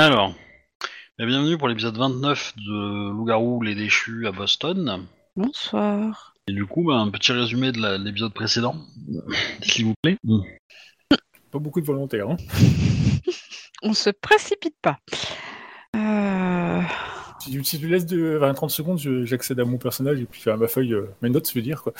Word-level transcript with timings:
Alors, 0.00 0.32
eh, 1.18 1.26
bienvenue 1.26 1.58
pour 1.58 1.66
l'épisode 1.66 1.96
29 1.98 2.54
de 2.56 3.10
Loup-garou 3.10 3.62
les 3.62 3.74
déchus 3.74 4.28
à 4.28 4.30
Boston. 4.30 5.08
Bonsoir. 5.34 6.34
Et 6.46 6.52
du 6.52 6.66
coup, 6.66 6.84
bah, 6.84 6.94
un 6.98 7.10
petit 7.10 7.32
résumé 7.32 7.72
de 7.72 7.80
la- 7.80 7.98
l'épisode 7.98 8.32
précédent, 8.32 8.76
s'il 9.60 9.86
vous 9.86 9.94
plaît. 10.00 10.16
Pas 11.50 11.58
beaucoup 11.58 11.80
de 11.80 11.86
volontaires. 11.86 12.30
Hein. 12.30 12.36
On 13.82 13.92
se 13.92 14.10
précipite 14.10 14.76
pas. 14.80 14.98
Euh, 15.96 16.82
Si, 17.40 17.50
tu- 17.50 17.64
si 17.64 17.80
tu 17.80 17.88
laisses 17.88 18.06
de 18.06 18.36
20-30 18.38 18.70
secondes, 18.70 18.98
je- 19.00 19.24
j'accède 19.24 19.58
à 19.58 19.64
mon 19.64 19.78
personnage 19.78 20.20
et 20.20 20.26
puis 20.26 20.48
à 20.48 20.56
ma 20.56 20.68
feuille, 20.68 20.94
euh, 20.94 21.10
mes 21.22 21.28
notes, 21.30 21.48
je 21.48 21.54
veux 21.54 21.62
dire. 21.62 21.82
Quoi. 21.82 21.92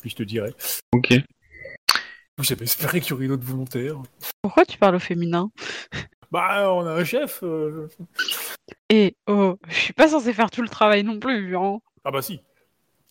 Puis 0.00 0.10
je 0.10 0.14
te 0.14 0.22
dirai. 0.22 0.54
Ok. 0.92 1.14
J'avais 2.42 2.64
espéré 2.64 3.00
qu'il 3.00 3.10
y 3.10 3.12
aurait 3.14 3.26
d'autres 3.26 3.44
volontaires. 3.44 3.96
Pourquoi 4.40 4.64
tu 4.64 4.78
parles 4.78 4.94
au 4.94 5.00
féminin? 5.00 5.50
Bah, 6.30 6.72
on 6.72 6.86
a 6.86 6.92
un 6.92 7.04
chef. 7.04 7.40
euh. 7.42 7.88
Et 8.88 9.16
oh, 9.26 9.56
je 9.68 9.74
suis 9.74 9.92
pas 9.92 10.08
censé 10.08 10.32
faire 10.32 10.50
tout 10.50 10.62
le 10.62 10.68
travail 10.68 11.02
non 11.02 11.18
plus. 11.18 11.56
Hein. 11.56 11.78
Ah 12.04 12.10
bah 12.10 12.22
si. 12.22 12.36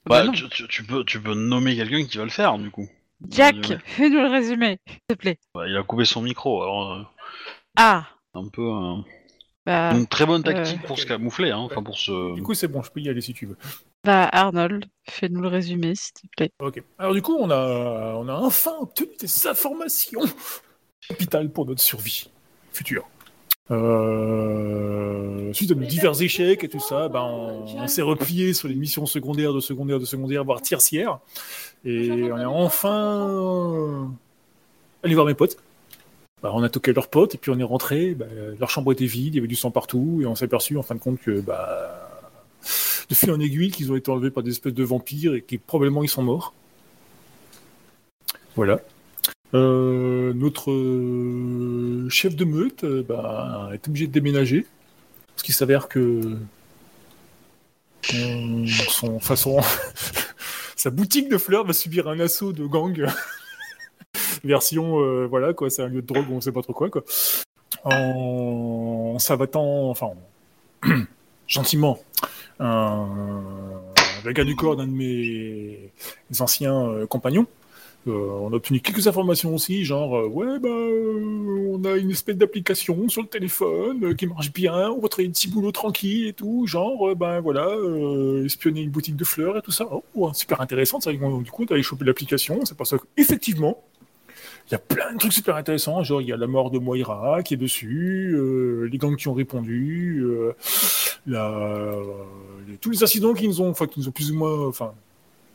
Bah, 0.06 0.20
Bah 0.22 0.24
non. 0.26 0.32
tu, 0.32 0.48
tu- 0.50 0.68
tu 0.68 0.84
peux, 0.86 1.04
tu 1.04 1.22
peux 1.22 1.34
nommer 1.36 1.76
quelqu'un 1.76 2.06
qui 2.06 2.18
va 2.18 2.24
le 2.24 2.30
faire, 2.30 2.58
du 2.58 2.72
coup. 2.72 2.88
Jack, 3.30 3.56
Résumé. 3.58 3.78
fais-nous 3.84 4.22
le 4.22 4.28
résumé, 4.30 4.80
s'il 4.88 5.00
te 5.10 5.14
plaît. 5.16 5.38
Bah, 5.54 5.68
il 5.68 5.76
a 5.76 5.84
coupé 5.84 6.06
son 6.06 6.22
micro, 6.22 6.64
alors 6.64 6.94
euh, 6.94 7.04
Ah, 7.76 8.08
un 8.34 8.48
peu 8.48 8.62
euh, 8.62 8.96
bah, 9.66 9.92
une 9.94 10.08
très 10.08 10.26
bonne 10.26 10.42
tactique 10.44 10.80
euh, 10.84 10.88
pour 10.88 10.98
se 10.98 11.06
camoufler, 11.06 11.52
hein, 11.52 11.58
enfin 11.58 11.84
pour 11.84 11.98
se. 11.98 12.36
Du 12.36 12.42
coup, 12.44 12.54
c'est 12.54 12.70
bon, 12.70 12.82
je 12.82 12.90
peux 12.92 13.02
y 13.02 13.10
aller 13.10 13.20
si 13.20 13.34
tu 13.34 13.46
veux. 13.46 13.58
bah 14.06 14.24
Arnold, 14.32 14.86
fais-nous 15.10 15.42
le 15.42 15.50
résumé, 15.50 15.96
s'il 15.96 16.14
te 16.14 16.28
plaît. 16.38 16.52
Ok. 16.62 16.82
Alors 16.98 17.14
du 17.14 17.22
coup, 17.22 17.36
on 17.38 17.50
a, 17.52 18.14
on 18.16 18.28
a 18.30 18.36
enfin 18.36 18.76
obtenu 18.80 19.10
des 19.20 19.48
informations 19.48 20.22
capitales 21.10 21.52
pour 21.52 21.66
notre 21.66 21.82
survie 21.82 22.32
Euh, 23.72 25.54
suite 25.54 25.72
à 25.72 25.76
divers 25.76 26.22
échecs 26.22 26.64
et 26.64 26.70
tout 26.70 26.80
ça, 26.80 27.08
ben, 27.08 27.22
on, 27.22 27.88
s'est 27.88 28.02
replié 28.02 28.54
sur 28.54 28.68
les 28.68 28.76
missions 28.76 29.06
secondaires, 29.06 29.54
de 29.54 29.60
secondaires, 29.60 30.00
de 30.00 30.06
secondaires, 30.06 30.44
voire 30.44 30.62
tertiaires. 30.62 31.20
Et 31.86 32.32
on 32.32 32.38
est 32.38 32.46
enfin 32.46 34.12
allé 35.04 35.14
voir 35.14 35.26
mes 35.26 35.34
potes. 35.34 35.58
Bah, 36.42 36.52
on 36.54 36.64
a 36.64 36.70
toqué 36.70 36.94
leurs 36.94 37.10
potes 37.10 37.36
et 37.36 37.38
puis 37.38 37.52
on 37.52 37.60
est 37.60 37.64
rentré. 37.64 38.16
bah, 38.16 38.26
leur 38.60 38.70
chambre 38.70 38.92
était 38.92 39.06
vide, 39.06 39.36
il 39.36 39.38
y 39.38 39.40
avait 39.40 39.48
du 39.48 39.56
sang 39.56 39.72
partout 39.72 40.20
et 40.22 40.26
on 40.26 40.36
s'est 40.36 40.46
aperçu 40.46 40.78
en 40.78 40.84
fin 40.84 40.96
de 40.96 41.00
compte 41.00 41.20
que 41.20 41.42
bah, 41.42 42.10
de 43.10 43.16
fil 43.16 43.32
en 43.32 43.40
aiguille 43.40 43.72
qu'ils 43.72 43.92
ont 43.92 43.96
été 43.96 44.10
enlevés 44.10 44.32
par 44.32 44.44
des 44.44 44.52
espèces 44.52 44.74
de 44.74 44.84
vampires 44.84 45.36
et 45.36 45.42
que 45.42 45.56
probablement 45.58 46.04
ils 46.04 46.10
sont 46.10 46.24
morts. 46.24 46.54
Voilà. 48.56 48.80
Euh, 49.56 50.32
notre 50.36 50.70
euh, 50.72 52.08
chef 52.10 52.36
de 52.36 52.46
meute 52.46 52.84
euh, 52.84 53.04
bah, 53.08 53.70
est 53.74 53.88
obligé 53.88 54.06
de 54.06 54.12
déménager 54.12 54.68
parce 55.30 55.42
qu'il 55.42 55.56
s'avère 55.56 55.88
que 55.88 56.38
sa 60.76 60.92
boutique 60.92 61.30
de 61.30 61.40
fleurs 61.40 61.66
va 61.66 61.74
subir 61.74 62.08
un 62.08 62.20
assaut 62.20 62.54
de 62.54 62.68
gang 62.68 63.08
version 64.44 65.26
voilà 65.28 65.54
quoi 65.54 65.70
c'est 65.72 65.82
un 65.82 65.88
lieu 65.88 66.02
de 66.02 66.08
drogue 66.08 66.26
on 66.30 66.42
sait 66.42 66.52
pas 66.52 66.62
trop 66.62 66.74
quoi 66.74 66.90
quoi 66.90 67.04
en 67.86 69.18
s'abattant 69.18 69.90
enfin 69.90 70.12
en- 70.84 70.90
gentiment 71.48 72.00
un, 72.60 73.08
du 74.24 74.56
corps 74.56 74.76
d'un 74.76 74.86
de 74.86 74.92
mes 74.92 75.92
anciens 76.40 77.06
compagnons. 77.10 77.48
Euh, 78.10 78.30
on 78.42 78.52
a 78.52 78.56
obtenu 78.56 78.80
quelques 78.80 79.08
informations 79.08 79.54
aussi, 79.56 79.86
genre 79.86 80.18
euh, 80.18 80.28
ouais 80.28 80.60
bah 80.60 80.68
euh, 80.70 81.70
on 81.72 81.84
a 81.86 81.96
une 81.96 82.12
espèce 82.12 82.36
d'application 82.36 83.08
sur 83.08 83.22
le 83.22 83.28
téléphone 83.28 84.16
qui 84.16 84.28
marche 84.28 84.52
bien, 84.52 84.90
on 84.90 85.00
va 85.00 85.08
travailler 85.08 85.30
un 85.30 85.32
petit 85.32 85.48
boulot 85.48 85.72
tranquille 85.72 86.28
et 86.28 86.34
tout, 86.34 86.66
genre 86.68 87.16
ben 87.16 87.40
voilà 87.40 87.68
espionner 88.44 88.82
une 88.82 88.90
boutique 88.90 89.16
de 89.16 89.24
fleurs 89.24 89.58
et 89.58 89.62
tout 89.62 89.72
ça. 89.72 89.88
Oh, 90.16 90.32
super 90.34 90.60
intéressant, 90.62 91.00
ça, 91.00 91.12
du 91.12 91.52
coup 91.52 91.66
t'as 91.66 91.82
chopé 91.82 92.04
l'application, 92.06 92.60
c'est 92.66 92.76
pas 92.78 92.86
ça 92.86 92.98
effectivement 93.16 93.82
il 94.68 94.74
y 94.74 94.76
a 94.76 94.80
plein 94.80 95.14
de 95.14 95.18
trucs 95.18 95.34
super 95.34 95.56
intéressants, 95.56 96.04
genre 96.04 96.22
il 96.22 96.28
y 96.28 96.32
a 96.34 96.38
la 96.38 96.46
mort 96.48 96.70
de 96.70 96.78
Moira 96.80 97.42
qui 97.44 97.56
est 97.56 97.58
dessus, 97.58 98.38
les 98.90 98.98
gangs 98.98 99.16
qui 99.16 99.28
ont 99.28 99.34
répondu, 99.34 100.24
tous 102.82 102.92
les 102.92 103.04
incidents 103.04 103.34
qui 103.34 103.48
nous 103.48 103.62
ont, 103.62 103.70
enfin, 103.70 103.88
qui 103.88 104.00
nous 104.00 104.08
ont 104.08 104.12
plus 104.12 104.32
ou 104.32 104.36
moins, 104.36 104.68
enfin, 104.68 104.94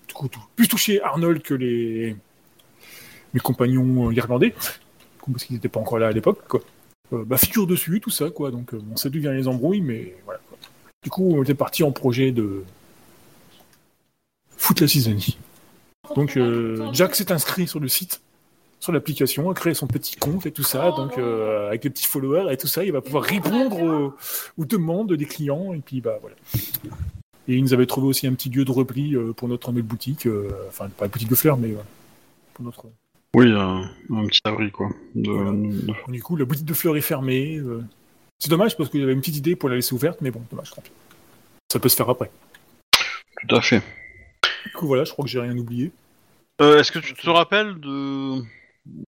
du 0.08 0.14
coup, 0.14 0.28
tout- 0.28 0.40
plus 0.56 0.68
touché 0.68 1.00
Arnold 1.00 1.42
que 1.42 1.54
les 1.54 2.16
mes 3.34 3.40
compagnons 3.40 4.08
euh, 4.08 4.14
irlandais, 4.14 4.54
parce 5.26 5.44
qu'ils 5.44 5.56
n'étaient 5.56 5.68
pas 5.68 5.80
encore 5.80 5.98
là 5.98 6.06
à 6.06 6.12
l'époque, 6.12 6.46
quoi. 6.48 6.60
Euh, 7.12 7.24
bah, 7.24 7.36
figure 7.36 7.66
dessus, 7.66 8.00
tout 8.00 8.10
ça, 8.10 8.30
quoi. 8.30 8.50
Donc, 8.50 8.72
euh, 8.72 8.80
on 8.90 8.96
sait 8.96 9.10
d'où 9.10 9.20
viennent 9.20 9.36
les 9.36 9.48
embrouilles, 9.48 9.82
mais 9.82 10.14
voilà. 10.24 10.40
Du 11.02 11.10
coup, 11.10 11.34
on 11.34 11.42
était 11.42 11.54
parti 11.54 11.82
en 11.82 11.92
projet 11.92 12.32
de 12.32 12.64
foutre 14.56 14.82
la 14.82 14.88
cisanie. 14.88 15.36
Donc, 16.16 16.38
Jack 16.92 17.14
s'est 17.14 17.32
inscrit 17.32 17.66
sur 17.66 17.80
le 17.80 17.88
site 17.88 18.22
sur 18.80 18.92
l'application, 18.92 19.50
a 19.50 19.54
créé 19.54 19.72
son 19.72 19.86
petit 19.86 20.16
compte 20.16 20.44
et 20.44 20.52
tout 20.52 20.62
ça, 20.62 20.90
donc 20.90 21.16
avec 21.16 21.84
les 21.84 21.90
petits 21.90 22.04
followers 22.04 22.52
et 22.52 22.58
tout 22.58 22.66
ça, 22.66 22.84
il 22.84 22.92
va 22.92 23.00
pouvoir 23.00 23.24
répondre 23.24 24.12
aux, 24.58 24.64
demandes 24.66 25.14
des 25.14 25.24
clients 25.24 25.72
et 25.72 25.78
puis 25.78 26.02
bah 26.02 26.18
voilà. 26.20 26.36
Et 27.48 27.56
il 27.56 27.62
nous 27.62 27.72
avait 27.72 27.86
trouvé 27.86 28.06
aussi 28.06 28.26
un 28.26 28.34
petit 28.34 28.50
lieu 28.50 28.66
de 28.66 28.70
repli 28.70 29.14
pour 29.36 29.48
notre 29.48 29.72
boutique, 29.72 30.28
enfin 30.68 30.88
pas 30.88 31.06
la 31.06 31.08
boutique 31.08 31.30
de 31.30 31.34
fleurs, 31.34 31.56
mais 31.56 31.74
pour 32.52 32.64
notre. 32.66 32.84
Oui, 33.34 33.46
euh, 33.50 33.82
un 34.10 34.26
petit 34.26 34.40
abri, 34.44 34.70
quoi. 34.70 34.88
De- 35.14 35.30
Voilà. 35.30 35.50
de- 35.50 36.12
Du 36.12 36.22
coup, 36.22 36.36
la 36.36 36.44
boutique 36.44 36.64
de 36.66 36.74
fleurs 36.74 36.96
est 36.96 37.00
fermée. 37.00 37.56
euh. 37.58 37.82
C'est 38.38 38.48
dommage 38.50 38.76
parce 38.76 38.90
qu'il 38.90 39.00
y 39.00 39.02
avait 39.02 39.12
une 39.12 39.20
petite 39.20 39.36
idée 39.36 39.56
pour 39.56 39.68
la 39.68 39.74
laisser 39.76 39.94
ouverte, 39.94 40.20
mais 40.20 40.30
bon, 40.30 40.42
dommage, 40.50 40.70
tant 40.70 40.82
pis. 40.82 40.90
Ça 41.72 41.78
peut 41.80 41.88
se 41.88 41.96
faire 41.96 42.08
après. 42.08 42.30
Tout 43.48 43.56
à 43.56 43.60
fait. 43.60 43.82
Du 44.66 44.72
coup, 44.72 44.86
voilà, 44.86 45.04
je 45.04 45.12
crois 45.12 45.24
que 45.24 45.30
j'ai 45.30 45.40
rien 45.40 45.56
oublié. 45.56 45.90
Euh, 46.60 46.78
Est-ce 46.78 46.92
que 46.92 46.98
tu 47.00 47.14
te 47.14 47.28
rappelles 47.30 47.74
de... 47.80 48.40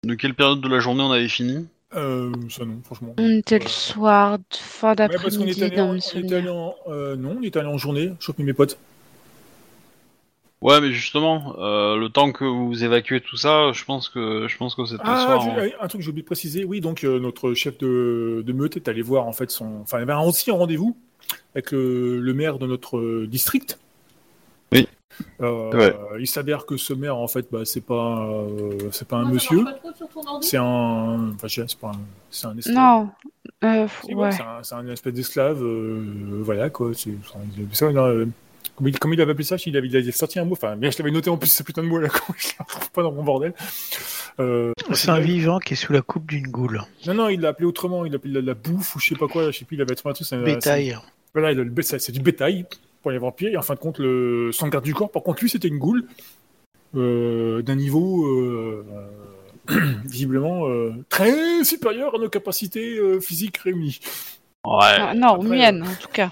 de 0.04 0.14
quelle 0.14 0.34
période 0.34 0.60
de 0.60 0.68
la 0.68 0.80
journée 0.80 1.02
on 1.02 1.12
avait 1.12 1.28
fini? 1.28 1.66
Euh, 1.94 2.32
ça 2.50 2.64
non, 2.64 2.80
franchement. 2.84 3.14
On 3.18 3.30
était 3.38 3.60
le 3.60 3.68
soir, 3.68 4.38
fin 4.50 4.90
Ouais, 4.90 4.96
parce 4.96 5.36
qu'on 5.36 5.44
d'après-midi 5.44 5.50
était 5.52 5.64
allé, 5.66 5.80
en, 5.80 5.90
on 5.90 5.94
était 5.96 6.34
allé 6.34 6.48
en, 6.48 6.74
euh, 6.88 7.14
non, 7.16 7.36
on 7.38 7.42
était 7.42 7.58
allé 7.60 7.68
en 7.68 7.78
journée, 7.78 8.12
choper 8.18 8.42
mes 8.42 8.52
potes. 8.52 8.76
Ouais, 10.66 10.80
mais 10.80 10.90
justement, 10.92 11.54
euh, 11.60 11.96
le 11.96 12.08
temps 12.08 12.32
que 12.32 12.44
vous 12.44 12.82
évacuez 12.82 13.20
tout 13.20 13.36
ça, 13.36 13.70
je 13.72 13.84
pense 13.84 14.08
que 14.08 14.48
je 14.48 14.56
pense 14.56 14.74
que 14.74 14.84
c'était 14.84 15.00
Ah, 15.04 15.24
soir. 15.24 15.46
hein. 15.58 15.68
un 15.80 15.86
truc 15.86 16.00
que 16.00 16.04
j'ai 16.04 16.10
oublié 16.10 16.22
de 16.22 16.26
préciser, 16.26 16.64
oui, 16.64 16.80
donc 16.80 17.04
euh, 17.04 17.20
notre 17.20 17.54
chef 17.54 17.78
de, 17.78 18.42
de 18.44 18.52
meute 18.52 18.74
est 18.76 18.88
allé 18.88 19.00
voir 19.00 19.26
en 19.28 19.32
fait 19.32 19.50
son. 19.50 19.80
Enfin, 19.82 19.98
il 19.98 20.02
avait 20.02 20.12
un- 20.12 20.20
aussi 20.22 20.50
un 20.50 20.54
rendez-vous 20.54 20.96
avec 21.54 21.70
le, 21.70 22.18
le 22.20 22.34
maire 22.34 22.58
de 22.58 22.66
notre 22.66 22.98
euh, 22.98 23.26
district. 23.28 23.78
Oui. 24.72 24.88
Euh, 25.40 25.70
Ouais. 25.72 25.94
Il 26.18 26.26
s'avère 26.26 26.66
que 26.66 26.76
ce 26.76 26.92
maire, 26.92 27.16
en 27.16 27.28
fait, 27.28 27.46
bah, 27.52 27.60
c'est 27.64 27.80
pas, 27.86 28.26
euh, 28.28 28.76
c'est 28.90 29.06
pas 29.06 29.18
un 29.18 29.30
monsieur, 29.30 29.64
c'est 30.40 30.56
un. 30.58 31.30
Enfin, 31.34 31.46
je 31.46 31.54
sais, 31.62 31.64
c'est 31.68 31.78
pas 31.78 31.88
un. 31.92 32.00
C'est 32.28 32.46
un 32.48 32.58
esclave. 32.58 32.74
Non, 32.76 33.10
euh, 33.62 33.86
Si, 34.04 34.14
ouais, 34.14 34.24
ouais. 34.24 34.30
c'est 34.32 34.74
un, 34.74 34.78
un 34.78 34.88
espèce 34.88 35.14
d'esclave, 35.14 35.62
euh, 35.62 36.40
voilà 36.42 36.70
quoi. 36.70 36.90
C'est, 36.92 37.12
comment, 38.74 38.88
il, 38.88 38.98
comment 38.98 39.14
il 39.14 39.20
avait 39.20 39.32
appelé 39.32 39.44
ça 39.44 39.56
Il 39.66 39.76
avait, 39.76 39.86
il 39.88 39.96
avait 39.96 40.10
sorti 40.12 40.38
un 40.38 40.44
mot, 40.44 40.52
enfin, 40.52 40.76
bien, 40.76 40.90
je 40.90 40.98
l'avais 40.98 41.10
noté 41.10 41.30
en 41.30 41.36
plus, 41.36 41.48
ce 41.48 41.62
putain 41.62 41.82
de 41.82 41.86
mot 41.88 41.98
là, 41.98 42.08
je 42.36 42.48
le 42.58 42.64
retrouve 42.64 42.90
pas 42.90 43.02
dans 43.02 43.12
mon 43.12 43.22
bordel. 43.22 43.54
Euh, 44.40 44.72
C'est 44.92 45.08
un 45.10 45.20
vivant 45.20 45.58
qui 45.58 45.74
est 45.74 45.76
sous 45.76 45.92
la 45.92 46.02
coupe 46.02 46.26
d'une 46.26 46.46
goule. 46.48 46.82
non, 47.06 47.14
non, 47.14 47.28
il 47.28 47.40
l'a 47.40 47.48
appelé 47.50 47.66
autrement, 47.66 48.04
il 48.04 48.12
l'a 48.12 48.16
appelé 48.16 48.34
la, 48.34 48.40
la 48.40 48.54
bouffe 48.54 48.96
ou 48.96 49.00
je 49.00 49.08
sais 49.08 49.14
pas 49.14 49.28
quoi, 49.28 49.50
je 49.50 49.58
sais 49.58 49.64
plus, 49.64 49.76
il 49.76 49.82
avait 49.82 49.94
trouvé 49.94 50.10
un 50.10 50.14
truc. 50.14 50.44
Bétail. 50.44 50.90
c'est- 50.90 51.40
Voilà, 51.40 51.62
c'est 51.98 52.12
du 52.12 52.20
bétail 52.20 52.66
pour 53.02 53.10
les 53.12 53.18
vampires, 53.18 53.50
et 53.52 53.56
en 53.56 53.62
fin 53.62 53.74
de 53.74 53.78
compte, 53.78 53.98
le, 53.98 54.50
son 54.52 54.68
garde 54.68 54.84
du 54.84 54.92
corps, 54.94 55.10
par 55.10 55.22
contre, 55.22 55.42
lui, 55.42 55.48
c'était 55.50 55.68
une 55.68 55.78
goule 55.78 56.04
euh, 56.96 57.62
d'un 57.62 57.76
niveau. 57.76 58.26
euh, 58.26 58.84
euh, 58.90 59.06
visiblement 60.04 60.68
euh, 60.68 60.92
très 61.08 61.64
supérieur 61.64 62.14
à 62.14 62.18
nos 62.18 62.28
capacités 62.28 62.98
euh, 62.98 63.18
physiques 63.20 63.56
réunies. 63.58 63.98
Ouais. 64.64 64.72
Ah, 64.80 65.12
non, 65.14 65.34
après, 65.34 65.48
miennes, 65.48 65.82
en 65.82 65.94
tout 66.00 66.08
cas. 66.12 66.30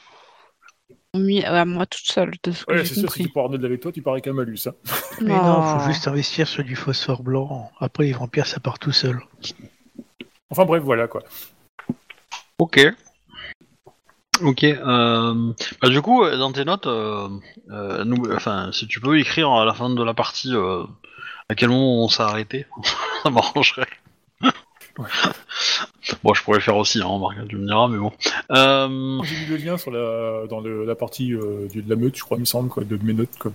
Aux 1.14 1.18
mi- 1.18 1.44
à 1.44 1.64
moi 1.64 1.86
toute 1.86 2.04
seule, 2.10 2.32
de 2.42 2.50
ce 2.50 2.64
que 2.64 2.72
Ouais, 2.72 2.84
c'est 2.84 2.98
sûr, 2.98 3.10
si 3.12 3.22
tu 3.22 3.28
peux 3.30 3.40
Arnold 3.40 3.64
avec 3.64 3.80
toi, 3.80 3.92
tu 3.92 4.02
parais 4.02 4.20
qu'un 4.20 4.32
malus. 4.32 4.58
Hein. 4.66 4.72
Mais 5.20 5.28
non, 5.32 5.62
faut 5.62 5.78
Oh. 5.84 5.86
juste 5.86 6.08
investir 6.08 6.48
sur 6.48 6.64
du 6.64 6.74
phosphore 6.76 7.22
blanc. 7.22 7.70
Après, 7.78 8.04
les 8.04 8.12
vampires, 8.12 8.46
ça 8.46 8.58
part 8.60 8.78
tout 8.80 8.90
seul. 8.92 9.20
Enfin 10.50 10.64
bref, 10.64 10.82
voilà 10.82 11.06
quoi. 11.08 11.22
Ok. 12.58 12.80
Ok. 14.42 14.64
Euh... 14.64 15.52
Bah, 15.80 15.88
du 15.88 16.02
coup, 16.02 16.24
euh, 16.24 16.36
dans 16.36 16.50
tes 16.52 16.64
notes, 16.64 16.86
euh, 16.88 17.28
euh, 17.70 18.04
nous, 18.04 18.16
enfin, 18.32 18.70
si 18.72 18.88
tu 18.88 19.00
peux 19.00 19.18
écrire 19.18 19.50
à 19.50 19.64
la 19.64 19.72
fin 19.74 19.90
de 19.90 20.02
la 20.02 20.14
partie 20.14 20.52
euh, 20.54 20.82
à 21.48 21.54
quel 21.54 21.68
moment 21.68 22.02
on 22.04 22.08
s'est 22.08 22.22
arrêté, 22.24 22.66
ça 23.22 23.30
m'arrangerait. 23.30 23.86
Ouais. 24.98 25.06
Bon, 26.22 26.34
je 26.34 26.42
pourrais 26.42 26.58
le 26.58 26.62
faire 26.62 26.76
aussi, 26.76 27.00
hein, 27.02 27.18
Marc, 27.18 27.48
tu 27.48 27.56
me 27.56 27.66
diras, 27.66 27.88
mais 27.88 27.98
bon. 27.98 28.12
Euh... 28.52 29.20
J'ai 29.24 29.36
mis 29.40 29.46
le 29.46 29.56
lien 29.56 29.76
sur 29.78 29.90
la, 29.90 30.46
dans 30.48 30.60
le- 30.60 30.84
la 30.84 30.94
partie 30.94 31.32
euh, 31.34 31.66
de 31.74 31.82
la 31.88 31.96
meute, 31.96 32.16
je 32.16 32.22
crois, 32.22 32.36
il 32.36 32.40
me 32.40 32.44
semble, 32.44 32.68
quoi, 32.68 32.84
de 32.84 32.96
mes 33.02 33.12
notes. 33.14 33.36
Comme... 33.38 33.54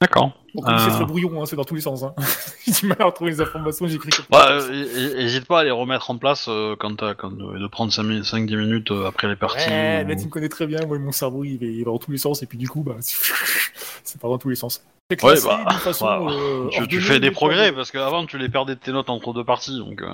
D'accord. 0.00 0.32
Comme 0.54 0.78
c'est 0.78 0.90
Euh. 0.90 0.94
très 0.94 1.04
brouillon, 1.04 1.42
hein, 1.42 1.46
c'est 1.46 1.56
dans 1.56 1.64
tous 1.64 1.74
les 1.74 1.80
sens. 1.80 2.02
Hein. 2.02 2.14
J'ai 2.66 2.72
du 2.72 2.86
mal 2.86 2.96
à 3.00 3.04
retrouver 3.06 3.32
les 3.32 3.40
informations, 3.40 3.86
j'écris 3.88 4.10
comme 4.10 4.26
Ouais, 4.38 4.46
euh, 4.48 5.16
hésite 5.18 5.46
pas 5.46 5.60
à 5.60 5.64
les 5.64 5.70
remettre 5.70 6.10
en 6.10 6.16
place 6.18 6.46
euh, 6.48 6.76
quand 6.78 6.96
quand, 7.14 7.32
euh, 7.32 7.58
de 7.58 7.66
prendre 7.66 7.92
5-10 7.92 8.56
minutes 8.56 8.90
euh, 8.90 9.06
après 9.06 9.28
les 9.28 9.36
parties. 9.36 9.68
Ouais, 9.68 10.02
ou- 10.04 10.08
là, 10.08 10.16
tu 10.16 10.24
me 10.26 10.30
connais 10.30 10.48
très 10.48 10.66
bien, 10.66 10.78
moi, 10.86 10.98
mon 10.98 11.12
cerveau, 11.12 11.44
il 11.44 11.58
va, 11.58 11.66
il 11.66 11.84
va 11.84 11.90
dans 11.92 11.98
tous 11.98 12.10
les 12.12 12.18
sens, 12.18 12.42
et 12.42 12.46
puis 12.46 12.56
du 12.58 12.68
coup, 12.68 12.82
bah, 12.82 12.96
c'est 13.00 14.20
pas 14.20 14.28
dans 14.28 14.38
tous 14.38 14.48
les 14.48 14.56
sens. 14.56 14.82
C'est 15.10 15.22
Ouais, 15.22 15.32
classé 15.34 15.46
bah, 15.48 15.70
façon, 15.74 16.06
voilà. 16.06 16.30
euh, 16.32 16.70
Tu, 16.88 17.00
fais 17.02 17.20
des 17.20 17.28
pas- 17.30 17.34
progrès 17.34 17.72
parce 17.72 17.90
qu'avant 17.90 18.24
tu 18.24 18.38
les 18.38 18.48
perdais 18.48 18.74
de 18.74 18.80
tes 18.80 18.90
notes 18.92 19.10
entre 19.10 19.34
deux 19.34 19.44
parties 19.44 19.78
donc. 19.78 20.00
euh, 20.00 20.08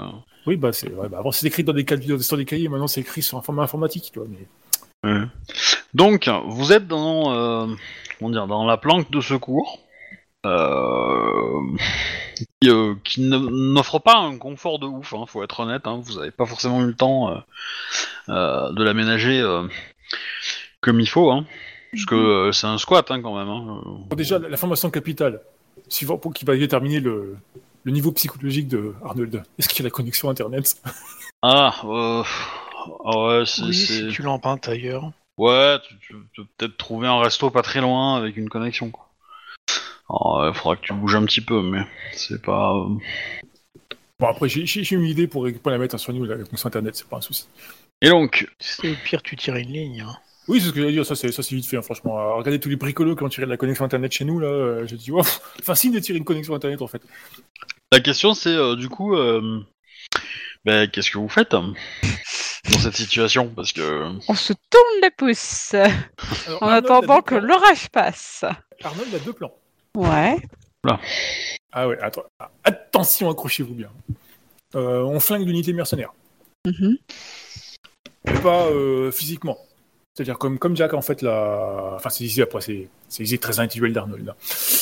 Oui, 0.47 0.57
bah, 0.57 0.73
c'est, 0.73 0.91
ouais, 0.93 1.09
bah, 1.09 1.19
avant, 1.19 1.33
c'était 1.33 1.49
écrit 1.49 1.65
dans 1.65 1.73
des, 1.73 1.85
des 1.85 2.45
cahiers, 2.45 2.69
maintenant, 2.69 2.87
c'est 2.87 3.01
écrit 3.01 3.23
sur 3.23 3.39
un 3.39 3.43
format 3.43 3.63
informatique, 3.63 4.13
mais... 4.29 5.11
ouais. 5.11 5.27
Donc 5.93 6.31
vous 6.47 6.73
êtes 6.73 6.87
dans 6.87 7.33
euh, 7.33 7.67
comment 8.19 8.31
dire 8.31 8.47
dans 8.47 8.65
la 8.65 8.77
planque 8.77 9.11
de 9.11 9.21
secours 9.21 9.81
euh, 10.47 11.61
qui, 12.37 12.71
euh, 12.71 12.95
qui 13.03 13.23
n'offre 13.23 13.99
pas 13.99 14.17
un 14.17 14.39
confort 14.39 14.79
de 14.79 14.87
ouf. 14.87 15.13
Hein, 15.15 15.25
faut 15.27 15.43
être 15.43 15.59
honnête. 15.59 15.87
Hein, 15.87 16.01
vous 16.05 16.19
avez 16.19 16.31
pas 16.31 16.47
forcément 16.47 16.81
eu 16.83 16.87
le 16.87 16.95
temps 16.95 17.43
euh, 18.29 18.71
de 18.73 18.85
l'aménager 18.85 19.43
comme 20.81 21.01
il 21.01 21.09
faut. 21.09 21.33
Hein, 21.33 21.45
puisque 21.91 22.13
euh, 22.13 22.53
c'est 22.53 22.69
un 22.69 22.79
squat 22.79 23.11
hein, 23.11 23.21
quand 23.21 23.37
même. 23.37 23.49
Hein. 23.49 23.83
Déjà, 24.15 24.39
la, 24.39 24.49
la 24.49 24.57
formation 24.57 24.91
capitale, 24.91 25.41
suivant 25.89 26.19
pour 26.19 26.33
qui 26.33 26.45
va 26.45 26.57
déterminer 26.57 27.01
le, 27.01 27.37
le 27.85 27.93
niveau 27.93 28.13
psychologique 28.13 28.69
de 28.69 28.95
Arnold. 29.05 29.43
Est-ce 29.59 29.69
qu'il 29.69 29.79
y 29.81 29.83
a 29.83 29.85
la 29.85 29.91
connexion 29.91 30.29
Internet 30.31 30.81
Ah, 31.43 31.75
euh, 31.85 32.23
ah 33.05 33.19
ouais, 33.19 33.47
c'est, 33.47 33.63
Oui, 33.63 33.75
c'est- 33.75 34.09
si 34.09 34.15
tu 34.15 34.23
l'empruntes 34.23 34.69
ailleurs. 34.69 35.11
Ouais, 35.39 35.79
tu, 35.89 35.95
tu 36.01 36.15
peux 36.37 36.45
peut-être 36.59 36.77
trouver 36.77 37.09
un 37.09 37.19
resto 37.21 37.51
pas 37.51 37.63
très 37.63 37.81
loin 37.81 38.17
avec 38.17 38.37
une 38.37 38.49
connexion. 38.51 38.91
Quoi. 38.91 39.09
Alors, 40.11 40.49
il 40.49 40.55
faudra 40.55 40.77
que 40.77 40.83
tu 40.83 40.93
bouges 40.93 41.15
un 41.15 41.25
petit 41.25 41.41
peu, 41.41 41.63
mais 41.63 41.81
c'est 42.13 42.43
pas. 42.43 42.75
euh, 42.75 42.89
Bon, 44.19 44.27
après, 44.29 44.49
j'ai, 44.51 44.67
j'ai 44.67 44.85
j'ai 44.85 44.97
une 44.97 45.07
idée 45.07 45.27
pour, 45.27 45.49
pour 45.63 45.71
la 45.71 45.79
mettre 45.79 45.97
sur 45.99 46.13
nous, 46.13 46.25
la 46.27 46.37
connexion 46.37 46.67
Internet, 46.67 46.95
c'est 46.97 47.09
pas 47.09 47.17
un 47.17 47.21
souci. 47.23 47.47
Et 48.03 48.11
donc, 48.11 48.47
C'est 48.59 48.91
au 48.91 48.95
pire, 49.05 49.23
tu 49.23 49.35
tires 49.37 49.57
une 49.57 49.73
ligne. 49.73 50.03
hein. 50.03 50.17
Oui, 50.51 50.61
c'est 50.61 50.67
ce 50.67 50.73
que 50.73 50.81
j'allais 50.81 50.93
dire, 50.93 51.07
ça 51.07 51.15
c'est, 51.15 51.31
ça 51.31 51.45
c'est 51.45 51.55
vite 51.55 51.65
fait, 51.65 51.77
hein, 51.77 51.83
franchement. 51.83 52.19
Euh, 52.19 52.35
regardez 52.35 52.59
tous 52.59 52.69
les 52.69 52.75
bricolos 52.75 53.15
qui 53.15 53.23
ont 53.23 53.29
tiré 53.29 53.47
de 53.47 53.51
la 53.51 53.57
connexion 53.57 53.85
Internet 53.85 54.11
chez 54.11 54.25
nous, 54.25 54.41
là, 54.41 54.49
euh, 54.49 54.85
j'ai 54.85 54.97
dit, 54.97 55.13
wow, 55.13 55.23
facile 55.63 55.93
de 55.93 56.01
tirer 56.01 56.19
une 56.19 56.25
connexion 56.25 56.57
Internet, 56.57 56.83
en 56.83 56.89
fait. 56.89 57.01
la 57.93 58.01
question 58.01 58.35
c'est 58.35 58.57
euh, 58.57 58.75
du 58.75 58.89
coup, 58.89 59.15
euh, 59.15 59.61
ben, 60.65 60.91
qu'est-ce 60.91 61.13
que 61.13 61.19
vous 61.19 61.29
faites 61.29 61.55
euh, 61.55 61.63
dans 62.73 62.79
cette 62.81 62.97
situation? 62.97 63.49
Parce 63.55 63.73
que. 63.73 64.11
On 64.27 64.35
se 64.35 64.53
tourne 64.53 65.01
les 65.03 65.11
pouces 65.11 65.75
Alors, 66.47 66.63
en 66.65 66.67
Arnold 66.67 66.85
attendant 66.85 67.23
que 67.23 67.37
l'orage 67.37 67.89
passe. 67.91 68.45
Arnold 68.83 69.15
a 69.15 69.19
deux 69.21 69.33
plans. 69.33 69.55
Ouais. 69.95 70.37
Ah 71.73 71.87
ouais, 71.87 71.99
attends, 72.01 72.25
attention, 72.65 73.31
accrochez-vous 73.31 73.75
bien. 73.75 73.91
Euh, 74.75 75.03
on 75.03 75.21
flingue 75.21 75.47
l'unité 75.47 75.73
mercenaire. 75.73 76.13
Mhm. 76.67 76.99
mais 78.25 78.41
pas 78.41 78.67
euh, 78.67 79.11
physiquement. 79.13 79.59
C'est-à-dire 80.21 80.37
comme, 80.37 80.59
comme 80.59 80.77
Jack, 80.77 80.93
en 80.93 81.01
fait, 81.01 81.23
la... 81.23 81.95
Enfin, 81.95 82.11
c'est 82.11 82.25
ici, 82.25 82.43
après, 82.43 82.61
c'est 82.61 82.91
c'est 83.09 83.41
très 83.41 83.59
individuelle 83.59 83.95
d'Arnold. 83.95 84.35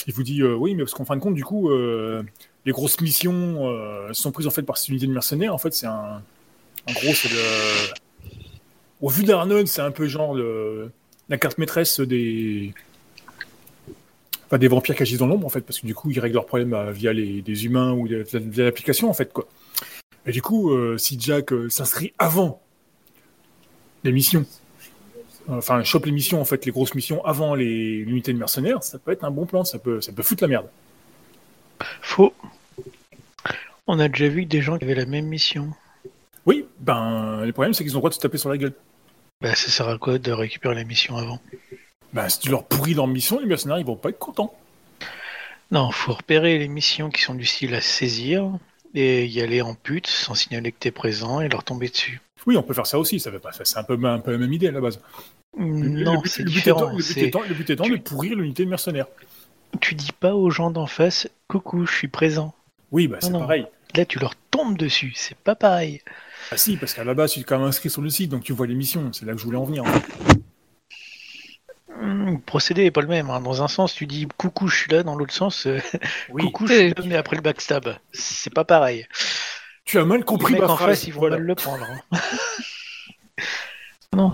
Il 0.08 0.12
vous 0.12 0.25
dit, 0.25 0.43
euh, 0.43 0.56
oui, 0.56 0.75
mais 0.75 0.82
parce 0.82 0.94
qu'en 0.94 1.05
fin 1.05 1.14
de 1.14 1.20
compte, 1.20 1.37
du 1.37 1.44
coup, 1.44 1.70
euh, 1.70 2.25
les 2.67 2.73
grosses 2.73 3.00
missions 3.00 3.69
euh, 3.69 4.12
sont 4.12 4.32
prises, 4.32 4.49
en 4.49 4.50
fait, 4.50 4.64
par 4.64 4.76
cette 4.76 4.88
unité 4.88 5.06
de 5.06 5.12
mercenaires. 5.12 5.55
En 5.55 5.58
fait, 5.58 5.73
c'est 5.73 5.87
un... 5.87 6.25
En 6.88 6.93
gros, 6.93 7.14
c'est 7.14 7.29
le... 7.29 7.38
Au 9.00 9.08
vu 9.08 9.23
d'Arnold, 9.23 9.69
c'est 9.69 9.81
un 9.81 9.93
peu 9.93 10.08
genre 10.08 10.37
la 11.29 11.38
carte 11.38 11.58
maîtresse 11.58 12.00
des... 12.00 12.75
Enfin, 14.46 14.58
des 14.58 14.67
vampires 14.67 14.96
qui 14.96 15.02
agissent 15.02 15.19
dans 15.19 15.29
l'ombre, 15.29 15.46
en 15.46 15.50
fait, 15.50 15.61
parce 15.61 15.79
que 15.79 15.87
du 15.87 15.94
coup, 15.94 16.11
ils 16.11 16.19
règlent 16.19 16.34
leurs 16.34 16.46
problèmes 16.46 16.91
via 16.91 17.12
les, 17.12 17.43
des 17.43 17.64
humains 17.64 17.93
ou 17.93 18.08
via, 18.08 18.64
l'application, 18.64 19.08
en 19.08 19.14
fait, 19.14 19.32
quoi. 19.32 19.46
Et 20.26 20.32
du 20.32 20.43
coup, 20.43 20.73
si 20.99 21.17
Jack 21.20 21.52
s'inscrit 21.69 22.12
avant 22.19 22.61
les 24.02 24.11
missions, 24.11 24.44
enfin, 25.49 25.83
chope 25.85 26.06
les 26.06 26.12
missions, 26.12 26.41
en 26.41 26.45
fait, 26.45 26.65
les 26.67 26.73
grosses 26.73 26.95
missions 26.95 27.25
avant 27.25 27.55
les 27.55 28.05
l'unité 28.05 28.33
de 28.33 28.39
mercenaires, 28.39 28.83
ça 28.83 28.99
peut 28.99 29.12
être 29.12 29.25
un 29.25 29.31
bon 29.31 29.47
plan, 29.47 29.65
ça 29.65 29.79
peut, 29.79 30.00
ça 30.00 30.12
peut 30.12 30.23
foutre 30.23 30.45
la 30.45 30.49
merde. 30.49 30.67
Faux. 32.03 32.35
On 33.87 33.99
a 33.99 34.09
déjà 34.09 34.29
vu 34.29 34.45
des 34.45 34.61
gens 34.61 34.79
qui 34.79 34.85
avaient 34.85 34.95
la 34.95 35.06
même 35.06 35.27
mission. 35.27 35.73
Oui, 36.47 36.67
ben, 36.81 37.45
le 37.45 37.53
problème, 37.53 37.75
c'est 37.75 37.85
qu'ils 37.85 37.95
ont 37.95 37.99
le 37.99 38.00
droit 38.00 38.11
de 38.11 38.15
se 38.15 38.21
taper 38.21 38.39
sur 38.39 38.50
la 38.50 38.59
gueule. 38.59 38.75
Bah, 39.41 39.55
ça 39.55 39.71
sert 39.71 39.89
à 39.89 39.99
quoi 39.99 40.19
de 40.19 40.33
récupérer 40.33 40.75
la 40.75 40.85
mission 40.85 41.17
avant? 41.17 41.41
Ben, 42.12 42.29
si 42.29 42.41
tu 42.41 42.51
leur 42.51 42.65
pourris 42.65 42.94
leur 42.94 43.06
mission, 43.06 43.39
les 43.39 43.47
mercenaires, 43.47 43.79
ils 43.79 43.87
vont 43.87 43.97
pas 43.97 44.11
être 44.11 44.19
contents. 44.19 44.55
Non, 45.71 45.91
faut 45.91 46.15
repérer 46.15 46.59
les 46.59 46.69
missions 46.69 47.11
qui 47.11 47.23
sont 47.23 47.35
du 47.35 47.44
style 47.44 47.75
à 47.75 47.81
saisir 47.81 48.51
et 48.94 49.27
y 49.27 49.41
aller 49.43 49.61
en 49.61 49.75
pute 49.75 50.06
sans 50.06 50.35
signaler 50.35 50.73
que 50.73 50.79
t'es 50.79 50.91
présent 50.91 51.41
et 51.41 51.49
leur 51.49 51.62
tomber 51.62 51.89
dessus. 51.89 52.21
Oui, 52.47 52.56
on 52.56 52.62
peut 52.62 52.73
faire 52.73 52.87
ça 52.87 52.99
aussi, 52.99 53.21
ça 53.21 53.31
fait 53.31 53.39
pas, 53.39 53.53
ça, 53.53 53.65
c'est 53.65 53.79
un 53.79 53.83
peu, 53.83 53.99
un 54.03 54.21
peu 54.21 54.33
la 54.33 54.39
même 54.39 54.53
idée 54.53 54.69
à 54.69 54.73
la 54.73 54.81
base. 54.81 55.01
Non, 55.58 56.22
c'est 56.25 56.44
différent. 56.44 56.90
le 56.90 56.96
but 56.96 57.02
c'est- 57.02 57.20
étant- 57.22 57.43
le 57.43 57.55
but 57.55 57.69
étant 57.70 57.87
de 57.88 57.96
pourrir 57.96 58.37
l'unité 58.37 58.64
de 58.64 58.70
mercenaires. 58.70 59.06
Tu 59.81 59.94
dis 59.94 60.12
pas 60.12 60.34
aux 60.34 60.50
gens 60.50 60.70
d'en 60.70 60.87
face, 60.87 61.28
coucou, 61.49 61.84
je 61.87 61.93
suis 61.94 62.08
présent. 62.08 62.55
Oui, 62.93 63.06
bah, 63.08 63.19
c'est 63.20 63.32
pareil. 63.32 63.66
Là, 63.94 64.05
tu 64.06 64.19
leur 64.19 64.34
tombes 64.50 64.78
dessus, 64.78 65.12
c'est 65.16 65.37
pas 65.37 65.55
pareil. 65.55 66.00
Ah 66.52 66.56
si, 66.56 66.76
parce 66.76 66.94
qu'à 66.94 67.05
la 67.05 67.14
base, 67.14 67.32
tu 67.32 67.40
es 67.40 67.43
quand 67.43 67.58
même 67.58 67.66
inscrit 67.69 67.90
sur 67.90 68.00
le 68.02 68.08
site, 68.10 68.31
donc 68.31 68.44
tu 68.44 68.52
vois 68.52 68.66
les 68.66 68.75
missions. 68.75 69.12
C'est 69.12 69.26
là 69.26 69.32
que 69.32 69.38
je 69.38 69.44
voulais 69.44 69.58
en 69.58 69.64
venir. 69.64 69.84
Le 72.00 72.38
procédé 72.38 72.84
est 72.84 72.91
pas 72.91 73.00
le 73.00 73.08
même. 73.08 73.29
hein. 73.31 73.41
Dans 73.41 73.62
un 73.62 73.69
sens, 73.69 73.94
tu 73.94 74.06
dis 74.06 74.27
coucou, 74.36 74.69
je 74.69 74.77
suis 74.77 74.91
là. 74.93 75.03
Dans 75.03 75.17
l'autre 75.17 75.34
sens, 75.34 75.67
euh, 75.67 75.79
Oui, 76.31 76.44
coucou, 76.44 76.67
je 76.67 76.74
suis 76.74 76.88
là, 76.91 76.94
mais 77.06 77.17
après 77.17 77.36
le 77.36 77.43
backstab. 77.43 77.96
C'est 78.12 78.53
pas 78.53 78.65
pareil. 78.65 79.06
tu 79.84 79.98
as 79.98 80.05
mal 80.05 80.19
Les 80.19 80.24
compris 80.24 80.53
mecs 80.55 80.62
ma 80.62 80.69
en 80.69 80.77
face, 80.77 81.06
ils 81.06 81.12
vont 81.12 81.20
voilà. 81.20 81.36
mal 81.36 81.46
le 81.46 81.55
prendre. 81.55 81.84
hein. 81.84 82.19
non, 84.17 84.32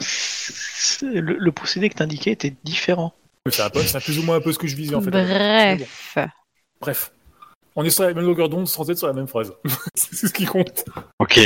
le, 1.02 1.20
le 1.20 1.52
procédé 1.52 1.88
que 1.88 1.94
t'indiquais 1.96 2.30
était 2.32 2.54
différent. 2.64 3.12
C'est 3.50 3.62
un 3.62 3.70
peu- 3.70 3.82
c'est 3.82 4.00
plus 4.02 4.18
ou 4.18 4.22
moins 4.22 4.36
un 4.36 4.40
peu 4.40 4.52
ce 4.52 4.58
que 4.58 4.66
je 4.66 4.76
visais 4.76 4.94
en 4.94 5.00
fait. 5.02 5.10
Bref. 5.10 6.18
Bref. 6.80 7.12
On 7.76 7.84
est 7.84 7.90
sur 7.90 8.04
la 8.04 8.14
même 8.14 8.24
longueur 8.24 8.48
d'onde 8.48 8.68
sans 8.68 8.88
être 8.88 8.98
sur 8.98 9.06
la 9.08 9.12
même 9.12 9.26
phrase. 9.26 9.52
c'est 9.94 10.26
ce 10.28 10.32
qui 10.32 10.46
compte. 10.46 10.84
Ok. 11.18 11.40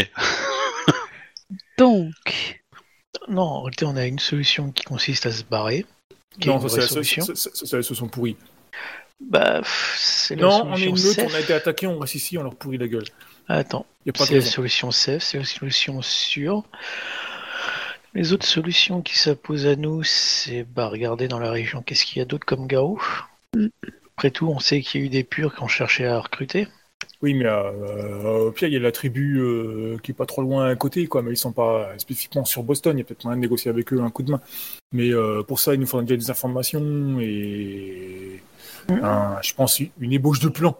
Donc, 1.78 2.60
Non, 3.28 3.42
en 3.42 3.62
réalité, 3.62 3.84
on 3.86 3.96
a 3.96 4.04
une 4.06 4.18
solution 4.18 4.70
qui 4.72 4.84
consiste 4.84 5.26
à 5.26 5.32
se 5.32 5.42
barrer. 5.44 5.86
Non, 6.44 6.66
c'est 6.68 6.80
la- 6.80 6.86
solution. 6.86 7.24
ça, 7.24 7.34
ça, 7.34 7.50
ça, 7.54 7.66
c'est 7.66 7.76
la 7.76 7.82
solution 7.82 8.08
pourrie. 8.08 8.36
Bah, 9.20 9.60
c'est 9.96 10.36
la 10.36 10.42
Non, 10.42 10.66
on 10.66 10.74
est 10.76 10.84
solution 10.86 11.12
une 11.12 11.22
meute, 11.24 11.32
on 11.32 11.34
a 11.36 11.40
été 11.40 11.52
attaqué, 11.54 11.86
on 11.86 11.98
reste 11.98 12.14
ici, 12.14 12.38
on 12.38 12.42
leur 12.42 12.54
pourrit 12.54 12.78
la 12.78 12.86
gueule. 12.88 13.04
Attends, 13.48 13.86
Y 14.06 14.10
a 14.10 14.12
pas 14.12 14.24
de 14.24 14.28
c'est 14.28 14.34
la 14.36 14.40
solution 14.42 14.90
safe, 14.90 15.22
c'est 15.22 15.38
la 15.38 15.44
solution 15.44 16.00
sûre. 16.02 16.62
Les 18.14 18.32
autres 18.32 18.46
solutions 18.46 19.02
qui 19.02 19.18
s'imposent 19.18 19.66
à 19.66 19.76
nous, 19.76 20.02
c'est 20.02 20.64
bah, 20.64 20.88
regarder 20.88 21.28
dans 21.28 21.38
la 21.38 21.50
région 21.50 21.82
qu'est-ce 21.82 22.04
qu'il 22.04 22.18
y 22.18 22.22
a 22.22 22.24
d'autre 22.24 22.46
comme 22.46 22.66
garou. 22.66 23.02
Mm. 23.54 23.66
Après 24.16 24.30
tout, 24.30 24.48
on 24.48 24.58
sait 24.58 24.80
qu'il 24.80 25.00
y 25.00 25.04
a 25.04 25.06
eu 25.06 25.10
des 25.10 25.24
purs 25.24 25.54
qui 25.54 25.62
ont 25.62 25.68
cherché 25.68 26.06
à 26.06 26.18
recruter. 26.18 26.66
Oui, 27.22 27.34
mais 27.34 27.46
euh, 27.46 28.46
au 28.46 28.52
pire, 28.52 28.68
il 28.68 28.74
y 28.74 28.76
a 28.76 28.80
la 28.80 28.92
tribu 28.92 29.38
euh, 29.40 29.96
qui 30.02 30.12
est 30.12 30.14
pas 30.14 30.26
trop 30.26 30.42
loin 30.42 30.68
à 30.68 30.74
côté, 30.76 31.06
quoi. 31.06 31.22
Mais 31.22 31.32
ils 31.32 31.36
sont 31.36 31.52
pas 31.52 31.90
spécifiquement 31.98 32.44
sur 32.44 32.62
Boston. 32.62 32.96
Il 32.96 33.00
y 33.00 33.02
a 33.02 33.04
peut-être 33.04 33.24
moyen 33.24 33.36
de 33.36 33.40
négocier 33.42 33.70
avec 33.70 33.92
eux 33.92 34.00
un 34.00 34.10
coup 34.10 34.22
de 34.22 34.32
main. 34.32 34.40
Mais 34.92 35.10
euh, 35.12 35.42
pour 35.42 35.60
ça, 35.60 35.74
il 35.74 35.80
nous 35.80 35.86
faudra 35.86 36.04
déjà 36.04 36.16
des 36.16 36.30
informations 36.30 37.20
et 37.20 38.40
un- 38.88 39.36
je 39.42 39.52
pense 39.54 39.80
une 39.80 40.12
ébauche 40.12 40.40
de 40.40 40.48
plan. 40.48 40.76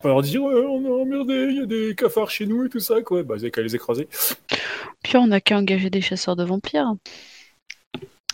Pas 0.00 0.08
leur 0.08 0.22
dire 0.22 0.42
ouais, 0.42 0.54
on 0.54 0.84
est 0.84 1.02
emmerdé, 1.02 1.48
il 1.50 1.56
y 1.56 1.62
a 1.62 1.66
des 1.66 1.94
cafards 1.94 2.30
chez 2.30 2.46
nous 2.46 2.64
et 2.64 2.68
tout 2.68 2.80
ça, 2.80 3.02
quoi. 3.02 3.22
Bah, 3.22 3.34
vous 3.36 3.42
avez 3.42 3.50
qu'à 3.50 3.62
les 3.62 3.74
écraser. 3.74 4.08
puis 5.02 5.16
on 5.16 5.26
n'a 5.26 5.40
qu'à 5.40 5.58
engager 5.58 5.90
des 5.90 6.00
chasseurs 6.00 6.36
de 6.36 6.44
vampires. 6.44 6.94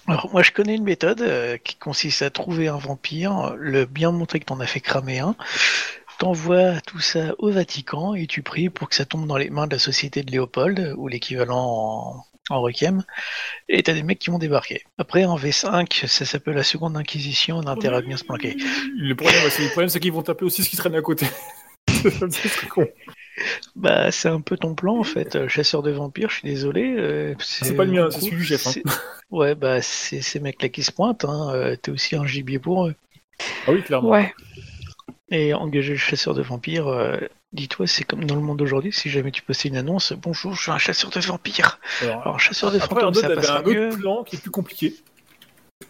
Alors 0.08 0.30
moi 0.30 0.42
je 0.42 0.52
connais 0.52 0.76
une 0.76 0.84
méthode 0.84 1.20
euh, 1.20 1.56
qui 1.56 1.74
consiste 1.76 2.22
à 2.22 2.30
trouver 2.30 2.68
un 2.68 2.76
vampire, 2.76 3.56
le 3.58 3.86
bien 3.86 4.12
montrer 4.12 4.38
que 4.38 4.44
t'en 4.44 4.60
as 4.60 4.66
fait 4.66 4.78
cramer 4.78 5.18
un, 5.18 5.34
t'envoies 6.18 6.80
tout 6.82 7.00
ça 7.00 7.34
au 7.38 7.50
Vatican 7.50 8.14
et 8.14 8.28
tu 8.28 8.42
pries 8.42 8.70
pour 8.70 8.88
que 8.88 8.94
ça 8.94 9.04
tombe 9.04 9.26
dans 9.26 9.36
les 9.36 9.50
mains 9.50 9.66
de 9.66 9.72
la 9.72 9.80
société 9.80 10.22
de 10.22 10.30
Léopold 10.30 10.94
ou 10.96 11.08
l'équivalent 11.08 11.58
en, 11.58 12.24
en 12.54 12.60
requiem 12.60 13.02
et 13.68 13.82
t'as 13.82 13.94
des 13.94 14.04
mecs 14.04 14.20
qui 14.20 14.30
vont 14.30 14.38
débarquer. 14.38 14.84
Après 14.96 15.24
en 15.24 15.36
V5 15.36 16.06
ça 16.06 16.24
s'appelle 16.24 16.54
la 16.54 16.62
seconde 16.62 16.96
inquisition, 16.96 17.58
on 17.58 17.66
a 17.66 17.72
intérêt 17.72 17.96
à 17.96 18.00
bien 18.00 18.16
se 18.16 18.24
planquer. 18.24 18.56
Le 18.96 19.14
problème, 19.16 19.42
c'est 19.50 19.64
le 19.64 19.70
problème, 19.70 19.88
c'est 19.88 19.98
qu'ils 19.98 20.12
vont 20.12 20.22
taper 20.22 20.44
aussi 20.44 20.62
ce 20.62 20.70
qui 20.70 20.76
traîne 20.76 20.94
à 20.94 21.02
côté. 21.02 21.26
Bah 23.74 24.10
c'est 24.10 24.28
un 24.30 24.40
peu 24.40 24.56
ton 24.56 24.74
plan 24.74 24.98
en 24.98 25.04
fait, 25.04 25.46
chasseur 25.46 25.82
de 25.82 25.90
vampires, 25.90 26.30
je 26.30 26.36
suis 26.36 26.48
désolé. 26.48 26.94
euh, 26.96 27.34
C'est 27.38 27.74
pas 27.76 27.84
le 27.84 27.92
mien, 27.92 28.08
c'est 28.10 28.20
celui 28.20 28.36
du 28.38 28.44
chef, 28.44 28.66
hein. 28.66 28.72
Ouais 29.30 29.54
bah 29.54 29.82
c'est 29.82 30.22
ces 30.22 30.40
mecs 30.40 30.62
là 30.62 30.70
qui 30.70 30.82
se 30.82 30.90
pointent, 30.90 31.26
hein, 31.26 31.50
euh, 31.54 31.76
t'es 31.76 31.90
aussi 31.90 32.16
un 32.16 32.26
gibier 32.26 32.58
pour 32.58 32.86
eux. 32.86 32.94
Ah 33.66 33.72
oui, 33.72 33.82
clairement. 33.82 34.08
Ouais. 34.08 34.34
Et 35.30 35.52
engager 35.52 35.92
le 35.92 35.98
chasseur 35.98 36.32
de 36.32 36.40
vampires, 36.40 36.86
euh, 36.88 37.18
dis-toi, 37.52 37.86
c'est 37.86 38.04
comme 38.04 38.24
dans 38.24 38.36
le 38.36 38.40
monde 38.40 38.58
d'aujourd'hui, 38.58 38.92
si 38.92 39.10
jamais 39.10 39.32
tu 39.32 39.42
postais 39.42 39.68
une 39.68 39.76
annonce, 39.76 40.12
bonjour, 40.14 40.54
je 40.54 40.62
suis 40.62 40.70
un 40.70 40.78
chasseur 40.78 41.10
de 41.10 41.20
vampires. 41.20 41.78
Alors, 42.00 42.22
Alors, 42.22 42.40
chasseur 42.40 42.70
de 42.72 42.78
Arnaud 42.78 43.12
ça 43.12 43.28
passera 43.28 43.58
un 43.58 43.64
autre 43.64 43.70
mieux. 43.74 43.88
plan 43.90 44.24
qui 44.24 44.36
est 44.36 44.40
plus 44.40 44.50
compliqué. 44.50 44.94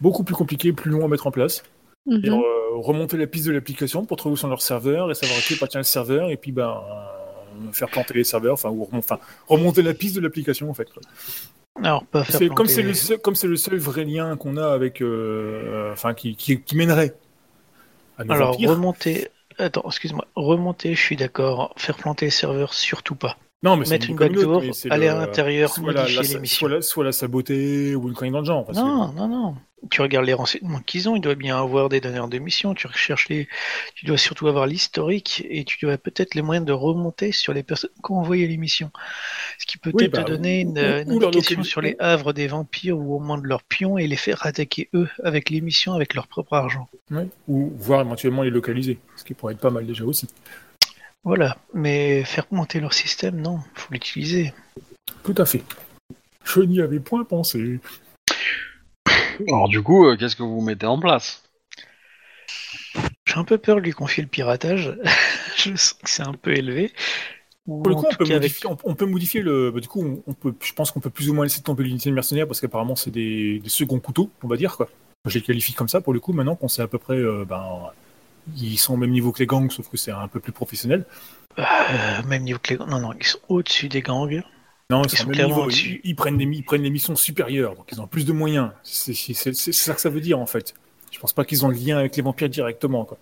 Beaucoup 0.00 0.24
plus 0.24 0.34
compliqué, 0.34 0.72
plus 0.72 0.90
long 0.90 1.04
à 1.04 1.08
mettre 1.08 1.26
en 1.28 1.30
place. 1.30 1.62
Mhm. 2.06 2.40
Remonter 2.74 3.16
la 3.16 3.26
piste 3.26 3.46
de 3.46 3.52
l'application 3.52 4.04
pour 4.04 4.16
trouver 4.16 4.34
où 4.34 4.36
sont 4.36 4.48
leurs 4.48 4.62
serveurs 4.62 5.10
et 5.10 5.14
savoir 5.14 5.38
à 5.38 5.42
qui 5.42 5.54
appartient 5.54 5.78
le 5.78 5.82
serveur 5.82 6.30
et 6.30 6.36
puis 6.36 6.52
ben 6.52 6.68
euh, 6.68 7.72
faire 7.72 7.88
planter 7.88 8.14
les 8.14 8.24
serveurs, 8.24 8.52
enfin, 8.54 8.68
ou 8.70 8.88
enfin 8.92 9.18
remonter 9.48 9.82
la 9.82 9.94
piste 9.94 10.14
de 10.16 10.20
l'application 10.20 10.68
en 10.70 10.74
fait. 10.74 10.88
quoi. 10.92 11.02
Alors, 11.82 12.04
pas 12.04 12.24
faire 12.24 12.38
C'est 12.38 12.48
comme 12.48 12.68
c'est 12.68 12.82
le 12.82 12.94
seul, 12.94 13.18
comme 13.18 13.34
c'est 13.34 13.48
le 13.48 13.56
seul 13.56 13.76
vrai 13.78 14.04
lien 14.04 14.36
qu'on 14.36 14.56
a 14.56 14.66
avec, 14.68 15.00
euh, 15.02 15.06
euh, 15.66 15.92
enfin 15.92 16.14
qui, 16.14 16.36
qui, 16.36 16.60
qui 16.60 16.76
mènerait 16.76 17.14
à 18.18 18.24
nos 18.24 18.32
Alors, 18.32 18.56
remonter. 18.58 19.28
Attends, 19.58 19.84
excuse-moi. 19.86 20.26
Remonter, 20.36 20.94
je 20.94 21.00
suis 21.00 21.16
d'accord. 21.16 21.72
Faire 21.76 21.96
planter 21.96 22.26
les 22.26 22.30
serveurs, 22.30 22.74
surtout 22.74 23.14
pas. 23.14 23.38
Non, 23.62 23.76
mais 23.76 23.88
Mettre 23.88 24.10
une 24.10 24.16
comme 24.16 24.28
backdoor, 24.28 24.62
aller 24.90 25.06
le- 25.06 25.12
à 25.12 25.14
l'intérieur, 25.18 25.72
la, 25.78 25.82
modifier 25.82 26.22
la- 26.22 26.28
l'émission. 26.34 26.58
soit, 26.58 26.68
la, 26.68 26.82
soit 26.82 27.04
la 27.04 27.12
saboter 27.12 27.94
ou 27.94 28.08
une 28.08 28.14
connerie 28.14 28.32
dans 28.32 28.40
le 28.40 28.44
genre. 28.44 28.66
parce 28.66 28.78
que- 28.78 28.84
Non, 28.84 29.12
non, 29.12 29.28
non. 29.28 29.54
Tu 29.90 30.00
regardes 30.00 30.24
les 30.26 30.32
renseignements 30.34 30.80
qu'ils 30.80 31.08
ont, 31.08 31.16
ils 31.16 31.20
doivent 31.20 31.36
bien 31.36 31.58
avoir 31.60 31.88
des 31.88 32.00
donneurs 32.00 32.28
d'émissions. 32.28 32.74
Tu 32.74 32.86
recherches 32.86 33.28
les. 33.28 33.46
Tu 33.94 34.06
dois 34.06 34.16
surtout 34.16 34.48
avoir 34.48 34.66
l'historique 34.66 35.44
et 35.48 35.64
tu 35.64 35.78
dois 35.82 35.96
peut-être 35.98 36.34
les 36.34 36.42
moyens 36.42 36.66
de 36.66 36.72
remonter 36.72 37.30
sur 37.30 37.52
les 37.52 37.62
personnes 37.62 37.90
qui 38.04 38.10
ont 38.10 38.18
envoyé 38.18 38.46
l'émission. 38.48 38.90
Ce 39.58 39.66
qui 39.66 39.78
Oui, 39.84 39.92
peut-être 39.92 40.12
bah, 40.12 40.24
te 40.24 40.30
donner 40.30 40.62
une, 40.62 40.78
ou- 40.78 41.02
une 41.02 41.12
ou 41.12 41.20
leur 41.20 41.28
indication 41.28 41.62
sur 41.62 41.82
les 41.82 41.94
havres 41.98 42.32
des 42.32 42.48
vampires 42.48 42.98
ou 42.98 43.14
au 43.14 43.20
moins 43.20 43.38
de 43.38 43.46
leurs 43.46 43.62
pions 43.62 43.98
et 43.98 44.06
les 44.06 44.16
faire 44.16 44.44
attaquer 44.46 44.88
eux 44.94 45.08
avec 45.22 45.50
l'émission 45.50 45.92
avec 45.92 46.14
leur 46.14 46.26
propre 46.26 46.54
argent. 46.54 46.88
Ou 47.46 47.70
voir 47.76 48.00
éventuellement 48.00 48.42
les 48.42 48.50
localiser, 48.50 48.98
ce 49.14 49.24
qui 49.24 49.34
pourrait 49.34 49.52
être 49.52 49.60
pas 49.60 49.70
mal 49.70 49.86
déjà 49.86 50.04
aussi. 50.04 50.26
Voilà. 51.22 51.58
Mais 51.74 52.24
faire 52.24 52.46
monter 52.50 52.80
leur 52.80 52.94
système, 52.94 53.40
non. 53.40 53.60
Faut 53.74 53.92
l'utiliser. 53.92 54.54
Tout 55.22 55.34
à 55.36 55.44
fait. 55.44 55.62
Je 56.44 56.60
n'y 56.60 56.80
avais 56.80 56.98
point 57.00 57.24
pensé. 57.24 57.78
Alors 59.48 59.68
du 59.68 59.82
coup, 59.82 60.06
euh, 60.06 60.16
qu'est-ce 60.16 60.36
que 60.36 60.42
vous 60.42 60.60
mettez 60.60 60.86
en 60.86 60.98
place? 60.98 61.42
J'ai 63.26 63.36
un 63.36 63.44
peu 63.44 63.58
peur 63.58 63.76
de 63.76 63.80
lui 63.82 63.92
confier 63.92 64.22
le 64.22 64.28
piratage. 64.28 64.96
je 65.56 65.70
sens 65.76 65.94
que 65.94 66.08
c'est 66.10 66.22
un 66.22 66.32
peu 66.34 66.56
élevé. 66.56 66.92
Ou 67.66 67.82
Pour 67.82 67.90
le 67.90 67.94
coup, 67.96 68.06
on 68.10 68.14
peut, 68.14 68.24
avec- 68.24 68.34
modifier, 68.42 68.70
on, 68.70 68.76
on 68.84 68.94
peut 68.94 69.06
modifier 69.06 69.42
le. 69.42 69.70
bah, 69.72 69.80
du 69.80 69.88
coup, 69.88 70.00
on, 70.04 70.22
on 70.30 70.34
peut, 70.34 70.54
je 70.62 70.72
pense 70.72 70.92
qu'on 70.92 71.00
peut 71.00 71.10
plus 71.10 71.28
ou 71.30 71.34
moins 71.34 71.44
laisser 71.44 71.62
tomber 71.62 71.82
l'unité 71.84 72.08
de 72.10 72.14
mercenaires 72.14 72.46
parce 72.46 72.60
qu'apparemment, 72.60 72.94
c'est 72.96 73.10
des, 73.10 73.58
des 73.58 73.68
seconds 73.68 73.98
couteaux, 73.98 74.30
on 74.42 74.48
va 74.48 74.56
dire. 74.56 74.76
quoi. 74.76 74.88
Je 75.26 75.34
les 75.38 75.42
qualifie 75.44 75.72
comme 75.72 75.88
ça 75.88 76.00
pour 76.00 76.12
le 76.12 76.20
coup, 76.20 76.32
maintenant 76.32 76.54
qu'on 76.54 76.68
sait 76.68 76.82
à 76.82 76.86
peu 76.86 76.98
près. 76.98 77.16
euh, 77.16 77.44
ben, 77.44 77.64
ils 78.56 78.78
sont 78.78 78.94
au 78.94 78.96
même 78.96 79.10
niveau 79.10 79.32
que 79.32 79.40
les 79.40 79.46
gangs, 79.46 79.68
sauf 79.72 79.88
que 79.88 79.96
c'est 79.96 80.12
un 80.12 80.28
peu 80.28 80.38
plus 80.38 80.52
professionnel. 80.52 81.04
Euh, 81.58 81.64
même 82.28 82.44
niveau 82.44 82.60
que 82.62 82.74
les... 82.74 82.78
Non, 82.78 83.00
non, 83.00 83.12
ils 83.18 83.26
sont 83.26 83.40
au-dessus 83.48 83.88
des 83.88 84.02
gangs. 84.02 84.40
Non, 84.90 85.02
Ils 85.02 85.06
ils, 85.06 85.10
sont 85.10 85.16
sont 85.16 85.22
au 85.24 85.26
même 85.26 85.34
clairement 85.34 85.54
niveau. 85.56 85.66
au-dessus. 85.66 86.00
Ils, 86.04 86.10
ils 86.10 86.14
prennent 86.14 86.36
des, 86.36 86.44
ils 86.44 86.62
prennent 86.64 86.82
des 86.82 86.90
missions 86.90 87.16
supérieures, 87.16 87.74
donc 87.74 87.86
ils 87.90 88.00
ont 88.00 88.06
plus 88.06 88.24
de 88.24 88.32
moyens. 88.32 88.70
C'est 88.82 89.14
ça 89.14 89.94
que 89.94 90.00
ça 90.00 90.10
veut 90.10 90.20
dire 90.20 90.38
en 90.38 90.46
fait. 90.46 90.74
Je 91.12 91.18
pense 91.18 91.32
pas 91.32 91.44
qu'ils 91.44 91.64
ont 91.64 91.68
le 91.68 91.76
lien 91.76 91.98
avec 91.98 92.14
les 92.16 92.22
vampires 92.22 92.48
directement. 92.48 93.04
Quoi. 93.04 93.16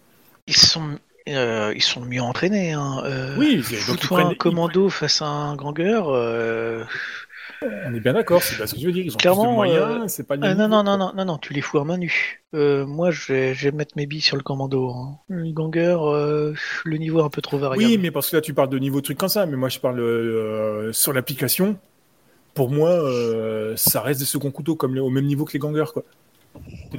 Ils 0.46 0.56
sont, 0.56 0.98
euh, 1.28 1.72
ils 1.74 1.82
sont 1.82 2.00
mieux 2.02 2.20
entraînés. 2.20 2.72
Hein. 2.72 3.02
Euh, 3.04 3.36
Oui, 3.38 3.62
donc 3.86 4.02
ils 4.02 4.08
prennent- 4.08 4.26
un 4.28 4.34
commando 4.34 4.88
face 4.90 5.22
à 5.22 5.26
un 5.26 5.54
ganger. 5.56 6.02
euh, 6.06 6.84
On 7.62 7.94
est 7.94 8.00
bien 8.00 8.12
d'accord, 8.12 8.42
c'est 8.42 8.58
pas 8.58 8.66
ce 8.66 8.74
que 8.74 8.80
je 8.80 8.86
veux 8.86 8.92
dire. 8.92 9.04
Ils 9.04 9.14
ont 9.14 9.16
Clairement, 9.18 9.42
plus 9.42 9.50
de 9.50 9.54
moyens, 9.54 10.02
euh, 10.04 10.08
c'est 10.08 10.26
pas 10.26 10.36
même 10.36 10.56
non, 10.56 10.68
non, 10.68 10.82
non, 10.82 10.96
non, 10.98 11.12
non, 11.14 11.24
non, 11.24 11.38
tu 11.38 11.52
les 11.52 11.60
fous 11.60 11.78
à 11.78 11.84
main 11.84 11.96
nue. 11.98 12.44
Euh, 12.54 12.86
moi, 12.86 13.10
je 13.10 13.32
vais, 13.32 13.54
je 13.54 13.68
vais 13.68 13.76
mettre 13.76 13.96
mes 13.96 14.06
billes 14.06 14.20
sur 14.20 14.36
le 14.36 14.42
commando. 14.42 14.90
hein. 14.90 15.18
Le 15.28 15.52
ganger, 15.52 15.96
euh, 16.00 16.54
le 16.84 16.96
niveau 16.98 17.20
est 17.20 17.24
un 17.24 17.30
peu 17.30 17.42
trop 17.42 17.58
variable. 17.58 17.82
Oui, 17.92 17.98
mais 17.98 18.10
parce 18.10 18.30
que 18.30 18.36
là, 18.36 18.42
tu 18.42 18.54
parles 18.54 18.68
de 18.68 18.78
niveau 18.78 19.00
de 19.00 19.04
trucs 19.04 19.18
comme 19.18 19.28
ça, 19.28 19.46
mais 19.46 19.56
moi, 19.56 19.68
je 19.68 19.78
parle 19.78 20.00
euh, 20.00 20.92
sur 20.92 21.12
l'application. 21.12 21.76
Pour 22.54 22.70
moi, 22.70 22.90
euh, 22.90 23.74
ça 23.76 24.00
reste 24.00 24.20
des 24.20 24.26
seconds 24.26 24.50
couteaux 24.52 24.76
comme 24.76 24.94
les- 24.94 25.00
au 25.00 25.10
même 25.10 25.26
niveau 25.26 25.44
que 25.44 25.52
les 25.54 25.58
gangers, 25.58 25.90
quoi. 25.92 26.04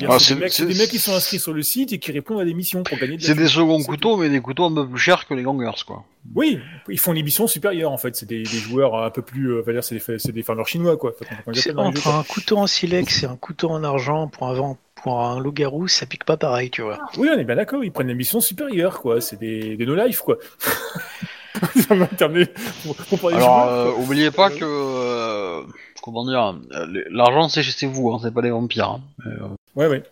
Ah, 0.07 0.19
c'est 0.19 0.35
des, 0.35 0.41
mecs- 0.41 0.61
des 0.61 0.87
qui 0.87 0.99
sont 0.99 1.13
inscrits 1.13 1.39
sur 1.39 1.53
le 1.53 1.61
site 1.63 1.93
et 1.93 1.99
qui 1.99 2.11
répondent 2.11 2.41
à 2.41 2.45
des 2.45 2.53
missions 2.53 2.83
pour 2.83 2.97
gagner 2.97 3.15
de 3.17 3.21
C'est 3.21 3.35
des 3.35 3.47
seconds 3.47 3.81
couteaux, 3.81 4.17
mais 4.17 4.29
des 4.29 4.41
couteaux 4.41 4.65
un 4.65 4.73
peu 4.73 4.87
plus 4.87 4.99
chers 4.99 5.25
que 5.25 5.33
les 5.33 5.43
gangers, 5.43 5.83
quoi. 5.87 6.03
Oui, 6.35 6.59
ils 6.89 6.99
font 6.99 7.13
les 7.13 7.23
missions 7.23 7.47
supérieures, 7.47 7.91
en 7.91 7.97
fait. 7.97 8.15
C'est 8.15 8.25
des, 8.25 8.39
des 8.43 8.45
joueurs 8.45 8.95
un 9.01 9.09
peu 9.09 9.21
plus. 9.21 9.53
euh, 9.53 9.63
dire, 9.71 9.83
c'est 9.83 9.95
des, 9.95 10.19
c'est 10.19 10.31
des 10.33 10.43
farmers 10.43 10.67
chinois, 10.67 10.97
quoi. 10.97 11.13
C'est 11.53 11.71
jeux, 11.71 11.77
entre 11.79 12.03
quoi. 12.03 12.15
un 12.15 12.23
couteau 12.23 12.57
en 12.57 12.67
silex 12.67 13.23
et 13.23 13.25
un 13.27 13.37
couteau 13.37 13.69
en 13.69 13.83
argent 13.85 14.27
pour 14.27 14.47
un, 14.49 14.53
vent- 14.53 14.77
pour 15.01 15.21
un 15.21 15.39
loup-garou, 15.39 15.87
ça 15.87 16.05
pique 16.05 16.25
pas 16.25 16.35
pareil, 16.35 16.69
tu 16.69 16.81
vois. 16.81 16.99
Oui, 17.17 17.29
on 17.33 17.37
est 17.39 17.45
bien 17.45 17.55
d'accord, 17.55 17.83
ils 17.83 17.91
prennent 17.91 18.07
des 18.07 18.15
missions 18.15 18.41
supérieures, 18.41 18.99
quoi. 19.01 19.21
C'est 19.21 19.39
des, 19.39 19.77
des 19.77 19.85
no-life, 19.85 20.19
quoi. 20.19 20.37
ça 21.87 21.95
m'a 21.95 22.07
terminé 22.07 22.47
pour, 22.83 22.95
pour 23.19 23.29
Alors, 23.29 23.39
joueurs, 23.39 23.69
euh, 23.69 23.91
oubliez 24.03 24.31
pas 24.31 24.49
que... 24.49 24.57
euh, 24.63 25.61
comment 26.05 26.25
dire 26.25 26.55
euh, 26.73 27.03
L'argent, 27.09 27.49
c'est 27.49 27.63
chez 27.63 27.87
vous, 27.87 28.11
hein, 28.11 28.19
c'est 28.21 28.33
pas 28.33 28.41
les 28.41 28.51
vampires. 28.51 28.91
hein. 28.91 29.01
Euh, 29.25 29.47
Ouais, 29.75 29.87
ouais. 29.87 30.03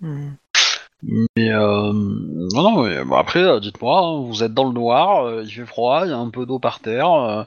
Hmm. 0.00 0.32
Mais 1.36 1.50
euh, 1.52 1.92
non, 1.92 2.62
non, 2.62 2.82
mais 2.82 2.96
après, 3.16 3.42
euh, 3.42 3.60
dites-moi, 3.60 4.00
hein, 4.00 4.22
vous 4.22 4.42
êtes 4.42 4.54
dans 4.54 4.64
le 4.64 4.72
noir, 4.72 5.24
euh, 5.26 5.42
il 5.44 5.50
fait 5.52 5.66
froid, 5.66 6.02
il 6.04 6.10
y 6.10 6.12
a 6.12 6.16
un 6.18 6.30
peu 6.30 6.46
d'eau 6.46 6.58
par 6.58 6.80
terre, 6.80 7.12
euh, 7.12 7.44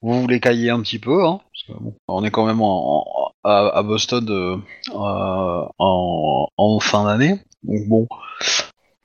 vous 0.00 0.22
voulez 0.22 0.38
cailler 0.40 0.70
un 0.70 0.80
petit 0.80 1.00
peu, 1.00 1.24
hein, 1.26 1.40
parce 1.52 1.64
que, 1.78 1.82
bon, 1.84 1.94
on 2.08 2.24
est 2.24 2.30
quand 2.30 2.46
même 2.46 2.62
en, 2.62 3.04
en- 3.18 3.30
à, 3.42 3.66
à 3.78 3.82
Boston 3.82 4.24
euh, 4.30 4.56
euh, 4.94 5.66
en, 5.78 6.48
en 6.56 6.80
fin 6.80 7.04
d'année, 7.04 7.40
donc 7.64 7.88
bon. 7.88 8.06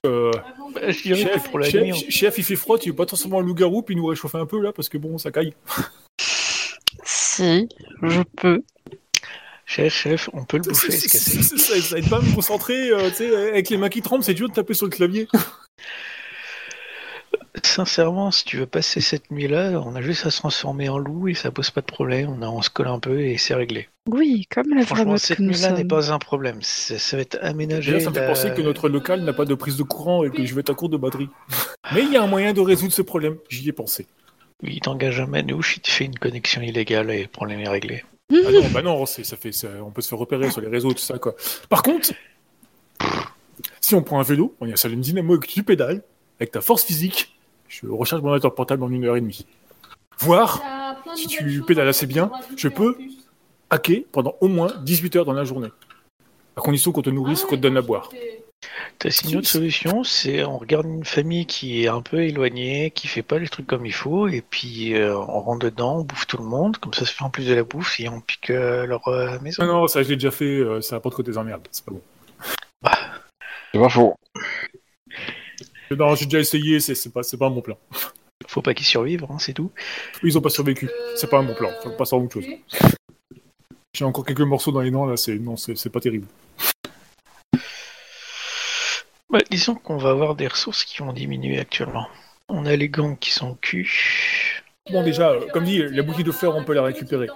Euh, 0.05 0.31
Bah, 0.73 0.91
chef, 0.93 1.49
pour 1.49 1.59
la 1.59 1.69
chef, 1.69 1.83
nuit, 1.83 1.91
on- 1.93 2.09
chef, 2.11 2.37
il 2.37 2.43
fait 2.43 2.55
froid, 2.55 2.77
tu 2.77 2.91
veux 2.91 2.95
pas 2.95 3.07
transformer 3.07 3.37
en 3.37 3.41
loup-garou 3.41 3.81
puis 3.81 3.95
nous 3.95 4.05
réchauffer 4.05 4.37
un 4.37 4.45
peu 4.45 4.61
là 4.61 4.71
parce 4.71 4.87
que 4.87 4.97
bon, 4.99 5.17
ça 5.17 5.31
caille. 5.31 5.53
Si, 7.39 7.69
je 8.03 8.21
peux. 8.37 8.61
chef, 9.65 9.93
chef, 9.93 10.29
on 10.33 10.43
peut 10.45 10.57
le 10.57 10.63
Ça, 10.63 10.69
bouffer, 10.71 10.91
ça, 10.91 10.97
se 10.97 11.11
casser. 11.11 11.41
ça, 11.43 11.57
ça- 11.57 11.81
ça 11.81 11.97
aide 11.97 12.09
pas 12.09 12.17
à 12.17 12.21
me 12.21 12.33
concentrer, 12.35 12.89
euh, 12.89 13.09
tu 13.09 13.15
sais, 13.15 13.35
avec 13.49 13.69
les 13.69 13.77
mains 13.77 13.89
qui 13.89 14.01
tremblent, 14.01 14.23
c'est 14.23 14.33
dur 14.33 14.49
de 14.49 14.53
taper 14.53 14.73
sur 14.73 14.85
le 14.87 14.91
clavier. 14.91 15.27
Sincèrement, 17.63 18.31
si 18.31 18.45
tu 18.45 18.57
veux 18.57 18.65
passer 18.65 19.01
cette 19.01 19.31
nuit-là, 19.31 19.81
on 19.85 19.95
a 19.95 20.01
juste 20.01 20.25
à 20.25 20.31
se 20.31 20.37
transformer 20.37 20.87
en 20.87 20.97
loup 20.97 21.27
et 21.27 21.33
ça 21.33 21.51
pose 21.51 21.71
pas 21.71 21.81
de 21.81 21.85
problème. 21.87 22.29
On, 22.29 22.41
a- 22.41 22.47
on 22.47 22.61
se 22.61 22.69
colle 22.69 22.87
un 22.87 22.99
peu 22.99 23.19
et 23.21 23.37
c'est 23.37 23.53
réglé. 23.53 23.89
Oui, 24.07 24.45
comme 24.53 24.73
la 24.73 24.85
Franchement, 24.85 25.17
cette 25.17 25.39
nuit-là 25.39 25.71
n'est 25.71 25.83
pas 25.85 26.11
un 26.13 26.19
problème. 26.19 26.59
C'est- 26.61 26.97
Ça 26.99 27.17
va 27.17 27.21
être 27.21 27.37
aménagé. 27.41 27.99
Ça 27.99 28.09
me 28.09 28.15
fait 28.15 28.21
la- 28.21 28.27
penser 28.27 28.51
que 28.55 28.61
notre 28.61 28.87
local 28.89 29.21
n'a 29.23 29.33
pas 29.33 29.45
de 29.45 29.55
prise 29.55 29.77
de 29.77 29.83
courant 29.83 30.23
et 30.23 30.29
que 30.31 30.45
je 30.45 30.53
vais 30.53 30.61
être 30.61 30.69
à 30.71 30.75
court 30.75 30.89
de 30.89 30.97
batterie. 30.97 31.29
Mais 31.93 32.03
il 32.03 32.11
y 32.13 32.17
a 32.17 32.23
un 32.23 32.27
moyen 32.27 32.53
de 32.53 32.61
résoudre 32.61 32.93
ce 32.93 33.01
problème, 33.01 33.35
j'y 33.49 33.67
ai 33.69 33.73
pensé. 33.73 34.07
Oui, 34.63 34.79
t'engages 34.81 35.19
un 35.21 35.25
manouche, 35.27 35.77
il 35.77 35.81
te 35.81 35.89
fait 35.89 36.05
une 36.05 36.17
connexion 36.19 36.61
illégale 36.61 37.09
et 37.11 37.21
le 37.23 37.27
problème 37.27 37.59
est 37.61 37.69
réglé. 37.69 38.03
Ah 38.31 38.51
non, 38.51 38.69
bah 38.73 38.81
non, 38.81 39.05
c'est- 39.05 39.23
ça 39.23 39.37
fait, 39.37 39.51
ça- 39.51 39.69
on 39.85 39.91
peut 39.91 40.01
se 40.01 40.09
faire 40.09 40.19
repérer 40.19 40.51
sur 40.51 40.61
les 40.61 40.67
réseaux, 40.67 40.91
tout 40.93 40.99
ça, 40.99 41.17
quoi. 41.17 41.35
Par 41.69 41.81
contre, 41.83 42.11
si 43.81 43.95
on 43.95 44.03
prend 44.03 44.19
un 44.19 44.23
vélo, 44.23 44.55
on 44.59 44.67
y 44.67 44.73
installe 44.73 44.93
une 44.93 45.01
dynamo 45.01 45.37
et 45.37 45.39
que 45.39 45.47
tu 45.47 45.63
pédales, 45.63 46.03
avec 46.39 46.51
ta 46.51 46.61
force 46.61 46.83
physique, 46.83 47.35
je 47.67 47.87
recharge 47.87 48.21
mon 48.21 48.29
ordinateur 48.29 48.53
portable 48.55 48.83
en 48.83 48.91
une 48.91 49.05
heure 49.05 49.15
et 49.15 49.21
demie. 49.21 49.45
Voire, 50.19 50.61
si 51.15 51.27
tu 51.27 51.61
pédales 51.63 51.87
assez 51.87 52.05
bien, 52.05 52.29
je 52.57 52.67
peux 52.67 52.97
hacker 53.69 54.01
pendant 54.11 54.35
au 54.41 54.47
moins 54.47 54.73
18 54.83 55.15
heures 55.17 55.25
dans 55.25 55.33
la 55.33 55.45
journée. 55.45 55.69
À 56.57 56.61
condition 56.61 56.91
qu'on 56.91 57.01
te 57.01 57.09
nourrisse, 57.09 57.43
qu'on 57.45 57.55
te 57.55 57.61
donne 57.61 57.77
à 57.77 57.81
boire. 57.81 58.09
T'as 58.99 59.09
une 59.09 59.37
autre 59.37 59.47
solution, 59.47 60.03
c'est 60.03 60.43
on 60.43 60.57
regarde 60.57 60.85
une 60.85 61.05
famille 61.05 61.45
qui 61.45 61.83
est 61.83 61.87
un 61.87 62.01
peu 62.01 62.23
éloignée, 62.23 62.91
qui 62.91 63.07
fait 63.07 63.21
pas 63.21 63.39
les 63.39 63.47
trucs 63.47 63.65
comme 63.65 63.85
il 63.85 63.93
faut, 63.93 64.27
et 64.27 64.41
puis 64.41 64.93
euh, 64.93 65.17
on 65.17 65.39
rentre 65.39 65.65
dedans, 65.65 65.99
on 65.99 66.03
bouffe 66.03 66.27
tout 66.27 66.37
le 66.37 66.43
monde, 66.43 66.77
comme 66.77 66.93
ça 66.93 67.05
se 67.05 67.13
fait 67.13 67.23
en 67.23 67.29
plus 67.29 67.47
de 67.47 67.53
la 67.53 67.63
bouffe 67.63 67.99
et 67.99 68.09
on 68.09 68.19
pique 68.19 68.49
euh, 68.49 68.85
leur 68.85 69.07
euh, 69.07 69.39
maison. 69.39 69.65
Non, 69.65 69.81
non, 69.81 69.87
ça 69.87 70.03
je 70.03 70.09
l'ai 70.09 70.15
déjà 70.15 70.31
fait, 70.31 70.45
euh, 70.45 70.81
ça 70.81 70.97
apporte 70.97 71.15
que 71.15 71.21
des 71.21 71.37
emmerdes, 71.37 71.67
c'est 71.71 71.85
pas 71.85 71.91
bon. 71.91 72.01
C'est 73.73 73.79
pas 73.79 73.89
faux. 73.89 74.15
Non, 75.91 76.15
j'ai 76.15 76.25
déjà 76.25 76.39
essayé, 76.39 76.79
c'est 76.79 77.13
pas, 77.13 77.21
pas 77.21 77.45
un 77.45 77.51
bon 77.51 77.61
plan. 77.61 77.77
Faut 78.47 78.61
pas 78.61 78.73
qu'ils 78.73 78.85
survivent, 78.85 79.25
hein, 79.29 79.37
c'est 79.39 79.53
tout. 79.53 79.71
Ils 80.23 80.37
ont 80.37 80.41
pas 80.41 80.49
survécu, 80.49 80.89
c'est 81.15 81.29
pas 81.29 81.39
un 81.39 81.43
bon 81.43 81.55
plan, 81.55 81.69
faut 81.83 81.91
passer 81.91 82.15
à 82.15 82.19
autre 82.19 82.33
chose. 82.33 82.45
J'ai 83.93 84.05
encore 84.05 84.25
quelques 84.25 84.41
morceaux 84.41 84.71
dans 84.71 84.81
les 84.81 84.91
dents 84.91 85.05
là, 85.05 85.15
c'est 85.15 85.35
non, 85.39 85.55
c'est 85.55 85.89
pas 85.89 85.99
terrible. 86.01 86.27
Bah, 89.29 89.39
disons 89.51 89.75
qu'on 89.75 89.97
va 89.97 90.09
avoir 90.09 90.35
des 90.35 90.47
ressources 90.47 90.83
qui 90.83 90.97
vont 90.99 91.13
diminuer 91.13 91.59
actuellement. 91.59 92.07
On 92.47 92.65
a 92.65 92.75
les 92.75 92.89
gangs 92.89 93.17
qui 93.17 93.31
sont 93.31 93.51
au 93.51 93.55
cul. 93.55 93.91
Bon 94.91 95.03
déjà, 95.03 95.29
euh, 95.31 95.45
comme 95.53 95.65
dit, 95.65 95.83
la 95.83 96.01
boutique 96.01 96.25
de 96.25 96.31
fleurs 96.31 96.55
on 96.55 96.63
peut 96.63 96.73
la 96.73 96.81
récupérer, 96.81 97.27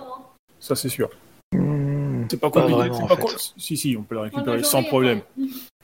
ça 0.60 0.76
c'est 0.76 0.90
sûr. 0.90 1.10
Hmm, 1.52 2.26
C'est 2.32 2.40
pas 2.40 2.50
Pas 2.50 2.62
compliqué. 2.62 2.90
vraiment, 2.90 3.08
pas 3.08 3.16
com- 3.16 3.30
Si 3.58 3.78
si, 3.78 3.96
on 3.98 4.02
peut 4.02 4.16
la 4.16 4.22
récupérer 4.22 4.64
sans 4.64 4.84
problème. 4.84 5.22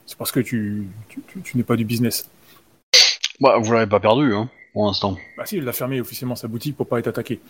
C'est 0.04 0.18
parce 0.18 0.32
que 0.32 0.40
tu, 0.40 0.88
tu, 1.08 1.22
tu- 1.28 1.40
tu 1.42 1.56
n'es 1.56 1.62
pas 1.62 1.76
du 1.76 1.84
business. 1.84 2.28
Bah, 3.38 3.58
vous 3.58 3.72
l'avez 3.72 3.86
pas 3.88 4.00
perdu, 4.00 4.34
hein, 4.34 4.50
pour 4.72 4.86
l'instant. 4.86 5.16
Bah 5.36 5.46
si, 5.46 5.58
il 5.58 5.68
a 5.68 5.72
fermé 5.72 6.00
officiellement 6.00 6.34
sa 6.34 6.48
boutique 6.48 6.76
pour 6.76 6.88
pas 6.88 6.98
être 6.98 7.06
attaqué. 7.06 7.40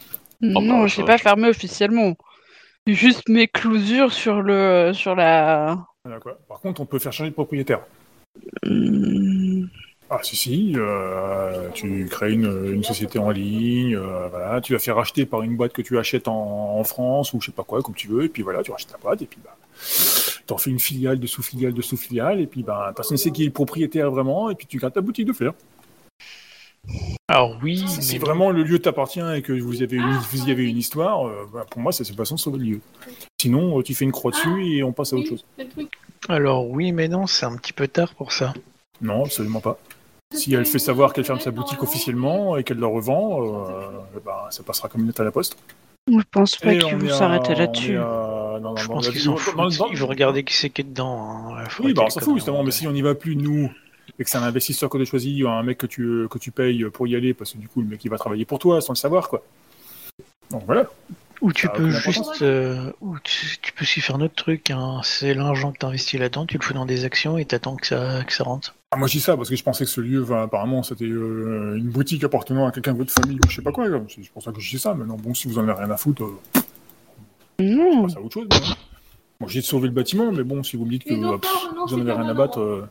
Oh, 0.42 0.46
Non, 0.60 0.80
bah, 0.82 0.86
je 0.86 0.98
l'ai 0.98 1.04
pas 1.06 1.16
fermé 1.16 1.48
officiellement. 1.48 2.14
Juste 2.86 3.28
mes 3.30 3.48
clousures 3.48 4.12
sur 4.12 4.42
le 4.42 4.92
sur 4.92 5.14
la. 5.14 5.78
Voilà, 6.04 6.20
quoi. 6.20 6.38
Par 6.46 6.60
contre, 6.60 6.82
on 6.82 6.86
peut 6.86 6.98
faire 6.98 7.12
changer 7.12 7.30
de 7.30 7.34
propriétaire. 7.34 7.80
Hmm, 8.64 9.66
Ah 10.08 10.20
si 10.22 10.37
si, 10.37 10.72
euh, 10.76 11.68
tu 11.72 12.06
crées 12.10 12.32
une, 12.32 12.82
société 12.82 13.18
en 13.18 13.30
ligne, 13.30 13.94
euh, 13.96 14.28
voilà, 14.28 14.60
tu 14.60 14.72
la 14.72 14.78
fais 14.78 14.90
racheter 14.92 15.25
par 15.25 15.42
une 15.42 15.56
boîte 15.56 15.72
que 15.72 15.82
tu 15.82 15.99
achètes 15.99 16.26
en, 16.28 16.82
France 16.84 17.32
ou 17.32 17.40
je 17.40 17.46
sais 17.46 17.52
pas 17.52 17.62
quoi, 17.62 17.82
comme 17.82 17.94
tu 17.94 18.08
veux, 18.08 18.25
et 18.25 18.28
puis 18.28 18.42
voilà, 18.42 18.62
tu 18.62 18.72
rachètes 18.72 18.92
la 18.92 18.99
boîte 18.99 19.22
et 19.22 19.26
puis 19.26 19.38
bah, 19.44 19.56
t'en 20.46 20.58
fais 20.58 20.70
une 20.70 20.80
filiale 20.80 21.20
de 21.20 21.26
sous-filiale 21.26 21.75
de 21.75 21.82
sous-filiale, 21.82 22.40
et 22.40 22.46
puis 22.46 22.62
ben, 22.62 22.92
personne 22.94 23.14
ne 23.14 23.20
sait 23.20 23.30
qui 23.30 23.42
est 23.42 23.46
le 23.46 23.52
propriétaire 23.52 24.10
vraiment, 24.10 24.50
et 24.50 24.54
puis 24.54 24.66
tu 24.66 24.78
gardes 24.78 24.94
ta 24.94 25.00
boutique 25.00 25.26
de 25.26 25.32
fleurs. 25.32 25.54
Alors 27.30 27.56
oui, 27.62 27.87
Si, 27.87 28.18
vraiment 28.18 28.50
le 28.50 28.64
lieu 28.64 28.80
t'appartient 28.80 29.22
et 29.37 29.40
que 29.40 29.52
vous, 29.52 29.82
avez 29.84 29.99
une, 29.99 30.10
vous 30.10 30.49
y 30.49 30.50
avez 30.50 30.64
une 30.68 30.76
histoire, 30.78 31.28
euh, 31.28 31.49
ben, 31.54 31.64
pour 31.70 31.80
moi, 31.80 31.92
c'est 31.92 32.02
cette 32.02 32.16
façon 32.16 32.34
de 32.34 32.40
sauver 32.40 32.58
le 32.58 32.64
lieu. 32.64 32.80
Sinon, 33.40 33.78
euh, 33.78 33.84
tu 33.84 33.94
fais 33.94 34.04
une 34.04 34.10
croix 34.10 34.32
dessus 34.32 34.66
et 34.66 34.82
on 34.82 34.90
passe 34.92 35.12
à 35.12 35.16
autre 35.16 35.28
chose. 35.28 35.44
alors 36.28 36.68
oui, 36.68 36.90
mais 36.90 37.06
non, 37.06 37.28
c'est 37.28 37.46
un 37.46 37.56
petit 37.56 37.72
peu 37.72 37.87
tard 37.87 38.16
pour 38.16 38.32
ça. 38.32 38.52
Non, 39.00 39.26
absolument 39.26 39.60
pas. 39.60 39.78
Si 40.34 40.52
elle 40.54 40.66
fait 40.66 40.80
savoir 40.80 41.12
qu'elle 41.12 41.25
ferme 41.25 41.38
sa 41.38 41.52
boutique 41.52 41.80
officiellement 41.84 42.56
et 42.56 42.64
qu'elle 42.64 42.80
la 42.80 42.88
revend, 42.88 43.44
euh, 43.44 43.87
ben, 44.26 44.50
ça 44.50 44.64
passera 44.64 44.88
comme 44.88 45.02
une 45.02 45.06
lettre 45.06 45.20
à 45.20 45.25
la 45.25 45.30
poste. 45.30 45.56
Je 46.08 46.25
pense 46.32 46.56
pas 46.56 46.75
qu'ils 46.75 46.96
on 46.96 46.99
vont 46.99 47.08
s'arrêter 47.10 47.54
là-dessus. 47.54 47.96
à- 47.96 48.58
non, 48.60 48.70
non, 48.70 48.76
Je 48.76 48.88
pense 48.88 49.08
qu'ils 49.08 49.20
Ils 49.20 49.99
vont 49.99 50.06
regarder 50.08 50.42
qui 50.42 50.54
c'est 50.54 50.70
qui 50.70 50.80
est 50.80 50.84
dedans. 50.84 51.54
hein. 51.56 51.64
Oui, 51.78 51.94
bah, 51.94 52.02
on 52.06 52.10
s'en 52.10 52.20
fout 52.20 52.34
justement, 52.34 52.64
mais 52.64 52.72
si 52.72 52.88
on 52.88 52.92
n'y 52.92 53.02
va 53.02 53.14
plus, 53.14 53.37
nous, 53.37 53.70
et 54.20 54.24
que 54.24 54.30
c'est 54.30 54.38
un 54.38 54.42
investisseur 54.42 54.88
que 54.90 54.98
tu 54.98 55.02
as 55.02 55.06
choisi, 55.06 55.42
ou 55.42 55.48
un 55.48 55.62
mec 55.62 55.78
que 55.78 55.86
tu, 55.86 56.28
que 56.30 56.38
tu 56.38 56.50
payes 56.52 56.84
pour 56.92 57.08
y 57.08 57.16
aller, 57.16 57.32
parce 57.34 57.52
que 57.54 57.58
du 57.58 57.68
coup, 57.68 57.80
le 57.80 57.88
mec, 57.88 58.04
il 58.04 58.10
va 58.10 58.18
travailler 58.18 58.44
pour 58.44 58.58
toi 58.58 58.80
sans 58.82 58.92
le 58.92 58.98
savoir, 58.98 59.28
quoi. 59.28 59.42
Donc 60.50 60.62
voilà. 60.66 60.84
Ou 61.40 61.52
tu 61.54 61.68
Ça 61.68 61.72
peux 61.72 61.88
juste, 61.88 62.42
euh, 62.42 62.92
ou 63.00 63.16
tu, 63.24 63.56
tu 63.62 63.72
peux 63.72 63.82
aussi 63.84 64.02
faire 64.02 64.16
un 64.16 64.20
autre 64.20 64.34
truc. 64.34 64.70
Hein. 64.70 65.00
C'est 65.02 65.32
l'argent 65.32 65.72
que 65.72 65.78
tu 65.78 65.86
investis 65.86 66.20
là-dedans, 66.20 66.44
tu 66.44 66.58
le 66.58 66.62
fous 66.62 66.74
dans 66.74 66.84
des 66.84 67.06
actions 67.06 67.38
et 67.38 67.46
t'attends 67.46 67.76
que 67.76 67.86
ça, 67.86 68.22
que 68.24 68.32
ça 68.34 68.44
rentre. 68.44 68.74
Ah, 68.90 68.98
moi, 68.98 69.08
je 69.08 69.12
dis 69.12 69.20
ça 69.20 69.38
parce 69.38 69.48
que 69.48 69.56
je 69.56 69.62
pensais 69.62 69.84
que 69.84 69.90
ce 69.90 70.02
lieu, 70.02 70.22
enfin, 70.22 70.42
apparemment, 70.42 70.82
c'était 70.82 71.06
euh, 71.06 71.76
une 71.78 71.88
boutique 71.88 72.24
appartenant 72.24 72.66
à 72.66 72.72
quelqu'un 72.72 72.92
de 72.92 72.98
votre 72.98 73.12
famille 73.12 73.38
ou 73.42 73.48
je 73.48 73.56
sais 73.56 73.62
pas 73.62 73.72
quoi. 73.72 73.86
C'est 74.08 74.30
pour 74.32 74.42
ça 74.42 74.52
que 74.52 74.60
je 74.60 74.68
dis 74.68 74.78
ça, 74.78 74.92
mais 74.94 75.06
non, 75.06 75.14
bon, 75.14 75.32
si 75.32 75.48
vous 75.48 75.58
en 75.58 75.62
avez 75.62 75.72
rien 75.72 75.90
à 75.90 75.96
foutre, 75.96 76.24
euh, 76.24 76.60
Non. 77.60 78.02
passe 78.02 78.16
à 78.16 78.20
autre 78.20 78.34
chose. 78.34 78.48
Hein. 78.52 78.74
Dis 79.47 79.56
de 79.56 79.61
sauver 79.62 79.88
le 79.88 79.94
bâtiment, 79.94 80.30
mais 80.32 80.42
bon, 80.42 80.62
si 80.62 80.76
vous 80.76 80.85
me 80.85 80.90
dites 80.90 81.04
que 81.04 81.14
pff, 81.38 81.50
vous 81.87 81.94
en 81.94 82.00
avez 82.00 82.12
rien 82.12 82.28
à 82.28 82.35
battre, 82.35 82.61
euh, 82.61 82.87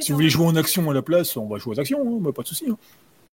si 0.00 0.12
vous 0.12 0.18
voulez 0.18 0.28
jouer 0.28 0.46
en 0.46 0.54
action 0.56 0.88
à 0.90 0.94
la 0.94 1.02
place, 1.02 1.36
on 1.36 1.48
va 1.48 1.58
jouer 1.58 1.74
aux 1.76 1.80
actions, 1.80 2.00
hein, 2.00 2.18
bah, 2.20 2.30
pas 2.32 2.42
de 2.42 2.48
souci. 2.48 2.66
hein. 2.70 2.76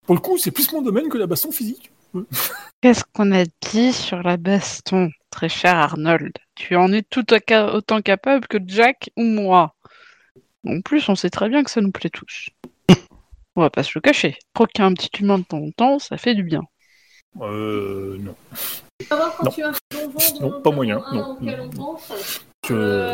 Pour 0.06 0.14
le 0.14 0.20
coup, 0.20 0.38
c'est 0.38 0.50
plus 0.52 0.70
mon 0.72 0.80
domaine 0.82 1.08
que 1.08 1.18
la 1.18 1.26
baston 1.26 1.50
physique. 1.50 1.90
Qu'est-ce 2.80 3.02
qu'on 3.12 3.32
a 3.32 3.44
dit 3.72 3.92
sur 3.92 4.22
la 4.22 4.36
baston, 4.36 5.10
très 5.30 5.48
cher 5.48 5.74
Arnold? 5.76 6.32
Tu 6.54 6.76
en 6.76 6.92
es 6.92 7.02
tout 7.02 7.24
à 7.30 7.38
ca- 7.46 7.74
autant 7.74 8.00
capable 8.02 8.46
que 8.46 8.58
Jack 8.64 9.10
ou 9.16 9.22
moi. 9.24 9.74
En 10.66 10.80
plus, 10.80 11.08
on 11.08 11.14
sait 11.16 11.30
très 11.30 11.48
bien 11.48 11.64
que 11.64 11.70
ça 11.70 11.80
nous 11.80 11.90
plaît 11.90 12.10
tous. 12.10 12.50
On 13.56 13.62
va 13.62 13.70
pas 13.70 13.82
se 13.82 13.92
le 13.94 14.00
cacher. 14.00 14.36
Croquer 14.54 14.82
un 14.82 14.92
petit 14.94 15.10
humain 15.22 15.38
de 15.38 15.44
temps 15.44 15.58
en 15.58 15.70
temps, 15.70 15.98
ça 15.98 16.16
fait 16.18 16.34
du 16.34 16.42
bien. 16.44 16.62
Euh, 17.40 18.16
non. 18.20 18.34
Non, 19.10 19.50
Non, 20.40 20.60
pas 20.62 20.70
moyen, 20.70 21.02
non. 21.12 21.36
Je, 22.66 23.08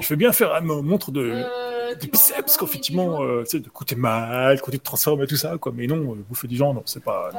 je 0.00 0.06
fais 0.06 0.16
bien 0.16 0.32
faire 0.32 0.52
une 0.54 0.66
montre 0.82 1.10
de, 1.10 1.94
des 1.98 2.06
biceps, 2.08 2.56
qu'effectivement, 2.58 3.22
euh, 3.22 3.42
tu 3.44 3.50
sais, 3.52 3.60
de 3.60 3.68
côté 3.70 3.96
mal, 3.96 4.60
quand 4.60 4.70
tu 4.70 4.78
te 4.78 4.84
transformes 4.84 5.22
et 5.22 5.26
tout 5.26 5.36
ça, 5.36 5.56
quoi. 5.58 5.72
Mais 5.74 5.86
non, 5.86 6.12
euh, 6.12 6.24
bouffer 6.28 6.46
des 6.46 6.56
gens, 6.56 6.74
non, 6.74 6.82
c'est 6.84 7.02
pas. 7.02 7.30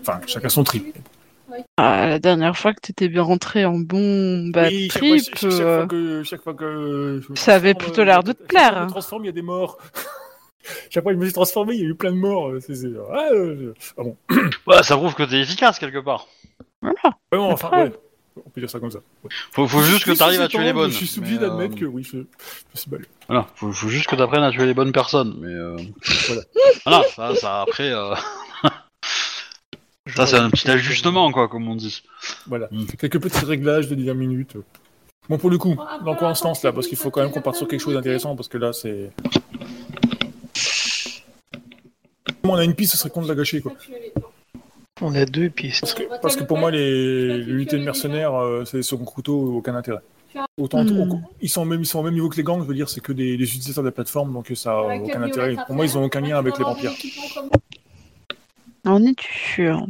Enfin, 0.00 0.20
chacun 0.26 0.48
son 0.48 0.62
trip. 0.64 0.96
Ah, 1.78 2.06
la 2.06 2.18
dernière 2.18 2.56
fois 2.56 2.74
que 2.74 2.80
t'étais 2.80 3.08
bien 3.08 3.22
rentré 3.22 3.64
en 3.64 3.78
bon 3.78 4.48
bad 4.50 4.70
Oui, 4.70 4.88
chaque 4.92 5.02
fois, 5.02 5.16
trip, 5.16 5.24
chaque- 5.24 5.50
chaque 5.50 5.60
euh, 5.60 5.78
fois 5.78 5.86
que, 5.88 6.22
chaque 6.22 6.42
fois 6.42 6.54
que 6.54 7.20
je 7.26 7.32
me 7.32 7.36
ça 7.36 7.54
avait 7.54 7.72
transforme, 7.72 7.92
plutôt 7.94 8.04
l'air 8.04 8.22
de 8.22 8.32
te 8.32 8.42
plaire, 8.44 8.72
Je 8.74 8.78
hein. 8.78 8.84
me 8.84 8.90
transforme, 8.90 9.24
il 9.24 9.26
y 9.26 9.30
a 9.30 9.32
des 9.32 9.42
morts. 9.42 9.78
chaque 10.90 11.02
fois 11.02 11.12
que 11.12 11.16
je 11.16 11.20
me 11.20 11.24
suis 11.24 11.32
transformé, 11.34 11.74
il 11.74 11.80
y 11.80 11.84
a 11.84 11.88
eu 11.88 11.94
plein 11.94 12.12
de 12.12 12.16
morts. 12.18 12.50
euh, 12.50 12.60
C'est, 12.60 12.74
c'est- 12.74 12.92
ah, 13.12 13.28
euh, 13.32 13.74
je- 13.80 13.90
ah 13.96 14.02
bon. 14.04 14.16
Bah, 14.66 14.82
ça 14.82 14.96
prouve 14.96 15.14
que 15.14 15.22
t'es 15.24 15.40
efficace 15.40 15.78
quelque 15.78 15.98
part. 15.98 16.28
Voilà. 16.82 16.96
Ouais, 17.04 17.38
bon, 17.38 17.52
enfin, 17.52 17.70
ouais. 17.84 17.92
On 18.46 18.50
peut 18.50 18.60
dire 18.60 18.70
ça 18.70 18.78
comme 18.78 18.90
ça. 18.90 18.98
Ouais. 19.24 19.30
Faut, 19.52 19.66
faut 19.66 19.82
juste 19.82 20.04
que 20.04 20.12
t'arrives 20.12 20.40
à 20.40 20.48
tuer 20.48 20.64
les 20.64 20.72
bonnes. 20.72 20.90
Je 20.90 21.04
suis 21.04 21.18
obligé 21.18 21.38
d'admettre 21.38 21.74
euh, 21.74 21.80
que 21.80 21.84
oui, 21.84 22.02
je, 22.04 22.18
je. 22.74 22.96
Voilà, 23.26 23.46
faut, 23.54 23.72
faut 23.72 23.88
juste 23.88 24.06
que 24.06 24.16
t'apprennes 24.16 24.44
à 24.44 24.50
tuer 24.50 24.66
les 24.66 24.74
bonnes 24.74 24.92
personnes, 24.92 25.36
mais 25.40 25.52
euh... 25.52 25.76
Voilà. 26.26 26.42
voilà, 26.86 27.02
ça, 27.08 27.34
ça 27.34 27.62
après, 27.62 27.90
euh, 27.92 28.14
ça 30.14 30.26
c'est 30.26 30.36
un 30.36 30.50
petit 30.50 30.70
ajustement 30.70 31.30
quoi, 31.32 31.48
comme 31.48 31.68
on 31.68 31.74
dit. 31.74 32.02
Voilà. 32.46 32.68
Mm. 32.70 32.86
Quelques 32.98 33.20
petits 33.20 33.44
réglages 33.44 33.88
de 33.88 33.94
dernière 33.94 34.14
minute. 34.14 34.56
Bon, 35.28 35.36
pour 35.36 35.50
le 35.50 35.58
coup, 35.58 35.76
dans 36.04 36.14
quoi 36.14 36.28
on 36.28 36.34
se 36.34 36.44
lance 36.44 36.62
là? 36.62 36.72
Parce 36.72 36.86
qu'il 36.86 36.96
faut 36.96 37.10
quand 37.10 37.20
même 37.20 37.30
qu'on 37.30 37.42
parte 37.42 37.56
sur 37.56 37.68
quelque 37.68 37.80
chose 37.80 37.94
d'intéressant, 37.94 38.34
parce 38.34 38.48
que 38.48 38.56
là, 38.56 38.72
c'est. 38.72 39.10
Comment 42.40 42.54
on 42.54 42.56
a 42.56 42.64
une 42.64 42.74
piste, 42.74 42.92
ce 42.92 42.98
serait 42.98 43.10
con 43.10 43.20
de 43.20 43.28
la 43.28 43.34
gâcher, 43.34 43.60
quoi. 43.60 43.72
On 45.00 45.14
a 45.14 45.24
deux 45.24 45.48
pistes. 45.48 45.80
Parce 45.80 45.94
que, 45.94 46.02
parce 46.20 46.36
que 46.36 46.44
pour 46.44 46.58
moi, 46.58 46.70
les 46.70 47.38
l'unité 47.38 47.78
de 47.78 47.84
mercenaires, 47.84 48.34
euh, 48.34 48.64
c'est 48.64 48.82
second 48.82 49.04
couteau, 49.04 49.56
aucun 49.56 49.74
intérêt. 49.74 50.00
Autant, 50.60 50.84
Hmm. 50.84 51.10
au- 51.12 51.20
ils 51.40 51.48
sont 51.48 51.62
au 51.62 51.64
même, 51.64 51.80
ils 51.80 51.86
sont 51.86 52.00
au 52.00 52.02
même 52.02 52.14
niveau 52.14 52.28
que 52.28 52.36
les 52.36 52.42
gangs, 52.42 52.60
je 52.62 52.66
veux 52.66 52.74
dire, 52.74 52.88
c'est 52.88 53.00
que 53.00 53.12
des, 53.12 53.36
des 53.36 53.44
utilisateurs 53.44 53.82
de 53.84 53.88
la 53.88 53.92
plateforme, 53.92 54.32
donc 54.32 54.50
ça 54.54 54.72
a 54.72 54.96
aucun 54.96 55.22
intérêt. 55.22 55.56
Pour 55.66 55.74
moi, 55.74 55.84
ils 55.86 55.96
ont 55.96 56.04
aucun 56.04 56.20
lien 56.20 56.36
avec 56.38 56.58
les 56.58 56.64
vampires. 56.64 56.92
En 58.84 59.02
es-tu 59.04 59.32
sûr 59.54 59.86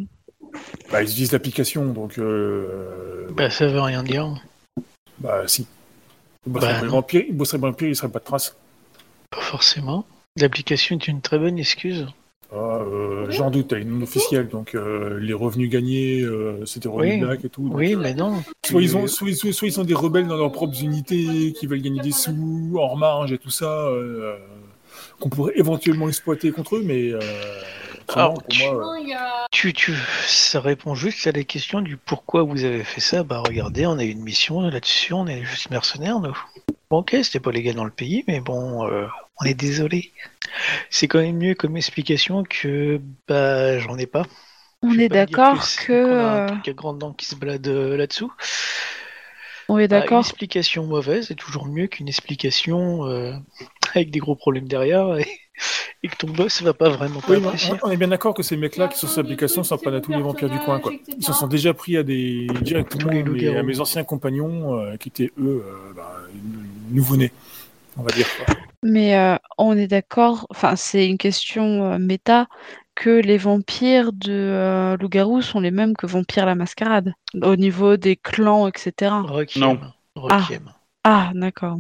Bah, 0.90 1.02
ils 1.02 1.10
utilisent 1.10 1.32
l'application, 1.32 1.86
donc 1.86 2.18
euh, 2.18 3.26
Bah 3.32 3.50
ça 3.50 3.66
veut 3.66 3.80
rien 3.80 4.02
dire. 4.02 4.34
bah 5.18 5.42
si. 5.46 5.66
Ils 6.46 6.52
bosseraient 6.52 6.72
Bah, 6.72 6.78
pour 6.78 6.84
les 6.86 6.90
vampires, 6.92 7.24
ils 7.28 7.36
bosseraient 7.36 7.58
vampires, 7.58 7.88
ils 7.88 7.96
seraient 7.96 8.08
pas 8.10 8.18
de 8.20 8.24
traces. 8.24 8.56
Pas 9.30 9.40
forcément. 9.40 10.04
L'application 10.36 10.96
est 10.96 11.08
une 11.08 11.20
très 11.20 11.38
bonne 11.38 11.58
excuse. 11.58 12.06
Ah, 12.50 12.56
euh, 12.80 13.26
J'en 13.30 13.50
doute, 13.50 13.72
elle 13.72 13.82
est 13.82 13.84
non 13.84 14.02
officielle, 14.02 14.48
donc 14.48 14.74
euh, 14.74 15.18
les 15.20 15.34
revenus 15.34 15.68
gagnés, 15.68 16.22
euh, 16.22 16.64
des 16.76 16.88
revenus 16.88 17.14
Oui. 17.14 17.20
black 17.20 17.44
et 17.44 17.48
tout. 17.50 17.68
donc, 17.68 17.76
Oui, 17.76 17.94
mais 17.94 18.14
non. 18.14 18.42
Soit 18.64 18.80
ils, 18.82 18.96
ont, 18.96 19.06
soit, 19.06 19.32
soit- 19.34 19.52
soit 19.52 19.68
ils 19.68 19.72
sont 19.72 19.84
des 19.84 19.92
rebelles 19.94 20.26
dans 20.26 20.36
leurs 20.38 20.52
propres 20.52 20.82
unités 20.82 21.52
qui 21.52 21.66
veulent 21.66 21.82
gagner 21.82 22.00
des 22.00 22.10
sous, 22.12 22.76
en 22.80 22.96
marge 22.96 23.32
et 23.32 23.38
tout 23.38 23.50
ça, 23.50 23.66
euh, 23.88 24.36
qu'on 25.20 25.28
pourrait 25.28 25.52
éventuellement 25.56 26.08
exploiter 26.08 26.50
contre 26.50 26.76
eux, 26.76 26.82
mais 26.84 27.10
euh, 27.12 27.20
Alors, 28.14 28.34
pour 28.42 28.72
moi, 28.72 28.94
euh, 28.98 29.14
Tu, 29.50 29.74
tu, 29.74 29.92
ça 30.26 30.60
répond 30.60 30.94
juste 30.94 31.26
à 31.26 31.32
la 31.32 31.44
question 31.44 31.82
du 31.82 31.98
pourquoi 31.98 32.44
vous 32.44 32.64
avez 32.64 32.82
fait 32.82 33.02
ça. 33.02 33.24
Bah 33.24 33.42
regardez, 33.46 33.84
on 33.86 33.98
a 33.98 34.04
eu 34.04 34.08
une 34.10 34.22
mission 34.22 34.62
là-dessus, 34.62 35.12
on 35.12 35.26
est 35.26 35.42
juste 35.44 35.70
mercenaires, 35.70 36.18
nous. 36.20 36.36
Bon, 36.90 36.98
ok, 36.98 37.16
c'était 37.22 37.40
pas 37.40 37.52
légal 37.52 37.74
dans 37.74 37.84
le 37.84 37.90
pays, 37.90 38.24
mais 38.26 38.40
bon, 38.40 38.86
euh, 38.88 39.06
on 39.40 39.44
est 39.44 39.54
désolé. 39.54 40.12
C'est 40.90 41.08
quand 41.08 41.20
même 41.20 41.36
mieux 41.38 41.54
comme 41.54 41.76
explication 41.76 42.44
que 42.44 43.00
bah 43.28 43.78
j'en 43.80 43.98
ai 43.98 44.06
pas. 44.06 44.24
On 44.82 44.98
est 44.98 45.08
d'accord 45.10 45.64
c'est- 45.64 45.84
que... 45.86 45.92
qu'on 46.02 46.20
a 46.20 46.24
un 46.36 46.40
euh, 46.42 46.46
truc 46.46 46.68
à 46.68 46.72
grande 46.74 46.98
dent 46.98 47.12
qui 47.14 47.26
se 47.26 47.36
balade 47.36 47.66
euh, 47.68 47.96
là-dessous. 47.96 48.32
On 49.68 49.78
est 49.78 49.88
Bah, 49.90 50.06
une 50.06 50.18
d'accord 50.18 50.18
explication 50.18 50.86
mauvaise 50.86 51.30
est 51.30 51.34
toujours 51.34 51.66
mieux 51.66 51.86
qu'une 51.86 52.08
explication 52.08 53.06
euh, 53.06 53.32
avec 53.94 54.10
des 54.10 54.18
gros 54.18 54.36
problèmes 54.36 54.68
derrière 54.68 55.16
et, 55.18 55.26
et 56.02 56.08
que 56.08 56.16
ton 56.16 56.28
boss 56.28 56.62
va 56.62 56.74
pas 56.74 56.90
vraiment 56.90 57.20
oui, 57.26 57.36
mais 57.40 57.48
apprécier. 57.48 57.74
on, 57.82 57.88
on 57.88 57.90
est 57.90 57.96
bien 57.96 58.08
d'accord 58.08 58.32
que 58.32 58.42
ces 58.42 58.56
mecs-là 58.56 58.88
qui 58.88 58.96
sont 58.96 59.06
sur 59.06 59.14
cette 59.16 59.24
application 59.24 59.62
sont 59.64 59.76
pas 59.76 60.00
tous 60.00 60.12
les 60.12 60.22
vampires 60.22 60.48
du 60.48 60.60
coin, 60.60 60.80
quoi. 60.80 60.92
Ils 61.18 61.24
se 61.24 61.32
sont 61.32 61.46
déjà 61.48 61.74
pris 61.74 61.96
à 61.96 62.02
des 62.02 62.46
directement 62.62 63.10
les 63.34 63.54
à 63.54 63.62
mes 63.62 63.80
anciens 63.80 64.04
compagnons 64.04 64.78
euh, 64.78 64.96
qui 64.96 65.08
étaient 65.08 65.32
eux 65.38 65.62
euh, 65.66 65.92
bah, 65.94 66.17
nouveau-nés, 66.90 67.32
on 67.96 68.02
va 68.02 68.10
dire. 68.12 68.26
quoi. 68.44 68.54
Mais 68.84 69.16
euh, 69.18 69.36
on 69.58 69.76
est 69.76 69.88
d'accord, 69.88 70.46
enfin 70.50 70.76
c'est 70.76 71.06
une 71.08 71.18
question 71.18 71.92
euh, 71.92 71.98
méta, 71.98 72.46
que 72.94 73.10
les 73.10 73.38
vampires 73.38 74.12
de 74.12 74.32
euh, 74.32 74.96
Loup-Garou 74.96 75.40
sont 75.42 75.60
les 75.60 75.70
mêmes 75.70 75.96
que 75.96 76.06
Vampire 76.06 76.46
la 76.46 76.54
Mascarade, 76.54 77.12
au 77.42 77.56
niveau 77.56 77.96
des 77.96 78.16
clans, 78.16 78.66
etc. 78.68 79.12
Requiem. 79.24 79.62
Non. 79.64 79.78
Requiem. 80.16 80.70
Ah, 81.04 81.30
d'accord. 81.34 81.76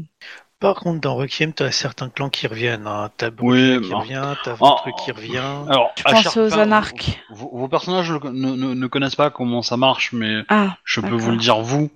Par 0.60 0.76
contre, 0.76 1.00
dans 1.00 1.14
Requiem, 1.14 1.52
t'as 1.52 1.70
certains 1.70 2.08
clans 2.08 2.30
qui 2.30 2.46
reviennent. 2.48 2.86
Hein. 2.88 3.10
T'as 3.16 3.30
Oui, 3.40 3.80
qui 3.80 3.90
bon. 3.90 3.98
revient, 4.00 4.34
t'as 4.42 4.52
Oh. 4.54 4.56
Ventre 4.56 4.88
qui 5.04 5.12
revient. 5.12 5.38
Alors, 5.68 5.92
Tu 5.94 6.02
chaque- 6.08 6.36
aux 6.36 6.54
anarques. 6.58 7.20
Vos, 7.30 7.50
vos 7.52 7.68
personnages 7.68 8.10
ne, 8.10 8.18
ne- 8.30 8.74
ne 8.74 8.86
connaissent 8.88 9.14
pas 9.16 9.30
comment 9.30 9.62
ça 9.62 9.76
marche, 9.76 10.12
mais 10.12 10.42
Ah, 10.48 10.76
je 10.84 11.00
peux 11.00 11.14
vous 11.14 11.30
le 11.30 11.36
dire 11.36 11.60
vous. 11.60 11.90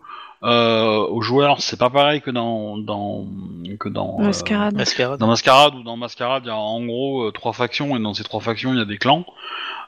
Euh, 0.44 1.06
aux 1.06 1.22
joueurs, 1.22 1.60
c'est 1.60 1.78
pas 1.78 1.90
pareil 1.90 2.20
que 2.20 2.30
dans 2.30 2.76
dans 2.76 3.26
que 3.78 3.88
dans 3.88 4.18
euh, 4.18 4.24
Mascarade. 4.24 4.74
Mascarade. 4.74 5.20
dans 5.20 5.28
Mascarade 5.28 5.74
ou 5.76 5.82
dans 5.84 5.96
Mascarade, 5.96 6.42
il 6.44 6.48
y 6.48 6.50
a 6.50 6.56
en 6.56 6.84
gros 6.84 7.28
euh, 7.28 7.30
trois 7.30 7.52
factions 7.52 7.96
et 7.96 8.00
dans 8.00 8.12
ces 8.12 8.24
trois 8.24 8.40
factions, 8.40 8.72
il 8.72 8.78
y 8.78 8.82
a 8.82 8.84
des 8.84 8.98
clans. 8.98 9.24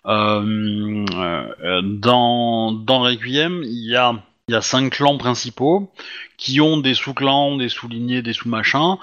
Euh, 0.06 1.04
euh, 1.12 1.82
dans 1.82 2.70
dans 2.70 3.00
Requiem, 3.00 3.62
il 3.64 3.90
y 3.90 3.96
a 3.96 4.14
il 4.46 4.52
y 4.52 4.56
a 4.56 4.60
cinq 4.60 4.92
clans 4.92 5.18
principaux 5.18 5.90
qui 6.36 6.60
ont 6.60 6.76
des 6.76 6.94
sous-clans, 6.94 7.56
des 7.56 7.68
sous-lignées, 7.68 8.22
des 8.22 8.34
sous-machins 8.34 8.96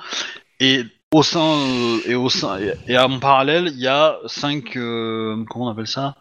et 0.61 0.83
au 1.13 1.23
sein 1.23 1.41
euh, 1.41 1.97
et 2.05 2.15
au 2.15 2.29
sein 2.29 2.59
et, 2.59 2.73
et 2.87 2.97
en 2.97 3.19
parallèle, 3.19 3.67
il 3.73 3.79
y 3.79 3.87
a 3.87 4.17
cinq 4.27 4.77
euh, 4.77 5.43
comment 5.49 5.65
on 5.65 5.69
appelle 5.69 5.87
ça? 5.87 6.15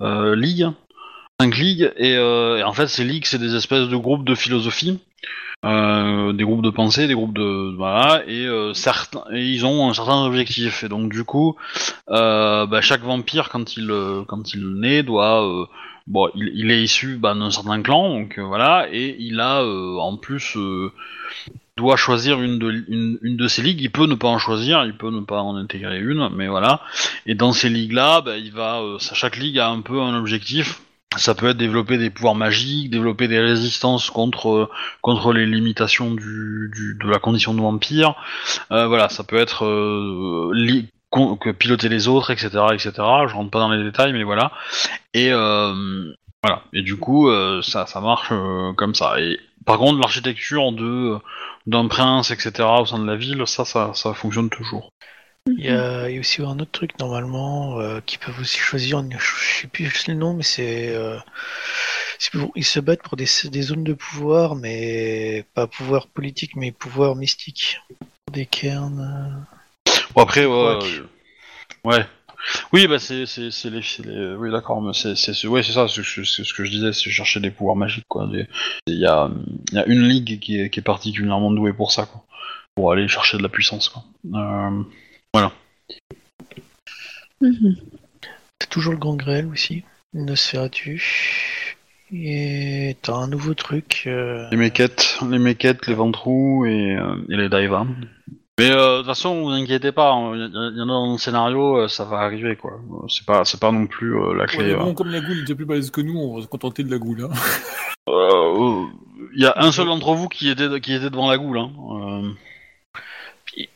Euh, 0.00 0.34
ligues, 0.34 0.68
cinq 1.44 1.56
ligues 1.58 1.92
et, 1.96 2.16
euh, 2.16 2.58
et 2.58 2.62
en 2.62 2.72
fait 2.72 2.86
ces 2.86 3.04
ligues 3.04 3.26
c'est 3.26 3.38
des 3.38 3.54
espèces 3.54 3.88
de 3.88 3.96
groupes 3.96 4.24
de 4.24 4.34
philosophie, 4.34 4.98
euh, 5.64 6.32
des 6.32 6.44
groupes 6.44 6.62
de 6.62 6.70
pensée, 6.70 7.06
des 7.06 7.14
groupes 7.14 7.34
de 7.34 7.74
voilà 7.76 8.22
et 8.26 8.46
euh, 8.46 8.72
certains 8.72 9.24
et 9.32 9.44
ils 9.44 9.66
ont 9.66 9.90
un 9.90 9.94
certain 9.94 10.24
objectif 10.24 10.84
et 10.84 10.88
donc 10.88 11.12
du 11.12 11.24
coup 11.24 11.56
bah, 12.08 12.80
chaque 12.80 13.02
vampire 13.02 13.50
quand 13.50 13.76
il 13.76 13.92
quand 14.26 14.54
il 14.54 14.80
naît 14.80 15.02
doit 15.02 15.68
bon, 16.06 16.30
il, 16.34 16.70
est 16.70 16.82
issu 16.82 17.16
bah, 17.16 17.34
d'un 17.34 17.50
certain 17.50 17.82
clan, 17.82 18.20
donc 18.20 18.38
voilà, 18.38 18.86
et 18.90 19.16
il 19.18 19.40
a 19.40 19.64
en 19.64 20.16
plus 20.16 20.56
doit 21.76 21.96
choisir 21.96 22.40
une 22.40 22.58
de, 22.58 22.84
une, 22.88 23.18
une 23.22 23.36
de 23.36 23.48
ces 23.48 23.60
ligues. 23.62 23.80
Il 23.80 23.90
peut 23.90 24.06
ne 24.06 24.14
pas 24.14 24.28
en 24.28 24.38
choisir, 24.38 24.84
il 24.84 24.96
peut 24.96 25.10
ne 25.10 25.20
pas 25.20 25.40
en 25.40 25.56
intégrer 25.56 25.98
une, 25.98 26.28
mais 26.36 26.46
voilà. 26.46 26.82
Et 27.26 27.34
dans 27.34 27.52
ces 27.52 27.68
ligues-là, 27.68 28.20
bah, 28.20 28.36
il 28.36 28.52
va, 28.52 28.80
chaque 29.00 29.36
ligue 29.36 29.58
a 29.58 29.68
un 29.68 29.80
peu 29.80 30.00
un 30.00 30.16
objectif. 30.16 30.80
Ça 31.16 31.34
peut 31.34 31.50
être 31.50 31.56
développer 31.56 31.98
des 31.98 32.10
pouvoirs 32.10 32.34
magiques, 32.34 32.90
développer 32.90 33.28
des 33.28 33.40
résistances 33.40 34.10
contre 34.10 34.70
contre 35.00 35.32
les 35.32 35.46
limitations 35.46 36.12
du, 36.12 36.70
du 36.74 36.98
de 37.00 37.08
la 37.08 37.18
condition 37.18 37.54
de 37.54 37.60
vampire. 37.60 38.14
Euh, 38.72 38.86
voilà, 38.86 39.08
ça 39.08 39.24
peut 39.24 39.38
être 39.38 39.64
euh, 39.64 40.52
piloter 41.58 41.88
les 41.88 42.08
autres, 42.08 42.30
etc., 42.30 42.48
etc. 42.72 42.92
Je 43.28 43.34
rentre 43.34 43.50
pas 43.50 43.60
dans 43.60 43.70
les 43.70 43.82
détails, 43.82 44.12
mais 44.12 44.24
voilà. 44.24 44.52
Et 45.12 45.32
euh, 45.32 46.12
voilà. 46.42 46.62
Et 46.72 46.82
du 46.82 46.96
coup, 46.96 47.28
euh, 47.28 47.62
ça 47.62 47.86
ça 47.86 48.00
marche 48.00 48.28
euh, 48.32 48.72
comme 48.74 48.94
ça. 48.94 49.20
Et 49.20 49.38
par 49.64 49.78
contre, 49.78 50.00
l'architecture 50.00 50.72
de 50.72 51.18
d'un 51.66 51.88
prince, 51.88 52.30
etc. 52.30 52.52
au 52.80 52.86
sein 52.86 52.98
de 52.98 53.06
la 53.06 53.16
ville, 53.16 53.42
ça, 53.46 53.64
ça, 53.64 53.92
ça 53.94 54.12
fonctionne 54.12 54.50
toujours. 54.50 54.92
Il 55.46 55.60
y, 55.60 55.68
a, 55.68 56.08
il 56.08 56.14
y 56.14 56.16
a 56.16 56.20
aussi 56.20 56.40
un 56.42 56.58
autre 56.58 56.70
truc 56.70 56.98
normalement 56.98 57.78
euh, 57.78 58.00
qui 58.06 58.16
peuvent 58.16 58.40
aussi 58.40 58.58
choisir. 58.58 59.04
Je 59.10 59.60
sais 59.60 59.68
plus 59.68 59.84
juste 59.86 60.08
le 60.08 60.14
nom, 60.14 60.32
mais 60.32 60.42
c'est 60.42 60.88
euh, 60.94 61.18
ils 62.56 62.64
se 62.64 62.80
battent 62.80 63.02
pour 63.02 63.16
des, 63.16 63.26
des 63.50 63.62
zones 63.62 63.84
de 63.84 63.92
pouvoir, 63.92 64.54
mais 64.54 65.44
pas 65.54 65.66
pouvoir 65.66 66.06
politique, 66.08 66.56
mais 66.56 66.72
pouvoir 66.72 67.14
mystique. 67.14 67.78
Des 68.32 68.46
cairns. 68.46 69.46
Bon, 70.14 70.22
après, 70.22 70.46
ouais, 70.46 70.78
euh, 70.82 71.06
ouais. 71.84 72.06
Oui, 72.72 72.86
bah 72.86 72.98
c'est 72.98 73.24
les, 73.24 74.34
oui 74.36 74.50
d'accord, 74.50 74.82
mais 74.82 74.92
c'est 74.92 75.14
c'est 75.14 75.32
c'est- 75.34 75.46
ouais 75.46 75.62
c'est 75.62 75.72
ça, 75.72 75.88
ce 75.88 76.00
que 76.54 76.64
je 76.64 76.70
disais, 76.70 76.92
c'est 76.92 77.10
chercher 77.10 77.40
des 77.40 77.50
pouvoirs 77.50 77.76
magiques 77.76 78.04
quoi. 78.08 78.26
Des- 78.26 78.46
Il 78.86 78.98
y 78.98 79.06
a 79.06 79.30
il 79.72 79.74
y 79.74 79.78
a 79.78 79.86
une 79.86 80.02
ligue 80.08 80.40
qui 80.40 80.60
est 80.60 80.68
qui 80.70 80.80
est 80.80 80.82
particulièrement 80.82 81.50
douée 81.50 81.72
pour 81.72 81.90
ça 81.92 82.04
quoi, 82.06 82.24
pour 82.74 82.92
aller 82.92 83.08
chercher 83.08 83.38
de 83.38 83.42
la 83.42 83.48
puissance 83.48 83.88
quoi. 83.88 84.04
Euh, 84.34 84.82
Mhm. 87.40 87.76
T'as 88.58 88.66
toujours 88.66 88.92
le 88.92 88.98
Grand 88.98 89.16
Grêle 89.16 89.46
aussi, 89.52 89.82
Nosferatu. 90.14 91.02
Et 92.12 92.96
t'as 93.02 93.14
un 93.14 93.26
nouveau 93.28 93.54
truc. 93.54 94.04
euh, 94.06 94.46
les 94.50 94.56
méquettes, 94.56 95.18
les 95.28 95.38
méquettes, 95.38 95.86
les 95.86 95.94
ventrous 95.94 96.64
et, 96.66 96.96
euh, 96.96 97.16
et 97.28 97.36
les 97.36 97.48
daivas. 97.48 97.86
Mais 98.60 98.70
euh, 98.70 98.92
de 98.92 98.96
toute 98.98 99.06
façon, 99.06 99.42
vous 99.42 99.50
inquiétez 99.50 99.90
pas, 99.90 100.12
hein, 100.12 100.32
il 100.36 100.40
y, 100.42 100.44
y- 100.44 100.78
y 100.78 100.80
en 100.80 100.84
a 100.84 100.92
dans 100.92 101.12
le 101.12 101.18
scénario, 101.18 101.78
euh, 101.78 101.88
ça 101.88 102.04
va 102.04 102.18
arriver 102.18 102.54
quoi. 102.54 102.78
C'est 103.08 103.26
pas 103.26 103.44
c'est 103.44 103.58
pas 103.58 103.72
non 103.72 103.86
plus 103.88 104.14
euh, 104.16 104.32
la 104.34 104.42
Ouais, 104.44 104.46
clé. 104.46 104.70
euh. 104.70 104.76
bon, 104.78 104.94
comme 104.94 105.10
la 105.10 105.20
goule 105.20 105.40
était 105.40 105.56
plus 105.56 105.64
balèze 105.64 105.90
que 105.90 106.00
nous, 106.00 106.16
on 106.16 106.36
va 106.36 106.42
se 106.42 106.46
contenter 106.46 106.84
de 106.84 106.90
la 106.90 106.98
goule. 106.98 107.22
Hein. 107.22 107.30
Euh, 108.08 108.84
Il 109.34 109.42
y 109.42 109.46
a 109.46 109.54
un 109.56 109.72
seul 109.72 109.86
d'entre 109.86 110.14
vous 110.14 110.28
qui 110.28 110.50
était 110.50 110.80
qui 110.80 110.94
était 110.94 111.10
devant 111.10 111.28
la 111.28 111.36
goule. 111.38 111.58
Hein. 111.58 111.70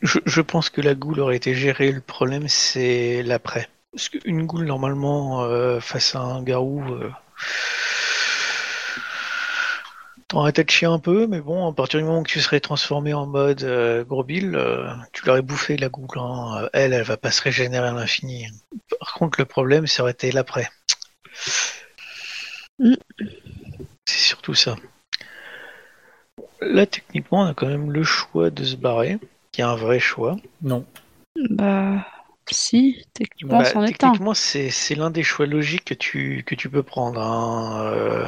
Je, 0.02 0.18
je 0.24 0.40
pense 0.40 0.70
que 0.70 0.80
la 0.80 0.94
goule 0.94 1.20
aurait 1.20 1.36
été 1.36 1.54
gérée. 1.54 1.92
Le 1.92 2.00
problème, 2.00 2.48
c'est 2.48 3.22
l'après. 3.22 3.68
Parce 3.92 4.08
qu'une 4.08 4.46
goule, 4.46 4.64
normalement, 4.64 5.44
euh, 5.44 5.80
face 5.80 6.14
à 6.14 6.20
un 6.20 6.42
garou, 6.42 6.82
euh... 6.94 7.10
t'aurais 10.28 10.52
tête 10.52 10.70
chien 10.70 10.92
un 10.92 10.98
peu, 10.98 11.26
mais 11.26 11.40
bon, 11.40 11.68
à 11.68 11.72
partir 11.72 12.00
du 12.00 12.04
moment 12.06 12.22
que 12.22 12.30
tu 12.30 12.40
serais 12.40 12.60
transformé 12.60 13.14
en 13.14 13.26
mode 13.26 13.62
euh, 13.62 14.04
gros 14.04 14.24
bill, 14.24 14.54
euh, 14.56 14.92
tu 15.12 15.24
l'aurais 15.24 15.42
bouffé 15.42 15.76
la 15.76 15.88
goule. 15.88 16.06
hein. 16.16 16.64
Euh, 16.64 16.68
Elle, 16.72 16.92
elle 16.92 17.02
va 17.02 17.16
pas 17.16 17.30
se 17.30 17.42
régénérer 17.42 17.88
à 17.88 17.92
l'infini. 17.92 18.46
Par 19.00 19.14
contre, 19.14 19.40
le 19.40 19.46
problème, 19.46 19.86
ça 19.86 20.02
aurait 20.02 20.12
été 20.12 20.30
l'après. 20.32 20.68
Mm. 22.78 22.94
C'est 24.06 24.18
surtout 24.18 24.54
ça. 24.54 24.76
Là, 26.60 26.86
techniquement, 26.86 27.42
on 27.42 27.46
a 27.46 27.54
quand 27.54 27.66
même 27.68 27.90
le 27.92 28.02
choix 28.02 28.50
de 28.50 28.64
se 28.64 28.76
barrer, 28.76 29.18
qui 29.52 29.60
est 29.60 29.64
un 29.64 29.76
vrai 29.76 29.98
choix. 30.00 30.36
Non. 30.62 30.84
Bah, 31.50 32.04
si, 32.50 33.04
techniquement, 33.14 33.58
Bah, 33.58 33.64
c'en 33.64 33.82
est 33.82 33.88
un. 33.88 33.92
techniquement, 33.92 34.34
c'est 34.34 34.70
c'est 34.70 34.94
l'un 34.94 35.10
des 35.10 35.22
choix 35.22 35.46
logiques 35.46 35.84
que 35.84 35.94
tu, 35.94 36.42
que 36.46 36.54
tu 36.54 36.68
peux 36.68 36.82
prendre. 36.82 37.20
hein. 37.20 37.92
Euh, 37.92 38.26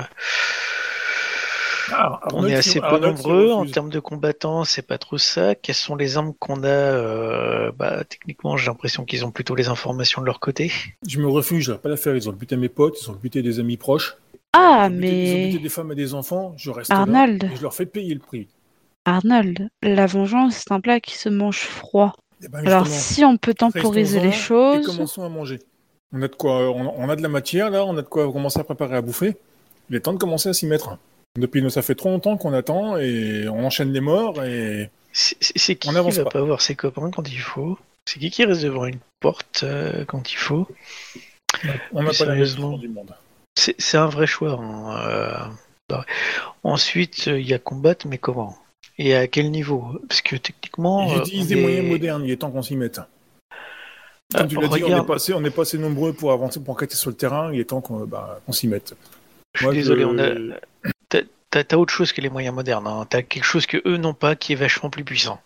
Ah, 1.93 2.21
on 2.35 2.47
est 2.47 2.55
assez 2.55 2.81
peu 2.81 2.99
nombreux 3.01 3.51
en 3.51 3.67
termes 3.67 3.91
de 3.91 3.99
combattants, 3.99 4.63
c'est 4.63 4.87
pas 4.87 4.97
trop 4.97 5.19
ça. 5.19 5.57
Quelles 5.57 5.75
sont 5.75 5.97
les 5.97 6.17
armes 6.17 6.35
qu'on 6.39 6.63
a 6.63 6.69
euh, 6.69 7.73
bah, 7.77 8.05
Techniquement, 8.05 8.57
j'ai 8.57 8.67
l'impression 8.67 9.05
qu'ils 9.05 9.25
ont 9.25 9.33
plutôt 9.33 9.57
les 9.57 9.67
informations 9.69 10.21
de 10.21 10.27
leur 10.27 10.39
côté. 10.39 10.71
Je 11.07 11.19
me 11.19 11.27
refuse, 11.27 11.65
je 11.65 11.73
pas 11.73 11.89
la 11.89 11.97
faire. 11.97 12.15
Ils 12.15 12.29
ont 12.29 12.33
buté 12.33 12.57
mes 12.57 12.69
potes, 12.69 12.97
ils 13.03 13.11
ont 13.11 13.15
buté 13.21 13.43
des 13.43 13.59
amis 13.59 13.77
proches. 13.77 14.17
Ah, 14.53 14.87
ils 14.89 14.95
ont 14.95 14.99
buté- 15.01 15.07
Ils 15.09 15.33
ont 15.33 15.47
buté 15.47 15.53
mais 15.55 15.63
des 15.63 15.69
femmes 15.69 15.91
et 15.91 15.95
des 15.97 16.15
enfants. 16.15 16.55
Je 16.57 16.71
reste 16.71 16.93
Arnold. 16.93 17.43
là 17.43 17.49
et 17.53 17.57
je 17.57 17.63
leur 17.63 17.75
fais 17.75 17.87
payer 17.87 18.15
le 18.15 18.21
prix. 18.21 18.47
Arnold, 19.11 19.69
la 19.83 20.07
vengeance, 20.07 20.55
c'est 20.57 20.73
un 20.73 20.81
plat 20.81 21.01
qui 21.01 21.17
se 21.17 21.29
mange 21.29 21.61
froid. 21.61 22.15
Eh 22.43 22.49
ben, 22.49 22.67
Alors, 22.67 22.87
si 22.87 23.25
on 23.25 23.37
peut 23.37 23.55
temporiser 23.55 24.21
les 24.21 24.29
Et 24.29 24.33
choses, 24.33 24.87
commençons 24.87 25.23
à 25.23 25.29
manger. 25.29 25.61
On 26.13 26.23
a 26.23 26.29
de 26.29 26.35
quoi, 26.35 26.71
on, 26.71 26.95
on 26.97 27.09
a 27.09 27.17
de 27.17 27.23
la 27.23 27.29
matière 27.29 27.71
là, 27.71 27.85
on 27.85 27.97
a 27.97 28.03
de 28.03 28.07
quoi 28.07 28.31
commencer 28.33 28.59
à 28.59 28.65
préparer 28.65 28.97
à 28.97 29.03
bouffer. 29.03 29.37
Il 29.89 29.97
est 29.97 30.01
temps 30.01 30.13
de 30.13 30.19
commencer 30.19 30.49
à 30.49 30.53
s'y 30.53 30.67
mettre. 30.67 30.97
Depuis, 31.39 31.69
ça 31.71 31.83
fait 31.83 31.95
trop 31.95 32.09
longtemps 32.09 32.37
qu'on 32.37 32.53
attend 32.53 32.97
et 32.99 33.47
on 33.49 33.65
enchaîne 33.65 33.93
les 33.93 34.01
morts 34.01 34.43
et 34.45 34.91
C'est 35.13 35.37
qui 35.77 35.89
On 35.89 35.91
qui 35.91 35.95
n'avance 35.95 36.17
va 36.17 36.25
pas. 36.25 36.31
pas 36.31 36.41
voir 36.43 36.61
ses 36.61 36.75
copains 36.75 37.11
quand 37.11 37.29
il 37.29 37.39
faut? 37.39 37.79
C'est 38.09 38.19
qui 38.19 38.31
qui 38.31 38.45
reste 38.45 38.63
devant 38.63 38.87
une 38.87 38.99
porte 39.21 39.61
euh, 39.63 40.05
quand 40.07 40.33
il 40.33 40.37
faut? 40.37 40.67
On 41.93 42.03
n'a 42.03 42.09
pas 42.09 42.15
sérieusement. 42.15 42.79
du 42.79 42.89
monde. 42.89 43.15
C'est 43.57 43.97
un 43.99 44.07
vrai 44.07 44.27
choix. 44.27 44.53
hein, 44.61 45.09
euh, 45.09 45.35
bah. 45.89 46.05
Ensuite, 46.65 47.29
euh, 47.29 47.39
il 47.41 47.47
y 47.47 47.55
a 47.55 47.59
combattre, 47.59 48.07
mais 48.09 48.19
comment? 48.19 48.57
Et 49.03 49.15
à 49.17 49.27
quel 49.27 49.51
niveau? 49.51 49.99
Parce 50.07 50.21
que 50.21 50.37
techniquement, 50.37 51.11
euh, 51.11 51.15
J'utilise 51.15 51.47
on 51.47 51.49
des 51.49 51.59
est- 51.59 51.63
moyens 51.63 51.89
modernes, 51.89 52.23
il 52.27 52.31
est 52.31 52.37
temps 52.37 52.51
qu'on 52.51 52.61
s'y 52.63 52.77
mette. 52.77 52.97
Comme 52.97 53.07
Ah, 54.35 54.45
tu 54.45 54.57
l'as 54.61 54.69
dit, 54.69 54.85
on 54.85 55.03
est, 55.03 55.07
pas 55.07 55.15
assez, 55.15 55.33
on 55.33 55.43
est 55.43 55.51
pas 55.51 55.63
assez 55.63 55.79
nombreux 55.79 56.13
pour 56.13 56.33
avancer, 56.33 56.61
pour 56.61 56.75
enquêter 56.75 56.97
sur 56.97 57.09
le 57.09 57.17
terrain, 57.17 57.51
il 57.51 57.61
est 57.61 57.65
temps 57.65 57.81
qu'on 57.81 58.01
bah, 58.05 58.41
s'y 58.51 58.69
mette. 58.69 58.95
Je 59.55 59.61
suis 59.61 59.65
Moi, 59.67 59.75
désolé, 59.75 60.03
je- 60.03 60.07
on 60.07 60.19
a. 60.19 60.59
T'as- 61.51 61.77
autre 61.79 61.93
chose 61.93 62.13
que 62.13 62.21
les 62.21 62.29
moyens 62.29 62.55
modernes. 62.55 62.87
Hein. 62.87 63.07
T'as 63.09 63.23
quelque 63.23 63.43
chose 63.45 63.65
que 63.67 63.79
eux 63.87 63.97
n'ont 63.97 64.15
pas, 64.15 64.37
qui 64.37 64.53
est 64.53 64.57
vachement 64.57 64.91
plus 64.91 65.03
puissant. 65.03 65.41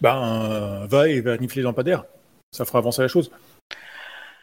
Ben, 0.00 0.16
euh, 0.16 0.86
va 0.86 1.08
et 1.08 1.20
va 1.20 1.36
nifler 1.36 1.60
les 1.62 1.64
lampadaires. 1.64 2.04
Ça 2.52 2.64
fera 2.64 2.78
avancer 2.78 3.02
la 3.02 3.08
chose. 3.08 3.30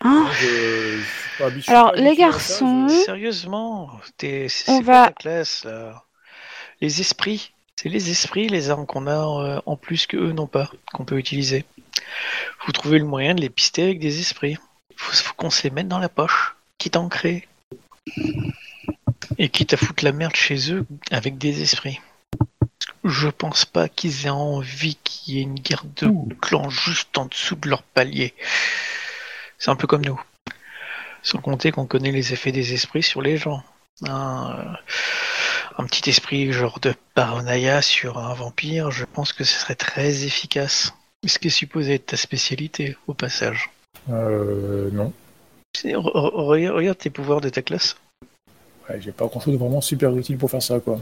hein, 0.01 0.23
Moi, 0.25 0.31
je- 0.33 0.45
je 0.45 1.01
suis 1.01 1.37
pas 1.39 1.47
habi- 1.47 1.55
je 1.55 1.61
suis 1.61 1.71
Alors, 1.71 1.93
les 1.93 2.01
habitué 2.01 2.15
ça, 2.17 2.27
garçons, 2.29 2.87
je- 2.89 2.93
Sérieusement, 3.05 3.89
t'es- 4.17 4.47
c'est 4.49 4.81
va- 4.81 5.07
ta 5.07 5.13
classe 5.13 5.63
là? 5.63 6.03
Les 6.81 6.99
esprits, 7.01 7.51
c'est 7.81 7.89
les 7.89 8.11
esprits, 8.11 8.47
les 8.47 8.69
armes 8.69 8.85
qu'on 8.85 9.07
a 9.07 9.11
euh, 9.11 9.61
en 9.65 9.75
plus 9.75 10.05
que 10.05 10.15
eux 10.15 10.33
n'ont 10.33 10.45
pas, 10.45 10.69
qu'on 10.93 11.03
peut 11.03 11.17
utiliser. 11.17 11.65
Faut 12.59 12.71
trouver 12.71 12.99
le 12.99 13.05
moyen 13.05 13.33
de 13.33 13.41
les 13.41 13.49
pister 13.49 13.81
avec 13.81 13.97
des 13.97 14.19
esprits. 14.19 14.55
Faut, 14.95 15.11
faut 15.13 15.33
qu'on 15.33 15.49
se 15.49 15.63
les 15.63 15.71
mette 15.71 15.87
dans 15.87 15.97
la 15.97 16.07
poche, 16.07 16.55
quitte 16.77 16.95
à 16.95 16.99
en 16.99 17.09
créer. 17.09 17.47
Et 19.39 19.49
quitte 19.49 19.73
à 19.73 19.77
foutre 19.77 20.03
la 20.03 20.11
merde 20.11 20.35
chez 20.35 20.71
eux 20.71 20.85
avec 21.09 21.39
des 21.39 21.63
esprits. 21.63 21.99
Je 23.03 23.29
pense 23.29 23.65
pas 23.65 23.89
qu'ils 23.89 24.27
aient 24.27 24.29
envie 24.29 24.97
qu'il 25.03 25.33
y 25.33 25.39
ait 25.39 25.43
une 25.43 25.55
guerre 25.55 25.85
de 25.95 26.35
clans 26.35 26.69
juste 26.69 27.17
en 27.17 27.25
dessous 27.25 27.55
de 27.55 27.67
leur 27.67 27.81
palier. 27.81 28.35
C'est 29.57 29.71
un 29.71 29.75
peu 29.75 29.87
comme 29.87 30.05
nous. 30.05 30.21
Sans 31.23 31.39
compter 31.39 31.71
qu'on 31.71 31.87
connaît 31.87 32.11
les 32.11 32.31
effets 32.31 32.51
des 32.51 32.73
esprits 32.73 33.01
sur 33.01 33.23
les 33.23 33.37
gens. 33.37 33.63
Un, 34.07 34.51
euh, 34.51 34.75
un 35.81 35.85
petit 35.85 36.11
esprit 36.11 36.51
genre 36.51 36.79
de 36.79 36.93
paranoïa 37.15 37.81
sur 37.81 38.19
un 38.19 38.35
vampire, 38.35 38.91
je 38.91 39.03
pense 39.05 39.33
que 39.33 39.43
ce 39.43 39.59
serait 39.59 39.75
très 39.75 40.25
efficace. 40.25 40.93
Ce 41.25 41.39
qui 41.39 41.47
est 41.47 41.51
supposé 41.51 41.95
être 41.95 42.07
ta 42.07 42.17
spécialité, 42.17 42.95
au 43.07 43.15
passage? 43.15 43.71
Euh, 44.11 44.91
non. 44.91 45.11
Regarde, 45.83 46.75
regarde 46.75 46.97
tes 46.97 47.09
pouvoirs 47.09 47.41
de 47.41 47.49
ta 47.49 47.63
classe. 47.63 47.95
Ouais, 48.87 49.01
J'ai 49.01 49.11
pas 49.11 49.25
grand 49.25 49.39
chose 49.39 49.53
de 49.53 49.59
vraiment 49.59 49.81
super 49.81 50.15
utile 50.15 50.37
pour 50.37 50.51
faire 50.51 50.61
ça, 50.61 50.79
quoi. 50.79 50.99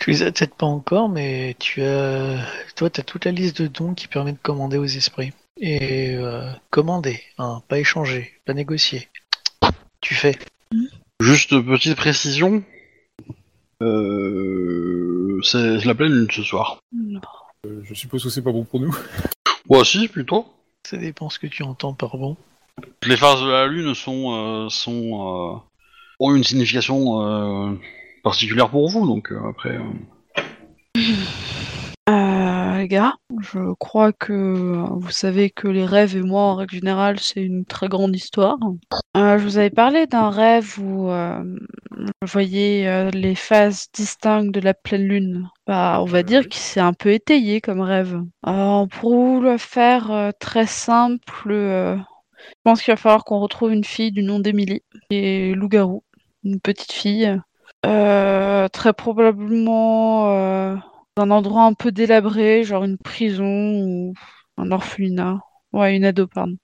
Tu 0.00 0.10
les 0.10 0.22
as 0.22 0.32
peut-être 0.32 0.54
pas 0.54 0.66
encore, 0.66 1.08
mais 1.08 1.54
tu 1.60 1.82
as, 1.82 2.44
toi, 2.74 2.90
tu 2.90 3.00
as 3.00 3.04
toute 3.04 3.24
la 3.24 3.30
liste 3.30 3.62
de 3.62 3.68
dons 3.68 3.94
qui 3.94 4.08
permet 4.08 4.32
de 4.32 4.38
commander 4.42 4.78
aux 4.78 4.84
esprits. 4.84 5.32
Et 5.60 6.14
euh, 6.16 6.50
commander, 6.70 7.22
hein, 7.38 7.62
pas 7.68 7.78
échanger, 7.78 8.32
pas 8.44 8.52
négocier. 8.52 9.08
Tu 10.00 10.14
fais. 10.14 10.38
Juste 11.20 11.50
petite 11.50 11.96
précision. 11.96 12.62
Euh, 13.82 15.40
c'est 15.42 15.84
la 15.84 15.94
pleine 15.94 16.12
lune 16.12 16.28
ce 16.30 16.42
soir. 16.42 16.78
Euh, 17.66 17.82
je 17.84 17.94
suppose 17.94 18.22
que 18.24 18.30
c'est 18.30 18.42
pas 18.42 18.52
bon 18.52 18.64
pour 18.64 18.80
nous. 18.80 18.96
Ouais, 19.68 19.84
si, 19.84 20.06
plutôt. 20.06 20.46
Ça 20.84 20.96
dépend 20.96 21.28
ce 21.28 21.40
que 21.40 21.48
tu 21.48 21.64
entends 21.64 21.92
par 21.92 22.16
bon. 22.16 22.36
Les 23.04 23.16
phases 23.16 23.42
de 23.42 23.48
la 23.48 23.66
lune 23.66 23.94
sont, 23.94 24.32
euh, 24.32 24.68
sont 24.68 25.56
euh, 25.56 25.58
ont 26.20 26.36
une 26.36 26.44
signification 26.44 27.22
euh, 27.22 27.74
particulière 28.22 28.70
pour 28.70 28.88
vous, 28.88 29.06
donc 29.08 29.32
euh, 29.32 29.40
après. 29.48 29.76
saga. 32.76 33.14
Je 33.40 33.74
crois 33.74 34.12
que 34.12 34.32
euh, 34.32 34.84
vous 34.96 35.10
savez 35.10 35.50
que 35.50 35.68
les 35.68 35.84
rêves 35.84 36.16
et 36.16 36.22
moi, 36.22 36.42
en 36.42 36.56
règle 36.56 36.74
générale, 36.74 37.18
c'est 37.18 37.42
une 37.42 37.64
très 37.64 37.88
grande 37.88 38.14
histoire. 38.14 38.58
Euh, 39.16 39.38
je 39.38 39.44
vous 39.44 39.58
avais 39.58 39.70
parlé 39.70 40.06
d'un 40.06 40.30
rêve 40.30 40.78
où 40.78 41.08
euh, 41.10 41.42
voyais 42.22 42.86
euh, 42.86 43.10
les 43.10 43.34
phases 43.34 43.86
distinctes 43.94 44.52
de 44.52 44.60
la 44.60 44.74
pleine 44.74 45.04
lune. 45.04 45.48
Bah, 45.66 45.98
on 46.00 46.04
va 46.04 46.22
dire 46.22 46.42
qu'il 46.42 46.60
s'est 46.60 46.80
un 46.80 46.92
peu 46.92 47.12
étayé 47.12 47.60
comme 47.60 47.80
rêve. 47.80 48.20
Pour 48.42 49.14
vous 49.14 49.40
le 49.40 49.56
faire 49.58 50.32
très 50.38 50.66
simple, 50.66 51.48
je 51.48 51.96
pense 52.62 52.82
qu'il 52.82 52.92
va 52.92 52.96
falloir 52.96 53.24
qu'on 53.24 53.40
retrouve 53.40 53.72
une 53.72 53.84
fille 53.84 54.12
du 54.12 54.22
nom 54.22 54.38
d'Émilie, 54.38 54.82
qui 55.10 55.16
est 55.16 55.54
loup-garou, 55.54 56.04
une 56.44 56.60
petite 56.60 56.92
fille. 56.92 57.40
Très 57.82 58.92
probablement 58.92 60.76
un 61.16 61.30
endroit 61.30 61.64
un 61.64 61.74
peu 61.74 61.92
délabré, 61.92 62.64
genre 62.64 62.84
une 62.84 62.98
prison 62.98 63.82
ou 63.84 64.14
un 64.56 64.70
orphelinat. 64.70 65.40
Ouais, 65.72 65.96
une 65.96 66.04
ado, 66.04 66.26
pardon. 66.26 66.56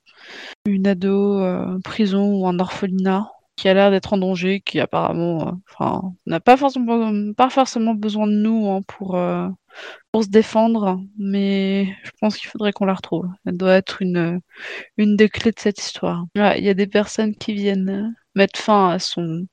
Une 0.67 0.87
ado, 0.87 1.41
euh, 1.41 1.79
prison 1.85 2.35
ou 2.35 2.47
un 2.47 2.59
orphelinat 2.59 3.31
qui 3.57 3.69
a 3.69 3.75
l'air 3.75 3.91
d'être 3.91 4.13
en 4.15 4.19
danger, 4.19 4.61
qui 4.61 4.81
apparemment, 4.81 5.61
euh, 5.81 5.85
n'a 6.27 6.41
pas 6.41 6.57
forcément, 6.57 7.33
pas 7.35 7.51
forcément 7.51 7.95
besoin 7.95 8.27
de 8.27 8.33
nous 8.33 8.69
hein, 8.71 8.81
pour, 8.87 9.17
euh, 9.17 9.49
pour 10.13 10.25
se 10.25 10.29
défendre, 10.31 11.01
mais 11.19 11.87
je 12.05 12.11
pense 12.21 12.37
qu'il 12.39 12.49
faudrait 12.51 12.73
qu'on 12.73 12.87
la 12.87 12.95
retrouve. 12.95 13.29
Elle 13.47 13.57
doit 13.59 13.75
être 13.75 14.03
une, 14.03 14.41
une 14.99 15.17
des 15.17 15.29
clés 15.29 15.53
de 15.53 15.61
cette 15.61 15.81
histoire. 15.81 16.27
Il 16.35 16.65
y 16.65 16.69
a 16.69 16.75
des 16.75 16.87
personnes 16.87 17.35
qui 17.37 17.55
viennent 17.55 18.15
mettre 18.35 18.61
fin 18.61 18.91
à 18.91 18.99
son 18.99 19.47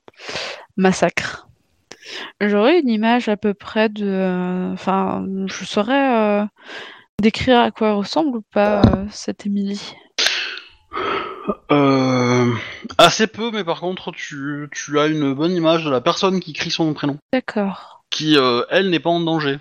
massacre. 0.76 1.49
J'aurais 2.40 2.80
une 2.80 2.88
image 2.88 3.28
à 3.28 3.36
peu 3.36 3.54
près 3.54 3.88
de... 3.88 4.06
euh, 4.06 4.72
Enfin, 4.72 5.26
je 5.46 5.64
saurais 5.64 6.42
euh, 6.42 6.46
décrire 7.20 7.60
à 7.60 7.70
quoi 7.70 7.88
elle 7.88 7.94
ressemble 7.94 8.38
ou 8.38 8.42
pas, 8.52 8.82
euh, 8.82 9.06
cette 9.10 9.46
Émilie. 9.46 9.94
Euh, 11.70 12.52
assez 12.98 13.26
peu, 13.26 13.50
mais 13.52 13.64
par 13.64 13.80
contre, 13.80 14.12
tu, 14.12 14.68
tu 14.72 14.98
as 14.98 15.06
une 15.06 15.34
bonne 15.34 15.52
image 15.52 15.84
de 15.84 15.90
la 15.90 16.00
personne 16.00 16.40
qui 16.40 16.52
crie 16.52 16.70
son 16.70 16.92
prénom. 16.94 17.18
D'accord. 17.32 18.04
Qui, 18.10 18.36
euh, 18.36 18.62
elle, 18.70 18.90
n'est 18.90 19.00
pas 19.00 19.10
en 19.10 19.20
danger, 19.20 19.58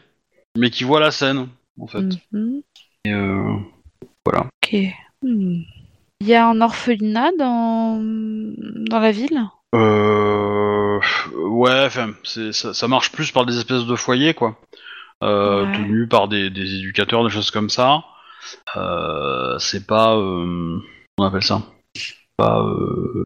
mais 0.57 0.69
qui 0.69 0.83
voit 0.83 0.99
la 0.99 1.11
scène, 1.11 1.47
en 1.79 1.87
fait. 1.87 2.05
Mhm. 2.31 2.61
Et, 3.05 3.13
euh, 3.13 3.55
voilà. 4.25 4.47
Ok. 4.63 4.75
Hmm. 5.21 5.61
Il 6.21 6.27
y 6.27 6.35
a 6.35 6.47
un 6.47 6.59
orphelinat 6.61 7.31
dans, 7.37 7.97
dans 7.99 8.99
la 8.99 9.11
ville? 9.11 9.41
Euh... 9.75 10.68
Ouais, 11.35 11.85
enfin, 11.85 12.11
c'est- 12.23 12.51
ça, 12.53 12.73
ça 12.73 12.87
marche 12.87 13.11
plus 13.11 13.31
par 13.31 13.45
des 13.45 13.57
espèces 13.57 13.85
de 13.85 13.95
foyers, 13.95 14.33
quoi. 14.33 14.57
Euh, 15.23 15.65
Ouais. 15.65 15.77
Tenus 15.77 16.09
par 16.09 16.27
des, 16.27 16.49
des 16.49 16.75
éducateurs, 16.75 17.23
des 17.23 17.29
choses 17.29 17.51
comme 17.51 17.69
ça. 17.69 18.03
Euh, 18.77 19.57
c'est 19.59 19.85
pas... 19.85 20.15
Euh... 20.15 20.79
On 21.17 21.23
appelle 21.25 21.43
ça? 21.43 21.61
Pas... 22.37 22.61
Euh... 22.61 23.23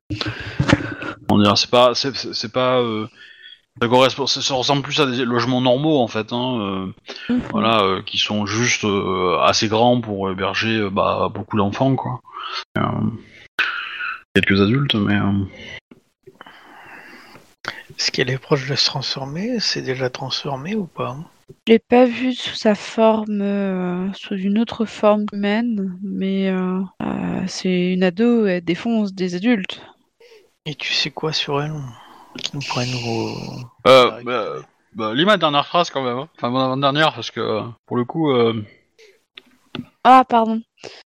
On 1.30 1.56
c'est 1.56 1.70
pas... 1.70 1.94
C'est 1.96 2.52
pas... 2.52 2.80
Euh... 2.80 3.08
Ça, 3.82 3.88
correspond, 3.88 4.28
ça, 4.28 4.54
ressemble 4.54 4.84
plus 4.84 5.00
à 5.00 5.08
des 5.08 5.26
logements 5.26 5.62
normaux, 5.62 6.00
en 6.00 6.08
fait. 6.08 6.32
Hein, 6.32 6.60
euh, 6.62 7.34
Mhm. 7.34 7.42
voilà, 7.52 7.82
euh, 7.82 8.02
qui 8.04 8.18
sont 8.18 8.46
juste 8.46 8.86
euh, 8.86 9.40
assez 9.42 9.68
grands 9.68 10.00
pour 10.00 10.30
héberger 10.30 10.78
euh, 10.78 10.90
bah, 10.92 11.30
beaucoup 11.34 11.58
d'enfants, 11.58 11.96
quoi. 11.96 12.20
Euh, 12.78 12.82
quelques 14.36 14.62
adultes, 14.62 14.96
mais... 14.96 15.20
Est-ce 17.98 18.12
qu'elle 18.12 18.30
est 18.30 18.38
proche 18.38 18.68
de 18.68 18.76
se 18.76 18.86
transformer? 18.86 19.60
C'est 19.60 19.82
déjà 19.82 20.10
transformé 20.10 20.76
ou 20.76 20.86
pas? 20.86 21.16
Je 21.68 21.74
l'ai 21.74 21.80
pas 21.80 22.06
vue 22.06 22.34
sous 22.34 22.56
sa 22.56 22.74
forme, 22.76 23.42
euh, 23.42 24.12
sous 24.14 24.36
une 24.36 24.58
autre 24.58 24.86
forme 24.86 25.26
humaine, 25.34 25.98
mais 26.02 26.50
euh, 26.50 26.80
euh, 27.04 27.42
c'est 27.48 27.94
une 27.94 28.04
ado, 28.04 28.46
elle 28.46 28.64
défonce 28.64 29.14
des 29.14 29.36
adultes. 29.36 29.82
Et 30.66 30.76
tu 30.76 30.94
sais 30.94 31.12
quoi 31.12 31.34
sur 31.34 31.62
elle? 31.62 31.74
Qui 32.38 32.56
nous 32.56 32.62
pourrait 32.62 32.88
nous. 32.88 33.36
Euh, 33.88 34.24
bah, 34.24 34.46
bah, 34.94 35.14
lis 35.14 35.26
ma 35.26 35.38
dernière 35.38 35.68
phrase 35.68 35.90
quand 35.90 36.04
même. 36.04 36.18
hein. 36.18 36.30
Enfin, 36.38 36.50
mon 36.50 36.60
avant-dernière, 36.60 37.14
parce 37.14 37.30
que 37.30 37.62
pour 37.86 37.98
le 37.98 38.06
coup, 38.06 38.32
euh, 38.32 38.66
Ah, 40.04 40.24
pardon. 40.28 40.62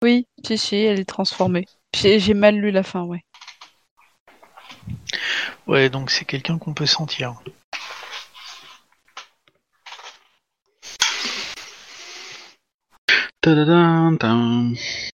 Oui, 0.04 0.26
si, 0.46 0.58
si, 0.58 0.78
elle 0.78 1.00
est 1.00 1.06
transformée. 1.06 1.66
J'ai 1.96 2.20
j'ai 2.20 2.34
mal 2.34 2.56
lu 2.56 2.72
la 2.72 2.84
fin, 2.84 3.04
ouais. 3.04 3.24
Ouais, 5.68 5.90
donc 5.90 6.12
c'est 6.12 6.26
quelqu'un 6.26 6.58
qu'on 6.58 6.74
peut 6.74 6.86
sentir. 6.86 7.36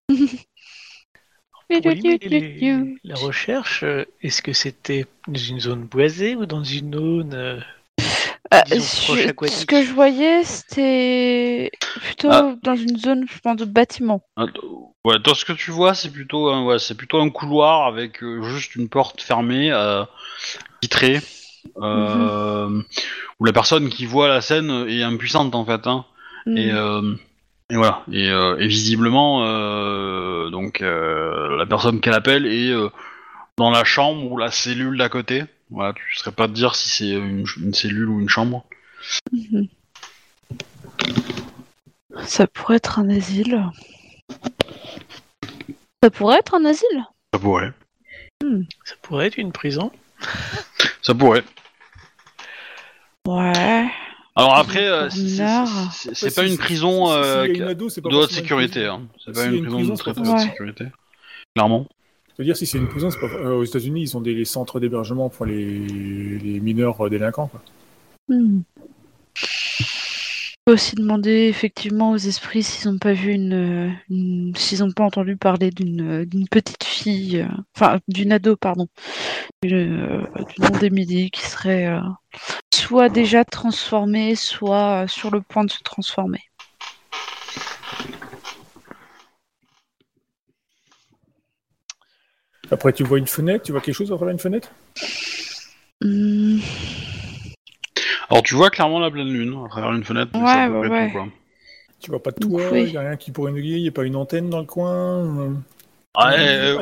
la 3.04 3.16
recherche, 3.16 3.84
euh, 3.84 4.06
est-ce 4.22 4.42
que 4.42 4.54
c'était 4.54 5.06
dans 5.28 5.40
une 5.40 5.60
zone 5.60 5.84
boisée 5.84 6.36
ou 6.36 6.46
dans 6.46 6.64
une 6.64 6.94
zone. 6.94 7.34
euh, 7.34 7.60
Je- 8.52 9.32
proche 9.32 9.50
ce 9.50 9.66
que 9.66 9.84
je 9.84 9.92
voyais, 9.94 10.44
c'était 10.44 11.70
plutôt 12.02 12.30
Ah. 12.32 12.56
dans 12.64 12.76
une 12.76 12.98
zone, 12.98 13.26
je 13.30 13.40
pense, 13.40 13.58
de 13.58 13.66
bâtiment. 13.66 14.22
Ah, 14.38 14.46
Ouais, 15.06 15.20
toi, 15.24 15.34
ce 15.36 15.46
que 15.46 15.54
tu 15.54 15.72
vois, 15.72 15.94
c'est 15.94 16.12
plutôt, 16.12 16.50
un, 16.50 16.66
ouais, 16.66 16.80
c'est 16.80 16.96
plutôt 16.96 17.22
un 17.22 17.30
couloir 17.30 17.86
avec 17.88 18.22
euh, 18.24 18.42
juste 18.44 18.76
une 18.76 18.90
porte 18.90 19.22
fermée, 19.22 19.72
euh, 19.72 20.04
vitrée, 20.82 21.20
euh, 21.82 22.82
où 23.40 23.46
la 23.46 23.54
personne 23.54 23.90
qui 23.90 24.06
voit 24.06 24.28
la 24.28 24.42
scène 24.42 24.86
est 24.90 25.04
impuissante 25.04 25.56
en 25.56 25.66
fait. 25.66 25.88
Hein. 25.88 26.06
Et, 26.48 26.72
euh, 26.72 27.14
et 27.70 27.76
voilà. 27.76 28.04
Et, 28.12 28.30
euh, 28.30 28.58
et 28.60 28.68
visiblement, 28.68 29.44
euh, 29.46 30.50
donc 30.50 30.82
euh, 30.82 31.58
la 31.58 31.66
personne 31.66 32.00
qu'elle 32.02 32.14
appelle 32.14 32.46
est 32.46 32.72
euh, 32.72 32.90
dans 33.58 33.72
la 33.72 33.84
chambre 33.84 34.30
ou 34.32 34.38
la 34.38 34.52
cellule 34.52 34.98
d'à 34.98 35.10
côté. 35.10 35.44
Voilà, 35.70 35.94
tu 35.94 36.16
serais 36.18 36.32
pas 36.32 36.48
de 36.48 36.54
dire 36.54 36.76
si 36.76 36.90
c'est 36.90 37.10
une, 37.12 37.46
une 37.58 37.74
cellule 37.74 38.10
ou 38.10 38.20
une 38.20 38.30
chambre. 38.30 38.66
Mhm. 39.32 39.68
Ça 42.24 42.48
pourrait 42.48 42.78
être 42.78 43.00
un 43.00 43.10
asile. 43.10 43.64
Ça 46.04 46.10
pourrait 46.10 46.40
être 46.40 46.56
un 46.56 46.66
asile? 46.66 47.04
Ça 47.34 47.40
pourrait. 47.40 47.74
Ça 48.86 48.96
pourrait 49.02 49.28
être 49.28 49.38
une 49.38 49.52
prison 49.52 49.92
Ça 51.02 51.14
pourrait. 51.14 51.44
Ouais. 53.28 53.90
Alors 54.36 54.56
après, 54.56 54.88
euh, 54.88 55.10
c'est- 55.10 56.36
pas 56.36 56.44
une 56.46 56.58
prison 56.58 57.08
de 57.08 58.16
haute 58.16 58.32
sécurité. 58.32 58.86
Hein. 58.86 59.08
C'est 59.24 59.34
pas 59.34 59.46
une 59.46 59.66
prison 59.66 59.94
de 59.94 59.98
très 59.98 60.12
haute 60.18 60.40
sécurité. 60.40 60.86
Clairement. 61.56 61.88
Veux 62.38 62.46
dire, 62.46 62.56
si 62.58 62.66
c'est 62.66 62.78
une 62.78 62.88
prison, 62.88 63.10
pas... 63.10 63.28
euh, 63.28 63.56
aux 63.56 63.64
États-Unis, 63.64 64.02
ils 64.02 64.18
ont 64.18 64.22
des 64.22 64.46
centres 64.46 64.80
d'hébergement 64.80 65.30
pour 65.30 65.46
les... 65.46 66.60
mineurs 66.62 67.06
euh, 67.06 67.10
délinquants. 67.10 67.48
Quoi. 67.48 67.62
Hmm. 68.30 68.62
Je 69.36 70.56
peux 70.66 70.74
aussi 70.74 70.96
demander 70.96 71.48
effectivement 71.48 72.12
aux 72.12 72.18
esprits 72.18 72.62
s'ils 72.62 72.92
n'ont 72.92 72.98
pas 72.98 73.14
vu 73.14 73.32
une, 73.32 73.96
une- 74.10 74.54
s'ils 74.56 74.80
n'ont 74.80 74.92
pas 74.92 75.06
entendu 75.06 75.38
parler 75.38 75.70
d'une 75.72 76.48
petite 76.52 76.84
fille, 76.84 77.40
euh, 77.40 77.48
enfin 77.74 78.00
d'une 78.10 78.34
ado 78.34 78.58
pardon, 78.58 78.88
du, 79.64 79.74
euh, 79.74 80.22
nom 80.60 80.78
d'Emily 80.78 81.32
qui 81.32 81.42
serait 81.46 81.88
euh, 81.88 82.02
soit 82.74 83.08
déjà 83.08 83.46
transformée, 83.46 84.36
soit 84.36 85.04
euh, 85.04 85.08
sur 85.08 85.32
le 85.32 85.42
point 85.42 85.64
de 85.64 85.72
se 85.72 85.82
transformer. 85.84 86.42
Après, 92.72 92.92
tu 92.94 93.04
vois 93.04 93.18
une 93.18 93.28
fenêtre, 93.28 93.64
tu 93.66 93.72
vois 93.72 93.82
quelque 93.82 93.96
chose 93.96 94.12
à 94.12 94.16
travers 94.16 94.34
une 94.34 94.40
fenêtre? 94.40 94.70
Hmm. 96.02 96.60
Alors 98.30 98.44
tu 98.44 98.56
vois 98.56 98.70
clairement 98.70 99.00
la 99.00 99.10
pleine 99.10 99.30
lune 99.30 99.58
à 99.66 99.70
travers 99.70 99.92
une 99.94 100.04
fenêtre. 100.04 100.32
Ouais, 100.36 100.46
ça 100.46 101.08
quoi. 101.12 101.28
Tu 102.00 102.12
vois 102.12 102.22
pas 102.22 102.32
de 102.32 102.40
toit, 102.40 102.78
il 102.78 102.92
y 102.92 102.98
a 102.98 103.02
rien 103.02 103.16
qui 103.16 103.32
pourrait 103.32 103.52
nous 103.52 103.60
guider, 103.60 103.78
il 103.78 103.82
n'y 103.84 103.88
a 103.88 103.92
pas 103.92 104.04
une 104.04 104.16
antenne 104.16 104.50
dans 104.50 104.60
le 104.60 104.66
coin 104.66 105.26
euh, 105.40 105.50
Ah, 106.14 106.36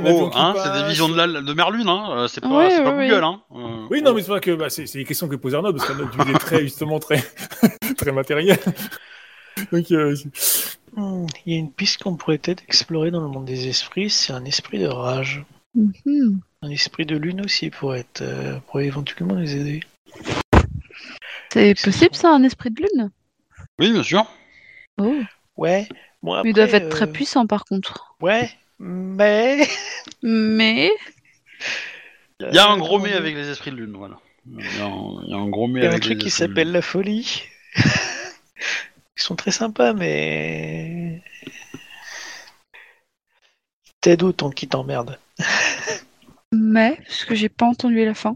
oh, 0.04 0.30
hein, 0.34 0.54
c'est 0.62 0.82
des 0.82 0.88
visions 0.89 1.08
de, 1.08 1.15
la, 1.15 1.28
de 1.28 1.54
Merlune, 1.54 1.88
hein. 1.88 2.08
euh, 2.12 2.28
C'est 2.28 2.41
pas, 2.41 2.50
Ouais, 2.50 2.84
pas 2.84 2.91
Google, 2.91 3.13
ouais. 3.13 3.24
hein. 3.24 3.41
euh, 3.56 3.86
Oui, 3.89 4.02
non, 4.02 4.13
mais 4.13 4.21
c'est 4.21 4.28
vrai 4.30 4.41
que 4.41 4.52
bah, 4.52 4.69
c'est 4.69 4.86
c'est 4.88 4.98
les 4.98 5.06
questions 5.06 5.30
que 5.30 5.36
pose 5.38 5.56
Arnaud, 5.56 5.71
parce 5.71 5.88
qu'Arnaud, 5.88 6.10
tu 6.12 6.19
es 6.30 6.34
très, 6.34 6.62
justement, 6.62 7.00
très, 7.00 7.24
très 7.98 8.12
matériel. 8.12 8.58
Donc, 9.71 9.89
euh, 9.91 10.15
c'est- 10.15 10.78
Hmm, 10.98 11.26
Il 11.45 11.54
y 11.54 11.56
a 11.58 11.60
une 11.60 11.71
piste 11.74 12.02
qu'on 12.04 12.15
pourrait 12.15 12.38
peut-être 12.38 12.63
explorer 12.69 13.12
dans 13.12 13.19
le 13.21 13.28
monde 13.28 13.43
des 13.45 13.67
esprits, 13.67 14.10
c'est 14.10 14.32
un 14.32 14.45
esprit 14.45 14.80
de 14.80 14.88
rage. 14.88 15.43
Mhm. 15.75 16.39
Un 16.61 16.69
esprit 16.69 17.05
de 17.05 17.17
lune 17.17 17.41
aussi 17.41 17.69
pourrait, 17.69 17.99
être, 17.99 18.21
euh, 18.21 18.59
pourrait 18.67 18.85
éventuellement 18.85 19.35
nous 19.35 19.55
aider. 19.55 19.81
C'est 21.51 21.75
possible 21.83 22.15
ça. 22.15 22.31
un 22.31 22.43
esprit 22.43 22.71
de 22.71 22.81
lune? 22.81 23.11
Oui, 23.79 23.91
bien 23.91 24.03
sûr. 24.03 24.25
Oh. 24.97 25.19
Ouais, 25.57 25.88
bon 26.23 26.33
après, 26.33 26.49
Ils 26.49 26.53
doivent 26.53 26.73
être 26.73 26.89
très 26.89 27.07
euh, 27.07 27.11
puissants 27.11 27.47
par 27.47 27.65
contre. 27.65 28.15
Ouais, 28.21 28.49
mais... 28.79 29.67
Mais 30.23 30.91
Il 32.39 32.53
y 32.53 32.57
a 32.57 32.67
un 32.67 32.75
Euh, 32.75 32.79
gros 32.79 32.99
mais 32.99 33.13
avec 33.13 33.35
les 33.35 33.49
esprits 33.49 33.71
de 33.71 33.75
lune, 33.77 33.95
voilà. 33.95 34.19
Il 34.47 34.59
y 34.59 34.79
a 34.81 34.85
un, 34.85 35.23
il 35.23 35.29
y 35.29 35.33
a 35.33 35.38
un 35.38 35.49
gros 35.49 35.67
mais 35.67 35.81
Il 35.81 35.83
y 35.83 35.88
a 35.88 35.91
un 35.93 35.99
truc 35.99 36.17
les 36.17 36.23
qui 36.23 36.29
s'appelle 36.29 36.71
la 36.71 36.81
folie. 36.81 37.43
sont 39.25 39.35
très 39.35 39.51
sympas, 39.51 39.93
mais. 39.93 41.21
T'aides 44.01 44.23
autant 44.23 44.51
qu'ils 44.51 44.69
t'emmerdent. 44.69 45.19
Mais, 46.52 46.98
parce 47.08 47.26
que 47.26 47.36
j'ai 47.36 47.50
pas 47.50 47.65
entendu 47.65 48.04
la 48.06 48.13
fin. 48.13 48.36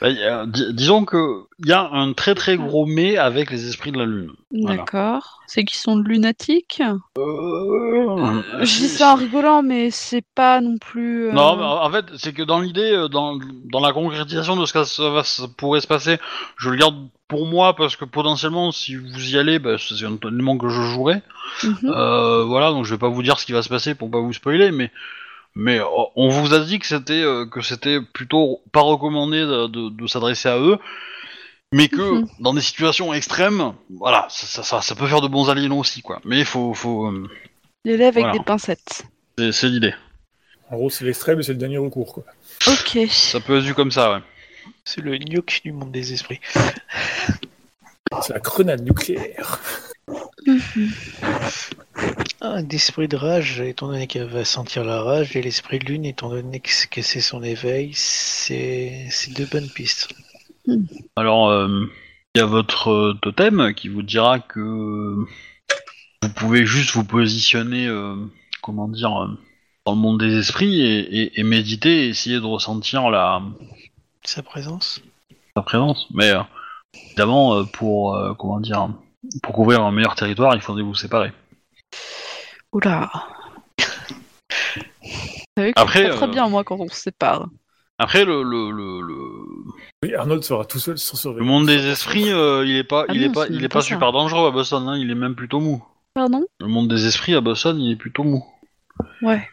Bah, 0.00 0.10
y 0.10 0.22
a- 0.22 0.44
dis- 0.46 0.72
disons 0.74 1.04
que 1.04 1.44
il 1.60 1.68
y 1.68 1.72
a 1.72 1.88
un 1.90 2.12
très 2.12 2.34
très 2.34 2.56
gros 2.56 2.84
mais 2.84 3.16
avec 3.16 3.50
les 3.50 3.68
esprits 3.68 3.92
de 3.92 3.98
la 3.98 4.04
lune. 4.06 4.30
Voilà. 4.50 4.78
D'accord. 4.78 5.40
C'est 5.46 5.64
qu'ils 5.64 5.78
sont 5.78 5.96
lunatiques? 5.96 6.82
Euh, 7.18 8.42
Je 8.60 8.64
dis 8.78 8.88
ça 8.88 9.12
en 9.12 9.14
rigolant, 9.14 9.62
mais 9.62 9.90
c'est 9.90 10.24
pas 10.34 10.60
non 10.60 10.76
plus. 10.78 11.28
euh, 11.28 11.32
Non, 11.32 11.56
mais 11.56 11.62
en 11.64 11.90
fait, 11.90 12.06
c'est 12.18 12.32
que 12.32 12.42
dans 12.42 12.60
l'idée, 12.60 12.92
euh, 12.92 13.08
dans, 13.08 13.38
dans 13.70 13.80
la 13.80 13.92
concrétisation 13.92 14.56
de 14.56 14.66
ce 14.66 14.72
que 14.72 14.84
ça, 14.84 15.10
va, 15.10 15.22
ça 15.24 15.44
pourrait 15.56 15.80
se 15.80 15.86
passer, 15.86 16.18
je 16.56 16.70
le 16.70 16.76
garde 16.76 16.96
pour 17.28 17.46
moi 17.46 17.74
parce 17.74 17.96
que 17.96 18.04
potentiellement, 18.04 18.72
si 18.72 18.96
vous 18.96 19.30
y 19.34 19.38
allez, 19.38 19.58
bah, 19.58 19.76
c'est 19.78 20.04
un 20.04 20.18
élément 20.28 20.58
que 20.58 20.68
je 20.68 20.82
jouerai. 20.82 21.22
mhm. 21.62 21.76
Euh, 21.84 22.44
voilà, 22.44 22.70
donc 22.70 22.84
je 22.84 22.94
vais 22.94 22.98
pas 22.98 23.08
vous 23.08 23.22
dire 23.22 23.38
ce 23.38 23.46
qui 23.46 23.52
va 23.52 23.62
se 23.62 23.68
passer 23.68 23.94
pour 23.94 24.10
pas 24.10 24.18
vous 24.20 24.32
spoiler, 24.32 24.70
mais 24.70 24.90
mais 25.54 25.78
euh, 25.80 25.84
on 26.16 26.28
vous 26.28 26.52
a 26.54 26.60
dit 26.60 26.78
que 26.78 26.86
c'était 26.86 27.22
euh, 27.22 27.46
que 27.46 27.60
c'était 27.60 28.00
plutôt 28.00 28.60
pas 28.72 28.80
recommandé 28.82 29.40
de, 29.40 29.66
de- 29.68 29.90
de 29.90 30.06
s'adresser 30.06 30.48
à 30.48 30.58
eux, 30.58 30.78
mais 31.72 31.88
que 31.88 32.20
Mhm. 32.20 32.28
dans 32.40 32.54
des 32.54 32.60
situations 32.60 33.12
extrêmes, 33.14 33.74
voilà, 33.90 34.26
ça, 34.30 34.46
ça, 34.46 34.62
ça, 34.62 34.80
ça 34.82 34.94
peut 34.94 35.06
faire 35.06 35.20
de 35.20 35.28
bons 35.28 35.48
alliés 35.50 35.68
aussi, 35.68 36.02
quoi. 36.02 36.20
Mais 36.24 36.38
il 36.40 36.44
faut 36.44 36.74
faut 36.74 37.06
euh, 37.06 37.28
L'élève 37.84 38.14
avec 38.16 38.24
voilà. 38.24 38.38
des 38.38 38.44
pincettes. 38.44 39.04
c'est 39.38 39.68
l'idée. 39.68 39.94
En 40.70 40.76
gros, 40.76 40.90
c'est 40.90 41.04
l'extrême 41.04 41.38
et 41.40 41.42
c'est 41.42 41.52
le 41.52 41.58
dernier 41.58 41.76
recours, 41.78 42.14
quoi. 42.14 42.24
Ok. 42.66 42.98
Ça 43.10 43.38
peut 43.40 43.58
être 43.58 43.64
vu 43.64 43.74
comme 43.74 43.90
ça, 43.90 44.12
ouais. 44.12 44.20
C'est 44.84 45.02
le 45.02 45.16
gnoc 45.18 45.60
du 45.64 45.72
monde 45.72 45.92
des 45.92 46.12
esprits. 46.14 46.40
C'est 48.22 48.32
la 48.32 48.38
grenade 48.40 48.82
nucléaire. 48.82 49.60
Mhm. 50.46 50.90
Un 52.40 52.62
d'esprit 52.62 53.08
de 53.08 53.16
rage, 53.16 53.60
étant 53.60 53.86
donné 53.88 54.06
qu'elle 54.06 54.26
va 54.28 54.44
sentir 54.44 54.84
la 54.84 55.00
rage, 55.02 55.34
et 55.36 55.42
l'esprit 55.42 55.78
de 55.78 55.86
lune, 55.86 56.04
étant 56.04 56.28
donné 56.28 56.60
que 56.60 57.02
c'est- 57.02 57.20
son 57.20 57.42
éveil, 57.42 57.90
c'est 57.94 59.06
c'est 59.10 59.32
deux 59.32 59.46
bonnes 59.46 59.68
pistes. 59.70 60.08
Alors, 61.16 61.48
euh, 61.48 61.86
il 62.34 62.38
y 62.38 62.42
a 62.42 62.46
votre 62.46 62.88
euh, 62.88 63.14
totem 63.22 63.72
qui 63.74 63.88
vous 63.88 64.02
dira 64.02 64.38
que 64.40 64.60
vous 64.60 66.28
pouvez 66.36 66.66
juste 66.66 66.90
vous 66.94 67.04
positionner, 67.04 67.86
euh, 67.86 68.16
comment 68.62 68.88
dire, 68.88 69.10
dans 69.86 69.92
le 69.94 69.98
monde 69.98 70.20
des 70.20 70.36
esprits 70.38 70.80
et, 70.82 70.98
et- 71.22 71.40
et 71.40 71.42
méditer 71.44 72.04
et 72.06 72.08
essayer 72.08 72.36
de 72.36 72.44
ressentir 72.46 73.10
la, 73.10 73.42
Sa 74.24 74.42
présence 74.42 75.00
la 75.56 75.62
présence. 75.62 76.08
Mais 76.12 76.30
euh, 76.30 76.40
évidemment, 77.06 77.54
euh, 77.54 77.64
pour 77.64 78.16
euh, 78.16 78.34
comment 78.34 78.58
dire, 78.60 78.88
pour 79.42 79.52
couvrir 79.54 79.82
un 79.82 79.92
meilleur 79.92 80.14
territoire, 80.14 80.54
il 80.54 80.60
faudrait 80.60 80.82
vous 80.82 80.94
séparer. 80.94 81.32
Oula. 82.72 83.10
Vous 83.76 85.12
savez 85.56 85.72
que 85.72 85.80
Après, 85.80 86.08
très 86.10 86.24
euh, 86.24 86.28
bien, 86.28 86.48
moi, 86.48 86.64
quand 86.64 86.78
on 86.80 86.88
se 86.88 86.96
sépare. 86.96 87.48
Après, 87.98 88.24
le, 88.24 88.42
le, 88.42 88.70
le, 88.70 89.00
le- 89.02 89.72
Oui, 90.02 90.14
Arnold 90.14 90.42
sera 90.42 90.64
tout 90.64 90.80
seul 90.80 90.98
sans 90.98 91.14
le 91.14 91.20
surveillance. 91.20 91.46
monde 91.46 91.66
des 91.66 91.86
esprits, 91.86 92.32
euh, 92.32 92.64
il 92.66 92.76
est 92.76 92.84
pas, 92.84 93.04
Ah 93.08 93.12
il 93.14 93.22
est 93.22 93.32
pas, 93.32 93.46
il 93.48 93.62
est 93.64 93.68
pas 93.68 93.82
super 93.82 94.10
dangereux 94.12 94.48
à 94.48 94.50
Boston. 94.50 94.88
Hein, 94.88 94.96
il 94.98 95.10
est 95.10 95.14
même 95.14 95.36
plutôt 95.36 95.60
mou. 95.60 95.84
Pardon? 96.14 96.44
Le 96.60 96.66
monde 96.66 96.88
des 96.88 97.06
esprits 97.06 97.34
à 97.34 97.40
Boston, 97.40 97.78
il 97.80 97.92
est 97.92 97.96
plutôt 97.96 98.24
mou. 98.24 98.44
Ouais. 99.22 99.48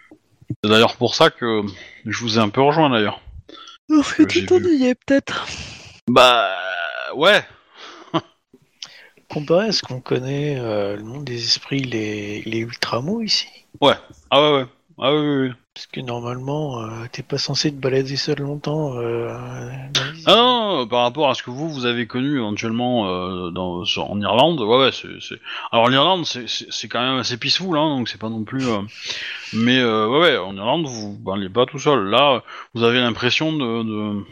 C'est 0.64 0.70
d'ailleurs 0.70 0.96
pour 0.98 1.14
ça 1.16 1.30
que 1.30 1.62
je 2.06 2.20
vous 2.24 2.38
ai 2.38 2.42
un 2.42 2.50
peu 2.50 2.62
rejoint 2.62 2.90
d'ailleurs. 2.90 3.22
Parce 3.88 4.14
que 4.14 4.24
tu 4.24 4.46
t'ennuyais, 4.46 4.96
peut-être. 4.96 5.46
Bah 6.10 6.50
ouais. 7.16 7.44
Comparé 9.32 9.68
à 9.68 9.72
ce 9.72 9.82
qu'on 9.82 10.02
connaît, 10.02 10.58
euh, 10.60 10.98
le 10.98 11.04
monde 11.04 11.24
des 11.24 11.42
esprits, 11.42 11.80
ultra 12.60 13.00
mou 13.02 13.22
ici? 13.22 13.48
Ah 14.30 14.42
ouais 14.42 14.58
ouais. 14.58 14.66
Ah 15.00 15.14
oui 15.14 15.20
oui. 15.22 15.48
oui. 15.48 15.54
Parce 15.74 15.88
que 15.88 16.02
normalement, 16.02 16.82
euh, 16.82 16.90
t'es 17.14 17.24
pas 17.24 17.38
censé 17.38 17.72
te 17.72 17.78
balader 17.78 18.18
seul 18.18 18.40
longtemps. 18.40 18.98
Euh, 18.98 19.34
les- 19.96 20.24
Ah 20.26 20.36
non, 20.36 20.86
par 20.86 21.04
rapport 21.04 21.30
à 21.30 21.34
ce 21.34 21.44
que 21.44 21.50
vous 21.50 21.70
vous 21.70 21.86
avez 21.86 22.08
connu 22.08 22.36
éventuellement 22.40 23.08
euh, 23.08 23.52
dans, 23.52 23.86
sur- 23.86 24.12
en 24.12 24.20
Irlande, 24.20 24.60
ouais 24.60 24.78
ouais 24.78 24.92
c'est. 24.92 25.08
c'est- 25.22 25.40
Alors 25.72 25.88
l'Irlande 25.88 26.26
c'est- 26.26 26.48
c'est 26.50 26.68
c'est 26.70 26.90
quand 26.90 27.00
même 27.02 27.20
assez 27.20 27.38
peaceful 27.38 27.78
hein, 27.78 27.88
donc 27.98 28.10
c'est 28.10 28.20
pas 28.20 28.28
non 28.30 28.44
plus. 28.44 28.68
euh, 28.68 28.82
Mais 29.54 29.80
euh, 29.80 30.10
ouais 30.10 30.20
ouais 30.20 30.38
en 30.38 30.56
Irlande 30.58 30.86
vous 30.88 31.18
n'allez 31.26 31.48
pas 31.50 31.66
tout 31.66 31.80
seul. 31.80 32.10
Là 32.10 32.44
vous 32.74 32.84
avez 32.84 33.00
l'impression 33.00 33.54
de, 33.54 33.84
de- 33.84 34.26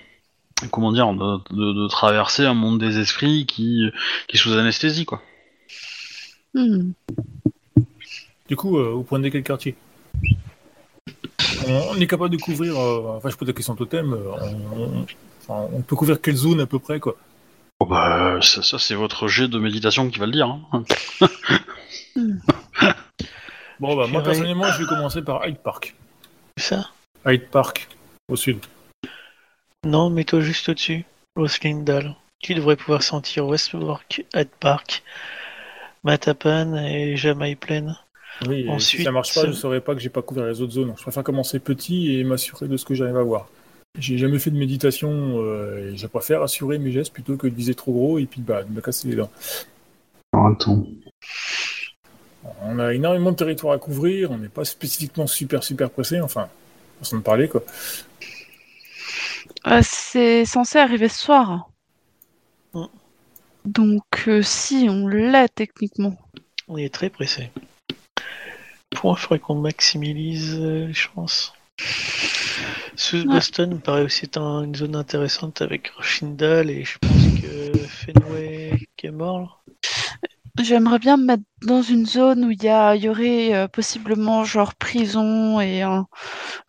comment 0.72 0.92
dire 0.92 1.12
de, 1.14 1.38
de- 1.56 1.74
de 1.84 1.88
traverser 1.88 2.46
un 2.46 2.54
monde 2.54 2.80
des 2.80 3.00
esprits 3.00 3.46
qui 3.46 3.90
qui 4.28 4.38
est 4.38 4.40
sous 4.40 4.54
anesthésie 4.54 5.06
quoi. 5.06 5.22
Hmm. 6.54 6.92
Du 8.48 8.56
coup, 8.56 8.78
euh, 8.80 8.92
vous 8.94 9.04
prenez 9.04 9.30
quel 9.30 9.44
quartier? 9.44 9.76
On, 11.68 11.82
on 11.92 11.96
est 12.00 12.08
capable 12.08 12.36
de 12.36 12.42
couvrir. 12.42 12.76
euh, 12.80 13.18
enfin, 13.18 13.30
je 13.30 13.36
pose 13.36 13.48
la 13.48 13.54
question 13.54 13.76
totem. 13.76 14.14
euh, 14.14 14.32
on, 14.76 14.82
on- 14.82 15.06
enfin, 15.48 15.70
on 15.72 15.82
peut 15.82 15.96
couvrir 15.96 16.20
quelle 16.22 16.36
zone 16.36 16.60
à 16.62 16.66
peu 16.66 16.80
près, 16.80 17.00
quoi? 17.00 17.16
Oh 17.82 17.86
bah 17.86 18.40
ça, 18.42 18.62
ça, 18.64 18.78
c'est 18.80 18.96
votre 18.96 19.28
jet 19.28 19.48
de 19.48 19.58
méditation 19.60 20.10
qui 20.10 20.20
va 20.20 20.26
le 20.26 20.32
dire. 20.34 20.48
Hein. 20.74 20.84
Bon, 23.80 23.96
bah, 23.96 24.08
moi 24.08 24.22
personnellement, 24.22 24.70
je 24.74 24.80
vais 24.84 24.88
commencer 24.90 25.22
par 25.22 25.48
Hyde 25.48 25.60
Park. 25.60 25.96
Ça? 26.58 26.90
Hyde 27.26 27.48
Park, 27.50 27.88
au 28.28 28.36
sud. 28.36 28.58
Non, 29.86 30.10
mets-toi 30.10 30.42
juste 30.42 30.70
au-dessus. 30.70 31.06
Roslindal. 31.36 32.16
Tu 32.40 32.54
devrais 32.54 32.76
pouvoir 32.76 33.04
sentir 33.04 33.46
Westbrook, 33.48 34.26
Hyde 34.34 34.50
Park, 34.60 35.04
Matapan 36.04 36.76
et 36.76 37.16
Jamaï 37.18 37.56
Plaine. 37.56 37.98
Oui, 38.48 38.62
et 38.62 38.64
si 38.64 38.70
Ensuite, 38.70 39.04
ça 39.04 39.12
marche 39.12 39.34
pas, 39.34 39.46
je 39.46 39.52
saurais 39.52 39.82
pas 39.82 39.96
que 39.96 40.02
j'ai 40.02 40.10
pas 40.10 40.22
couvert 40.22 40.46
les 40.46 40.62
autres 40.62 40.74
zones. 40.74 40.94
Je 40.98 41.02
préfère 41.02 41.24
commencer 41.24 41.60
petit 41.60 42.18
et 42.18 42.24
m'assurer 42.24 42.68
de 42.68 42.78
ce 42.78 42.86
que 42.86 42.94
j'arrive 42.94 43.18
à 43.18 43.24
voir. 43.24 43.50
J'ai 43.98 44.18
jamais 44.18 44.40
fait 44.40 44.52
de 44.52 44.58
méditation 44.58 45.42
euh, 45.42 45.92
et 45.92 45.98
je 45.98 46.08
préfère 46.08 46.42
assurer 46.42 46.78
mes 46.78 46.92
gestes 46.92 47.12
plutôt 47.12 47.38
que 47.38 47.48
de 47.48 47.56
viser 47.56 47.74
trop 47.74 47.92
gros 47.92 48.20
et 48.20 48.26
puis 48.26 48.42
bah, 48.42 48.64
de 48.64 48.72
me 48.72 48.82
casser 48.82 49.10
les 49.10 49.16
dents. 49.16 49.32
attends. 50.34 50.86
On 52.64 52.80
a 52.80 52.94
énormément 52.94 53.32
de 53.32 53.36
territoire 53.36 53.74
à 53.74 53.78
couvrir, 53.78 54.32
on 54.32 54.38
n'est 54.38 54.48
pas 54.48 54.64
spécifiquement 54.64 55.28
super 55.28 55.64
super 55.64 55.90
pressé, 55.90 56.22
enfin, 56.22 56.48
façon 57.00 57.18
de 57.18 57.22
parler 57.22 57.50
quoi. 57.50 57.64
Euh, 59.68 59.82
c'est 59.84 60.46
censé 60.46 60.78
arriver 60.80 61.10
ce 61.10 61.20
soir. 61.20 61.70
Hmm. 62.74 62.86
Donc, 63.66 64.26
euh, 64.28 64.42
si, 64.42 64.88
on 64.90 65.08
l'a 65.08 65.48
techniquement. 65.48 66.18
On 66.68 66.78
est 66.78 66.94
très 66.94 67.10
pressé. 67.10 67.52
Pour 68.92 69.12
moi, 69.12 69.16
il 69.18 69.22
faudrait 69.22 69.40
qu'on 69.40 69.56
maximise 69.56 70.56
euh, 70.60 70.88
les 70.88 70.94
chances. 70.94 71.54
Sous 72.96 73.24
Boston 73.26 73.76
me 73.76 73.80
paraît 73.80 74.02
aussi 74.02 74.26
être 74.26 74.38
un- 74.42 74.64
une 74.64 74.76
zone 74.76 74.96
intéressante 74.96 75.62
avec 75.62 75.90
Rochindal 75.92 76.70
et 76.70 76.84
je 76.84 76.98
pense 77.00 77.42
que 77.42 77.78
Fenway 77.88 78.88
qui 78.98 79.08
est 79.08 79.12
mort. 79.12 79.64
J'aimerais 80.62 81.00
bien 81.00 81.18
me 81.18 81.26
mettre 81.26 81.44
dans 81.64 81.82
une 81.82 82.06
zone 82.06 82.46
où 82.46 82.52
il 82.52 82.62
y, 82.64 82.68
a- 82.70 82.96
il 82.96 83.04
y 83.04 83.10
aurait 83.10 83.54
euh, 83.56 83.68
possiblement 83.68 84.44
genre 84.44 84.76
prison 84.76 85.60
et 85.62 85.82
un, 85.82 86.06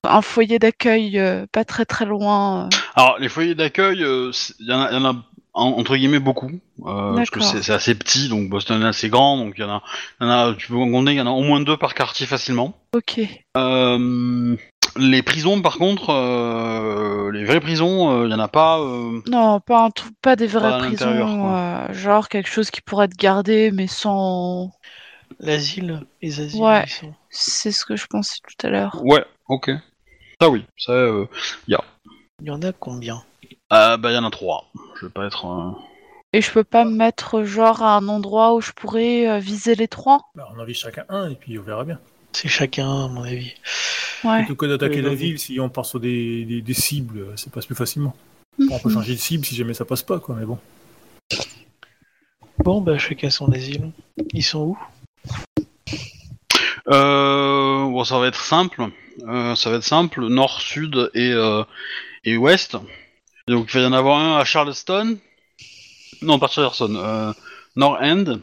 un 0.04 0.22
foyer 0.22 0.58
d'accueil 0.58 1.18
euh, 1.18 1.46
pas 1.52 1.64
très 1.64 1.84
très 1.84 2.04
loin. 2.06 2.66
euh. 2.66 2.68
Alors 2.94 3.18
les 3.18 3.28
foyers 3.28 3.54
d'accueil, 3.54 4.02
euh, 4.04 4.30
c'est- 4.32 4.54
il 4.60 4.66
y, 4.68 4.72
en 4.72 4.80
a- 4.82 4.90
il 4.90 4.94
y 4.94 4.98
en 4.98 5.04
a 5.04 5.14
en- 5.52 5.72
entre 5.78 5.96
guillemets 5.96 6.20
beaucoup, 6.20 6.52
euh, 6.86 7.16
parce 7.16 7.30
que 7.30 7.40
D'accord. 7.40 7.52
c'est 7.52 7.62
c'est 7.62 7.72
assez 7.72 7.96
petit, 7.96 8.28
donc 8.28 8.48
Boston 8.48 8.80
est 8.82 8.86
assez 8.86 9.08
grand, 9.08 9.36
donc 9.36 9.54
il 9.58 9.62
y 9.62 9.64
en 9.64 9.70
a, 9.70 9.82
il 10.20 10.24
y 10.24 10.30
en 10.30 10.30
a, 10.30 10.54
tu 10.54 10.68
peux 10.68 10.76
en 10.76 10.88
compter, 10.90 11.10
il 11.12 11.16
y 11.16 11.20
en 11.20 11.26
a 11.26 11.30
au 11.30 11.42
moins 11.42 11.60
deux 11.60 11.76
par 11.76 11.94
quartier 11.94 12.26
facilement. 12.26 12.78
Ok. 12.94 13.20
Euh, 13.56 14.56
les 14.96 15.22
prisons, 15.22 15.60
par 15.62 15.76
contre, 15.78 16.10
euh, 16.10 17.30
les 17.32 17.44
vraies 17.44 17.60
prisons, 17.60 18.10
euh, 18.22 18.26
il 18.26 18.30
y 18.30 18.34
en 18.34 18.38
a 18.40 18.48
pas. 18.48 18.78
euh, 18.80 19.20
Non, 19.26 19.60
pas, 19.60 19.84
un 19.84 19.90
truc- 19.90 20.14
pas 20.22 20.36
des 20.36 20.46
vraies 20.46 20.76
prisons, 20.78 21.54
euh, 21.54 21.92
genre 21.92 22.28
quelque 22.28 22.48
chose 22.48 22.70
qui 22.70 22.80
pourrait 22.80 23.06
être 23.06 23.16
gardé, 23.16 23.70
mais 23.70 23.86
sans. 23.86 24.70
L'asile, 25.38 26.00
les 26.22 26.40
asiles, 26.40 26.60
Ouais. 26.62 26.86
sont. 26.86 27.14
C'est 27.30 27.72
ce 27.72 27.84
que 27.84 27.96
je 27.96 28.06
pensais 28.06 28.38
tout 28.46 28.66
à 28.66 28.70
l'heure. 28.70 29.00
Ouais, 29.04 29.24
ok. 29.48 29.70
Ça 30.40 30.48
oui, 30.48 30.64
ça. 30.76 30.92
Euh, 30.92 31.26
Il 31.68 31.76
y 32.46 32.50
en 32.50 32.62
a 32.62 32.72
combien? 32.72 33.22
Ah, 33.68 33.96
bah 33.96 34.10
il 34.10 34.14
y 34.14 34.18
en 34.18 34.24
a 34.24 34.30
trois. 34.30 34.64
Je 34.98 35.06
vais 35.06 35.12
pas 35.12 35.26
être. 35.26 35.46
euh, 35.46 35.70
Et 36.32 36.40
je 36.40 36.50
peux 36.50 36.64
pas 36.64 36.84
me 36.84 36.90
mettre 36.90 37.44
genre 37.44 37.82
à 37.82 37.96
un 37.96 38.08
endroit 38.08 38.54
où 38.54 38.60
je 38.60 38.72
pourrais 38.72 39.28
euh, 39.28 39.38
viser 39.38 39.74
les 39.74 39.88
trois? 39.88 40.20
Bah, 40.34 40.48
on 40.54 40.58
en 40.60 40.64
vise 40.64 40.78
chacun 40.78 41.04
un 41.08 41.30
et 41.30 41.34
puis 41.34 41.58
on 41.58 41.62
verra 41.62 41.84
bien. 41.84 41.98
C'est 42.32 42.48
chacun, 42.48 43.04
à 43.04 43.08
mon 43.08 43.22
avis. 43.24 43.54
Ouais. 44.24 44.40
Plutôt 44.40 44.56
que 44.56 44.66
d'attaquer 44.66 44.96
Oui, 44.96 45.02
la 45.02 45.14
ville, 45.14 45.38
si 45.38 45.58
on 45.60 45.68
part 45.68 45.86
sur 45.86 46.00
des, 46.00 46.44
des, 46.44 46.60
des 46.60 46.74
cibles, 46.74 47.18
euh, 47.18 47.36
ça 47.36 47.50
passe 47.50 47.66
plus 47.66 47.74
facilement. 47.74 48.14
Mhm. 48.58 48.68
On 48.72 48.78
peut 48.78 48.90
changer 48.90 49.14
de 49.14 49.18
cible 49.18 49.44
si 49.44 49.54
jamais 49.54 49.74
ça 49.74 49.84
passe 49.84 50.02
pas, 50.02 50.18
quoi, 50.18 50.36
mais 50.38 50.44
bon. 50.44 50.58
Bon, 52.58 52.80
bah, 52.80 52.98
chacun 52.98 53.30
son 53.30 53.50
asile. 53.52 53.90
Ils 54.34 54.42
sont 54.44 54.60
où? 54.60 54.78
Euh, 56.88 57.84
bon, 57.84 58.04
ça 58.04 58.18
va 58.18 58.26
être 58.26 58.42
simple. 58.42 58.88
Euh, 59.26 59.54
ça 59.54 59.70
va 59.70 59.76
être 59.76 59.84
simple. 59.84 60.26
Nord, 60.28 60.60
sud 60.60 61.10
et, 61.14 61.32
euh, 61.32 61.62
et 62.24 62.36
ouest. 62.36 62.76
Donc 63.48 63.72
il 63.72 63.80
va 63.80 63.86
y 63.86 63.86
en 63.86 63.92
avoir 63.92 64.18
un 64.18 64.38
à 64.38 64.44
Charleston. 64.44 65.18
Non, 66.20 66.38
pas 66.38 66.48
Charleston. 66.48 66.94
Euh, 66.96 67.32
Nord 67.76 67.98
End. 68.02 68.40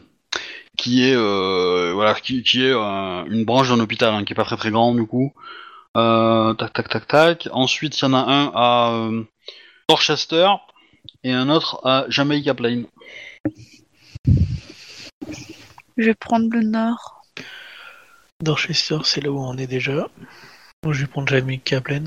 qui 0.76 1.04
est 1.04 1.14
euh, 1.14 1.92
voilà, 1.94 2.14
qui, 2.14 2.42
qui 2.42 2.64
est 2.64 2.72
euh, 2.72 3.24
une 3.26 3.44
branche 3.44 3.68
d'un 3.68 3.80
hôpital, 3.80 4.14
hein, 4.14 4.24
qui 4.24 4.32
est 4.32 4.36
pas 4.36 4.44
très 4.44 4.56
très 4.56 4.70
grande 4.70 4.96
du 4.96 5.06
coup. 5.06 5.32
Euh, 5.96 6.54
tac 6.54 6.72
tac 6.72 6.88
tac 6.88 7.06
tac. 7.08 7.48
Ensuite, 7.52 7.98
il 7.98 8.02
y 8.02 8.06
en 8.06 8.14
a 8.14 8.18
un 8.18 8.52
à 8.54 8.92
euh, 8.92 9.24
Dorchester 9.88 10.48
et 11.24 11.32
un 11.32 11.48
autre 11.48 11.80
à 11.84 12.04
Jamaica 12.08 12.54
Plain. 12.54 12.82
Je 15.96 16.04
vais 16.04 16.14
prendre 16.14 16.48
le 16.52 16.62
nord. 16.62 17.22
Dorchester, 18.40 18.98
c'est 19.04 19.20
là 19.20 19.30
où 19.32 19.38
on 19.40 19.56
est 19.56 19.66
déjà. 19.66 20.08
Moi, 20.84 20.92
je 20.94 21.00
vais 21.00 21.06
prendre 21.08 21.26
Jamie 21.28 21.58
Kaplan. 21.60 22.04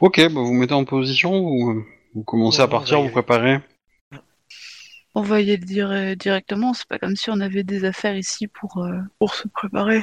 Ok, 0.00 0.16
bah 0.20 0.40
vous 0.40 0.54
mettez 0.54 0.72
en 0.72 0.86
position, 0.86 1.38
vous, 1.42 1.84
vous 2.14 2.22
commencez 2.22 2.58
Ouais, 2.58 2.64
à 2.64 2.68
partir, 2.68 3.02
vous 3.02 3.10
préparez. 3.10 3.60
On 5.14 5.20
va 5.20 5.40
y 5.42 5.50
aller 5.50 5.58
dire- 5.58 6.16
directement. 6.16 6.72
C'est 6.72 6.88
pas 6.88 6.98
comme 6.98 7.16
si 7.16 7.28
on 7.28 7.40
avait 7.40 7.64
des 7.64 7.84
affaires 7.84 8.16
ici 8.16 8.46
pour, 8.46 8.78
euh, 8.78 9.00
pour 9.18 9.34
se 9.34 9.46
préparer. 9.48 10.02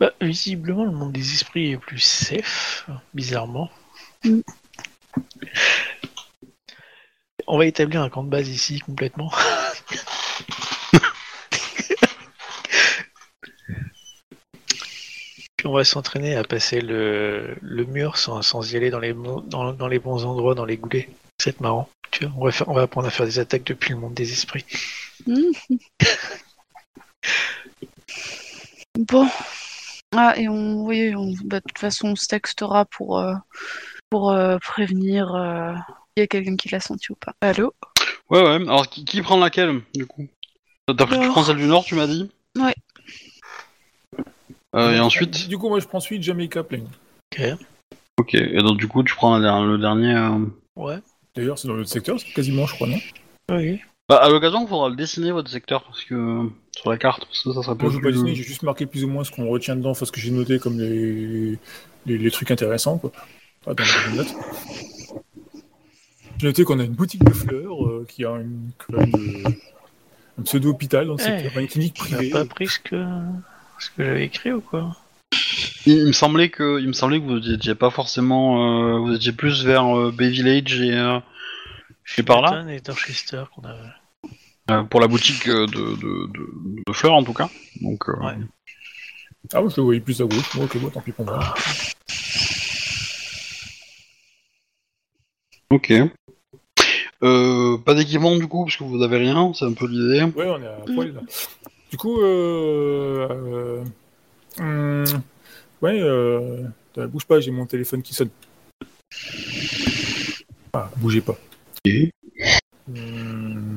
Bah, 0.00 0.12
visiblement, 0.20 0.84
le 0.84 0.92
monde 0.92 1.12
des 1.12 1.34
esprits 1.34 1.72
est 1.72 1.76
plus 1.78 1.98
safe, 1.98 2.88
bizarrement. 3.14 3.68
Mm. 4.24 4.40
On 7.48 7.58
va 7.58 7.66
établir 7.66 8.02
un 8.02 8.10
camp 8.10 8.22
de 8.22 8.30
base 8.30 8.48
ici, 8.48 8.78
complètement. 8.78 9.32
Puis 15.56 15.66
on 15.66 15.72
va 15.72 15.84
s'entraîner 15.84 16.36
à 16.36 16.44
passer 16.44 16.80
le, 16.80 17.56
le 17.60 17.84
mur 17.84 18.16
sans, 18.16 18.42
sans 18.42 18.72
y 18.72 18.76
aller 18.76 18.90
dans 18.90 19.00
les, 19.00 19.12
mo- 19.12 19.40
dans, 19.40 19.72
dans 19.72 19.88
les 19.88 19.98
bons 19.98 20.24
endroits, 20.24 20.54
dans 20.54 20.64
les 20.64 20.76
goulets. 20.76 21.08
C'est 21.40 21.60
marrant. 21.60 21.88
Tu 22.10 22.26
vois, 22.26 22.34
on, 22.38 22.44
va 22.44 22.52
faire, 22.52 22.68
on 22.68 22.74
va 22.74 22.82
apprendre 22.82 23.06
à 23.08 23.10
faire 23.10 23.26
des 23.26 23.38
attaques 23.38 23.64
depuis 23.64 23.90
le 23.90 23.98
monde 23.98 24.14
des 24.14 24.32
esprits. 24.32 24.64
Bon. 28.98 29.28
Ah, 30.16 30.34
et 30.38 30.48
on, 30.48 30.84
oui, 30.86 31.14
on, 31.14 31.32
bah, 31.44 31.60
de 31.60 31.64
toute 31.68 31.78
façon, 31.78 32.08
on 32.08 32.16
se 32.16 32.26
textera 32.26 32.86
pour, 32.86 33.18
euh, 33.18 33.34
pour 34.10 34.30
euh, 34.30 34.58
prévenir 34.58 35.34
euh, 35.34 35.74
s'il 35.74 36.18
y 36.18 36.20
a 36.22 36.26
quelqu'un 36.26 36.56
qui 36.56 36.70
l'a 36.70 36.80
senti 36.80 37.12
ou 37.12 37.16
pas. 37.16 37.34
Allô? 37.40 37.74
Ouais, 38.30 38.40
ouais. 38.42 38.54
Alors, 38.54 38.88
qui, 38.88 39.04
qui 39.04 39.20
prend 39.20 39.38
laquelle, 39.38 39.82
du 39.94 40.06
coup? 40.06 40.26
T'as 40.86 40.94
pris, 41.06 41.20
tu 41.20 41.28
prends 41.28 41.44
celle 41.44 41.58
du 41.58 41.66
Nord, 41.66 41.84
tu 41.84 41.94
m'as 41.94 42.06
dit? 42.06 42.30
Ouais. 42.56 42.74
Euh, 44.74 44.94
et 44.94 45.00
ensuite? 45.00 45.48
Du 45.48 45.58
coup, 45.58 45.68
moi, 45.68 45.80
je 45.80 45.86
prends 45.86 46.00
suite 46.00 46.22
Jamaica 46.22 46.62
Plain. 46.62 46.84
Ok. 47.32 47.42
Ok, 48.18 48.34
et 48.34 48.58
donc 48.58 48.78
du 48.78 48.88
coup, 48.88 49.02
tu 49.02 49.14
prends 49.14 49.38
la- 49.38 49.60
le 49.60 49.78
dernier... 49.78 50.14
euh, 50.14 50.46
Ouais. 50.76 50.98
D'ailleurs, 51.34 51.58
c'est 51.58 51.68
dans 51.68 51.74
notre 51.74 51.90
secteur, 51.90 52.18
c'est 52.18 52.32
quasiment, 52.32 52.66
je 52.66 52.74
crois, 52.74 52.88
non? 52.88 52.98
Oui. 53.50 53.80
Bah, 54.08 54.16
à 54.16 54.28
l'occasion, 54.30 54.62
il 54.62 54.68
faudra 54.68 54.88
le 54.88 54.96
dessiner, 54.96 55.32
votre 55.32 55.50
secteur, 55.50 55.84
parce 55.84 56.02
que... 56.04 56.48
Sur 56.76 56.90
la 56.90 56.96
carte, 56.96 57.26
parce 57.26 57.42
que 57.42 57.52
ça, 57.62 57.74
peut 57.74 57.82
Moi, 57.82 57.90
je 57.92 57.96
vais 57.96 58.02
pas 58.02 58.08
plus... 58.08 58.12
dessiner, 58.12 58.34
j'ai 58.34 58.42
juste 58.44 58.62
marqué 58.62 58.86
plus 58.86 59.04
ou 59.04 59.08
moins 59.08 59.24
ce 59.24 59.30
qu'on 59.30 59.48
retient 59.48 59.76
dedans, 59.76 59.90
enfin, 59.90 60.06
ce 60.06 60.12
que 60.12 60.20
j'ai 60.20 60.30
noté 60.30 60.58
comme 60.58 60.78
les... 60.78 61.58
les, 62.06 62.16
les 62.18 62.30
trucs 62.30 62.50
intéressants, 62.50 62.98
quoi. 62.98 63.12
Pas 63.64 63.74
dans 63.74 63.84
les 64.10 64.16
notes. 64.16 64.34
J'ai 66.38 66.46
noté 66.46 66.64
qu'on 66.64 66.78
a 66.78 66.84
une 66.84 66.92
boutique 66.94 67.24
de 67.24 67.32
fleurs, 67.32 67.84
euh, 67.84 68.06
qui 68.08 68.24
a 68.24 68.30
une, 68.36 68.70
même, 68.90 69.12
euh, 69.46 69.50
un 70.38 70.42
pseudo-hôpital 70.42 71.06
dans 71.06 71.14
le 71.14 71.18
secteur, 71.18 71.50
enfin, 71.50 71.60
une 71.60 71.68
clinique 71.68 71.94
Tu 71.94 72.10
n'as 72.12 72.16
privée. 72.18 72.30
pas 72.30 72.44
pris 72.46 72.68
ce 72.68 72.78
que, 72.78 73.04
ce 73.80 73.90
que 73.90 74.04
j'avais 74.04 74.24
écrit 74.24 74.52
ou 74.52 74.60
quoi? 74.60 74.96
Il, 75.84 75.94
il 75.98 76.06
me 76.06 76.12
semblait 76.12 76.48
que, 76.48 76.80
il 76.80 76.86
me 76.86 76.92
semblait 76.92 77.20
que 77.20 77.26
vous 77.26 77.50
étiez 77.50 77.74
pas 77.74 77.90
forcément... 77.90 78.94
euh, 78.94 78.98
vous 79.00 79.14
étiez 79.14 79.32
plus 79.32 79.64
vers 79.64 79.84
euh, 79.98 80.12
Bay 80.12 80.30
Village 80.30 80.80
et... 80.80 80.94
euh, 80.96 81.18
Et 82.16 82.22
par 82.22 82.40
là 82.40 82.64
et 82.72 82.80
Dorchester 82.80 83.42
qu'on 83.54 83.68
a. 83.68 83.74
euh, 84.70 84.82
pour 84.84 85.00
la 85.00 85.08
boutique 85.08 85.48
euh, 85.48 85.66
de, 85.66 85.96
de, 85.96 86.26
de, 86.32 86.82
de 86.86 86.92
fleurs, 86.92 87.14
en 87.14 87.24
tout 87.24 87.34
cas. 87.34 87.48
Donc... 87.80 88.08
euh, 88.08 88.16
Ouais. 88.20 88.36
Ah, 89.52 89.60
moi, 89.60 89.70
je 89.70 89.76
le 89.76 89.82
voyais 89.82 90.00
plus 90.00 90.20
à 90.20 90.24
gauche. 90.24 90.54
Moi, 90.54 90.64
ok, 90.66 90.78
bon, 90.78 90.90
tant 90.90 91.00
pis 91.00 91.12
pour 91.12 91.24
moi. 91.24 91.54
Ok. 95.70 95.92
Euh, 97.22 97.78
pas 97.78 97.94
d'équipement, 97.94 98.36
du 98.36 98.46
coup, 98.46 98.64
parce 98.64 98.76
que 98.76 98.84
vous 98.84 99.02
avez 99.02 99.16
rien, 99.18 99.52
c'est 99.54 99.64
un 99.64 99.72
peu 99.72 99.86
l'idée. 99.86 100.22
Ouais, 100.36 100.46
on 100.48 100.62
est 100.62 100.66
à 100.66 100.80
poil, 100.94 101.14
là. 101.14 101.20
Du 101.90 101.96
coup, 101.96 102.20
euh... 102.20 103.26
euh, 103.30 103.84
hum, 104.58 105.04
ouais, 105.80 105.98
euh... 106.00 106.64
bouge 107.08 107.24
pas, 107.24 107.40
j'ai 107.40 107.50
mon 107.50 107.66
téléphone 107.66 108.02
qui 108.02 108.12
sonne. 108.14 108.30
Ah, 110.72 110.90
bougez 110.96 111.20
pas. 111.22 111.38
Et 111.84 112.10
Hum, 112.88 113.67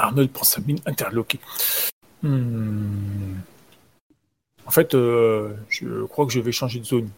Arnold 0.00 0.30
prend 0.30 0.44
sa 0.44 0.60
mine 0.60 0.78
interloquée. 0.86 1.40
Hum, 2.24 3.40
En 4.66 4.70
fait, 4.70 4.94
euh, 4.94 5.54
je 5.68 6.04
crois 6.04 6.26
que 6.26 6.32
je 6.32 6.40
vais 6.40 6.52
changer 6.52 6.78
de 6.80 6.84
zone. 6.84 7.08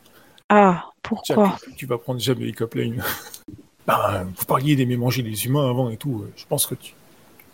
Ah, 0.48 0.84
Jack, 1.24 1.36
pourquoi 1.36 1.58
tu 1.76 1.86
vas 1.86 1.98
prendre 1.98 2.20
Jamaica 2.20 2.66
Plain. 2.66 2.94
ben, 3.86 4.24
vous 4.36 4.44
parliez 4.44 4.76
d'aimer 4.76 4.96
manger 4.96 5.22
les 5.22 5.46
humains 5.46 5.68
avant 5.68 5.90
et 5.90 5.96
tout. 5.96 6.22
euh, 6.22 6.32
Je 6.36 6.44
pense 6.46 6.66
que 6.66 6.74
tu, 6.74 6.94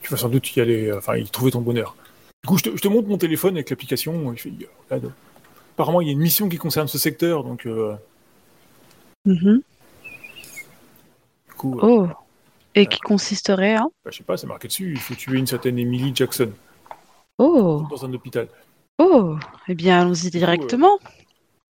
tu 0.03 0.11
vas 0.11 0.16
sans 0.16 0.29
doute 0.29 0.55
y 0.57 0.61
aller, 0.61 0.89
euh, 0.89 0.99
enfin, 0.99 1.16
y 1.16 1.24
trouver 1.29 1.51
ton 1.51 1.61
bonheur. 1.61 1.97
Du 2.45 2.49
coup, 2.49 2.59
je 2.59 2.64
te, 2.64 2.76
je 2.76 2.81
te 2.83 2.89
montre 2.89 3.09
mon 3.09 3.18
téléphone 3.18 3.55
avec 3.55 3.70
l'application. 3.70 4.35
Apparemment, 5.74 6.01
il 6.01 6.07
y 6.07 6.11
a 6.11 6.12
une 6.12 6.18
mission 6.20 6.49
qui 6.49 6.57
concerne 6.59 6.89
ce 6.89 6.99
secteur, 6.99 7.45
donc 7.45 7.66
euh, 7.66 7.95
Mhm. 9.24 9.62
du 11.49 11.55
coup, 11.57 11.79
euh, 11.81 11.83
Oh. 11.83 12.09
Et 12.79 12.87
qui 12.87 13.01
consisterait, 13.01 13.74
hein 13.74 13.91
bah, 14.05 14.11
je 14.12 14.18
sais 14.18 14.24
pas, 14.24 14.37
c'est 14.37 14.47
marqué 14.47 14.68
dessus. 14.68 14.93
Il 14.93 15.01
faut 15.01 15.14
tuer 15.14 15.39
une 15.39 15.47
certaine 15.47 15.79
Emily 15.79 16.12
Jackson 16.14 16.53
Oh. 17.39 17.85
dans 17.91 18.05
un 18.05 18.12
hôpital. 18.12 18.49
Oh. 18.99 19.37
Eh 19.68 19.74
bien, 19.74 20.01
allons-y 20.01 20.31
directement. 20.31 20.99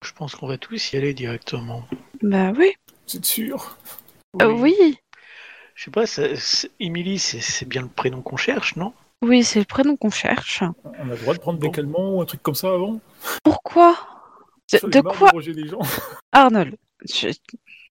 Je 0.04 0.12
pense 0.12 0.34
qu'on 0.34 0.46
va 0.46 0.58
tous 0.58 0.92
y 0.92 0.96
aller 0.96 1.14
directement. 1.14 1.82
Bah 2.22 2.52
oui. 2.56 2.72
C'est 3.06 3.24
sûr. 3.24 3.76
Euh, 4.42 4.52
oui. 4.52 4.74
Je 5.74 5.84
sais 5.84 5.90
pas, 5.90 6.04
Emily, 6.80 7.18
c'est 7.18 7.66
bien 7.68 7.82
le 7.82 7.88
prénom 7.88 8.20
qu'on 8.22 8.36
cherche, 8.36 8.76
non? 8.76 8.92
Oui, 9.22 9.42
c'est 9.44 9.58
le 9.58 9.64
prénom 9.64 9.96
qu'on 9.96 10.10
cherche. 10.10 10.62
On 10.84 11.10
a 11.10 11.14
le 11.14 11.16
droit 11.16 11.34
de 11.34 11.40
prendre 11.40 11.58
des 11.58 11.70
calmants 11.70 12.14
ou 12.16 12.20
un 12.20 12.24
truc 12.24 12.42
comme 12.42 12.54
ça 12.54 12.68
avant? 12.68 13.00
Pourquoi? 13.42 13.96
De, 14.72 15.00
quoi, 15.00 15.30
manger 15.32 15.54
des 15.54 15.66
gens. 15.66 15.80
Arnold 16.32 16.76
je- 17.08 17.28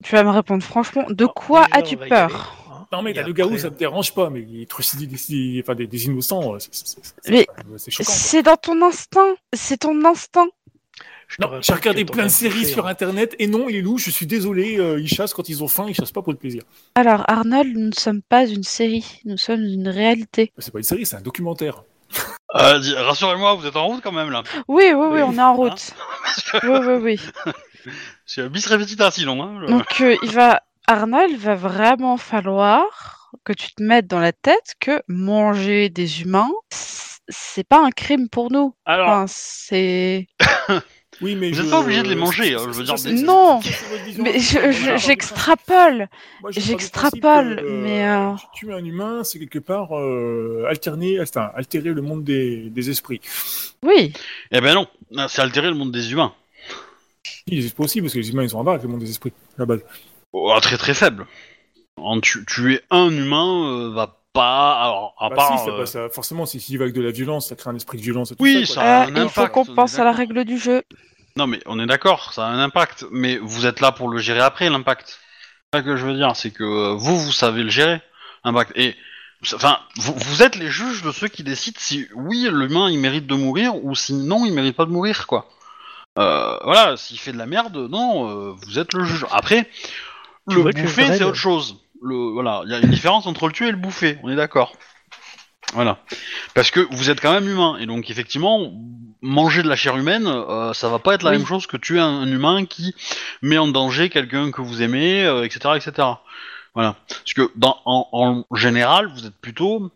Tu 0.03 0.15
vas 0.15 0.23
me 0.23 0.29
répondre 0.29 0.63
franchement. 0.63 1.05
De 1.09 1.25
quoi 1.25 1.65
as-tu 1.71 1.97
peur? 1.97 2.55
Non, 2.91 3.01
mais 3.03 3.13
t'as 3.13 3.23
le 3.23 3.33
gars 3.33 3.45
où 3.45 3.57
ça 3.57 3.69
te 3.69 3.77
dérange 3.77 4.13
pas, 4.13 4.29
mais 4.29 4.41
il 4.41 4.65
trucide 4.67 4.99
des, 4.99 5.05
des- 5.07 5.61
enfin, 5.63 5.75
des, 5.75 5.85
des 5.87 6.05
innocents, 6.05 6.57
c'est- 6.59 6.69
c'est- 6.73 6.97
c'est- 7.03 7.29
Mais 7.31 7.45
c'est- 7.77 7.77
c'est 7.77 7.91
choquant. 7.91 8.11
C'est 8.11 8.41
dans 8.43 8.55
ton 8.57 8.81
instinct. 8.81 9.35
C'est 9.53 9.77
ton 9.77 10.03
instinct. 10.05 10.47
je 11.27 11.35
Non, 11.39 11.61
j'ai 11.61 11.73
regardé 11.73 12.03
plein 12.05 12.23
de 12.23 12.29
séries 12.29 12.65
sur 12.65 12.87
hein. 12.87 12.89
internet 12.89 13.35
et 13.37 13.45
non, 13.45 13.67
les 13.67 13.81
loups, 13.81 13.99
je 13.99 14.09
suis 14.09 14.25
désolé, 14.25 14.79
euh, 14.79 14.99
ils 14.99 15.07
chassent 15.07 15.35
quand 15.35 15.47
ils 15.49 15.63
ont 15.63 15.67
faim, 15.67 15.85
ils 15.87 15.93
chassent 15.93 16.11
pas 16.11 16.23
pour 16.23 16.33
le 16.33 16.39
plaisir. 16.39 16.63
Alors, 16.95 17.23
Arnold, 17.29 17.77
nous 17.77 17.87
ne 17.89 17.93
sommes 17.93 18.23
pas 18.23 18.47
une 18.47 18.63
série. 18.63 19.05
Nous 19.25 19.37
sommes 19.37 19.61
une 19.63 19.87
réalité. 19.89 20.51
C'est 20.57 20.71
pas 20.71 20.79
une 20.79 20.83
série, 20.83 21.05
c'est 21.05 21.17
un 21.17 21.21
documentaire. 21.21 21.83
Euh, 22.55 22.79
Rassurez-moi, 23.05 23.53
vous 23.53 23.67
êtes 23.67 23.75
en 23.75 23.85
route 23.85 24.01
quand 24.01 24.11
même 24.11 24.31
là. 24.31 24.41
Oui, 24.67 24.85
oui, 24.87 24.93
oui, 24.95 25.07
Oui, 25.11 25.21
on 25.21 25.33
est 25.33 25.39
en 25.39 25.49
hein. 25.49 25.51
route. 25.51 25.91
Oui, 26.63 26.69
oui, 26.87 26.95
oui. 27.03 27.19
C'est 28.25 28.49
bis 28.49 28.65
repetita 28.67 29.11
sinon. 29.11 29.41
Hein, 29.43 29.59
le- 29.61 29.67
Donc, 29.67 30.01
euh, 30.01 30.15
il 30.23 30.31
va, 30.31 30.61
Arnold, 30.87 31.35
va 31.37 31.55
vraiment 31.55 32.17
falloir 32.17 33.29
que 33.45 33.53
tu 33.53 33.73
te 33.73 33.83
mettes 33.83 34.07
dans 34.07 34.19
la 34.19 34.31
tête 34.33 34.73
que 34.79 35.01
manger 35.07 35.89
des 35.89 36.21
humains, 36.23 36.49
c'est 37.29 37.67
pas 37.67 37.83
un 37.85 37.91
crime 37.91 38.27
pour 38.29 38.51
nous. 38.51 38.73
Alors, 38.85 39.09
Enfin, 39.09 39.25
c'est. 39.27 40.27
Oui, 41.21 41.35
mais 41.35 41.49
Vous 41.49 41.55
je- 41.57 41.63
êtes 41.63 41.69
pas 41.69 41.81
obligé 41.81 42.01
de 42.01 42.07
les 42.07 42.15
manger, 42.15 42.55
hein, 42.55 42.61
je 42.67 42.77
veux 42.77 42.83
dire, 42.85 42.97
c'est- 42.97 43.09
des- 43.11 43.17
c'est- 43.17 43.23
Non, 43.25 43.59
c'est. 43.61 44.17
Mais 44.21 44.39
je- 44.39 44.95
j'extrapole. 44.97 46.07
Je 46.49 46.59
j'extrapole, 46.61 47.57
que, 47.57 47.69
mais, 47.83 48.07
euh, 48.07 48.31
Tuer 48.53 48.73
un 48.73 48.85
humain, 48.85 49.25
c'est 49.25 49.37
quelque 49.37 49.59
part 49.59 49.97
euh, 49.99 50.63
alterner, 50.69 51.19
enfin, 51.19 51.49
altérer 51.55 51.89
le 51.89 52.01
monde 52.01 52.23
des, 52.23 52.69
des 52.69 52.89
esprits. 52.89 53.19
Oui. 53.83 54.13
eh 54.51 54.61
ben 54.61 54.73
non, 54.75 54.87
c'est 55.27 55.41
altérer 55.41 55.67
le 55.67 55.75
monde 55.75 55.91
des 55.91 56.09
humains. 56.13 56.33
Les 57.47 57.65
esprits 57.65 57.83
aussi, 57.83 58.01
parce 58.01 58.13
que 58.13 58.19
les 58.19 58.29
humains, 58.29 58.43
ils 58.43 58.49
sont 58.51 58.59
en 58.59 58.63
bas 58.63 58.73
avec 58.73 58.83
le 58.83 58.89
monde 58.89 59.01
des 59.01 59.09
esprits, 59.09 59.33
à 59.57 59.61
la 59.61 59.65
base. 59.65 59.81
Oh, 60.33 60.55
très 60.61 60.77
très 60.77 60.93
faible. 60.93 61.25
En 61.97 62.19
tu- 62.21 62.45
tuer 62.45 62.81
un 62.91 63.09
humain 63.09 63.65
euh, 63.65 63.89
va 63.93 64.21
pas. 64.33 64.79
Alors, 64.81 65.15
à 65.19 65.29
Bah 65.29 65.35
part. 65.35 65.59
si, 65.59 65.65
ça, 65.65 65.71
euh, 65.71 65.77
bah, 65.79 65.85
ça- 65.85 66.09
forcément, 66.09 66.45
si 66.45 66.59
s'il 66.59 66.77
va 66.77 66.83
avec 66.83 66.95
de 66.95 67.01
la 67.01 67.11
violence, 67.11 67.49
ça 67.49 67.55
crée 67.55 67.69
un 67.71 67.75
esprit 67.75 67.97
de 67.97 68.03
violence 68.03 68.31
et 68.31 68.35
tout 68.35 68.43
Oui, 68.43 68.65
ça. 68.65 68.81
a 68.81 69.03
Euh, 69.03 69.05
un 69.05 69.07
il 69.09 69.29
faut 69.29 69.41
impact, 69.41 69.53
qu'on 69.53 69.65
pense 69.65 69.97
à 69.99 70.03
la 70.03 70.11
règle 70.11 70.45
du 70.45 70.57
jeu. 70.57 70.83
Non, 71.35 71.47
mais 71.47 71.59
on 71.65 71.79
est 71.79 71.85
d'accord, 71.85 72.31
ça 72.33 72.45
a 72.47 72.49
un 72.49 72.59
impact. 72.59 73.05
Mais 73.11 73.37
vous 73.37 73.65
êtes 73.65 73.79
là 73.81 73.91
pour 73.91 74.09
le 74.09 74.19
gérer 74.19 74.39
après, 74.41 74.69
l'impact. 74.69 75.19
C'est 75.73 75.79
ça 75.79 75.83
que 75.83 75.95
je 75.97 76.05
veux 76.05 76.15
dire, 76.15 76.35
c'est 76.35 76.51
que 76.51 76.63
euh, 76.63 76.93
vous, 76.95 77.17
vous 77.19 77.31
savez 77.31 77.63
le 77.63 77.69
gérer, 77.69 78.01
l'impact. 78.45 78.71
Et. 78.75 78.95
Enfin, 79.53 79.79
vous, 79.95 80.13
vous 80.17 80.43
êtes 80.43 80.57
les 80.57 80.67
juges 80.69 81.01
de 81.01 81.13
ceux 81.13 81.29
qui 81.29 81.43
décident 81.43 81.77
si 81.79 82.07
oui, 82.13 82.49
l'humain 82.51 82.89
il 82.91 82.99
mérite 82.99 83.25
de 83.25 83.35
mourir 83.35 83.73
ou 83.85 83.95
si 83.95 84.13
non, 84.13 84.45
il 84.45 84.51
mérite 84.53 84.75
pas 84.75 84.85
de 84.85 84.91
mourir, 84.91 85.27
quoi. 85.27 85.47
Euh, 86.17 86.57
voilà, 86.65 86.97
s'il 86.97 87.17
fait 87.17 87.31
de 87.31 87.37
la 87.37 87.45
merde, 87.45 87.77
non, 87.89 88.29
euh, 88.29 88.51
vous 88.51 88.79
êtes 88.79 88.91
le 88.93 89.05
juge. 89.05 89.25
Après, 89.31 89.69
le 90.55 90.61
vois, 90.61 90.71
bouffer, 90.71 91.07
c'est 91.17 91.23
autre 91.23 91.35
chose. 91.35 91.77
Le, 92.01 92.31
voilà, 92.31 92.61
il 92.65 92.71
y 92.71 92.75
a 92.75 92.79
une 92.79 92.89
différence 92.89 93.27
entre 93.27 93.47
le 93.47 93.53
tuer 93.53 93.67
et 93.67 93.71
le 93.71 93.77
bouffer, 93.77 94.17
on 94.23 94.29
est 94.29 94.35
d'accord. 94.35 94.73
Voilà. 95.73 95.99
Parce 96.55 96.71
que 96.71 96.79
vous 96.91 97.09
êtes 97.09 97.21
quand 97.21 97.31
même 97.33 97.47
humain, 97.47 97.77
et 97.79 97.85
donc 97.85 98.09
effectivement, 98.09 98.71
manger 99.21 99.61
de 99.61 99.67
la 99.67 99.75
chair 99.75 99.95
humaine, 99.97 100.25
euh, 100.25 100.73
ça 100.73 100.89
va 100.89 100.97
pas 100.99 101.13
être 101.13 101.23
la 101.23 101.31
Oui. 101.31 101.37
même 101.37 101.45
chose 101.45 101.67
que 101.67 101.77
tuer 101.77 101.99
un, 101.99 102.07
un 102.07 102.27
humain 102.27 102.65
qui 102.65 102.95
met 103.41 103.57
en 103.57 103.67
danger 103.67 104.09
quelqu'un 104.09 104.49
que 104.51 104.61
vous 104.61 104.81
aimez, 104.81 105.23
euh, 105.25 105.43
etc., 105.43 105.75
etc. 105.75 106.07
Voilà. 106.73 106.95
Parce 107.07 107.33
que 107.33 107.51
dans, 107.55 107.77
en, 107.85 108.07
en 108.11 108.55
général, 108.55 109.07
vous 109.13 109.25
êtes 109.27 109.35
plutôt, 109.35 109.91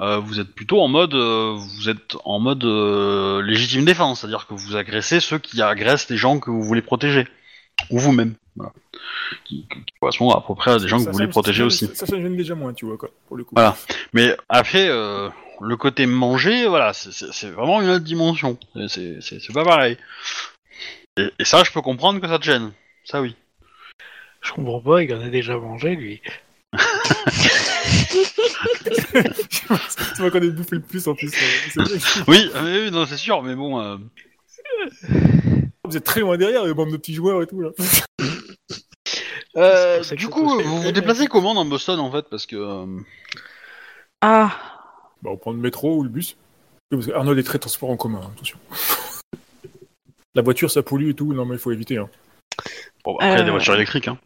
euh, 0.00 0.18
vous 0.18 0.40
êtes 0.40 0.52
plutôt 0.54 0.80
en 0.80 0.88
mode, 0.88 1.14
euh, 1.14 1.54
vous 1.56 1.88
êtes 1.88 2.16
en 2.24 2.40
mode 2.40 2.64
euh, 2.64 3.42
légitime 3.42 3.84
défense, 3.84 4.20
c'est-à-dire 4.20 4.46
que 4.46 4.54
vous 4.54 4.76
agressez 4.76 5.20
ceux 5.20 5.38
qui 5.38 5.62
agressent 5.62 6.08
les 6.08 6.16
gens 6.16 6.40
que 6.40 6.50
vous 6.50 6.62
voulez 6.62 6.82
protéger, 6.82 7.28
ou 7.90 7.98
vous-même. 7.98 8.34
Voilà. 8.56 8.72
Qui, 9.44 9.66
qui 9.68 9.84
correspond 10.00 10.30
à 10.30 10.40
peu 10.46 10.54
près 10.54 10.72
à 10.72 10.78
des 10.78 10.88
gens 10.88 10.98
que 10.98 11.04
vous 11.04 11.12
voulez 11.12 11.28
protéger 11.28 11.62
aussi. 11.62 11.90
Ça, 11.94 12.06
ça 12.06 12.16
gêne 12.16 12.36
déjà 12.36 12.54
moins, 12.54 12.72
tu 12.72 12.86
vois, 12.86 12.96
quoi, 12.96 13.10
pour 13.28 13.36
le 13.36 13.44
coup. 13.44 13.54
Voilà. 13.54 13.76
Mais 14.12 14.34
après, 14.48 14.88
euh, 14.88 15.28
le 15.60 15.76
côté 15.76 16.06
manger, 16.06 16.66
voilà, 16.66 16.92
c'est- 16.94 17.50
vraiment 17.50 17.82
une 17.82 17.88
autre 17.90 18.04
dimension. 18.04 18.58
C'est- 18.74 18.88
C'est 18.88 19.20
c'est- 19.20 19.40
c'est 19.40 19.52
pas 19.52 19.64
pareil. 19.64 19.98
Et, 21.18 21.30
et 21.38 21.44
ça, 21.44 21.64
je 21.64 21.70
peux 21.72 21.82
comprendre 21.82 22.20
que 22.20 22.28
ça 22.28 22.38
te 22.38 22.44
gêne. 22.44 22.72
Ça, 23.04 23.20
oui. 23.20 23.34
Je 24.42 24.52
comprends 24.52 24.80
pas, 24.80 25.02
il 25.02 25.12
en 25.14 25.20
a 25.20 25.28
déjà 25.28 25.56
mangé, 25.58 25.96
lui. 25.96 26.22
c'est 29.88 30.18
moi 30.20 30.30
qu'on 30.30 30.42
ait 30.42 30.50
bouffé 30.50 30.76
le 30.76 30.80
plus 30.82 31.06
en 31.08 31.14
plus. 31.14 31.32
euh. 31.78 31.82
Oui, 32.28 32.50
euh, 32.54 32.84
oui, 32.86 32.90
non, 32.90 33.06
c'est 33.06 33.16
sûr, 33.16 33.42
mais 33.42 33.54
bon. 33.54 33.80
euh, 33.80 33.96
Vous 35.86 35.96
êtes 35.96 36.04
très 36.04 36.20
loin 36.20 36.36
derrière, 36.36 36.64
les 36.64 36.74
bandes 36.74 36.90
de 36.90 36.96
petits 36.96 37.14
joueurs 37.14 37.42
et 37.42 37.46
tout, 37.46 37.60
là. 37.60 37.70
euh, 39.56 40.02
du 40.16 40.28
coup, 40.28 40.48
vous 40.60 40.82
vous 40.82 40.92
déplacez 40.92 41.26
comment 41.26 41.54
dans 41.54 41.64
Boston 41.64 41.98
en 42.00 42.10
fait 42.10 42.26
Parce 42.28 42.46
que. 42.46 42.56
euh, 42.56 42.86
Ah, 44.20 44.52
Bah, 45.22 45.30
on 45.32 45.36
prend 45.36 45.52
le 45.52 45.58
métro 45.58 45.96
ou 45.98 46.02
le 46.02 46.08
bus. 46.08 46.36
Parce 46.90 47.06
que 47.06 47.12
Arnold 47.12 47.38
est 47.38 47.42
très 47.42 47.58
transport 47.58 47.90
en 47.90 47.96
commun, 47.96 48.20
hein, 48.22 48.30
attention. 48.34 48.58
La 50.34 50.42
voiture, 50.42 50.70
ça 50.70 50.82
pollue 50.82 51.10
et 51.10 51.14
tout, 51.14 51.32
non 51.32 51.46
mais 51.46 51.54
il 51.54 51.58
faut 51.58 51.72
éviter. 51.72 51.96
Hein. 51.96 52.10
Bon, 53.04 53.14
après, 53.16 53.28
il 53.28 53.30
y 53.30 53.34
a 53.34 53.42
des 53.42 53.48
Euh. 53.48 53.52
voitures 53.52 53.74
électriques. 53.74 54.08
Hein. 54.08 54.18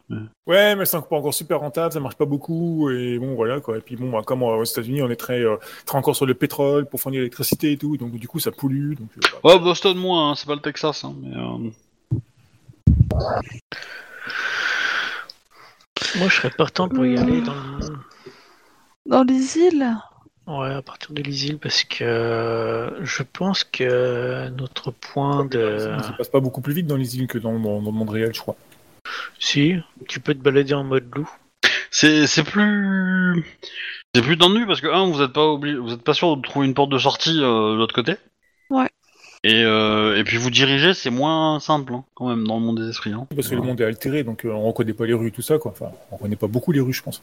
Ouais, 0.47 0.75
mais 0.75 0.85
c'est 0.85 0.97
pas 1.07 1.15
encore 1.15 1.33
super 1.33 1.59
rentable, 1.59 1.93
ça 1.93 1.99
marche 1.99 2.15
pas 2.15 2.25
beaucoup, 2.25 2.89
et 2.89 3.19
bon, 3.19 3.35
voilà, 3.35 3.59
quoi. 3.59 3.77
Et 3.77 3.81
puis 3.81 3.95
bon, 3.95 4.09
bah, 4.09 4.21
comme 4.25 4.41
euh, 4.41 4.55
aux 4.57 4.63
États-Unis, 4.63 5.03
on 5.03 5.09
est 5.11 5.15
très, 5.15 5.39
euh, 5.41 5.57
très 5.85 5.97
encore 5.97 6.15
sur 6.15 6.25
le 6.25 6.33
pétrole 6.33 6.85
pour 6.87 6.99
fournir 6.99 7.19
l'électricité 7.19 7.73
et 7.73 7.77
tout, 7.77 7.95
donc 7.97 8.13
du 8.13 8.27
coup, 8.27 8.39
ça 8.39 8.51
pollue. 8.51 8.95
Donc, 8.95 9.09
euh, 9.17 9.27
bah, 9.43 9.53
Ouais, 9.53 9.59
Boston 9.59 9.97
moins, 9.97 10.31
hein, 10.31 10.35
c'est 10.35 10.47
pas 10.47 10.55
le 10.55 10.61
Texas. 10.61 11.03
Hein, 11.03 11.13
mais, 11.21 11.35
euh, 11.35 11.69
Moi, 16.17 16.27
je 16.27 16.35
serais 16.35 16.49
partant 16.49 16.89
pour 16.89 17.05
y 17.05 17.17
aller 17.17 17.41
dans 17.41 17.53
le... 17.53 17.87
dans 19.05 19.23
les 19.23 19.57
îles? 19.57 19.87
Ouais, 20.47 20.73
à 20.73 20.81
partir 20.81 21.11
de 21.13 21.21
l'isle, 21.21 21.59
parce 21.59 21.83
que 21.83 22.03
euh, 22.03 23.05
je 23.05 23.23
pense 23.23 23.63
que 23.63 24.49
notre 24.49 24.91
point 24.91 25.45
de... 25.45 25.97
ça 26.01 26.13
passe 26.17 26.29
pas 26.29 26.39
beaucoup 26.39 26.61
plus 26.61 26.73
vite 26.73 26.87
dans 26.87 26.97
les 26.97 27.15
îles 27.17 27.27
que 27.27 27.37
dans, 27.37 27.51
le- 27.53 27.59
dans 27.61 27.79
le 27.79 27.91
monde 27.91 28.09
réel, 28.09 28.33
je 28.33 28.41
crois. 28.41 28.55
Si, 29.39 29.75
tu 30.07 30.19
peux 30.19 30.33
te 30.33 30.39
balader 30.39 30.73
en 30.73 30.83
mode 30.83 31.05
loup. 31.15 31.29
C'est 31.91 32.25
c'est 32.25 32.43
plus 32.43 33.45
c'est 34.15 34.21
plus 34.21 34.37
tendu 34.37 34.65
parce 34.65 34.81
que 34.81 34.87
un 34.87 35.05
vous 35.11 35.21
êtes 35.21 35.33
pas 35.33 35.45
obligé 35.45 35.77
vous 35.77 35.93
êtes 35.93 36.03
pas 36.03 36.13
sûr 36.13 36.37
de 36.37 36.41
trouver 36.41 36.65
une 36.65 36.73
porte 36.73 36.89
de 36.89 36.97
sortie 36.97 37.39
euh, 37.41 37.73
de 37.73 37.77
l'autre 37.77 37.93
côté. 37.93 38.15
Ouais. 38.69 38.89
Et 39.43 39.63
euh, 39.63 40.17
et 40.17 40.23
puis 40.23 40.37
vous 40.37 40.49
diriger 40.49 40.93
c'est 40.93 41.09
moins 41.09 41.59
simple 41.59 41.93
hein, 41.93 42.05
quand 42.13 42.29
même 42.29 42.47
dans 42.47 42.59
le 42.59 42.65
monde 42.65 42.79
des 42.79 42.89
esprits. 42.89 43.11
Hein. 43.11 43.27
Parce 43.35 43.47
que 43.47 43.55
le 43.55 43.61
monde 43.61 43.79
est 43.81 43.85
altéré, 43.85 44.23
donc 44.23 44.45
euh, 44.45 44.49
on 44.49 44.67
reconnaît 44.67 44.93
pas 44.93 45.05
les 45.05 45.13
rues, 45.13 45.31
tout 45.31 45.41
ça, 45.41 45.57
quoi. 45.57 45.71
Enfin, 45.71 45.91
on 46.11 46.15
reconnaît 46.15 46.35
pas 46.35 46.47
beaucoup 46.47 46.71
les 46.71 46.79
rues, 46.79 46.93
je 46.93 47.03
pense. 47.03 47.21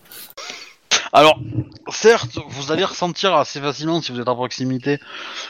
Alors 1.12 1.40
certes 1.88 2.38
vous 2.48 2.70
allez 2.72 2.84
ressentir 2.84 3.34
assez 3.34 3.60
facilement 3.60 4.00
si 4.02 4.12
vous 4.12 4.20
êtes 4.20 4.28
à 4.28 4.34
proximité 4.34 4.98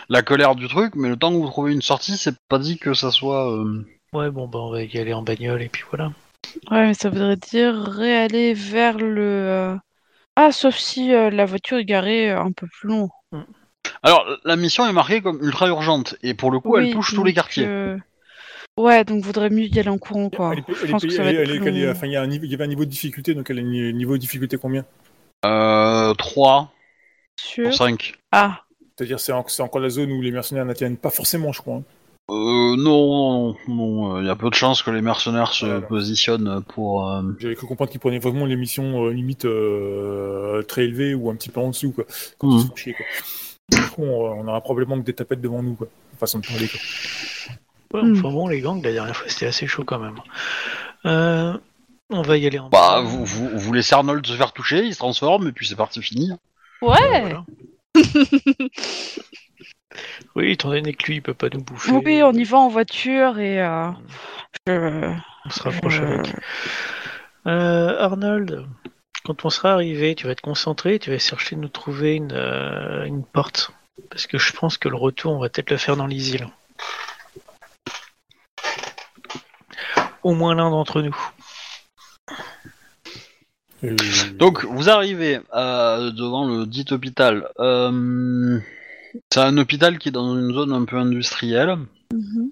la 0.09 0.23
colère 0.23 0.55
du 0.55 0.69
truc, 0.69 0.95
mais 0.95 1.09
le 1.09 1.17
temps 1.17 1.31
que 1.33 1.37
vous 1.39 1.49
trouvez 1.49 1.73
une 1.73 1.83
sortie 1.83 2.17
c'est 2.17 2.37
pas 2.49 2.59
dit 2.59 2.79
que 2.79 2.95
ça 2.95 3.11
soit. 3.11 3.53
euh, 3.53 3.85
Ouais, 4.13 4.31
bon, 4.31 4.49
bah, 4.49 4.59
on 4.61 4.71
va 4.71 4.83
y 4.83 4.99
aller 4.99 5.13
en 5.13 5.23
bagnole, 5.23 5.61
et 5.61 5.69
puis 5.69 5.83
voilà. 5.91 6.13
Ouais, 6.71 6.87
mais 6.87 6.95
ça 6.95 7.11
voudrait 7.11 7.37
dire 7.37 7.75
réaller 7.75 8.55
vers 8.55 8.97
le. 8.97 9.21
euh, 9.21 9.77
Ah, 10.37 10.51
sauf 10.53 10.77
si 10.77 11.13
euh, 11.13 11.29
la 11.31 11.45
voiture 11.45 11.79
est 11.79 11.85
garée 11.85 12.31
euh, 12.31 12.41
un 12.41 12.53
peu 12.53 12.67
plus 12.69 12.89
loin. 12.89 13.09
Alors 14.03 14.25
la 14.45 14.57
mission 14.57 14.87
est 14.89 14.93
marquée 14.93 15.21
comme 15.21 15.43
ultra 15.43 15.67
urgente 15.69 16.15
et 16.23 16.35
pour 16.35 16.51
le 16.51 16.61
coup 16.61 16.77
elle 16.79 16.93
touche 16.93 17.15
tous 17.15 17.25
les 17.25 17.33
donc, 17.33 17.37
quartiers. 17.37 17.67
euh, 17.67 17.97
Ouais, 18.79 19.05
donc 19.05 19.25
vaudrait 19.25 19.51
mieux 19.51 19.67
y 19.67 19.79
aller 19.81 19.89
en 19.89 19.99
courant, 19.99 20.31
quoi. 20.31 20.53
Elle 20.53 20.61
est- 20.61 20.65
Je 20.69 20.85
elle 20.85 20.91
pense 20.93 21.05
est- 21.05 21.07
que 21.09 21.13
ça 21.13 21.23
va 21.25 21.31
elle 21.31 21.37
est- 21.37 21.39
être 21.43 21.49
elle 21.51 21.57
est- 21.57 21.59
plus 21.61 21.69
elle 21.69 21.77
est- 21.79 21.87
long. 21.87 21.93
enfin, 21.93 22.07
il 22.07 22.13
y, 22.13 22.17
a 22.17 22.23
un 22.23 22.27
niveau- 22.29 22.45
il 22.45 22.51
y 22.51 22.55
avait 22.55 22.65
un 22.65 22.69
niveau 22.69 22.85
de 22.85 22.91
difficulté, 22.91 23.35
donc 23.35 23.51
elle 23.51 23.59
a 23.59 23.63
un 23.63 23.93
niveau 23.93 24.13
de 24.13 24.19
difficulté 24.19 24.57
combien? 24.57 24.85
Euh, 25.45 26.15
3 26.15 26.73
Sûr 27.41 27.65
pour 27.65 27.75
5. 27.75 28.15
Ah, 28.33 28.63
C'est-à-dire 28.97 29.21
c'est 29.21 29.33
en- 29.33 29.47
c'est 29.47 29.63
encore 29.63 29.81
la 29.81 29.91
zone 29.91 30.11
où 30.11 30.21
les 30.23 30.33
mercenaires 30.33 30.65
n'atteignent 30.65 30.97
pas 30.97 31.11
forcément, 31.11 31.53
je 31.53 31.61
crois. 31.61 31.77
hein. 31.77 31.83
Euh, 32.31 32.77
non, 32.77 33.55
non, 33.69 34.21
il 34.21 34.27
y 34.27 34.29
a 34.31 34.37
peu 34.37 34.51
de 34.51 34.55
chances 34.55 34.83
que 34.83 34.91
les 34.91 35.01
mercenaires 35.01 35.53
se 35.53 35.65
Voilà. 35.65 35.81
positionnent 35.83 36.63
pour. 36.75 37.09
euh, 37.09 37.23
J'avais 37.39 37.55
cru 37.55 37.67
comprendre 37.67 37.91
qu'ils 37.91 38.01
prenaient 38.01 38.19
vraiment 38.19 38.45
les 38.45 38.57
missions 38.57 39.07
euh, 39.07 39.13
limite 39.13 39.45
euh, 39.47 40.63
très 40.63 40.85
élevées 40.85 41.15
ou 41.15 41.31
un 41.31 41.37
petit 41.37 41.49
peu 41.49 41.61
en 41.61 41.71
dessous, 41.71 41.93
quoi. 41.93 42.05
Quand 42.37 42.49
Mhm. 42.49 42.57
ils 42.57 42.61
se 42.63 42.67
font 42.67 42.77
chier, 42.77 42.95
quoi. 42.95 43.07
Du 43.71 43.83
coup, 43.91 44.03
on, 44.03 44.41
on 44.41 44.49
aura 44.49 44.61
probablement 44.61 44.99
que 45.01 45.07
des 45.07 45.15
tapettes 45.15 45.41
devant 45.41 45.63
nous, 45.63 45.75
quoi. 45.75 45.87
Façon 46.19 46.41
de 46.41 46.47
parler, 46.47 46.69
quoi. 46.69 46.81
Ouais, 47.95 48.07
Hmm. 48.07 48.13
enfin 48.19 48.31
bon, 48.31 48.49
les 48.49 48.61
gangs, 48.61 48.83
la 48.85 48.93
dernière 48.93 49.17
fois, 49.17 49.29
c'était 49.29 49.47
assez 49.47 49.67
chaud 49.67 49.85
quand 49.85 49.99
même. 49.99 50.17
Euh, 51.07 51.57
on 52.11 52.23
va 52.23 52.37
y 52.37 52.47
aller 52.47 52.59
en 52.59 52.69
Bah, 52.69 53.01
vous, 53.03 53.25
vous, 53.25 53.49
vous 53.59 53.73
laissez 53.73 53.95
Arnold 53.95 54.27
se 54.27 54.33
faire 54.35 54.53
toucher, 54.53 54.85
il 54.85 54.93
se 54.95 54.99
transforme 54.99 55.49
et 55.49 55.53
puis 55.53 55.67
c'est 55.67 55.77
parti, 55.77 56.03
fini. 56.03 56.31
ouais 56.83 57.21
Voilà. 57.21 57.45
Oui, 60.37 60.53
étant 60.53 60.69
donné 60.71 60.93
que 60.95 61.07
lui, 61.07 61.17
il 61.17 61.23
peut 61.23 61.35
pas 61.35 61.49
nous 61.53 61.63
bouffer. 61.63 61.91
Oui, 61.93 62.23
on 62.23 62.33
y 62.33 62.45
va 62.45 62.59
en 62.59 62.69
voiture 62.69 63.39
et. 63.41 63.61
euh, 63.61 63.91
je- 64.67 65.13
On 65.47 65.51
se 65.51 65.63
rapproche 65.63 65.99
avec. 66.01 66.35
Euh, 67.47 67.99
Arnold, 67.99 68.67
quand 69.25 69.45
on 69.45 69.51
sera 69.51 69.73
arrivé, 69.73 70.15
tu 70.15 70.27
vas 70.27 70.35
te 70.37 70.43
concentrer, 70.43 70.99
tu 71.01 71.11
vas 71.11 71.19
chercher 71.19 71.57
de 71.57 71.61
nous 71.63 71.69
trouver 71.69 72.15
une, 72.15 72.33
euh, 72.33 73.05
une 73.07 73.25
porte. 73.25 73.73
Parce 74.11 74.27
que 74.29 74.39
je 74.39 74.53
pense 74.53 74.79
que 74.79 74.89
le 74.89 74.97
retour, 74.97 75.33
on 75.33 75.39
va 75.41 75.49
peut-être 75.49 75.71
le 75.71 75.77
faire 75.79 75.97
dans 75.97 76.07
les 76.07 76.35
îles. 76.35 76.47
Au 80.23 80.35
moins 80.35 80.55
l'un 80.55 80.71
d'entre 80.71 81.01
nous. 81.03 81.17
Euh, 83.85 83.97
Donc, 84.39 84.65
vous 84.65 84.91
arrivez 84.91 85.41
euh, 85.55 86.11
devant 86.11 86.47
le 86.47 86.67
dit 86.67 86.85
hôpital. 86.91 87.49
Euh, 87.59 88.59
c'est 89.33 89.41
un 89.41 89.57
hôpital 89.59 89.99
qui 89.99 90.09
est 90.09 90.13
dans 90.13 90.37
une 90.37 90.53
zone 90.53 90.73
un 90.73 90.85
peu 90.85 90.97
industrielle. 90.97 91.77
Mhm. 92.13 92.51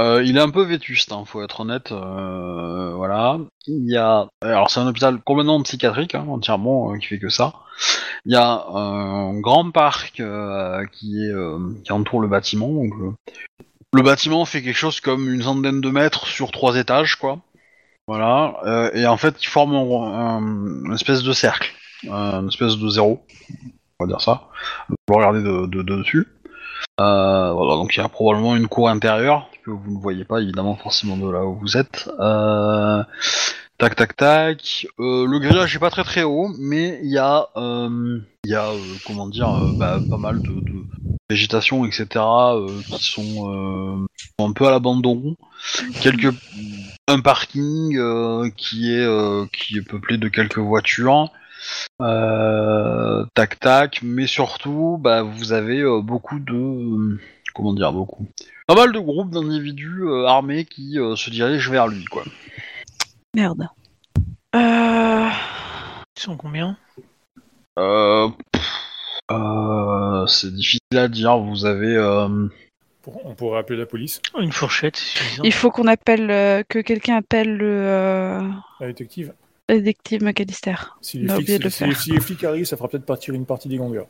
Euh, 0.00 0.22
il 0.24 0.38
est 0.38 0.40
un 0.40 0.48
peu 0.48 0.62
vétuste, 0.62 1.12
hein, 1.12 1.24
faut 1.26 1.42
être 1.42 1.60
honnête. 1.60 1.92
euh, 1.92 2.94
voilà. 2.94 3.38
Il 3.66 3.86
y 3.90 3.98
a, 3.98 4.28
alors 4.40 4.70
c'est 4.70 4.80
un 4.80 4.86
hôpital 4.86 5.20
complètement 5.20 5.60
psychiatrique, 5.62 6.14
hein, 6.14 6.24
entièrement, 6.26 6.92
euh, 6.92 6.96
qui 6.96 7.06
fait 7.06 7.18
que 7.18 7.28
ça. 7.28 7.52
Il 8.24 8.32
y 8.32 8.36
a 8.36 8.64
un 8.72 9.38
grand 9.40 9.70
parc 9.70 10.20
euh, 10.20 10.86
qui 10.92 11.22
est 11.24 11.32
euh, 11.32 11.58
qui 11.84 11.92
entoure 11.92 12.20
le 12.20 12.28
bâtiment. 12.28 12.68
Donc, 12.68 12.92
euh, 13.00 13.12
le 13.92 14.02
bâtiment 14.02 14.44
fait 14.46 14.62
quelque 14.62 14.76
chose 14.76 15.00
comme 15.00 15.28
une 15.32 15.42
centaine 15.42 15.82
de 15.82 15.90
mètres 15.90 16.26
sur 16.26 16.50
trois 16.50 16.76
étages, 16.76 17.16
quoi. 17.16 17.40
Voilà. 18.10 18.56
euh, 18.66 18.90
et 18.92 19.06
en 19.06 19.16
fait, 19.16 19.36
il 19.40 19.46
forme 19.46 19.72
un, 19.76 19.84
un- 19.84 20.84
une 20.86 20.94
espèce 20.94 21.22
de 21.22 21.32
cercle, 21.32 21.70
une 22.02 22.48
espèce 22.48 22.76
de 22.76 22.88
zéro, 22.88 23.24
on 24.00 24.04
va 24.04 24.08
dire 24.08 24.20
ça. 24.20 24.48
Vous 24.88 24.96
le 25.10 25.14
regardez 25.14 25.42
de, 25.42 25.66
de- 25.66 25.82
de 25.82 25.96
dessus. 25.98 26.26
Euh, 27.00 27.52
voilà, 27.52 27.74
donc 27.74 27.94
il 27.94 28.00
y 28.00 28.02
a 28.02 28.08
probablement 28.08 28.56
une 28.56 28.66
cour 28.66 28.88
intérieure 28.88 29.48
que 29.64 29.70
vous 29.70 29.94
ne 29.96 30.00
voyez 30.00 30.24
pas 30.24 30.40
évidemment 30.40 30.74
forcément 30.74 31.16
de 31.16 31.30
là 31.30 31.44
où 31.44 31.54
vous 31.54 31.76
êtes. 31.76 32.10
Euh, 32.18 33.04
tac 33.78 33.94
tac 33.94 34.16
tac. 34.16 34.86
Le 34.98 35.38
grillage 35.38 35.76
est 35.76 35.78
pas 35.78 35.90
très 35.90 36.02
très 36.04 36.24
haut, 36.24 36.48
mais 36.58 36.98
il 37.04 37.10
y 37.12 37.18
a 37.18 37.46
il 37.56 38.50
y 38.50 38.54
a 38.56 38.66
comment 39.06 39.28
dire 39.28 39.54
bah, 39.78 40.00
pas 40.10 40.18
mal 40.18 40.42
de, 40.42 40.48
de 40.54 40.84
végétation 41.30 41.84
etc. 41.84 42.06
qui 42.88 43.04
sont 43.04 44.06
un 44.40 44.52
peu 44.52 44.66
à 44.66 44.70
l'abandon. 44.72 45.36
Quelques 46.02 46.34
un 47.10 47.20
parking 47.20 47.96
euh, 47.96 48.48
qui 48.56 48.94
est 48.94 49.04
euh, 49.04 49.46
qui 49.52 49.78
est 49.78 49.82
peuplé 49.82 50.16
de 50.16 50.28
quelques 50.28 50.58
voitures. 50.58 51.30
Euh, 52.00 53.24
tac 53.34 53.60
tac, 53.60 54.00
mais 54.02 54.26
surtout, 54.26 54.98
bah, 54.98 55.22
vous 55.22 55.52
avez 55.52 55.80
euh, 55.80 56.00
beaucoup 56.00 56.38
de, 56.38 56.54
euh, 56.54 57.20
comment 57.54 57.74
dire, 57.74 57.92
beaucoup, 57.92 58.26
pas 58.66 58.74
mal 58.74 58.92
de 58.92 58.98
groupes 58.98 59.30
d'individus 59.30 60.04
euh, 60.04 60.26
armés 60.26 60.64
qui 60.64 60.98
euh, 60.98 61.16
se 61.16 61.28
dirigent 61.28 61.70
vers 61.70 61.88
lui, 61.88 62.04
quoi. 62.06 62.24
Merde. 63.34 63.68
Euh... 64.56 65.28
Ils 66.16 66.22
sont 66.22 66.36
combien? 66.36 66.76
Euh, 67.78 68.28
euh, 69.30 70.26
c'est 70.26 70.52
difficile 70.52 70.96
à 70.96 71.08
dire. 71.08 71.38
Vous 71.38 71.64
avez, 71.64 71.94
euh, 71.96 72.48
on 73.06 73.34
pourrait 73.34 73.60
appeler 73.60 73.78
la 73.78 73.86
police, 73.86 74.20
Une 74.38 74.52
fourchette, 74.52 74.96
c'est 74.96 75.18
suffisant. 75.18 75.42
Il 75.44 75.52
faut 75.52 75.70
qu'on 75.70 75.86
appelle, 75.86 76.30
euh, 76.30 76.62
que 76.68 76.78
quelqu'un 76.78 77.16
appelle 77.16 77.56
le 77.56 77.66
euh, 77.66 78.42
la 78.80 78.86
détective. 78.86 79.32
détective 79.68 80.22
McAllister. 80.22 80.74
Si 81.00 81.18
les, 81.18 81.28
flics, 81.28 81.58
de 81.58 81.64
le 81.64 81.70
si, 81.70 81.94
si 81.94 82.10
les 82.12 82.20
flics 82.20 82.44
arrivent, 82.44 82.66
ça 82.66 82.76
fera 82.76 82.88
peut-être 82.88 83.06
partir 83.06 83.34
une 83.34 83.46
partie 83.46 83.68
des 83.68 83.76
gangers. 83.76 84.04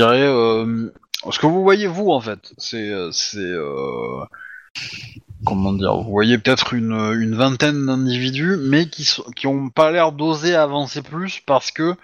je 0.00 0.06
dirais, 0.06 0.22
euh, 0.22 0.92
ce 1.30 1.38
que 1.38 1.46
vous 1.46 1.62
voyez 1.62 1.86
vous 1.86 2.10
en 2.10 2.20
fait, 2.20 2.52
c'est, 2.58 2.90
euh, 2.90 3.10
c'est, 3.12 3.54
comment 5.44 5.72
dire, 5.72 5.96
vous 5.96 6.10
voyez 6.10 6.38
peut-être 6.38 6.74
une, 6.74 6.92
une 6.92 7.34
vingtaine 7.36 7.86
d'individus, 7.86 8.56
mais 8.58 8.88
qui 8.88 9.04
sont, 9.04 9.24
qui 9.36 9.46
ont 9.46 9.68
pas 9.70 9.92
l'air 9.92 10.12
d'oser 10.12 10.54
avancer 10.54 11.02
plus 11.02 11.40
parce 11.46 11.70
que 11.70 11.94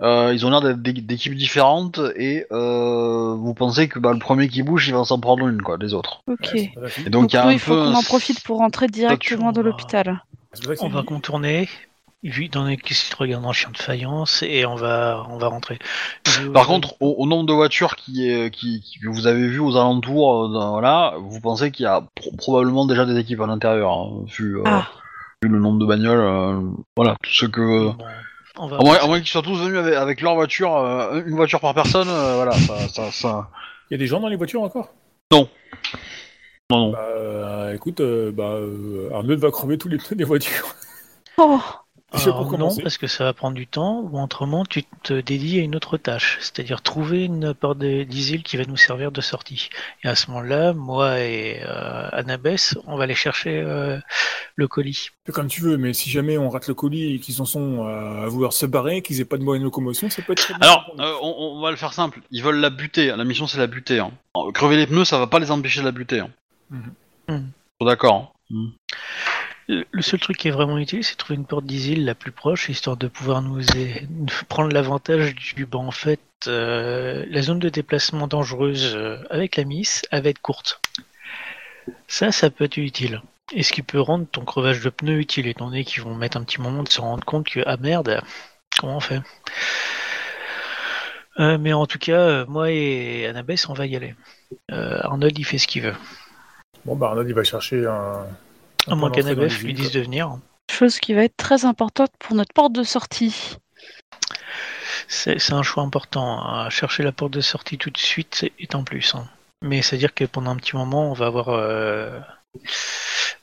euh, 0.00 0.32
ils 0.34 0.44
ont 0.46 0.50
l'air 0.50 0.60
d'être 0.60 0.82
d'é- 0.82 0.92
d'équipes 0.92 1.34
différentes 1.34 2.00
et 2.16 2.46
euh, 2.52 3.34
vous 3.34 3.54
pensez 3.54 3.88
que 3.88 3.98
bah, 3.98 4.12
le 4.12 4.18
premier 4.18 4.48
qui 4.48 4.62
bouge, 4.62 4.88
il 4.88 4.94
va 4.94 5.04
s'en 5.04 5.18
prendre 5.18 5.46
une 5.48 5.62
quoi, 5.62 5.76
des 5.78 5.94
autres. 5.94 6.22
Ok. 6.26 6.50
Ouais. 6.54 6.70
Et 7.06 7.10
donc 7.10 7.32
il 7.32 7.36
y 7.36 7.38
a 7.38 7.44
nous, 7.44 7.48
un 7.50 7.52
il 7.52 7.58
faut 7.58 7.74
peu 7.74 7.84
qu'on 7.84 7.94
en 7.94 8.02
profite 8.02 8.42
pour 8.42 8.58
rentrer 8.58 8.86
directement 8.88 9.52
va- 9.52 9.62
l'hôpital. 9.62 10.22
On 10.80 10.88
va 10.88 11.02
contourner, 11.02 11.68
vu 12.24 12.48
dans 12.48 12.64
les 12.64 12.78
regardent 13.16 13.46
en 13.46 13.52
chien 13.52 13.70
de 13.70 13.76
faïence, 13.76 14.42
et 14.42 14.66
on 14.66 14.74
va, 14.74 15.24
on 15.30 15.38
va 15.38 15.46
rentrer. 15.48 15.78
Je- 16.26 16.48
Par 16.48 16.66
contre, 16.66 16.94
au, 17.00 17.14
au 17.18 17.26
nombre 17.26 17.46
de 17.46 17.52
voitures 17.52 17.94
qui, 17.96 18.28
est, 18.28 18.50
qui, 18.50 18.80
qui- 18.80 18.98
que 18.98 19.08
vous 19.08 19.26
avez 19.26 19.46
vues 19.46 19.60
aux 19.60 19.76
alentours, 19.76 20.44
euh, 20.46 20.68
voilà, 20.70 21.14
vous 21.20 21.40
pensez 21.40 21.70
qu'il 21.70 21.84
y 21.84 21.86
a 21.86 22.02
pro- 22.16 22.32
probablement 22.36 22.86
déjà 22.86 23.04
des 23.06 23.16
équipes 23.18 23.40
à 23.42 23.46
l'intérieur, 23.46 23.92
hein, 23.92 24.24
vu, 24.26 24.58
euh, 24.58 24.62
Ah. 24.66 24.88
vu 25.42 25.48
le 25.48 25.60
nombre 25.60 25.78
de 25.78 25.86
bagnoles. 25.86 26.18
euh, 26.18 26.60
voilà, 26.96 27.14
tout 27.22 27.30
ce 27.32 27.46
que. 27.46 27.90
On 28.58 28.66
va 28.68 28.76
À 28.76 28.82
moins, 28.82 28.96
à 28.98 29.06
moins 29.06 29.18
qu'ils 29.18 29.28
soient 29.28 29.42
tous 29.42 29.56
venus 29.58 29.78
avec, 29.78 29.94
avec 29.94 30.20
leur 30.20 30.34
voiture, 30.34 30.76
euh, 30.76 31.22
une 31.26 31.36
voiture 31.36 31.60
par 31.60 31.74
personne, 31.74 32.08
euh, 32.08 32.34
voilà, 32.36 32.52
ça, 32.52 32.88
ça, 32.88 33.10
ça- 33.10 33.48
Il 33.90 33.94
y 33.94 33.96
a 33.96 33.98
des 33.98 34.06
gens 34.06 34.20
dans 34.20 34.28
les 34.28 34.36
voitures 34.36 34.62
encore? 34.62 34.92
Non, 35.32 35.48
non. 36.70 36.92
Bah, 36.92 36.98
euh, 37.16 37.74
écoute, 37.74 38.00
euh, 38.00 38.30
bah, 38.32 38.44
euh, 38.54 39.10
Arnold 39.14 39.40
va 39.40 39.50
crever 39.50 39.78
tous 39.78 39.88
les 39.88 39.98
pneus 39.98 40.16
des 40.16 40.24
voitures. 40.24 40.74
Oh, 41.38 41.60
Alors, 42.10 42.48
pour 42.48 42.58
non, 42.58 42.74
parce 42.82 42.96
que 42.96 43.06
ça 43.06 43.24
va 43.24 43.34
prendre 43.34 43.54
du 43.54 43.66
temps, 43.66 44.00
ou 44.10 44.18
autrement, 44.20 44.64
tu 44.64 44.82
te 45.02 45.20
dédies 45.20 45.60
à 45.60 45.62
une 45.62 45.76
autre 45.76 45.98
tâche, 45.98 46.38
c'est-à-dire 46.40 46.80
trouver 46.80 47.24
une 47.26 47.52
porte 47.52 47.78
de- 47.78 48.02
d'isile 48.04 48.42
qui 48.42 48.56
va 48.56 48.64
nous 48.64 48.78
servir 48.78 49.12
de 49.12 49.20
sortie. 49.20 49.68
Et 50.04 50.08
à 50.08 50.14
ce 50.14 50.30
moment-là, 50.30 50.72
moi 50.72 51.20
et 51.20 51.60
euh, 51.64 52.08
Annabeth, 52.12 52.78
on 52.86 52.96
va 52.96 53.04
aller 53.04 53.14
chercher 53.14 53.60
euh, 53.60 53.98
le 54.56 54.68
colis. 54.68 55.10
Fais 55.26 55.32
Comme 55.32 55.48
tu 55.48 55.60
veux, 55.60 55.76
mais 55.76 55.92
si 55.92 56.08
jamais 56.08 56.38
on 56.38 56.48
rate 56.48 56.68
le 56.68 56.74
colis 56.74 57.14
et 57.16 57.18
qu'ils 57.20 57.42
en 57.42 57.44
sont 57.44 57.86
à 57.86 58.26
vouloir 58.28 58.54
se 58.54 58.64
barrer, 58.64 59.02
qu'ils 59.02 59.20
aient 59.20 59.26
pas 59.26 59.36
de 59.36 59.44
moyens 59.44 59.60
de 59.62 59.66
locomotion, 59.66 60.08
ça 60.08 60.22
peut 60.22 60.32
être 60.32 60.38
très 60.42 60.54
bien. 60.54 60.66
Alors, 60.66 60.90
euh, 61.00 61.12
on, 61.22 61.58
on 61.58 61.60
va 61.60 61.70
le 61.70 61.76
faire 61.76 61.92
simple. 61.92 62.20
Ils 62.30 62.42
veulent 62.42 62.56
la 62.60 62.70
buter. 62.70 63.08
La 63.14 63.24
mission, 63.24 63.46
c'est 63.46 63.58
la 63.58 63.66
buter. 63.66 63.98
Hein. 63.98 64.12
Euh, 64.36 64.50
Crever 64.52 64.76
les 64.78 64.86
pneus, 64.86 65.04
ça 65.04 65.18
va 65.18 65.26
pas 65.26 65.40
les 65.40 65.50
empêcher 65.50 65.80
de 65.80 65.84
la 65.84 65.92
buter. 65.92 66.20
Hein. 66.20 66.30
Faut 67.78 67.86
D'accord. 67.86 68.14
hein. 68.14 68.28
Mhm. 68.50 68.72
Le 69.68 70.00
seul 70.00 70.18
truc 70.18 70.38
qui 70.38 70.48
est 70.48 70.52
vraiment 70.52 70.78
utile, 70.78 71.04
c'est 71.04 71.16
trouver 71.16 71.34
une 71.34 71.44
porte 71.44 71.66
d'isile 71.66 72.06
la 72.06 72.14
plus 72.14 72.32
proche, 72.32 72.70
histoire 72.70 72.96
de 72.96 73.06
pouvoir 73.06 73.42
nous 73.42 73.60
prendre 74.48 74.72
l'avantage 74.72 75.34
du... 75.34 75.66
Bon, 75.66 75.86
en 75.86 75.90
fait, 75.90 76.20
euh, 76.46 77.26
la 77.28 77.42
zone 77.42 77.58
de 77.58 77.68
déplacement 77.68 78.28
dangereuse 78.28 78.94
euh, 78.94 79.18
avec 79.28 79.56
la 79.56 79.64
miss, 79.64 80.06
elle 80.10 80.22
va 80.22 80.30
être 80.30 80.40
courte. 80.40 80.80
Ça, 82.06 82.32
ça 82.32 82.48
peut 82.48 82.64
être 82.64 82.78
utile. 82.78 83.20
Et 83.52 83.62
ce 83.62 83.72
qui 83.74 83.82
peut 83.82 84.00
rendre 84.00 84.26
ton 84.26 84.42
crevage 84.42 84.80
de 84.80 84.88
pneus 84.88 85.18
utile, 85.18 85.46
étant 85.46 85.66
donné 85.66 85.84
qu'ils 85.84 86.02
vont 86.02 86.14
mettre 86.14 86.38
un 86.38 86.44
petit 86.44 86.62
moment 86.62 86.82
de 86.82 86.88
se 86.88 87.02
rendre 87.02 87.24
compte 87.24 87.46
que, 87.46 87.60
ah 87.66 87.76
merde, 87.76 88.22
comment 88.80 88.96
on 88.96 89.00
fait? 89.00 89.20
Euh, 91.40 91.58
Mais 91.58 91.74
en 91.74 91.86
tout 91.86 91.98
cas, 91.98 92.46
moi 92.46 92.70
et 92.70 93.26
Annabeth, 93.26 93.66
on 93.68 93.74
va 93.74 93.84
y 93.84 93.96
aller. 93.96 94.14
Arnold, 94.70 95.38
il 95.38 95.44
fait 95.44 95.58
ce 95.58 95.66
qu'il 95.66 95.82
veut. 95.82 95.94
Bon, 96.86 96.96
bah, 96.96 97.08
Arnold, 97.08 97.28
il 97.28 97.34
va 97.34 97.44
chercher 97.44 97.86
un. 97.86 98.26
À 98.90 98.94
moins 98.94 99.10
les 99.10 99.22
lui 99.62 99.74
dise 99.74 99.92
de 99.92 100.00
venir. 100.00 100.38
chose 100.70 100.98
qui 100.98 101.14
va 101.14 101.24
être 101.24 101.36
très 101.36 101.64
importante 101.64 102.10
pour 102.18 102.34
notre 102.36 102.52
porte 102.52 102.72
de 102.72 102.82
sortie. 102.82 103.56
C'est 105.08 105.52
un 105.52 105.62
choix 105.62 105.82
important. 105.82 106.40
hein. 106.44 106.68
Chercher 106.70 107.02
la 107.02 107.12
porte 107.12 107.32
de 107.32 107.40
sortie 107.40 107.78
tout 107.78 107.90
de 107.90 107.96
suite 107.98 108.50
est 108.58 108.74
un 108.74 108.82
plus. 108.82 109.14
hein. 109.14 109.24
Mais 109.62 109.82
c'est-à-dire 109.82 110.14
que 110.14 110.24
pendant 110.24 110.50
un 110.50 110.56
petit 110.56 110.76
moment, 110.76 111.10
on 111.10 111.14
va 111.14 111.26
avoir 111.26 111.48
euh, 111.48 112.18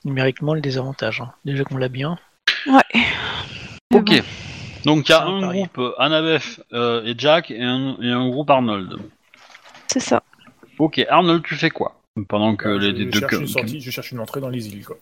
numériquement 0.04 0.54
le 0.54 0.62
désavantage. 0.62 1.22
hein. 1.22 1.34
Déjà 1.44 1.64
qu'on 1.64 1.78
l'a 1.78 1.90
bien. 1.90 2.18
Ouais. 2.68 2.82
Ok. 3.94 4.06
bon. 4.10 4.22
Donc 4.86 5.10
il 5.10 5.12
y 5.12 5.16
a 5.16 5.24
un 5.26 5.42
groupe 5.52 5.82
Annabeth 5.98 6.62
euh, 6.74 7.04
et 7.04 7.16
Jack 7.18 7.50
et 7.50 7.64
un, 7.64 7.98
et 8.02 8.12
un 8.12 8.30
groupe 8.30 8.50
Arnold. 8.52 8.98
C'est 9.88 10.00
ça. 10.00 10.22
Ok, 10.78 11.00
Arnold, 11.10 11.42
tu 11.44 11.56
fais 11.56 11.70
quoi 11.72 12.00
Pendant 12.28 12.56
que 12.56 12.68
Bah, 12.70 12.84
les, 12.84 12.90
je, 13.06 13.10
deux. 13.10 13.20
cherche 13.20 13.32
que- 13.32 13.36
une 13.42 13.48
sortie, 13.48 13.82
je 13.82 13.90
cherche 13.92 14.12
une 14.12 14.20
entrée 14.20 14.42
dans 14.42 14.50
les 14.50 14.68
îles, 14.68 14.86
quoi. 14.86 14.98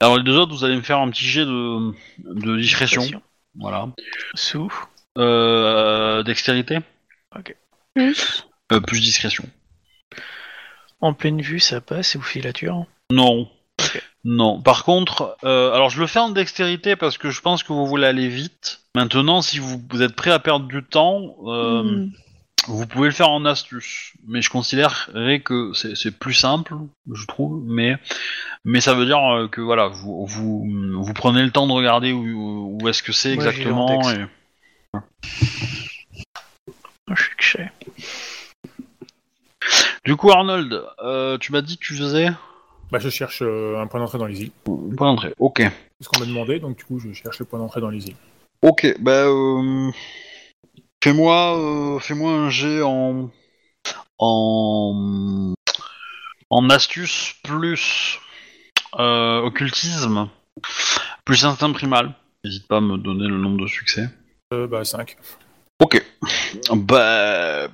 Alors 0.00 0.16
les 0.18 0.22
deux 0.24 0.36
autres, 0.36 0.52
vous 0.52 0.64
allez 0.64 0.76
me 0.76 0.82
faire 0.82 0.98
un 0.98 1.10
petit 1.10 1.24
jet 1.24 1.44
de, 1.44 1.92
de 2.18 2.56
discrétion. 2.56 3.02
Voilà. 3.58 3.88
Sous. 4.34 4.72
Euh, 5.18 6.22
dextérité 6.22 6.78
Plus. 7.94 8.46
Euh, 8.72 8.80
Plus 8.80 9.00
discrétion. 9.00 9.44
En 11.00 11.14
pleine 11.14 11.40
vue, 11.40 11.60
ça 11.60 11.80
passe 11.80 12.14
et 12.14 12.18
vous 12.18 12.24
filature. 12.24 12.86
Non. 13.10 13.48
Ok. 13.80 14.02
Non. 14.24 14.60
Par 14.60 14.84
contre, 14.84 15.36
euh, 15.44 15.72
alors 15.72 15.90
je 15.90 16.00
le 16.00 16.06
fais 16.06 16.18
en 16.18 16.30
dextérité 16.30 16.96
parce 16.96 17.18
que 17.18 17.30
je 17.30 17.40
pense 17.40 17.62
que 17.62 17.72
vous 17.72 17.86
voulez 17.86 18.06
aller 18.06 18.28
vite. 18.28 18.80
Maintenant, 18.94 19.42
si 19.42 19.58
vous, 19.58 19.80
vous 19.90 20.02
êtes 20.02 20.16
prêt 20.16 20.30
à 20.30 20.38
perdre 20.38 20.66
du 20.66 20.82
temps, 20.82 21.36
euh, 21.46 21.82
Hmm. 21.82 22.10
Vous 22.66 22.86
pouvez 22.86 23.08
le 23.08 23.14
faire 23.14 23.30
en 23.30 23.44
astuce. 23.44 24.12
Mais 24.26 24.42
je 24.42 24.50
considérerais 24.50 25.40
que 25.40 25.72
c'est 25.74 26.18
plus 26.18 26.34
simple, 26.34 26.74
je 27.12 27.26
trouve. 27.26 27.62
Mais 27.66 27.96
mais 28.64 28.80
ça 28.80 28.94
veut 28.94 29.06
dire 29.06 29.18
euh, 29.34 29.48
que 29.48 29.60
voilà, 29.60 29.88
vous 29.88 30.26
vous, 30.26 30.64
vous 31.02 31.12
prenez 31.14 31.42
le 31.42 31.50
temps 31.50 31.66
de 31.66 31.72
regarder 31.72 32.12
où, 32.12 32.78
où 32.80 32.88
est-ce 32.88 33.02
que 33.02 33.12
c'est 33.12 33.32
exactement. 33.32 34.00
et- 34.10 34.24
Je 37.08 37.22
suis 37.22 37.36
que. 37.36 37.70
Du 40.04 40.16
coup, 40.16 40.30
Arnold, 40.30 40.82
euh, 41.02 41.38
tu 41.38 41.52
m'as 41.52 41.62
dit 41.62 41.78
que 41.78 41.84
tu 41.84 41.94
faisais 41.96 42.28
Bah, 42.92 42.98
je 42.98 43.08
cherche 43.08 43.40
euh, 43.42 43.80
un 43.80 43.86
point 43.86 44.00
d'entrée 44.00 44.18
dans 44.18 44.26
les 44.26 44.42
îles. 44.42 44.50
une 44.66 44.94
point 44.96 45.06
d'entrée. 45.08 45.32
Ok. 45.38 45.58
C'est 45.60 45.70
ce 46.04 46.08
qu'on 46.08 46.20
m'a 46.20 46.26
demandé, 46.26 46.60
donc 46.60 46.76
du 46.76 46.84
coup, 46.84 46.98
je 46.98 47.12
cherche 47.12 47.38
le 47.38 47.44
point 47.46 47.58
d'entrée 47.58 47.80
dans 47.80 47.88
les 47.90 48.06
îles. 48.08 48.16
Ok, 48.62 48.86
bah 49.00 49.24
euh, 49.26 49.90
fais-moi 51.04 51.58
euh, 51.58 51.98
fais-moi 51.98 52.32
un 52.32 52.48
jet 52.48 52.80
en 52.80 53.30
en 54.18 55.54
en 56.48 56.70
astuce 56.70 57.34
plus 57.42 58.18
euh, 58.98 59.40
occultisme 59.40 60.30
plus 61.26 61.44
instinct 61.44 61.72
primal. 61.72 62.14
N'hésite 62.42 62.66
pas 62.68 62.78
à 62.78 62.80
me 62.80 62.96
donner 62.96 63.26
le 63.26 63.36
nombre 63.36 63.60
de 63.62 63.66
succès. 63.66 64.08
Euh, 64.52 64.66
bah, 64.66 64.84
5. 64.84 65.16
Ok. 65.80 66.02
Bah 66.72 67.68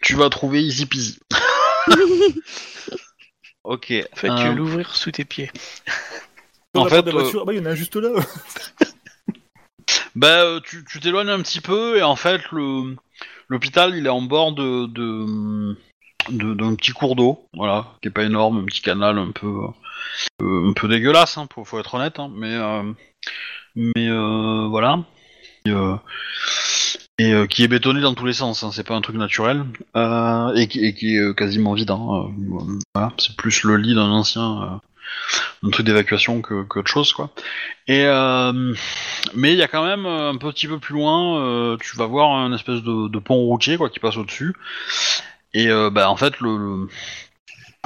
tu 0.00 0.14
vas 0.14 0.30
trouver 0.30 0.62
easy 0.62 0.86
peasy. 0.86 1.18
ok. 3.64 3.92
En 4.12 4.16
fait, 4.16 4.28
tu 4.28 4.32
euh, 4.32 4.34
vas 4.36 4.52
l'ouvrir 4.54 4.96
sous 4.96 5.10
tes 5.10 5.26
pieds. 5.26 5.50
En 6.74 6.86
fait, 6.86 7.02
la 7.02 7.12
voiture, 7.12 7.42
ah 7.42 7.44
bah, 7.44 7.52
il 7.52 7.58
y 7.58 7.60
en 7.60 7.66
a 7.66 7.74
juste 7.74 7.96
là. 7.96 8.08
Bah, 10.18 10.42
euh, 10.42 10.60
tu 10.64 10.84
tu 10.84 10.98
t'éloignes 10.98 11.28
un 11.28 11.40
petit 11.42 11.60
peu 11.60 11.96
et 11.96 12.02
en 12.02 12.16
fait, 12.16 12.40
le 12.50 12.96
l'hôpital, 13.48 13.94
il 13.96 14.04
est 14.04 14.08
en 14.08 14.20
bord 14.22 14.52
de 14.52 14.86
de 14.86 16.54
d'un 16.54 16.74
petit 16.74 16.90
cours 16.90 17.14
d'eau, 17.14 17.46
voilà, 17.54 17.94
qui 18.02 18.08
est 18.08 18.10
pas 18.10 18.24
énorme, 18.24 18.58
un 18.58 18.64
petit 18.64 18.82
canal 18.82 19.16
un 19.16 19.30
peu 19.30 19.46
euh, 20.42 20.70
un 20.70 20.72
peu 20.72 20.88
dégueulasse, 20.88 21.38
hein, 21.38 21.46
faut, 21.64 21.78
être 21.78 21.94
honnête, 21.94 22.18
hein, 22.18 22.32
mais 22.34 22.52
euh, 22.52 22.82
mais 23.76 24.08
voilà, 24.68 25.04
et, 27.18 27.46
qui 27.48 27.62
est 27.62 27.68
bétonné 27.68 28.00
dans 28.00 28.14
tous 28.14 28.26
les 28.26 28.32
sens, 28.32 28.64
hein, 28.64 28.70
c'est 28.72 28.86
pas 28.86 28.96
un 28.96 29.00
truc 29.00 29.16
naturel, 29.16 29.66
et, 29.94 30.66
qui, 30.68 30.84
et 30.84 30.94
qui 30.94 31.16
est 31.16 31.36
quasiment 31.36 31.74
vide, 31.74 31.92
hein, 31.92 32.32
voilà, 32.92 33.12
c'est 33.18 33.36
plus 33.36 33.62
le 33.62 33.76
lit 33.76 33.94
d'un 33.94 34.10
ancien. 34.10 34.80
Un 35.62 35.70
truc 35.70 35.86
d'évacuation 35.86 36.42
que 36.42 36.62
qu'autre 36.62 36.90
chose 36.90 37.12
quoi. 37.12 37.30
Et 37.86 38.04
euh, 38.04 38.74
mais 39.34 39.52
il 39.52 39.58
y 39.58 39.62
a 39.62 39.68
quand 39.68 39.84
même 39.84 40.06
euh, 40.06 40.30
un 40.30 40.36
petit 40.36 40.68
peu 40.68 40.78
plus 40.78 40.94
loin, 40.94 41.40
euh, 41.40 41.76
tu 41.80 41.96
vas 41.96 42.06
voir 42.06 42.32
un 42.32 42.52
espèce 42.52 42.82
de, 42.82 43.18
pont 43.18 43.36
routier 43.36 43.76
quoi 43.76 43.90
qui 43.90 44.00
passe 44.00 44.16
au-dessus. 44.16 44.54
Et 45.54 45.68
euh, 45.68 45.90
bah 45.90 46.10
en 46.10 46.16
fait 46.16 46.38
le, 46.40 46.88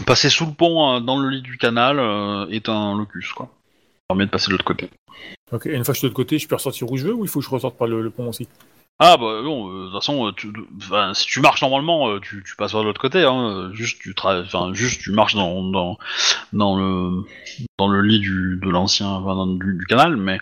passer 0.06 0.30
sous 0.30 0.46
le 0.46 0.52
pont 0.52 1.00
dans 1.00 1.18
le 1.18 1.28
lit 1.30 1.42
du 1.42 1.58
canal 1.58 1.98
est 2.50 2.68
un 2.68 2.96
locus 2.96 3.32
quoi. 3.32 3.46
Ça 3.46 4.06
permet 4.08 4.26
de 4.26 4.30
passer 4.30 4.48
de 4.48 4.52
l'autre 4.52 4.64
côté. 4.64 4.90
Ok, 5.52 5.66
et 5.66 5.74
une 5.74 5.84
fois 5.84 5.92
que 5.92 5.96
je 5.96 5.98
suis 5.98 6.06
de 6.06 6.10
l'autre 6.10 6.16
côté, 6.16 6.38
je 6.38 6.48
peux 6.48 6.54
ressortir 6.54 6.90
où 6.90 6.96
je 6.96 7.06
veux 7.06 7.14
ou 7.14 7.24
il 7.24 7.28
faut 7.28 7.40
que 7.40 7.44
je 7.44 7.50
ressorte 7.50 7.76
par 7.76 7.86
le 7.86 8.10
pont 8.10 8.28
aussi? 8.28 8.48
Ah 8.98 9.16
bah 9.16 9.42
non, 9.42 9.68
euh, 9.68 9.80
de 9.80 9.84
toute 9.90 9.94
façon, 10.00 10.28
euh, 10.28 10.32
tu, 10.32 10.52
enfin, 10.76 11.12
si 11.12 11.26
tu 11.26 11.40
marches 11.40 11.62
normalement, 11.62 12.08
euh, 12.10 12.20
tu, 12.20 12.42
tu 12.46 12.54
passes 12.54 12.70
par 12.72 12.82
de 12.82 12.86
l'autre 12.86 13.00
côté. 13.00 13.24
Hein, 13.24 13.50
euh, 13.50 13.72
juste 13.72 14.00
tu 14.00 14.12
tra- 14.12 14.44
enfin 14.44 14.72
juste 14.74 15.00
tu 15.02 15.10
marches 15.10 15.34
dans 15.34 15.62
dans 15.70 15.98
dans 16.52 16.76
le 16.76 17.24
dans 17.78 17.88
le 17.88 18.02
lit 18.02 18.20
du 18.20 18.60
de 18.62 18.70
l'ancien 18.70 19.08
enfin, 19.08 19.34
dans- 19.34 19.46
du, 19.48 19.74
du 19.76 19.86
canal, 19.86 20.16
mais 20.16 20.40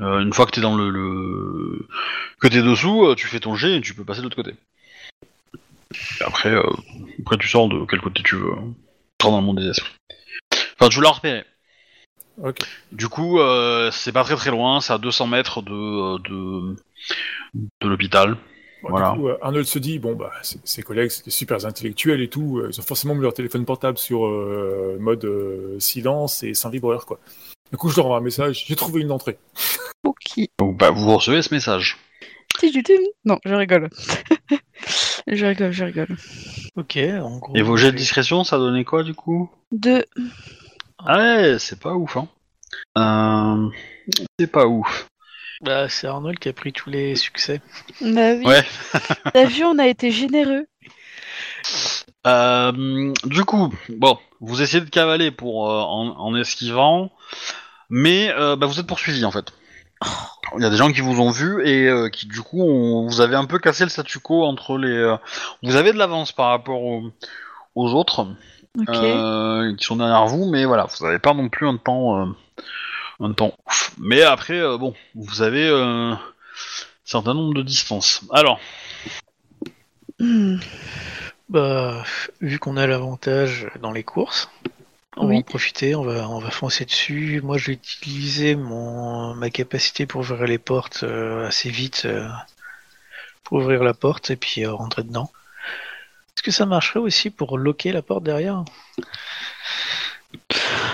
euh, 0.00 0.20
une 0.20 0.32
fois 0.32 0.46
que 0.46 0.50
t'es 0.52 0.60
dans 0.60 0.74
le, 0.76 0.90
le 0.90 1.86
que 2.40 2.48
t'es 2.48 2.62
dessous, 2.62 3.06
euh, 3.06 3.14
tu 3.14 3.28
fais 3.28 3.38
ton 3.40 3.54
jet 3.54 3.76
et 3.76 3.80
tu 3.80 3.94
peux 3.94 4.04
passer 4.04 4.20
de 4.20 4.24
l'autre 4.24 4.36
côté. 4.36 4.54
Et 6.20 6.24
après, 6.24 6.50
euh, 6.50 6.62
après 7.20 7.36
tu 7.38 7.48
sors 7.48 7.68
de 7.68 7.84
quel 7.88 8.00
côté 8.00 8.22
tu 8.22 8.36
veux. 8.36 8.52
hein. 8.52 8.74
Tu 9.18 9.24
sors 9.24 9.32
dans 9.32 9.40
le 9.40 9.46
monde 9.46 9.58
des 9.60 9.68
esprits. 9.68 9.92
Enfin, 10.78 10.88
tu 10.88 11.00
l'as 11.00 11.10
repéré. 11.10 11.44
Ok. 12.42 12.58
Du 12.92 13.08
coup, 13.08 13.38
euh, 13.40 13.90
c'est 13.92 14.12
pas 14.12 14.24
très 14.24 14.36
très 14.36 14.50
loin, 14.50 14.80
c'est 14.80 14.92
à 14.92 14.98
200 14.98 15.26
mètres 15.26 15.62
de, 15.62 15.72
euh, 15.72 16.18
de, 16.18 16.76
de 17.54 17.88
l'hôpital. 17.88 18.36
Bon, 18.82 18.90
Voilà. 18.90 19.12
Du 19.12 19.18
coup, 19.18 19.28
euh, 19.28 19.36
Arnold 19.42 19.66
se 19.66 19.78
dit 19.78 19.98
bon 19.98 20.14
bah 20.14 20.32
ses 20.42 20.58
ses 20.64 20.82
collègues 20.82 21.10
c'est 21.10 21.24
des 21.24 21.30
super 21.30 21.66
intellectuels 21.66 22.22
et 22.22 22.28
tout, 22.28 22.58
euh, 22.58 22.70
ils 22.72 22.80
ont 22.80 22.82
forcément 22.82 23.14
mis 23.14 23.20
leur 23.20 23.34
téléphone 23.34 23.66
portable 23.66 23.98
sur 23.98 24.26
euh, 24.26 24.96
mode 24.98 25.24
euh, 25.24 25.78
silence 25.78 26.42
et 26.42 26.54
sans 26.54 26.70
vibreur 26.70 27.04
quoi. 27.04 27.20
Du 27.70 27.76
coup, 27.76 27.88
je 27.88 27.96
leur 27.96 28.06
envoie 28.06 28.18
un 28.18 28.22
message. 28.22 28.64
J'ai 28.66 28.76
trouvé 28.76 29.00
une 29.00 29.12
entrée. 29.12 29.38
Ok. 30.02 30.40
Donc, 30.58 30.78
bah, 30.78 30.90
vous 30.90 31.14
recevez 31.14 31.42
ce 31.42 31.52
message. 31.52 31.98
Non, 33.24 33.38
je 33.44 33.54
rigole. 33.54 33.90
je 35.26 35.46
rigole, 35.46 35.72
je 35.72 35.84
rigole. 35.84 36.16
Ok, 36.76 36.96
en 36.96 37.38
gros. 37.38 37.54
Et 37.54 37.62
vos 37.62 37.76
jets 37.76 37.92
de 37.92 37.96
discrétion, 37.96 38.42
ça 38.44 38.56
donnait 38.58 38.84
quoi 38.84 39.02
du 39.02 39.14
coup? 39.14 39.50
Deux. 39.72 40.04
Ah 40.98 41.18
ouais, 41.18 41.58
c'est 41.58 41.80
pas 41.80 41.94
ouf, 41.94 42.16
hein. 42.16 42.28
Euh, 42.96 43.68
c'est 44.38 44.50
pas 44.50 44.66
ouf. 44.66 45.06
Bah, 45.60 45.88
c'est 45.88 46.06
Arnold 46.06 46.38
qui 46.38 46.48
a 46.48 46.52
pris 46.52 46.72
tous 46.72 46.88
les 46.90 47.14
succès. 47.16 47.60
Bah 48.00 48.32
oui. 48.34 48.46
Ouais. 48.46 48.64
T'as 49.34 49.44
vu, 49.44 49.64
on 49.64 49.78
a 49.78 49.86
été 49.86 50.10
généreux. 50.10 50.66
Euh, 52.26 53.12
du 53.24 53.44
coup, 53.44 53.72
bon, 53.88 54.18
vous 54.40 54.62
essayez 54.62 54.82
de 54.82 54.90
cavaler 54.90 55.30
pour 55.30 55.70
euh, 55.70 55.80
en, 55.80 56.08
en 56.18 56.36
esquivant, 56.36 57.10
mais 57.88 58.32
euh, 58.36 58.56
bah, 58.56 58.66
vous 58.66 58.78
êtes 58.80 58.86
poursuivi 58.86 59.24
en 59.24 59.30
fait. 59.30 59.52
Il 60.56 60.62
y 60.62 60.66
a 60.66 60.70
des 60.70 60.76
gens 60.76 60.90
qui 60.92 61.00
vous 61.02 61.20
ont 61.20 61.30
vu 61.30 61.66
et 61.66 61.86
euh, 61.86 62.08
qui 62.08 62.26
du 62.26 62.40
coup 62.40 62.62
ont- 62.62 63.06
vous 63.06 63.20
avez 63.20 63.36
un 63.36 63.44
peu 63.44 63.58
cassé 63.58 63.84
le 63.84 63.90
statu 63.90 64.18
quo 64.18 64.44
entre 64.44 64.78
les. 64.78 64.88
euh, 64.90 65.16
vous 65.62 65.76
avez 65.76 65.92
de 65.92 65.98
l'avance 65.98 66.32
par 66.32 66.48
rapport 66.48 66.82
aux, 66.82 67.10
aux 67.74 67.92
autres 67.94 68.26
Ok. 68.78 68.88
euh, 68.88 69.74
qui 69.76 69.84
sont 69.84 69.96
derrière 69.96 70.26
vous, 70.26 70.50
mais 70.50 70.64
voilà, 70.64 70.86
vous 70.86 71.04
n'avez 71.06 71.18
pas 71.18 71.34
non 71.34 71.48
plus 71.50 71.68
un 71.68 71.76
temps, 71.76 72.18
euh, 72.20 72.26
un 73.20 73.32
temps 73.32 73.54
ouf. 73.66 73.92
Mais 73.98 74.22
après, 74.22 74.58
euh, 74.58 74.78
bon, 74.78 74.94
vous 75.14 75.42
avez 75.42 75.66
euh, 75.68 76.12
un 76.12 76.20
certain 77.04 77.34
nombre 77.34 77.54
de 77.54 77.62
distances. 77.62 78.22
Alors, 78.32 78.60
Hmm. 80.18 80.58
Bah, 81.48 82.04
vu 82.42 82.58
qu'on 82.58 82.76
a 82.76 82.86
l'avantage 82.86 83.68
dans 83.80 83.90
les 83.90 84.04
courses, 84.04 84.50
on 85.16 85.22
va 85.22 85.30
Oui. 85.30 85.38
en 85.38 85.42
profiter, 85.42 85.94
on 85.94 86.04
va, 86.04 86.28
on 86.28 86.38
va 86.40 86.50
foncer 86.50 86.84
dessus. 86.84 87.40
Moi, 87.42 87.56
je 87.56 87.68
vais 87.68 87.72
utiliser 87.72 88.54
mon, 88.54 89.34
ma 89.34 89.48
capacité 89.48 90.04
pour 90.06 90.20
ouvrir 90.20 90.44
les 90.44 90.58
portes 90.58 91.04
euh, 91.04 91.48
assez 91.48 91.70
vite, 91.70 92.02
euh, 92.04 92.28
pour 93.44 93.58
ouvrir 93.58 93.82
la 93.82 93.94
porte 93.94 94.30
et 94.30 94.36
puis 94.36 94.64
euh, 94.64 94.72
rentrer 94.74 95.02
dedans. 95.02 95.30
Est-ce 96.36 96.42
que 96.42 96.50
ça 96.50 96.66
marcherait 96.66 97.00
aussi 97.00 97.30
pour 97.30 97.56
loquer 97.56 97.92
la 97.92 98.02
porte 98.02 98.22
derrière? 98.22 98.62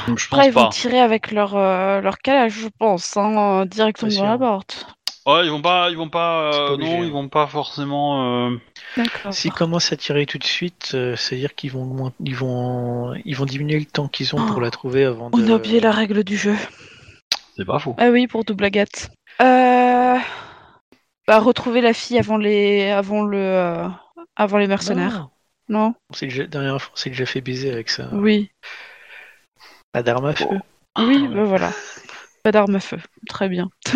Je 0.06 0.28
pense 0.28 0.38
Après, 0.38 0.48
ils 0.48 0.52
vont 0.52 0.64
pas. 0.64 0.68
tirer 0.70 1.00
avec 1.00 1.32
leur, 1.32 1.56
euh, 1.56 2.00
leur 2.00 2.18
calage, 2.18 2.52
je 2.52 2.68
pense, 2.78 3.16
hein, 3.16 3.60
euh, 3.62 3.64
directement 3.64 4.10
dans 4.14 4.24
la 4.24 4.38
porte. 4.38 4.86
Ouais, 5.26 5.44
ils 5.44 5.50
vont 5.50 5.60
pas, 5.62 5.90
ils 5.90 5.96
vont 5.96 6.08
pas, 6.08 6.50
C'est 6.52 6.58
pas 6.58 6.64
euh, 6.64 6.74
obligé, 6.74 6.92
non, 6.92 7.02
hein. 7.02 7.04
ils 7.06 7.12
vont 7.12 7.28
pas 7.28 7.46
forcément. 7.48 8.46
euh, 8.48 8.56
D'accord. 8.96 9.34
S'ils 9.34 9.52
commencent 9.52 9.92
à 9.92 9.96
tirer 9.96 10.24
tout 10.24 10.38
de 10.38 10.44
suite, 10.44 10.92
euh, 10.94 11.16
c'est-à-dire 11.16 11.54
qu'ils 11.56 11.72
vont, 11.72 11.84
moins- 11.84 12.12
ils 12.20 12.36
vont, 12.36 13.12
ils 13.24 13.34
vont 13.36 13.44
diminuer 13.44 13.80
le 13.80 13.86
temps 13.86 14.06
qu'ils 14.06 14.34
ont 14.36 14.46
pour 14.46 14.58
Oh. 14.58 14.60
la 14.60 14.70
trouver 14.70 15.04
avant 15.04 15.30
de. 15.30 15.36
On 15.36 15.50
a 15.52 15.56
oublié 15.56 15.80
la 15.80 15.90
règle 15.90 16.22
du 16.22 16.36
jeu. 16.36 16.54
C'est 17.56 17.64
pas 17.64 17.80
faux. 17.80 17.96
Ah 17.98 18.10
oui, 18.10 18.28
pour 18.28 18.44
double 18.44 18.64
agate. 18.66 19.10
Euh... 19.42 20.16
Bah, 21.26 21.40
retrouver 21.40 21.80
la 21.80 21.92
fille 21.92 22.18
avant 22.18 22.36
les, 22.36 22.88
avant 22.90 23.24
le, 23.24 23.38
euh, 23.38 23.88
avant 24.36 24.58
les 24.58 24.68
mercenaires. 24.68 25.28
Non, 25.68 25.78
Non? 25.88 25.94
On 26.10 26.14
s'est 26.14 26.26
déjà, 26.26 26.46
dernière 26.46 26.80
fois, 26.80 26.92
on 26.94 26.96
s'est 26.96 27.10
déjà 27.10 27.26
fait 27.26 27.40
baiser 27.40 27.72
avec 27.72 27.90
ça. 27.90 28.08
Oui. 28.12 28.50
La 29.96 30.02
d'arme 30.02 30.26
à 30.26 30.34
feu. 30.34 30.44
Oui, 30.98 31.26
bah 31.26 31.44
voilà. 31.44 31.72
Pas 32.42 32.52
d'arme 32.52 32.74
à 32.74 32.80
feu. 32.80 32.98
Très 33.30 33.48
bien. 33.48 33.70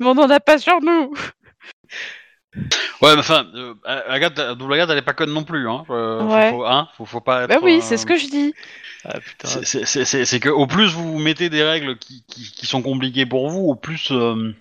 Mais 0.00 0.06
on 0.06 0.14
n'en 0.14 0.30
a 0.30 0.40
pas 0.40 0.56
sur 0.56 0.80
nous. 0.80 1.12
Ouais, 3.02 3.14
mais 3.14 3.18
enfin, 3.18 3.46
euh, 3.54 3.74
Agathe, 3.84 4.40
double 4.56 4.72
Agathe, 4.74 4.88
elle 4.90 4.98
est 4.98 5.02
pas 5.02 5.12
conne 5.12 5.32
non 5.32 5.44
plus, 5.44 5.68
hein. 5.68 5.84
Euh, 5.90 6.22
Ouais. 6.22 6.50
faut, 6.50 6.64
hein, 6.64 6.88
faut, 6.96 7.04
faut 7.04 7.20
pas 7.20 7.42
être. 7.42 7.50
Bah 7.50 7.58
oui, 7.62 7.78
euh, 7.78 7.80
c'est 7.82 7.98
ce 7.98 8.06
que 8.06 8.16
je 8.16 8.28
dis. 8.28 8.54
Ah 9.04 9.18
putain. 9.20 9.48
C'est- 9.62 10.40
que 10.40 10.48
au 10.48 10.66
plus 10.66 10.94
vous 10.94 11.18
mettez 11.18 11.50
des 11.50 11.62
règles 11.62 11.98
qui, 11.98 12.24
qui, 12.28 12.50
qui 12.50 12.64
sont 12.64 12.80
compliquées 12.80 13.26
pour 13.26 13.50
vous, 13.50 13.68
au 13.68 13.74
plus 13.74 14.10
euh, 14.10 14.54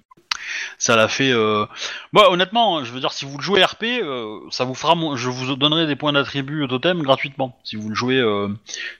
ça 0.77 0.97
la 0.97 1.07
fait. 1.07 1.31
Euh... 1.31 1.65
Moi, 2.11 2.29
honnêtement, 2.31 2.79
hein, 2.79 2.83
je 2.83 2.91
veux 2.91 2.99
dire, 2.99 3.13
si 3.13 3.23
vous 3.23 3.37
le 3.37 3.43
jouez 3.43 3.63
RP, 3.63 3.83
euh, 3.83 4.39
ça 4.49 4.65
vous 4.65 4.75
fera. 4.75 4.95
Je 5.15 5.29
vous 5.29 5.55
donnerai 5.55 5.87
des 5.87 5.95
points 5.95 6.11
d'attribut 6.13 6.67
totem 6.67 7.01
gratuitement 7.01 7.57
si 7.63 7.77
vous 7.77 7.87
le 7.89 7.95
jouez 7.95 8.19
euh, 8.19 8.49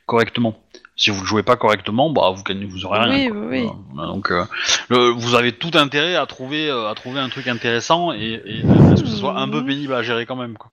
correctement. 0.06 0.58
Si 0.98 1.10
vous 1.10 1.22
le 1.22 1.26
jouez 1.26 1.42
pas 1.44 1.56
correctement, 1.56 2.10
bah 2.12 2.32
vous 2.36 2.44
gagnez, 2.44 2.66
vous 2.66 2.86
aurez 2.86 3.00
rien. 3.00 3.16
Oui, 3.16 3.30
quoi. 3.30 3.40
oui. 3.48 3.68
Voilà. 3.94 4.12
Donc, 4.12 4.30
euh, 4.32 4.46
le- 4.90 5.10
vous 5.10 5.34
avez 5.36 5.52
tout 5.54 5.72
intérêt 5.74 6.16
à 6.16 6.26
trouver, 6.28 6.70
euh, 6.70 6.90
à 6.90 6.96
trouver 6.96 7.20
un 7.20 7.30
truc 7.30 7.48
intéressant 7.48 8.12
et, 8.14 8.42
et 8.46 8.62
à 8.92 8.96
ce 8.98 9.02
que 9.02 9.08
ce 9.10 9.16
soit 9.16 9.36
un 9.38 9.50
peu 9.50 9.62
Mhm. 9.62 9.66
pénible 9.66 9.94
à 9.96 10.04
gérer 10.04 10.26
quand 10.26 10.36
même. 10.36 10.58
Quoi. 10.58 10.70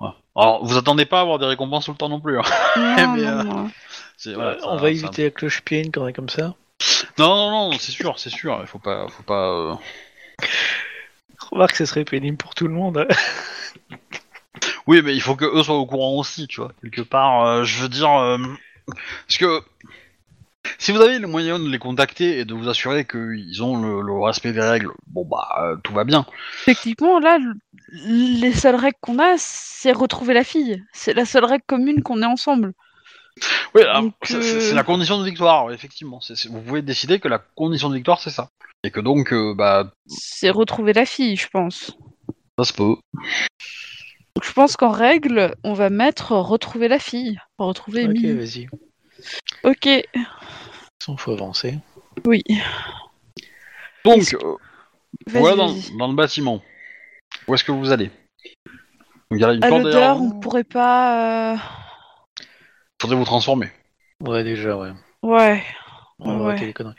Voilà. 0.00 0.16
Alors, 0.36 0.64
vous 0.66 0.76
attendez 0.76 1.06
pas 1.06 1.18
à 1.18 1.22
avoir 1.22 1.38
des 1.38 1.46
récompenses 1.46 1.86
tout 1.86 1.92
le 1.92 1.96
temps 1.96 2.08
non 2.10 2.20
plus. 2.20 2.38
hein. 2.38 2.42
Non, 2.76 2.82
mais, 3.16 3.22
non, 3.22 3.28
euh, 3.38 3.42
non. 3.44 3.70
C'est- 4.16 4.34
voilà, 4.34 4.54
Ouais, 4.54 4.60
ça- 4.60 4.68
on 4.68 4.74
va 4.76 4.82
ça- 4.82 4.88
éviter 4.90 5.24
la 5.24 5.30
cloche-pied 5.30 5.90
quand 5.92 6.02
on 6.02 6.08
est 6.08 6.12
comme 6.12 6.28
ça. 6.28 6.54
Non, 7.18 7.28
non, 7.28 7.50
non, 7.70 7.72
c'est 7.78 7.92
sûr, 7.92 8.18
c'est 8.18 8.30
sûr. 8.30 8.58
Il 8.60 8.66
faut 8.66 8.78
pas, 8.80 9.06
faut 9.08 9.22
pas. 9.22 9.48
euh, 9.50 9.74
Remarque, 11.50 11.76
ce 11.76 11.86
serait 11.86 12.04
pénible 12.04 12.36
pour 12.36 12.54
tout 12.54 12.66
le 12.68 12.74
monde. 12.74 13.06
Oui, 14.86 15.00
mais 15.02 15.14
il 15.14 15.20
faut 15.20 15.36
que 15.36 15.44
eux 15.44 15.62
soient 15.62 15.76
au 15.76 15.86
courant 15.86 16.12
aussi, 16.16 16.46
tu 16.48 16.60
vois. 16.60 16.72
Quelque 16.82 17.02
part, 17.02 17.44
euh, 17.44 17.64
je 17.64 17.82
veux 17.82 17.88
dire, 17.88 18.10
euh, 18.10 18.38
parce 19.26 19.38
que 19.38 19.60
si 20.78 20.92
vous 20.92 21.00
avez 21.00 21.18
les 21.18 21.26
moyens 21.26 21.62
de 21.62 21.68
les 21.68 21.78
contacter 21.78 22.38
et 22.38 22.44
de 22.44 22.52
vous 22.54 22.68
assurer 22.68 23.06
qu'ils 23.06 23.62
ont 23.62 23.80
le, 23.80 24.02
le 24.02 24.18
respect 24.22 24.52
des 24.52 24.60
règles, 24.60 24.90
bon 25.06 25.24
bah 25.24 25.48
euh, 25.62 25.76
tout 25.82 25.92
va 25.94 26.04
bien. 26.04 26.26
Effectivement, 26.62 27.18
là, 27.20 27.38
le- 27.38 27.54
les 28.40 28.52
seules 28.52 28.74
règles 28.74 28.96
qu'on 29.00 29.18
a, 29.18 29.34
c'est 29.38 29.92
retrouver 29.92 30.34
la 30.34 30.44
fille. 30.44 30.82
C'est 30.92 31.14
la 31.14 31.24
seule 31.24 31.44
règle 31.46 31.64
commune 31.66 32.02
qu'on 32.02 32.22
ait 32.22 32.26
ensemble. 32.26 32.72
Oui, 33.74 33.82
c'est 34.24 34.34
euh, 34.36 34.60
c'est- 34.60 34.74
la 34.74 34.82
condition 34.84 35.18
de 35.20 35.24
victoire, 35.24 35.70
effectivement. 35.72 36.20
Vous 36.50 36.60
pouvez 36.60 36.82
décider 36.82 37.18
que 37.20 37.28
la 37.28 37.38
condition 37.38 37.88
de 37.88 37.94
victoire 37.94 38.20
c'est 38.20 38.30
ça, 38.30 38.48
et 38.84 38.90
que 38.90 39.00
donc 39.00 39.32
euh, 39.32 39.54
bah 39.56 39.92
C'est 40.08 40.50
retrouver 40.50 40.92
la 40.92 41.06
fille, 41.06 41.36
je 41.36 41.48
pense. 41.48 41.96
ça 42.58 42.64
se 42.64 42.72
peut. 42.72 42.96
Donc, 44.38 44.44
je 44.44 44.52
pense 44.52 44.76
qu'en 44.76 44.92
règle, 44.92 45.56
on 45.64 45.72
va 45.72 45.90
mettre 45.90 46.30
retrouver 46.30 46.86
la 46.86 47.00
fille. 47.00 47.40
Retrouver 47.58 48.04
ok, 48.06 48.22
vas-y. 48.36 48.68
Ok, 49.64 49.82
De 49.84 50.02
toute 50.02 50.22
façon, 51.02 51.16
faut 51.16 51.32
avancer. 51.32 51.76
oui. 52.24 52.44
Donc 54.04 54.18
Est-ce- 54.18 54.36
euh, 54.36 54.54
Vas-y, 55.26 55.40
voilà 55.40 55.56
dans, 55.56 55.72
vas-y. 55.72 55.96
dans 55.98 56.06
le 56.06 56.14
bâtiment. 56.14 56.62
Où 57.48 57.54
est-ce 57.56 57.64
que 57.64 57.72
vous 57.72 57.90
allez? 57.90 58.12
Donc 59.28 59.32
il 59.32 59.40
y 59.40 59.44
a 59.44 59.52
une 59.54 59.64
À 59.64 59.68
porte 59.70 59.82
derrière 59.82 60.14
l'odeur, 60.14 60.22
on 60.22 60.38
pourrait 60.38 60.62
pas. 60.62 61.54
euh, 61.54 61.56
Faudrait 63.02 63.16
vous 63.16 63.24
transformer. 63.24 63.72
Ouais, 64.22 64.44
déjà, 64.44 64.76
ouais. 64.76 64.92
Ouais. 65.24 65.64
On 66.20 66.38
va 66.38 66.44
Ouais. 66.44 66.50
arrêter 66.50 66.66
les 66.66 66.72
conneries. 66.72 66.94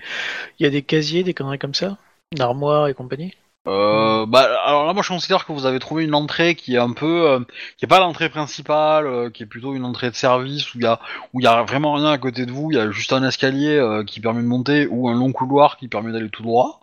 Il 0.59 0.63
y 0.63 0.65
a 0.65 0.69
des 0.69 0.81
casiers, 0.81 1.23
des 1.23 1.33
conneries 1.33 1.57
comme 1.57 1.73
ça? 1.73 1.97
Une 2.33 2.41
armoire 2.41 2.89
et 2.89 2.93
compagnie? 2.93 3.33
Euh, 3.67 4.25
bah, 4.25 4.41
alors 4.65 4.85
là, 4.85 4.93
moi, 4.93 5.03
je 5.03 5.09
considère 5.09 5.45
que 5.45 5.51
vous 5.51 5.65
avez 5.65 5.79
trouvé 5.79 6.03
une 6.05 6.15
entrée 6.15 6.55
qui 6.55 6.75
est 6.75 6.79
un 6.79 6.93
peu, 6.93 7.29
euh, 7.29 7.39
qui 7.77 7.85
est 7.85 7.87
pas 7.87 7.99
l'entrée 7.99 8.29
principale, 8.29 9.05
euh, 9.05 9.29
qui 9.29 9.43
est 9.43 9.45
plutôt 9.45 9.75
une 9.75 9.85
entrée 9.85 10.09
de 10.09 10.15
service 10.15 10.73
où 10.73 10.79
il 10.79 10.83
y 10.83 10.87
a, 10.87 10.99
où 11.33 11.39
il 11.39 11.43
y 11.43 11.47
a 11.47 11.63
vraiment 11.63 11.93
rien 11.93 12.11
à 12.11 12.17
côté 12.17 12.45
de 12.45 12.51
vous. 12.51 12.71
Il 12.71 12.77
y 12.77 12.79
a 12.79 12.89
juste 12.91 13.13
un 13.13 13.23
escalier 13.27 13.75
euh, 13.77 14.03
qui 14.03 14.21
permet 14.21 14.41
de 14.41 14.47
monter 14.47 14.87
ou 14.87 15.09
un 15.09 15.13
long 15.13 15.31
couloir 15.33 15.77
qui 15.77 15.87
permet 15.87 16.11
d'aller 16.11 16.29
tout 16.29 16.43
droit. 16.43 16.81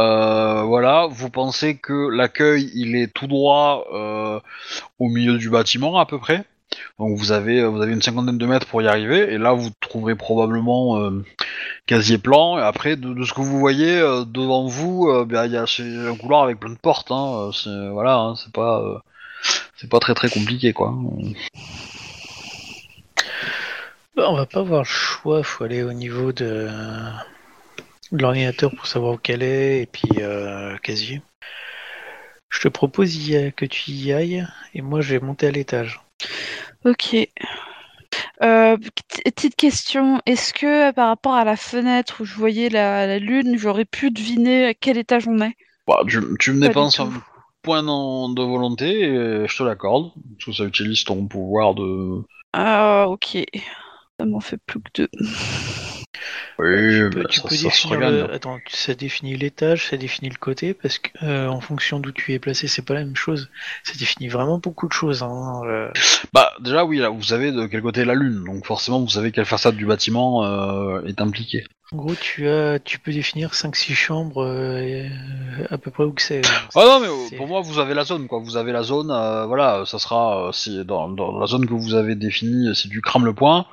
Euh, 0.00 0.62
voilà, 0.64 1.06
vous 1.10 1.30
pensez 1.30 1.78
que 1.78 2.08
l'accueil 2.10 2.70
il 2.74 2.96
est 2.96 3.12
tout 3.12 3.26
droit 3.28 3.86
euh, 3.92 4.40
au 4.98 5.08
milieu 5.08 5.38
du 5.38 5.50
bâtiment 5.50 5.98
à 5.98 6.06
peu 6.06 6.18
près? 6.18 6.46
Donc 6.98 7.16
vous 7.16 7.32
avez 7.32 7.64
vous 7.64 7.80
avez 7.80 7.92
une 7.92 8.02
cinquantaine 8.02 8.38
de 8.38 8.46
mètres 8.46 8.66
pour 8.66 8.82
y 8.82 8.88
arriver 8.88 9.32
et 9.32 9.38
là 9.38 9.52
vous 9.52 9.70
trouverez 9.80 10.14
probablement 10.14 10.98
euh, 11.00 11.24
casier 11.86 12.18
plan 12.18 12.58
et 12.58 12.62
après 12.62 12.96
de, 12.96 13.24
ce 13.24 13.32
que 13.32 13.40
vous 13.40 13.58
voyez 13.58 13.98
euh, 13.98 14.24
devant 14.24 14.66
vous 14.66 15.08
euh, 15.08 15.24
ben, 15.24 15.46
il 15.46 15.52
y 15.52 15.56
a 15.56 15.64
un 15.64 16.16
couloir 16.16 16.44
avec 16.44 16.60
plein 16.60 16.70
de 16.70 16.78
portes 16.78 17.10
hein, 17.10 17.50
euh, 17.66 17.90
voilà 17.90 18.16
hein, 18.16 18.34
c'est 18.36 18.52
pas 18.52 18.80
euh, 18.80 19.98
très 20.00 20.14
très 20.14 20.28
compliqué 20.28 20.72
quoi. 20.72 20.94
Bah, 24.16 24.26
On 24.28 24.36
va 24.36 24.46
pas 24.46 24.60
avoir 24.60 24.80
le 24.80 24.84
choix, 24.84 25.42
faut 25.42 25.64
aller 25.64 25.82
au 25.82 25.92
niveau 25.92 26.32
de, 26.32 26.68
l'ordinateur 28.12 28.70
pour 28.74 28.86
savoir 28.86 29.14
où 29.14 29.18
qu'elle 29.18 29.42
est 29.42 29.82
et 29.82 29.86
puis 29.86 30.08
euh, 30.18 30.76
casier. 30.78 31.22
Je 32.48 32.60
te 32.60 32.68
propose 32.68 33.16
que 33.56 33.64
tu 33.64 33.90
y 33.92 34.12
ailles 34.12 34.46
et 34.74 34.82
moi 34.82 35.00
je 35.00 35.14
vais 35.14 35.24
monter 35.24 35.46
à 35.46 35.50
l'étage. 35.50 36.00
Ok. 36.84 37.16
Euh, 38.42 38.76
petit- 38.76 39.22
petite 39.22 39.56
question, 39.56 40.20
est-ce 40.26 40.52
que 40.52 40.88
euh, 40.88 40.92
par 40.92 41.08
rapport 41.08 41.34
à 41.34 41.44
la 41.44 41.56
fenêtre 41.56 42.22
où 42.22 42.24
je 42.24 42.34
voyais 42.34 42.68
la, 42.68 43.06
la 43.06 43.18
lune, 43.18 43.56
j'aurais 43.56 43.84
pu 43.84 44.10
deviner 44.10 44.66
à 44.66 44.74
quel 44.74 44.98
étage 44.98 45.28
on 45.28 45.40
est? 45.40 45.54
Bah, 45.86 46.02
tu, 46.06 46.20
tu 46.38 46.52
me 46.52 46.60
dépenses 46.66 46.98
un 47.00 47.10
point 47.62 47.82
de 47.82 48.42
volonté 48.42 49.00
et 49.00 49.46
je 49.46 49.56
te 49.56 49.62
l'accorde 49.62 50.12
parce 50.36 50.46
que 50.46 50.52
ça 50.52 50.64
utilise 50.64 51.04
ton 51.04 51.26
pouvoir 51.26 51.74
de 51.74 52.22
Ah, 52.52 53.06
ok. 53.08 53.38
Ça 54.18 54.26
m'en 54.26 54.40
fait 54.40 54.58
plus 54.66 54.80
que 54.80 55.02
deux. 55.02 55.08
Oui, 56.58 56.96
tu 56.96 57.10
peux, 57.10 57.22
bah, 57.22 57.28
tu 57.28 57.40
ça, 57.40 57.48
peux 57.48 57.54
ça 57.54 57.56
se 57.56 57.62
définir 57.64 58.00
le... 58.00 58.32
Attends, 58.32 58.58
ça 58.68 58.94
définit 58.94 59.36
l'étage, 59.36 59.88
ça 59.88 59.96
définit 59.96 60.28
le 60.28 60.36
côté, 60.36 60.74
parce 60.74 60.98
que 60.98 61.10
euh, 61.24 61.48
en 61.48 61.60
fonction 61.60 62.00
d'où 62.00 62.12
tu 62.12 62.32
es 62.32 62.38
placé, 62.38 62.68
c'est 62.68 62.84
pas 62.84 62.94
la 62.94 63.04
même 63.04 63.16
chose. 63.16 63.48
Ça 63.84 63.94
définit 63.98 64.28
vraiment 64.28 64.58
beaucoup 64.58 64.88
de 64.88 64.92
choses. 64.92 65.22
Hein. 65.22 65.62
euh. 65.64 65.90
Bah 66.32 66.52
déjà 66.60 66.84
oui, 66.84 66.98
là, 66.98 67.08
vous 67.08 67.22
savez 67.22 67.52
de 67.52 67.66
quel 67.66 67.82
côté 67.82 68.00
est 68.00 68.04
la 68.04 68.14
lune, 68.14 68.44
donc 68.44 68.66
forcément 68.66 69.00
vous 69.00 69.08
savez 69.08 69.32
quelle 69.32 69.46
façade 69.46 69.76
du 69.76 69.86
bâtiment 69.86 70.44
euh, 70.44 71.02
est 71.06 71.20
impliquée. 71.20 71.64
En 71.92 71.96
gros, 71.96 72.14
tu 72.14 72.48
as, 72.48 72.78
tu 72.78 73.00
peux 73.00 73.10
définir 73.12 73.50
5-6 73.50 73.94
chambres 73.94 74.44
euh, 74.44 75.08
à 75.70 75.76
peu 75.76 75.90
près 75.90 76.04
où 76.04 76.12
que 76.12 76.22
c'est. 76.22 76.40
Ah 76.76 76.84
non 76.84 77.00
mais 77.00 77.08
euh, 77.08 77.36
pour 77.36 77.48
moi 77.48 77.62
vous 77.62 77.80
avez 77.80 77.94
la 77.94 78.04
zone 78.04 78.28
quoi, 78.28 78.38
vous 78.38 78.56
avez 78.56 78.70
la 78.70 78.84
zone, 78.84 79.10
euh, 79.10 79.44
voilà, 79.46 79.82
ça 79.86 79.98
sera 79.98 80.46
euh, 80.48 80.52
si 80.52 80.84
dans, 80.84 81.08
dans 81.08 81.36
la 81.38 81.46
zone 81.46 81.66
que 81.66 81.74
vous 81.74 81.94
avez 81.94 82.14
définie, 82.14 82.72
si 82.76 82.88
tu 82.88 83.00
crames 83.00 83.24
le 83.24 83.34
point, 83.34 83.66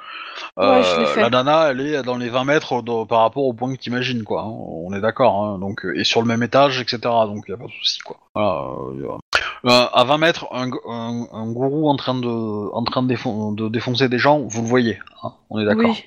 Ouais, 0.56 0.82
je 0.84 1.00
l'ai 1.00 1.06
euh, 1.06 1.14
fait. 1.14 1.22
la 1.22 1.30
nana 1.30 1.68
elle 1.70 1.82
est 1.82 2.02
dans 2.02 2.18
les 2.18 2.30
20 2.30 2.44
mètres 2.44 2.82
de- 2.82 3.06
par 3.06 3.20
rapport 3.22 3.44
au 3.44 3.54
point 3.54 3.72
que 3.76 3.80
t'imagines 3.80 4.24
quoi, 4.24 4.42
hein, 4.42 4.50
on 4.52 4.92
est 4.94 5.02
d'accord, 5.02 5.44
hein, 5.44 5.60
donc 5.60 5.86
et 5.96 6.04
sur 6.04 6.22
le 6.22 6.28
même 6.28 6.42
étage 6.42 6.80
etc. 6.82 6.98
Donc 7.04 7.46
y 7.48 7.52
a 7.54 7.58
pas 7.58 7.66
de 7.66 7.72
souci 7.72 8.00
quoi. 8.00 8.18
Voilà, 8.34 8.50
euh, 8.96 9.02
y 9.02 9.06
a- 9.06 9.18
Euh, 9.66 9.88
à 9.94 10.04
20 10.06 10.18
mètres, 10.20 10.48
un, 10.52 10.70
un- 10.88 11.28
un 11.32 11.52
gourou 11.52 11.90
en 11.90 11.96
train 11.98 12.14
de 12.16 12.28
en 12.74 12.84
train 12.84 13.02
de, 13.04 13.08
défon- 13.08 13.54
de 13.54 13.68
défoncer 13.70 14.08
des 14.10 14.20
gens, 14.20 14.40
vous 14.40 14.62
le 14.64 14.68
voyez, 14.68 15.00
hein, 15.24 15.34
on 15.52 15.60
est 15.60 15.66
d'accord. 15.66 15.86
Oui. 15.90 16.04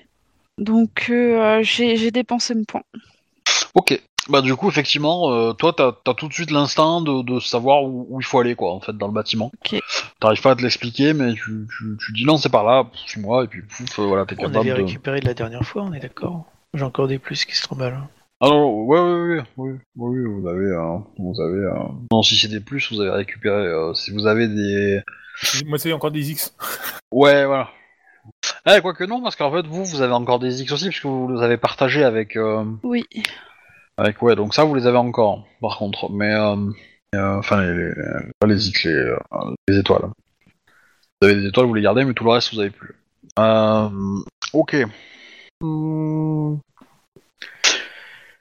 Donc 0.60 1.06
euh, 1.10 1.60
j'ai 1.62 2.10
dépensé 2.12 2.54
mon 2.54 2.64
point. 2.64 2.82
Ok. 3.74 4.00
Bah 4.28 4.42
du 4.42 4.54
coup 4.54 4.68
effectivement, 4.68 5.32
euh, 5.32 5.54
toi 5.54 5.72
t'as 5.76 5.92
as 6.06 6.14
tout 6.14 6.28
de 6.28 6.32
suite 6.32 6.50
l'instinct 6.50 7.00
de, 7.00 7.22
de 7.22 7.40
savoir 7.40 7.82
où, 7.82 8.06
où 8.10 8.20
il 8.20 8.24
faut 8.24 8.38
aller 8.38 8.54
quoi 8.54 8.72
en 8.74 8.80
fait 8.80 8.92
dans 8.96 9.06
le 9.08 9.12
bâtiment. 9.14 9.50
Ok. 9.64 9.80
T'arrives 10.20 10.42
pas 10.42 10.50
à 10.52 10.56
te 10.56 10.62
l'expliquer 10.62 11.14
mais 11.14 11.32
tu, 11.32 11.66
tu, 11.66 11.96
tu 11.98 12.12
dis 12.12 12.24
non 12.26 12.36
c'est 12.36 12.50
par 12.50 12.62
là, 12.64 12.84
suis-moi 13.06 13.44
et 13.44 13.46
puis 13.48 13.62
pouf 13.62 13.98
euh, 13.98 14.02
voilà 14.04 14.26
t'es 14.26 14.34
On 14.38 14.42
capable 14.42 14.58
avait 14.58 14.78
de. 14.78 14.84
récupéré 14.86 15.20
de 15.20 15.26
la 15.26 15.34
dernière 15.34 15.64
fois, 15.64 15.82
on 15.82 15.92
est 15.94 16.00
d'accord 16.00 16.44
J'ai 16.74 16.84
encore 16.84 17.08
des 17.08 17.18
plus 17.18 17.44
qui 17.46 17.56
se 17.56 17.66
là. 17.80 18.08
Ah 18.42 18.48
non 18.48 18.82
ouais 18.84 19.00
ouais 19.00 19.10
ouais 19.38 19.44
oui 19.56 19.70
oui, 19.96 20.18
oui 20.18 20.40
vous 20.40 20.46
avez 20.48 20.66
euh, 20.66 20.98
vous 21.18 21.40
avez 21.40 21.58
euh, 21.64 21.88
non 22.12 22.22
si 22.22 22.36
c'est 22.36 22.48
des 22.48 22.60
plus 22.60 22.92
vous 22.92 23.00
avez 23.00 23.10
récupéré 23.10 23.56
euh, 23.66 23.94
si 23.94 24.12
vous 24.12 24.26
avez 24.26 24.46
des 24.48 25.00
Moi, 25.66 25.78
c'est 25.78 25.92
encore 25.92 26.10
des 26.10 26.30
X. 26.30 26.54
ouais 27.12 27.46
voilà. 27.46 27.70
Eh 28.66 28.80
quoique 28.80 29.04
non 29.04 29.22
parce 29.22 29.36
qu'en 29.36 29.50
fait 29.50 29.66
vous 29.66 29.84
vous 29.84 30.02
avez 30.02 30.12
encore 30.12 30.38
des 30.38 30.62
X 30.62 30.72
aussi 30.72 30.88
puisque 30.88 31.06
vous 31.06 31.28
les 31.32 31.42
avez 31.42 31.56
partagés 31.56 32.04
avec 32.04 32.36
euh, 32.36 32.64
Oui. 32.82 33.06
Avec 33.96 34.20
ouais, 34.22 34.36
donc 34.36 34.54
ça 34.54 34.64
vous 34.64 34.74
les 34.74 34.86
avez 34.86 34.96
encore, 34.96 35.44
par 35.60 35.76
contre. 35.76 36.10
Mais 36.10 36.32
euh, 36.32 36.56
euh, 37.14 37.38
enfin 37.38 37.60
les, 37.62 37.74
les, 37.74 37.92
pas 38.38 38.46
les 38.46 38.68
X, 38.68 38.84
les, 38.84 38.92
euh, 38.92 39.16
les 39.68 39.78
étoiles. 39.78 40.10
Vous 41.20 41.28
avez 41.28 41.40
des 41.40 41.48
étoiles, 41.48 41.66
vous 41.66 41.74
les 41.74 41.82
gardez, 41.82 42.04
mais 42.04 42.14
tout 42.14 42.24
le 42.24 42.30
reste 42.30 42.54
vous 42.54 42.60
avez 42.60 42.70
plus. 42.70 42.94
Euh, 43.38 43.88
ok. 44.52 44.76
Hmm. 45.60 46.56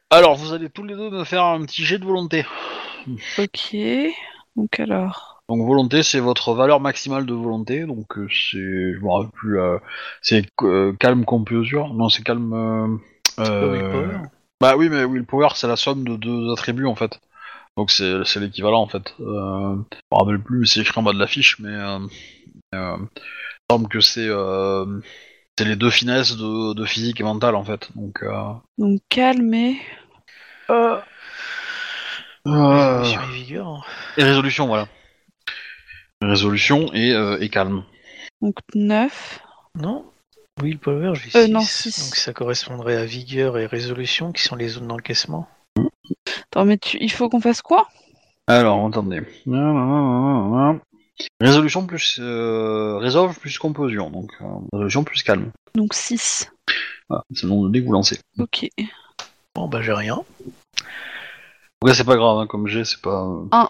Alors 0.10 0.36
vous 0.36 0.54
allez 0.54 0.70
tous 0.70 0.84
les 0.84 0.96
deux 0.96 1.10
me 1.10 1.24
faire 1.24 1.44
un 1.44 1.62
petit 1.66 1.84
jet 1.84 2.00
de 2.00 2.06
volonté. 2.06 2.46
Ok. 3.38 3.76
Donc 4.56 4.80
alors. 4.80 5.39
Donc 5.50 5.66
volonté, 5.66 6.04
c'est 6.04 6.20
votre 6.20 6.54
valeur 6.54 6.80
maximale 6.80 7.26
de 7.26 7.34
volonté. 7.34 7.86
Donc 7.86 8.18
euh, 8.18 8.28
c'est, 8.30 8.58
je 8.94 9.00
me 9.00 9.10
rappelle 9.12 9.32
plus, 9.32 9.60
euh, 9.60 9.78
c'est 10.22 10.46
euh, 10.62 10.94
calme 11.00 11.26
composure. 11.26 11.94
Non, 11.94 12.08
c'est 12.10 12.24
calme. 12.24 12.54
euh, 12.54 12.88
euh, 13.40 13.72
willpower. 13.72 14.18
Bah 14.62 14.76
oui, 14.78 14.90
mais 14.90 15.06
willpower, 15.06 15.50
c'est 15.56 15.68
la 15.68 15.76
somme 15.76 16.04
de 16.04 16.16
deux 16.18 16.52
attributs 16.52 16.86
en 16.86 16.96
fait. 16.96 17.20
Donc 17.78 17.92
c'est 17.92 18.24
c'est 18.26 18.40
l'équivalent 18.40 18.82
en 18.82 18.88
fait. 18.88 19.14
Euh, 19.22 19.76
je 19.92 20.16
me 20.16 20.18
rappelle 20.20 20.40
plus, 20.42 20.60
mais 20.60 20.66
c'est 20.68 20.82
écrit 20.82 21.00
en 21.00 21.04
bas 21.04 21.14
de 21.14 21.20
la 21.20 21.28
fiche, 21.28 21.58
mais 21.60 21.70
euh, 21.70 22.00
euh, 22.76 22.98
il 22.98 23.02
me 23.04 23.08
semble 23.72 23.88
que 23.88 24.02
c'est 24.02 24.28
euh, 24.28 24.86
c'est 25.58 25.66
les 25.66 25.76
deux 25.78 25.90
finesses 25.90 26.36
de, 26.38 26.74
de 26.74 26.86
physique 26.86 27.22
et 27.22 27.24
mentale 27.24 27.56
en 27.56 27.64
fait. 27.64 27.90
Donc 27.96 28.22
euh, 28.24 28.54
Donc 28.78 29.00
calme 29.10 29.54
et. 29.54 29.78
euh, 30.70 31.00
Résolution 32.46 33.22
et 33.22 33.34
vigueur. 33.34 33.88
et 34.18 34.24
résolution, 34.24 34.68
voilà. 34.68 34.88
Résolution 36.22 36.92
et, 36.94 37.12
euh, 37.14 37.38
et 37.40 37.50
calme. 37.50 37.84
Donc 38.42 38.56
9. 38.76 39.40
Non 39.76 40.06
Willpower, 40.62 41.14
j'ai 41.16 41.30
6. 41.30 41.38
Euh, 41.38 41.48
non, 41.48 41.62
six. 41.62 42.06
Donc 42.06 42.16
ça 42.16 42.34
correspondrait 42.34 42.98
à 42.98 43.06
vigueur 43.06 43.58
et 43.58 43.66
résolution 43.66 44.34
qui 44.34 44.44
sont 44.44 44.56
les 44.58 44.68
zones 44.68 44.88
d'encaissement. 44.88 45.48
Attends, 46.52 46.66
mais 46.66 46.78
tu... 46.78 46.98
il 47.00 47.12
faut 47.12 47.30
qu'on 47.30 47.40
fasse 47.40 47.62
quoi? 47.62 47.88
Alors, 48.48 48.86
attendez. 48.86 49.22
Résolution 51.40 51.86
plus 51.86 52.18
euh, 52.22 52.98
résolve 52.98 53.38
plus 53.40 53.58
composition, 53.58 54.10
donc 54.10 54.32
euh, 54.42 54.46
résolution 54.74 55.04
plus 55.04 55.24
calme. 55.24 55.52
Donc 55.76 55.94
6. 55.94 56.52
Voilà, 57.08 57.24
c'est 57.34 57.44
le 57.44 57.50
nom 57.50 57.64
de 57.66 57.70
dé 57.72 57.82
que 57.82 57.86
vous 57.86 57.94
lancez. 57.94 58.20
Ok. 58.38 58.68
Bon 59.56 59.68
bah 59.68 59.82
j'ai 59.82 59.94
rien. 59.94 60.20
Ouais, 61.84 61.94
c'est 61.94 62.04
pas 62.04 62.16
grave, 62.18 62.40
hein, 62.40 62.48
comme 62.48 62.68
j'ai, 62.68 62.84
c'est 62.84 63.02
pas. 63.02 63.24
euh, 63.24 63.46
1. 63.52 63.70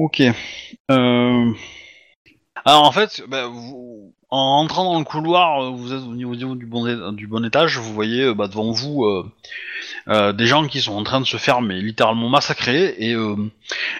Ok. 0.00 0.22
Euh... 0.90 1.52
Alors 2.64 2.84
en 2.84 2.92
fait, 2.92 3.22
bah, 3.28 3.46
vous- 3.46 4.12
en 4.30 4.56
rentrant 4.56 4.84
dans 4.92 4.98
le 4.98 5.04
couloir, 5.04 5.62
euh, 5.62 5.70
vous 5.70 5.92
êtes 5.92 6.00
au 6.02 6.14
niveau 6.14 6.34
du 6.34 6.66
bon, 6.66 7.12
du 7.12 7.26
bon 7.28 7.44
étage, 7.44 7.78
vous 7.78 7.92
voyez 7.94 8.22
euh, 8.24 8.34
bah, 8.34 8.48
devant 8.48 8.72
vous 8.72 9.04
euh, 9.04 9.30
euh, 10.08 10.32
des 10.32 10.46
gens 10.46 10.66
qui 10.66 10.80
sont 10.80 10.94
en 10.94 11.04
train 11.04 11.20
de 11.20 11.26
se 11.26 11.36
faire 11.36 11.60
mais 11.60 11.80
littéralement 11.80 12.28
massacrer 12.28 12.94
et, 12.98 13.14
euh, 13.14 13.36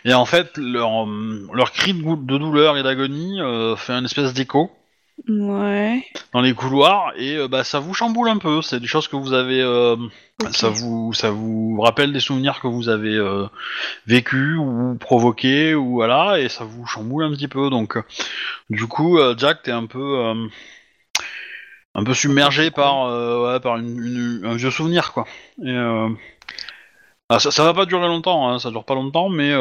et 0.05 0.13
en 0.15 0.25
fait 0.25 0.57
leur, 0.57 1.07
leur 1.07 1.71
cri 1.73 1.95
de, 1.95 2.01
de 2.03 2.39
douleur 2.39 2.77
et 2.77 2.83
d'agonie 2.83 3.39
fait 3.77 3.93
un 3.93 4.05
espèce 4.05 4.33
d'écho 4.35 4.73
Ouais. 5.29 6.05
dans 6.33 6.41
les 6.41 6.55
couloirs 6.55 7.13
et 7.17 7.37
euh, 7.37 7.49
bah, 7.49 7.63
ça 7.65 7.79
vous 7.79 7.95
chamboule 7.95 8.29
un 8.29 8.39
peu. 8.39 8.63
C'est 8.63 8.81
des 8.81 8.87
choses 8.87 9.07
que 9.09 9.17
vous 9.17 9.33
avez, 9.33 9.61
euh, 9.63 9.97
ça 10.51 10.69
vous, 10.71 11.13
ça 11.15 11.31
vous 11.31 11.81
rappelle 11.81 12.13
des 12.13 12.21
souvenirs 12.21 12.61
que 12.61 12.67
vous 12.67 12.89
avez 12.89 13.15
euh, 13.15 13.47
vécu 14.07 14.57
ou 14.57 14.97
provoqués 14.99 15.75
ou 15.75 15.93
voilà 15.95 16.41
et 16.41 16.49
ça 16.49 16.65
vous 16.65 16.85
chamboule 16.85 17.25
un 17.25 17.31
petit 17.31 17.49
peu. 17.49 17.71
Donc, 17.71 17.97
du 18.71 18.87
coup, 18.87 19.19
euh, 19.19 19.35
Jack, 19.39 19.63
t'es 19.63 19.71
un 19.71 19.87
peu, 19.87 20.35
un 21.95 22.05
peu 22.05 22.13
submergé 22.13 22.71
par, 22.73 23.07
ouais, 23.43 23.61
par 23.61 23.77
une, 23.79 23.97
une- 24.05 24.41
un 24.45 24.57
vieux 24.57 24.71
souvenir 24.73 25.13
quoi. 25.13 25.27
Et, 25.65 25.75
ah, 27.29 27.39
ça, 27.39 27.51
ça 27.51 27.65
va 27.65 27.73
pas 27.73 27.87
durer 27.87 28.09
longtemps, 28.09 28.51
hein, 28.51 28.59
ça 28.59 28.71
dure 28.71 28.85
pas 28.85 28.95
longtemps, 28.95 29.29
mais, 29.29 29.53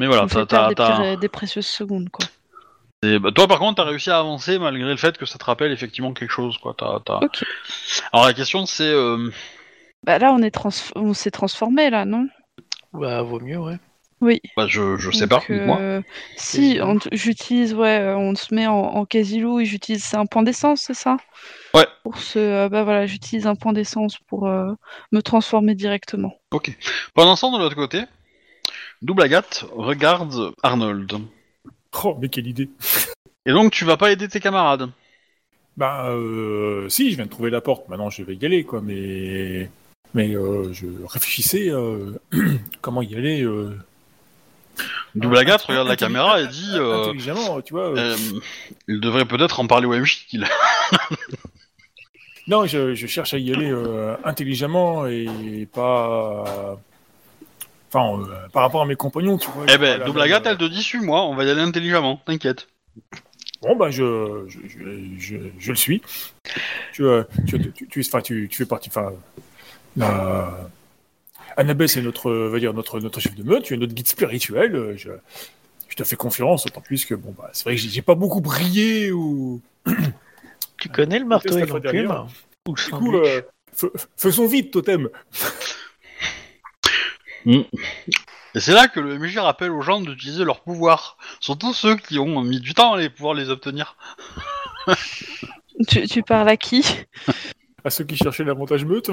mais 0.00 0.06
voilà, 0.06 0.28
Ça 0.28 0.46
t'as, 0.46 0.68
des, 1.10 1.16
des 1.16 1.28
précieuses 1.28 1.66
secondes, 1.66 2.08
quoi. 2.08 2.24
Et, 3.02 3.18
bah, 3.18 3.32
toi 3.32 3.46
par 3.46 3.58
contre, 3.58 3.82
t'as 3.82 3.88
réussi 3.88 4.10
à 4.10 4.18
avancer 4.18 4.58
malgré 4.58 4.88
le 4.90 4.96
fait 4.96 5.18
que 5.18 5.26
ça 5.26 5.38
te 5.38 5.44
rappelle 5.44 5.72
effectivement 5.72 6.12
quelque 6.12 6.30
chose 6.30 6.58
quoi. 6.58 6.74
T'as. 6.76 7.00
Alors 8.12 8.26
la 8.26 8.32
question 8.34 8.66
c'est 8.66 8.84
euh, 8.84 9.30
Bah 10.02 10.18
là, 10.18 10.32
on 10.32 10.42
est 10.42 10.50
trans... 10.50 10.70
on 10.94 11.14
s'est 11.14 11.30
transformé 11.30 11.90
là, 11.90 12.04
non? 12.04 12.28
Bah 12.92 13.22
vaut 13.22 13.40
mieux, 13.40 13.58
ouais. 13.58 13.76
Oui. 14.20 14.40
bah, 14.56 14.66
je, 14.68 14.96
je 14.96 15.10
sais 15.10 15.26
Donc, 15.26 15.40
pas, 15.46 15.54
dites-moi. 15.54 15.78
euh, 15.80 16.00
si, 16.36 16.78
on 16.80 16.98
t- 16.98 17.10
j'utilise, 17.12 17.74
ouais, 17.74 17.98
euh, 17.98 18.16
on 18.16 18.34
se 18.34 18.54
met 18.54 18.66
en, 18.66 18.74
en 18.74 19.04
quasi-loup 19.04 19.60
et 19.60 19.64
j'utilise, 19.66 20.02
c'est 20.04 20.16
un 20.16 20.26
point 20.26 20.42
d'essence, 20.42 20.82
c'est 20.82 20.94
ça? 20.94 21.18
Ouais. 21.74 21.86
Pour 22.02 22.16
ce, 22.18 22.38
euh, 22.38 22.68
bah 22.68 22.84
voilà, 22.84 23.06
j'utilise 23.06 23.46
un 23.46 23.54
point 23.54 23.72
d'essence 23.72 24.16
pour 24.28 24.46
euh, 24.46 24.72
me 25.12 25.20
transformer 25.20 25.74
directement. 25.74 26.32
Ok. 26.52 26.70
Pendant 27.14 27.36
ce 27.36 27.42
temps 27.42 27.52
de 27.52 27.58
l'autre 27.58 27.74
côté, 27.76 28.04
Double 29.02 29.22
Agathe 29.22 29.64
regarde 29.72 30.52
Arnold. 30.62 31.12
Oh, 32.04 32.16
mais 32.20 32.28
quelle 32.28 32.46
idée. 32.48 32.68
Et 33.46 33.52
donc 33.52 33.72
tu 33.72 33.84
vas 33.84 33.96
pas 33.96 34.10
aider 34.10 34.26
tes 34.28 34.40
camarades? 34.40 34.90
Bah, 35.76 36.06
euh, 36.08 36.88
si, 36.88 37.10
je 37.10 37.16
viens 37.16 37.24
de 37.26 37.30
trouver 37.30 37.50
la 37.50 37.60
porte. 37.60 37.88
Maintenant, 37.88 38.10
je 38.10 38.22
vais 38.22 38.34
y 38.36 38.44
aller, 38.46 38.64
quoi. 38.64 38.80
Mais, 38.80 39.70
mais 40.14 40.34
euh, 40.34 40.72
je 40.72 40.86
réfléchissais 41.06 41.68
euh, 41.70 42.12
comment 42.80 43.02
y 43.02 43.14
aller. 43.16 43.42
Euh, 43.42 43.76
Double 45.14 45.36
Agathe 45.38 45.62
intelli- 45.62 45.68
regarde 45.68 45.88
la 45.88 45.96
caméra 45.96 46.40
et 46.40 46.46
dit 46.48 46.70
euh, 46.74 47.02
intelligemment, 47.02 47.60
tu 47.60 47.74
vois. 47.74 47.96
euh, 47.96 48.16
il 48.88 49.00
devrait 49.00 49.24
peut-être 49.24 49.60
en 49.60 49.66
parler 49.66 49.86
au 49.86 49.94
MJ. 49.94 50.26
qu'il- 50.28 50.46
Non, 52.46 52.66
je, 52.66 52.94
je 52.94 53.06
cherche 53.06 53.32
à 53.34 53.38
y 53.38 53.52
aller 53.54 53.72
intelligemment 54.24 55.06
et 55.06 55.66
pas. 55.72 56.78
Enfin, 57.94 58.20
euh, 58.20 58.48
par 58.52 58.62
rapport 58.62 58.82
à 58.82 58.86
mes 58.86 58.96
compagnons, 58.96 59.38
tu 59.38 59.48
vois. 59.50 59.66
Eh 59.72 59.78
ben, 59.78 59.98
Double 60.04 60.18
même, 60.18 60.24
Agathe, 60.26 60.46
euh, 60.46 60.50
elle 60.50 60.58
te 60.58 60.64
dit 60.64 60.82
suis-moi, 60.82 61.22
on 61.26 61.34
va 61.36 61.44
y 61.44 61.50
aller 61.50 61.60
intelligemment, 61.60 62.20
t'inquiète. 62.26 62.66
Bon, 63.62 63.76
bah, 63.76 63.90
je, 63.90 64.44
je, 64.48 64.58
je, 64.68 65.18
je, 65.18 65.36
je 65.58 65.70
le 65.70 65.76
suis. 65.76 66.02
Tu, 66.92 67.04
euh, 67.04 67.22
tu, 67.46 67.72
tu, 67.72 67.86
tu, 67.88 68.00
enfin, 68.00 68.20
tu, 68.20 68.48
tu 68.50 68.58
fais 68.58 68.66
partie. 68.66 68.88
Enfin, 68.88 69.12
la... 69.96 70.68
Annabelle, 71.56 71.88
c'est 71.88 72.02
notre, 72.02 72.30
euh, 72.30 72.48
va 72.48 72.58
dire, 72.58 72.74
notre, 72.74 72.98
notre 72.98 73.20
chef 73.20 73.34
de 73.36 73.44
meute, 73.44 73.62
tu 73.62 73.74
es 73.74 73.76
notre 73.76 73.94
guide 73.94 74.08
spirituel. 74.08 74.74
euh, 74.74 74.96
Je, 74.96 75.10
je 75.88 75.94
te 75.94 76.02
fais 76.02 76.16
confiance, 76.16 76.64
d'autant 76.64 76.80
plus 76.80 77.04
que, 77.04 77.14
bon, 77.14 77.32
bah, 77.38 77.50
c'est 77.52 77.64
vrai 77.64 77.76
que 77.76 77.80
j'ai 77.80 78.02
pas 78.02 78.16
beaucoup 78.16 78.40
brillé 78.40 79.12
ou. 79.12 79.62
Tu 80.78 80.88
connais 80.88 81.20
le 81.20 81.26
marteau 81.26 81.56
et 81.56 81.64
l'enclume. 81.64 82.12
Ou 82.66 82.74
le 82.74 82.84
Du 82.84 82.90
coup, 82.90 83.16
euh, 83.16 83.40
faisons 84.16 84.48
vite, 84.48 84.72
totem. 84.72 85.08
Et 87.46 88.60
c'est 88.60 88.72
là 88.72 88.88
que 88.88 89.00
le 89.00 89.18
MJ 89.18 89.38
rappelle 89.38 89.70
aux 89.70 89.82
gens 89.82 90.00
d'utiliser 90.00 90.44
leurs 90.44 90.60
pouvoirs, 90.60 91.16
surtout 91.40 91.74
ceux 91.74 91.96
qui 91.96 92.18
ont 92.18 92.42
mis 92.42 92.60
du 92.60 92.74
temps 92.74 92.94
à 92.94 92.98
les 92.98 93.10
pouvoir 93.10 93.34
les 93.34 93.50
obtenir. 93.50 93.96
Tu, 95.88 96.06
tu 96.06 96.22
parles 96.22 96.48
à 96.48 96.56
qui? 96.56 96.84
À 97.84 97.90
ceux 97.90 98.04
qui 98.04 98.16
cherchaient 98.16 98.44
l'avantage 98.44 98.84
meute. 98.84 99.10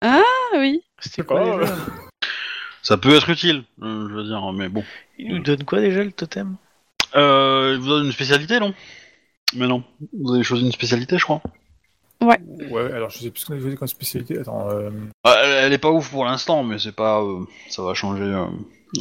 Ah 0.00 0.22
oui. 0.54 0.80
C'était 1.00 1.22
quoi 1.22 1.40
pas, 1.40 1.58
déjà? 1.58 1.76
Ça 2.82 2.96
peut 2.96 3.14
être 3.14 3.28
utile, 3.30 3.64
euh, 3.82 4.08
je 4.08 4.14
veux 4.14 4.24
dire, 4.24 4.52
mais 4.52 4.68
bon. 4.68 4.84
Il 5.18 5.34
nous 5.34 5.38
donne 5.40 5.64
quoi 5.64 5.80
déjà 5.80 6.02
le 6.02 6.12
totem? 6.12 6.56
Euh, 7.14 7.72
il 7.74 7.80
vous 7.80 7.88
donne 7.88 8.06
une 8.06 8.12
spécialité, 8.12 8.58
non? 8.58 8.74
Mais 9.54 9.66
non, 9.66 9.84
vous 10.12 10.34
avez 10.34 10.42
choisi 10.42 10.64
une 10.64 10.72
spécialité, 10.72 11.18
je 11.18 11.24
crois. 11.24 11.42
Ouais, 12.70 12.92
alors 12.92 13.10
je 13.10 13.18
sais 13.18 13.30
plus 13.30 13.40
ce 13.40 13.46
qu'on 13.46 13.54
avait 13.54 13.74
comme 13.76 13.88
spécialité. 13.88 14.38
Attends, 14.38 14.70
euh... 14.70 14.90
Ah, 15.24 15.36
elle, 15.42 15.64
elle 15.66 15.72
est 15.72 15.78
pas 15.78 15.90
ouf 15.90 16.10
pour 16.10 16.24
l'instant, 16.24 16.62
mais 16.62 16.78
c'est 16.78 16.94
pas, 16.94 17.22
euh, 17.22 17.40
ça 17.68 17.82
va 17.82 17.94
changer 17.94 18.22
euh, 18.22 18.46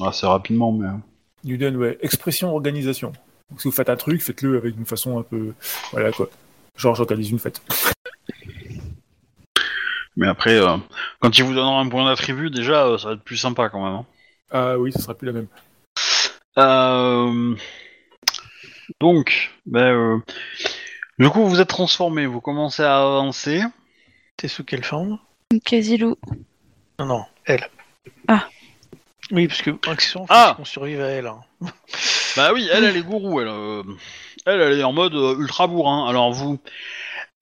assez 0.04 0.26
rapidement. 0.26 0.72
Mais 0.72 1.58
donne, 1.58 1.78
ouais, 1.78 1.98
expression, 2.02 2.52
organisation. 2.54 3.12
Donc 3.50 3.62
si 3.62 3.68
vous 3.68 3.74
faites 3.74 3.90
un 3.90 3.96
truc, 3.96 4.22
faites-le 4.22 4.58
avec 4.58 4.78
une 4.78 4.86
façon 4.86 5.20
un 5.20 5.24
peu. 5.24 5.54
Voilà 5.92 6.12
quoi. 6.12 6.30
Genre, 6.78 6.96
j'organise 6.96 7.32
une 7.32 7.40
fête. 7.40 7.62
mais 10.16 10.28
après, 10.28 10.56
euh, 10.56 10.78
quand 11.20 11.38
il 11.38 11.44
vous 11.44 11.54
donnera 11.54 11.80
un 11.80 11.90
point 11.90 12.06
d'attribut, 12.06 12.50
déjà, 12.50 12.86
euh, 12.86 12.98
ça 12.98 13.10
va 13.10 13.14
être 13.16 13.24
plus 13.24 13.38
sympa 13.38 13.70
quand 13.70 13.84
même. 13.84 13.94
hein. 13.96 14.06
Ah 14.52 14.78
oui, 14.78 14.92
ça 14.92 15.00
sera 15.00 15.14
plus 15.16 15.28
la 15.28 15.34
même. 15.34 15.48
Euh, 16.58 17.56
Donc, 19.00 19.52
ben, 19.66 19.94
euh, 19.94 20.18
du 21.22 21.30
coup, 21.30 21.46
vous 21.46 21.62
êtes 21.62 21.68
transformé, 21.70 22.26
vous 22.26 22.42
commencez 22.42 22.84
à 22.84 22.98
avancer. 22.98 23.62
T'es 24.38 24.48
sous 24.48 24.64
quelle 24.64 24.84
forme? 24.84 25.20
Casilou. 25.66 26.16
Non, 27.00 27.06
non, 27.06 27.26
elle. 27.46 27.68
Ah. 28.28 28.48
Oui, 29.32 29.48
parce 29.48 29.62
que 29.62 29.72
accessoirement, 29.90 30.28
Ah. 30.30 30.54
qu'on 30.58 30.66
survive 30.66 31.02
à 31.02 31.08
elle. 31.08 31.28
hein. 31.28 31.42
Bah 32.38 32.52
oui, 32.54 32.68
elle, 32.72 32.86
elle 32.86 32.96
est 32.96 33.02
gourou, 33.04 33.42
elle. 33.42 33.50
euh, 33.50 33.84
elle, 34.46 34.62
elle 34.62 34.80
est 34.80 34.84
en 34.84 34.94
mode 34.94 35.14
euh, 35.16 35.36
ultra 35.38 35.68
bourrin. 35.68 36.08
Alors 36.08 36.32
vous, 36.32 36.60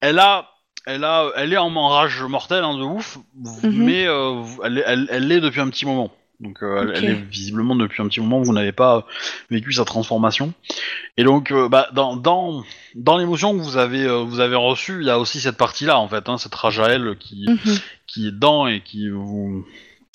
elle 0.00 0.18
a, 0.18 0.50
elle 0.84 1.04
a, 1.04 1.30
elle 1.36 1.52
est 1.52 1.56
en 1.58 1.88
rage 1.88 2.20
mortelle, 2.22 2.64
hein, 2.64 2.76
de 2.76 2.82
ouf, 2.82 3.18
Mhm. 3.36 3.84
mais 3.84 4.06
euh, 4.08 4.30
vous- 4.42 4.60
elle, 4.64 4.78
est- 4.78 4.84
elle, 4.84 5.06
elle 5.12 5.28
l'est 5.28 5.40
depuis 5.40 5.60
un 5.60 5.70
petit 5.70 5.86
moment. 5.86 6.10
Donc 6.40 6.62
euh, 6.62 6.92
elle, 6.94 7.04
est 7.04 7.14
visiblement 7.14 7.76
depuis 7.76 8.02
un 8.02 8.08
petit 8.08 8.20
moment, 8.20 8.40
vous 8.40 8.52
n'avez 8.54 8.72
pas 8.72 9.06
vécu 9.50 9.72
sa 9.72 9.84
transformation. 9.84 10.54
Et 11.18 11.24
donc, 11.24 11.52
euh, 11.52 11.68
bah, 11.68 11.88
dans, 11.92 12.16
dans, 12.16 12.64
dans 12.94 13.18
l'émotion 13.18 13.56
que 13.56 13.62
vous 13.62 13.76
avez, 13.76 14.04
euh, 14.04 14.24
vous 14.24 14.40
avez 14.40 14.56
reçue, 14.56 15.00
il 15.02 15.06
y 15.06 15.10
a 15.10 15.18
aussi 15.18 15.40
cette 15.40 15.58
partie-là, 15.58 15.98
en 15.98 16.08
fait, 16.08 16.28
hein, 16.30 16.38
cette 16.38 16.54
rage 16.54 16.80
à 16.80 16.86
elle 16.88 17.16
qui, 17.18 17.46
Mhm. 17.46 17.78
qui 18.06 18.28
est 18.28 18.30
dedans 18.30 18.66
et 18.66 18.80
qui 18.80 19.10
vous... 19.10 19.66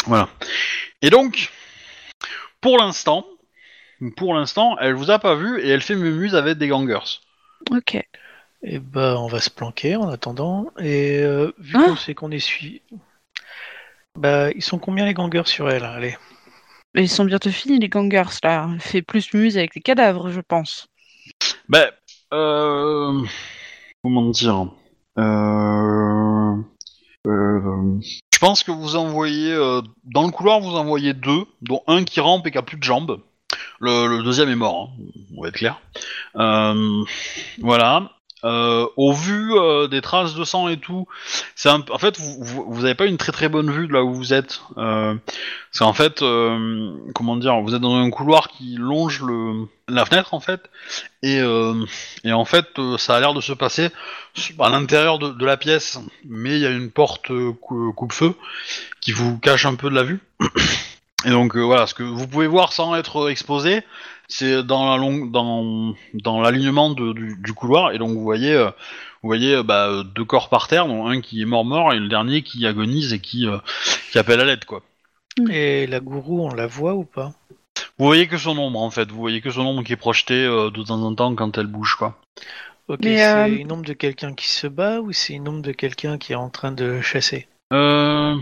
Voilà. 0.07 0.29
Et 1.03 1.09
donc, 1.11 1.51
pour 2.59 2.77
l'instant, 2.79 3.25
pour 4.17 4.33
l'instant, 4.33 4.77
elle 4.79 4.93
vous 4.95 5.11
a 5.11 5.19
pas 5.19 5.35
vu 5.35 5.59
et 5.61 5.69
elle 5.69 5.81
fait 5.81 5.95
mumuse 5.95 6.35
avec 6.35 6.57
des 6.57 6.67
gangers. 6.67 7.19
Ok. 7.71 7.97
Et 8.63 8.79
bah, 8.79 9.15
on 9.19 9.27
va 9.27 9.39
se 9.39 9.51
planquer 9.51 9.95
en 9.95 10.09
attendant. 10.09 10.71
Et 10.79 11.19
euh, 11.19 11.51
vu 11.59 11.77
Hein 11.77 11.83
qu'on 11.85 11.95
sait 11.95 12.15
qu'on 12.15 12.31
est 12.31 12.39
suivi. 12.39 12.81
Bah, 14.17 14.51
ils 14.51 14.63
sont 14.63 14.79
combien 14.79 15.05
les 15.05 15.13
gangers 15.13 15.43
sur 15.45 15.69
elle 15.69 15.83
Allez? 15.83 16.15
Mais 16.93 17.03
Ils 17.03 17.09
sont 17.09 17.25
bientôt 17.25 17.49
finis 17.49 17.79
les 17.79 17.89
gangers 17.89 18.39
là. 18.43 18.69
Fait 18.79 19.01
plus 19.01 19.33
muse 19.33 19.57
avec 19.57 19.75
les 19.75 19.81
cadavres, 19.81 20.29
je 20.31 20.41
pense. 20.41 20.87
Ben, 21.67 21.89
euh... 22.33 23.21
Comment 24.03 24.29
dire? 24.29 24.67
Euh... 25.17 26.55
euh, 27.27 27.99
Je 28.01 28.39
pense 28.39 28.63
que 28.63 28.71
vous 28.71 28.95
envoyez... 28.95 29.51
euh, 29.51 29.81
Dans 30.05 30.25
le 30.25 30.31
couloir, 30.31 30.61
vous 30.61 30.75
envoyez 30.75 31.13
deux, 31.13 31.45
dont 31.61 31.81
un 31.87 32.03
qui 32.03 32.19
rampe 32.21 32.47
et 32.47 32.51
qui 32.51 32.57
a 32.57 32.61
plus 32.61 32.77
de 32.77 32.83
jambes. 32.83 33.21
Le, 33.79 34.07
le 34.07 34.23
deuxième 34.23 34.49
est 34.49 34.55
mort, 34.55 34.89
hein, 34.89 35.03
on 35.37 35.41
va 35.41 35.49
être 35.49 35.55
clair. 35.55 35.81
Euh, 36.37 37.03
voilà. 37.59 38.11
Euh, 38.45 38.85
au 38.95 39.11
vu 39.11 39.53
euh, 39.55 39.87
des 39.87 40.01
traces 40.01 40.35
de 40.35 40.43
sang 40.43 40.67
et 40.67 40.77
tout, 40.77 41.07
c'est 41.55 41.69
en 41.69 41.97
fait 41.97 42.19
vous, 42.19 42.37
vous 42.43 42.65
vous 42.69 42.85
avez 42.85 42.93
pas 42.93 43.07
une 43.07 43.17
très 43.17 43.31
très 43.31 43.49
bonne 43.49 43.71
vue 43.71 43.87
de 43.87 43.93
là 43.93 44.03
où 44.03 44.13
vous 44.13 44.33
êtes. 44.33 44.61
Euh, 44.77 45.15
c'est 45.71 45.83
en 45.83 45.93
fait 45.93 46.23
comment 47.15 47.37
dire, 47.37 47.59
vous 47.61 47.73
êtes 47.73 47.81
dans 47.81 47.95
un 47.95 48.09
couloir 48.11 48.47
qui 48.49 48.75
longe 48.75 49.21
le 49.23 49.67
la 49.87 50.05
fenêtre 50.05 50.33
en 50.33 50.39
fait, 50.39 50.61
et, 51.21 51.39
et 52.23 52.33
en 52.33 52.45
fait 52.45 52.67
ça 52.97 53.15
a 53.15 53.19
l'air 53.19 53.33
de 53.33 53.41
se 53.41 53.53
passer 53.53 53.89
à 54.59 54.69
l'intérieur 54.69 55.19
de, 55.19 55.45
la 55.45 55.57
pièce, 55.57 55.99
mais 56.25 56.55
il 56.55 56.61
y 56.61 56.65
a 56.65 56.71
une 56.71 56.91
porte 56.91 57.27
cou- 57.61 57.93
coupe-feu 57.93 58.35
qui 59.01 59.11
vous 59.11 59.37
cache 59.37 59.65
un 59.65 59.75
peu 59.75 59.89
de 59.89 59.95
la 59.95 60.03
vue. 60.03 60.21
Et 61.25 61.31
donc 61.31 61.55
euh, 61.57 61.61
voilà, 61.61 61.87
ce 61.87 61.93
que 61.95 62.03
vous 62.03 62.27
pouvez 62.27 62.47
voir 62.47 62.71
sans 62.71 62.95
être 62.95 63.29
exposé, 63.29 63.81
c'est 64.27 64.63
dans 64.63 64.91
la 64.91 64.97
longue, 64.97 65.31
dans, 65.31 65.95
dans 66.13 66.39
l'alignement 66.39 66.91
de- 66.91 67.13
du, 67.13 67.35
du 67.41 67.53
couloir. 67.53 67.91
Et 67.91 67.97
donc 67.97 68.11
vous 68.11 68.21
voyez, 68.21 68.53
euh, 68.53 68.69
vous 69.23 69.29
voyez 69.29 69.55
euh, 69.55 69.63
bah, 69.63 69.87
euh, 69.87 70.03
deux 70.03 70.25
corps 70.25 70.49
par 70.49 70.67
terre, 70.67 70.87
dont 70.87 71.07
un 71.07 71.21
qui 71.21 71.41
est 71.41 71.45
mort 71.45 71.65
mort 71.65 71.93
et 71.93 71.99
le 71.99 72.07
dernier 72.07 72.43
qui 72.43 72.65
agonise 72.67 73.11
et 73.11 73.19
qui, 73.19 73.47
euh, 73.47 73.57
qui 74.11 74.19
appelle 74.19 74.39
à 74.39 74.45
l'aide 74.45 74.65
quoi. 74.65 74.83
Et 75.49 75.87
la 75.87 75.99
gourou, 75.99 76.45
on 76.45 76.53
la 76.53 76.67
voit 76.67 76.93
ou 76.93 77.03
pas? 77.03 77.33
Vous 77.97 78.05
voyez 78.05 78.27
que 78.27 78.37
son 78.37 78.57
ombre 78.57 78.79
en 78.79 78.91
fait, 78.91 79.11
vous 79.11 79.19
voyez 79.19 79.41
que 79.41 79.49
son 79.49 79.61
ombre 79.61 79.83
qui 79.83 79.93
est 79.93 79.97
projetée 79.97 80.45
euh, 80.45 80.69
de 80.69 80.83
temps 80.83 81.01
en 81.01 81.13
temps 81.15 81.33
quand 81.35 81.57
elle 81.57 81.67
bouge 81.67 81.95
quoi. 81.95 82.19
Ok, 82.87 82.99
Mais, 83.03 83.17
c'est 83.17 83.23
euh, 83.25 83.47
une 83.47 83.71
ombre 83.71 83.85
de 83.85 83.93
quelqu'un 83.93 84.33
qui 84.33 84.47
se 84.47 84.67
bat 84.67 85.01
ou 85.01 85.11
c'est 85.11 85.33
une 85.33 85.47
ombre 85.47 85.63
de 85.63 85.71
quelqu'un 85.71 86.19
qui 86.19 86.33
est 86.33 86.35
en 86.35 86.49
train 86.49 86.71
de 86.71 87.01
chasser? 87.01 87.47
Euh... 87.73 88.35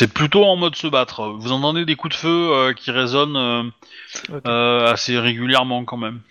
C'est 0.00 0.10
plutôt 0.10 0.46
en 0.46 0.56
mode 0.56 0.76
se 0.76 0.86
battre. 0.86 1.28
Vous 1.38 1.52
entendez 1.52 1.84
des 1.84 1.94
coups 1.94 2.14
de 2.14 2.18
feu 2.18 2.52
euh, 2.54 2.72
qui 2.72 2.90
résonnent 2.90 3.36
euh, 3.36 3.64
euh, 4.46 4.90
assez 4.90 5.18
régulièrement 5.18 5.84
quand 5.84 5.98
même. 5.98 6.22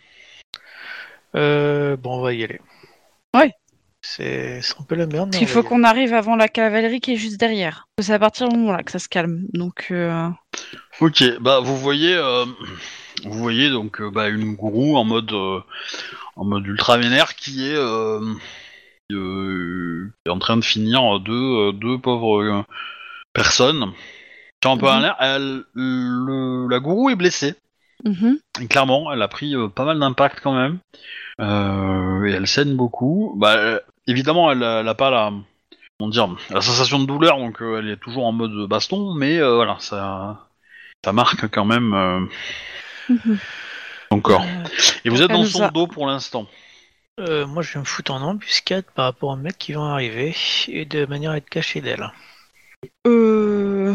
Euh, 1.35 1.95
bon, 1.95 2.17
on 2.17 2.21
va 2.23 2.33
y 2.33 2.43
aller. 2.43 2.59
Ouais. 3.35 3.51
C'est 4.01 4.59
un 4.79 4.83
peu 4.85 4.95
la 4.95 5.05
merde. 5.05 5.35
Il 5.39 5.45
faut 5.45 5.61
qu'on 5.61 5.83
arrive 5.83 6.15
avant 6.15 6.35
la 6.35 6.47
cavalerie 6.47 6.99
qui 6.99 7.13
est 7.13 7.17
juste 7.17 7.39
derrière. 7.39 7.87
C'est 7.99 8.11
à 8.11 8.17
partir 8.17 8.49
du 8.49 8.57
moment 8.57 8.71
là 8.71 8.81
que 8.81 8.89
ça 8.89 8.97
se 8.97 9.07
calme. 9.07 9.45
Donc 9.53 9.89
euh, 9.91 10.27
Ok, 10.99 11.23
bah 11.39 11.59
vous 11.59 11.77
voyez, 11.77 12.15
euh, 12.15 12.45
vous 13.23 13.37
voyez 13.37 13.69
donc 13.69 14.01
euh, 14.01 14.09
bah, 14.09 14.29
une 14.29 14.55
gourou 14.55 14.97
en 14.97 15.03
mode 15.03 15.31
euh, 15.31 15.59
en 16.35 16.43
mode 16.43 16.65
ultra 16.65 16.97
vénère 16.97 17.35
qui 17.35 17.67
est, 17.67 17.77
euh, 17.77 18.33
qui, 19.07 19.15
euh, 19.15 20.11
est 20.25 20.31
en 20.31 20.39
train 20.39 20.57
de 20.57 20.65
finir 20.65 21.19
deux, 21.19 21.71
deux 21.73 21.99
pauvres 21.99 22.65
un 24.65 24.77
peu 24.77 24.85
Mhm. 24.87 25.15
Elle, 25.19 25.63
le- 25.73 26.67
la 26.69 26.79
gourou 26.79 27.09
est 27.09 27.15
blessée. 27.15 27.55
mhm. 28.05 28.39
Et 28.61 28.67
clairement, 28.67 29.11
elle 29.11 29.21
a 29.21 29.27
pris 29.27 29.55
euh, 29.55 29.67
pas 29.67 29.85
mal 29.85 29.99
d'impact 29.99 30.39
quand 30.41 30.53
même. 30.53 30.79
Euh, 31.39 32.25
et 32.25 32.31
elle 32.31 32.47
saigne 32.47 32.75
beaucoup. 32.75 33.33
Bah, 33.37 33.55
euh, 33.55 33.79
évidemment, 34.07 34.51
elle, 34.51 34.63
a- 34.63 34.81
elle 34.81 34.87
a 34.87 34.95
pas 34.95 35.09
la, 35.09 35.31
comment 35.97 36.09
dire, 36.09 36.27
la 36.49 36.61
sensation 36.61 36.99
de 36.99 37.05
douleur, 37.05 37.37
donc 37.37 37.61
euh, 37.61 37.79
elle 37.79 37.89
est 37.89 37.97
toujours 37.97 38.25
en 38.25 38.31
mode 38.31 38.67
baston, 38.67 39.13
mais 39.13 39.37
euh, 39.37 39.55
voilà, 39.55 39.77
ça, 39.79 40.47
ça 41.03 41.13
marque 41.13 41.47
quand 41.49 41.65
même 41.65 41.93
euh, 41.93 42.19
Mhm. 43.09 43.37
son 44.11 44.21
corps. 44.21 44.43
Euh, 44.43 44.63
Et 45.05 45.09
vous 45.09 45.21
êtes 45.21 45.29
Elle 45.29 45.35
dans 45.37 45.43
nous 45.43 45.49
son 45.49 45.63
a- 45.63 45.71
dos 45.71 45.87
pour 45.87 46.05
l'instant. 46.07 46.47
euh, 47.19 47.45
moi, 47.47 47.63
je 47.63 47.73
vais 47.73 47.79
me 47.79 47.85
foutre 47.85 48.11
en 48.11 48.21
embuscade 48.21 48.85
par 48.95 49.05
rapport 49.05 49.29
aux 49.29 49.35
mecs 49.37 49.57
qui 49.57 49.73
vont 49.73 49.83
arriver 49.85 50.35
et 50.67 50.85
de 50.85 51.05
manière 51.05 51.31
à 51.31 51.37
être 51.37 51.49
caché 51.49 51.81
d'elle. 51.81 52.11
Euh... 53.07 53.93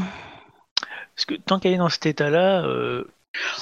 Parce 1.17 1.27
que 1.27 1.35
tant 1.35 1.59
qu'elle 1.59 1.75
est 1.75 1.79
dans 1.79 1.89
cet 1.89 2.07
état-là, 2.07 2.65
euh, 2.65 3.05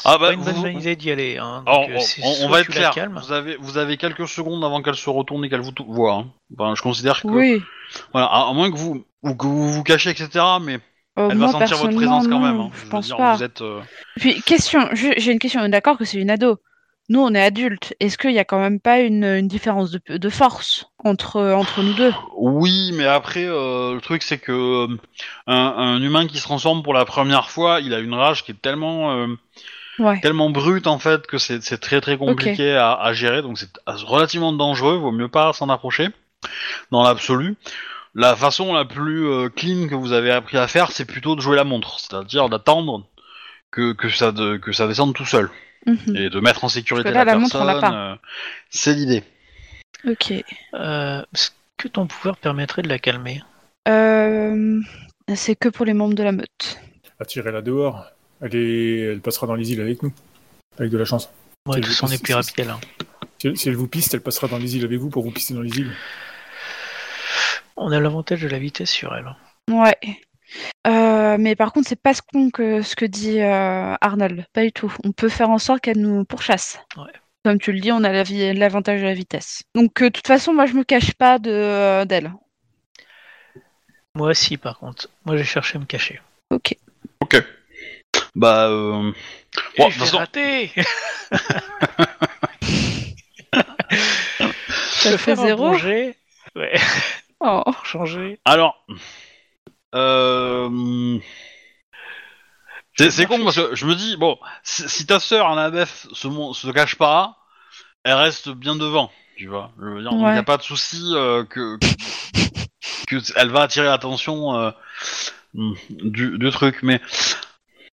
Ah 0.05 0.17
bah, 0.19 0.29
pas 0.29 0.33
une 0.33 0.43
bonne 0.43 0.55
vous- 0.55 0.67
idée 0.81 0.97
d'y 0.97 1.11
aller. 1.11 1.37
Hein. 1.39 1.65
Donc, 1.67 1.91
euh, 1.91 1.99
on, 2.43 2.49
va 2.49 2.61
être 2.61 2.69
la 2.69 2.75
clair. 2.75 2.91
calmes, 2.93 3.21
Vous 3.23 3.33
avez, 3.33 3.57
vous 3.57 3.77
avez 3.79 3.97
quelques 3.99 4.27
secondes 4.27 4.65
avant 4.65 4.83
qu'elle 4.83 4.95
se 4.95 5.11
retourne 5.11 5.45
et 5.45 5.51
qu'elle 5.51 5.61
vous 5.61 5.73
voit. 5.87 6.25
hein. 6.61 6.75
Je 6.75 6.83
considère 6.83 7.21
que, 7.21 7.29
Oui. 7.29 7.63
voilà, 8.13 8.27
à, 8.29 8.49
à 8.49 8.53
moins 8.53 8.71
que 8.71 8.77
vous, 8.77 9.05
ou 9.23 9.35
que 9.35 9.47
vous 9.47 9.71
vous 9.73 9.83
cachez, 9.83 10.11
etc. 10.11 10.29
Mais 10.63 10.79
Euh, 11.19 11.29
elle 11.31 11.37
moi, 11.39 11.49
va 11.49 11.53
sentir 11.53 11.77
votre 11.77 11.95
présence 11.95 12.27
quand 12.27 12.41
même. 12.41 12.59
hein. 12.61 12.71
Je 12.75 12.85
veux 12.85 12.89
pense 12.89 13.07
dire, 13.07 13.17
pas. 13.19 13.37
Vous 13.37 13.43
êtes, 13.43 13.61
euh, 13.61 13.81
Puis 14.17 14.41
question, 14.43 14.89
je- 14.93 15.13
j'ai 15.19 15.33
une 15.33 15.39
question. 15.39 15.61
On 15.61 15.65
est 15.65 15.69
d'accord 15.69 15.99
que 15.99 16.05
c'est 16.07 16.19
une 16.19 16.31
ado. 16.31 16.59
Nous, 17.09 17.21
on 17.21 17.35
est 17.35 17.43
adultes. 17.43 17.95
Est-ce 18.01 18.17
qu'il 18.17 18.33
y 18.33 18.39
a 18.39 18.45
quand 18.45 18.61
même 18.61 18.81
pas 18.81 19.01
une, 19.01 19.25
une 19.25 19.49
différence 19.49 19.91
de, 19.91 20.01
de 20.17 20.29
force 20.31 20.87
entre, 21.05 21.41
entre 21.41 21.83
nous 21.83 21.93
deux? 21.95 22.13
Oui, 22.37 22.93
mais 22.95 23.05
après, 23.07 23.45
euh, 23.45 23.95
le 23.95 24.01
truc 24.01 24.23
c'est 24.23 24.39
que 24.39 24.53
euh, 24.53 24.97
un, 25.47 25.55
un 25.77 26.01
humain 26.03 26.27
qui 26.27 26.39
se 26.39 26.45
transforme 26.45 26.83
pour 26.83 26.95
la 26.95 27.05
première 27.05 27.51
fois, 27.51 27.81
il 27.81 27.93
a 27.93 27.99
une 27.99 28.15
rage 28.15 28.45
qui 28.45 28.53
est 28.53 28.63
tellement, 28.63 29.13
euh, 29.13 29.27
Ouais. 29.99 30.19
tellement 30.21 30.49
brute 30.49 30.87
en 30.87 30.99
fait 30.99 31.27
que 31.27 31.37
c'est 31.37 31.61
très 31.79 32.01
très 32.01 32.17
compliqué 32.17 32.75
à, 32.75 32.95
à 32.95 33.13
gérer, 33.13 33.43
donc 33.43 33.59
c'est 33.59 33.69
relativement 33.87 34.53
dangereux. 34.55 34.97
Vaut 34.97 35.13
mieux 35.13 35.29
pas 35.29 35.53
s'en 35.53 35.69
approcher 35.69 36.09
dans 36.91 37.03
l'absolu. 37.03 37.57
La 38.15 38.35
façon 38.37 38.73
la 38.73 38.85
plus 38.87 39.51
clean 39.51 39.89
que 39.89 39.95
vous 39.95 40.13
avez 40.13 40.31
appris 40.31 40.57
à 40.57 40.67
faire, 40.67 40.93
c'est 40.93 41.05
plutôt 41.05 41.37
de 41.37 41.41
jouer 41.43 41.57
la 41.57 41.65
montre, 41.65 42.01
c'est-à-dire 42.01 42.49
d'attendre 42.49 43.05
que, 43.71 43.93
que 43.93 44.09
ça 44.09 44.33
de- 44.33 44.57
que 44.57 44.73
ça 44.73 44.87
descende 44.87 45.15
tout 45.15 45.27
seul 45.27 45.51
Mhm. 45.87 46.17
et 46.17 46.31
de 46.31 46.41
mettre 46.41 46.65
en 46.65 46.69
sécurité 46.69 47.11
là, 47.11 47.25
la, 47.25 47.33
la 47.33 47.39
montre, 47.39 47.59
personne. 47.65 47.95
euh, 47.95 48.15
c'est 48.71 48.95
l'idée. 48.95 49.25
Ok. 50.07 50.33
euh, 50.75 51.23
est-ce 51.35 51.51
que 51.77 51.89
ton 51.89 52.07
pouvoir 52.07 52.37
permettrait 52.37 52.83
de 52.83 52.89
la 52.89 52.99
calmer? 52.99 53.43
Euh, 53.89 54.81
C'est 55.35 55.57
que 55.57 55.69
pour 55.69 55.85
les 55.85 55.95
membres 55.95 56.15
de 56.15 56.23
la 56.23 56.33
meute. 56.33 56.79
Attirez-la 57.19 57.63
dehors. 57.63 58.05
Elle, 58.41 58.55
est... 58.57 58.99
elle 59.13 59.21
passera 59.21 59.47
dans 59.47 59.55
les 59.55 59.73
îles 59.73 59.81
avec 59.81 60.03
nous. 60.03 60.13
Avec 60.79 60.91
de 60.91 60.99
la 60.99 61.05
chance. 61.05 61.31
Ouais, 61.69 61.83
façon, 61.83 62.07
on 62.07 62.11
est 62.11 62.23
plus 62.23 62.35
rapide. 62.35 62.73
Si, 63.39 63.57
si 63.57 63.69
elle 63.69 63.77
vous 63.77 63.89
piste, 63.89 64.15
elle 64.15 64.21
passera 64.21 64.49
dans 64.49 64.59
les 64.59 64.77
îles 64.77 64.85
avec 64.85 64.99
vous 64.99 65.11
pour 65.11 65.23
vous 65.23 65.31
pister 65.31 65.55
dans 65.55 65.63
les 65.63 65.77
îles. 65.79 65.93
On 67.77 67.91
a 67.91 68.01
l'avantage 68.01 68.43
de 68.43 68.49
la 68.49 68.59
vitesse 68.59 68.91
sur 68.91 69.15
elle. 69.15 69.35
Ouais. 69.71 69.97
Euh, 70.87 71.37
mais 71.39 71.55
par 71.57 71.73
contre, 71.73 71.89
c'est 71.89 72.01
pas 72.01 72.15
ce, 72.15 72.23
qu'on- 72.23 72.51
que, 72.51 72.83
ce 72.83 72.97
que 72.97 73.05
dit 73.05 73.41
euh, 73.41 73.95
Arnold. 74.01 74.45
Pas 74.53 74.63
du 74.65 74.73
tout. 74.73 74.93
On 75.05 75.13
peut 75.13 75.29
faire 75.29 75.51
en 75.51 75.59
sorte 75.59 75.81
qu'elle 75.81 75.99
nous 75.99 76.25
pourchasse. 76.25 76.79
Ouais. 76.97 77.13
Comme 77.45 77.59
tu 77.59 77.73
le 77.73 77.81
dis, 77.81 77.91
on 77.93 78.05
a 78.05 78.13
la 78.13 78.23
vi- 78.23 78.53
l'avantage 78.55 79.01
de 79.01 79.07
la 79.07 79.15
vitesse. 79.15 79.63
Donc, 79.75 80.01
euh, 80.03 80.07
de 80.07 80.11
toute 80.11 80.27
façon, 80.27 80.53
moi, 80.55 80.67
je 80.67 80.75
me 80.75 80.85
cache 80.85 81.13
pas 81.15 81.39
de 81.39 81.51
euh, 81.51 82.05
d'elle. 82.05 82.33
Moi 84.15 84.29
aussi, 84.31 84.57
par 84.59 84.79
contre. 84.79 85.09
Moi, 85.25 85.37
j'ai 85.37 85.45
cherché 85.45 85.77
à 85.77 85.81
me 85.81 85.87
cacher. 85.87 86.21
Ok. 86.51 86.77
Ok. 87.21 87.43
Bah, 88.35 88.69
euh... 88.69 89.13
Et 89.77 89.85
de 89.85 89.91
je 89.91 89.99
l'ai 89.99 90.05
façon- 90.07 90.19
raté 90.19 90.71
Ça 93.53 95.11
Je 95.11 95.17
fait 95.17 95.37
zéro. 95.37 95.75
Ouais, 95.75 96.15
Oh. 97.41 97.63
pour 97.65 97.87
changer. 97.87 98.39
Alors, 98.45 98.85
euh... 99.95 101.19
c'est 102.97 103.27
con 103.27 103.43
parce 103.45 103.57
que 103.57 103.75
je 103.75 103.87
me 103.87 103.95
dis 103.95 104.17
bon, 104.17 104.39
si, 104.63 104.89
si 104.89 105.07
ta 105.07 105.21
sœur 105.21 105.49
Annabeth 105.49 106.09
se, 106.13 106.29
mon- 106.29 106.53
se 106.53 106.69
cache 106.69 106.97
pas, 106.97 107.37
elle 108.05 108.15
reste 108.15 108.51
bien 108.51 108.77
devant, 108.77 109.11
tu 109.37 109.49
vois. 109.49 109.73
Je 109.79 109.85
veux 109.85 110.03
dire, 110.03 110.13
il 110.13 110.19
n'y 110.19 110.25
Ouais. 110.25 110.37
a 110.37 110.43
pas 110.43 110.57
de 110.57 110.63
souci 110.63 111.01
euh, 111.15 111.45
que, 111.45 111.79
que 113.07 113.17
elle 113.37 113.51
va 113.51 113.63
attirer 113.63 113.87
l'attention 113.87 114.57
euh, 114.57 114.71
du, 115.55 116.39
du 116.39 116.51
truc, 116.51 116.83
mais 116.83 117.01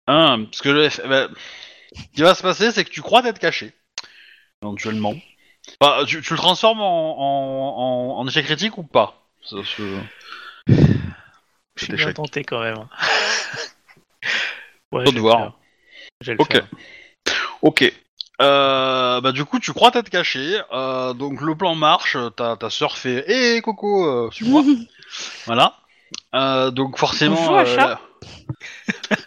hein, 0.07 0.45
ce 0.51 0.61
que 0.61 1.07
bah, 1.07 1.27
ce 1.95 2.03
qui 2.15 2.21
va 2.21 2.35
se 2.35 2.41
passer, 2.43 2.71
c'est 2.71 2.85
que 2.85 2.89
tu 2.89 3.01
crois 3.01 3.21
t'être 3.21 3.39
caché, 3.39 3.73
éventuellement. 4.61 5.15
Bah, 5.79 6.03
tu, 6.07 6.21
tu 6.21 6.33
le 6.33 6.39
transformes 6.39 6.81
en, 6.81 7.19
en, 7.19 8.17
en, 8.17 8.19
en 8.19 8.27
échec 8.27 8.45
critique 8.45 8.77
ou 8.77 8.83
pas? 8.83 9.21
Ça, 9.43 9.57
Je 11.79 11.85
suis 11.85 11.93
bien 11.93 12.11
tenté 12.13 12.43
quand 12.43 12.59
même. 12.61 12.77
ouais, 14.91 15.05
Faut 15.05 15.05
je 15.05 15.05
vais 15.05 15.11
de 15.13 15.19
voir. 15.19 15.37
le 15.37 15.43
faire. 15.43 15.53
Je 16.21 16.25
vais 16.31 16.33
le 16.35 16.41
Ok. 16.41 16.51
faire. 16.51 16.67
Ok. 17.61 17.93
Euh, 18.41 19.19
bah 19.19 19.33
du 19.33 19.43
coup 19.43 19.59
tu 19.59 19.73
crois 19.73 19.91
t'être 19.91 20.09
caché, 20.09 20.61
euh, 20.71 21.13
donc 21.13 21.41
le 21.41 21.55
plan 21.57 21.75
marche, 21.75 22.15
ta, 22.37 22.55
ta 22.55 22.69
sœur 22.69 22.97
fait 22.97 23.25
Hé 23.29 23.61
Coco, 23.61 24.05
euh, 24.05 24.31
suis-moi 24.31 24.63
Voilà. 25.45 25.75
Euh, 26.35 26.71
donc 26.71 26.97
forcément 26.97 27.35
Bonjour, 27.35 27.57
euh, 27.57 27.75
la... 27.75 27.99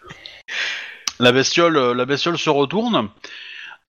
la 1.20 1.32
bestiole 1.32 1.92
la 1.92 2.04
bestiole 2.06 2.38
se 2.38 2.48
retourne, 2.48 3.10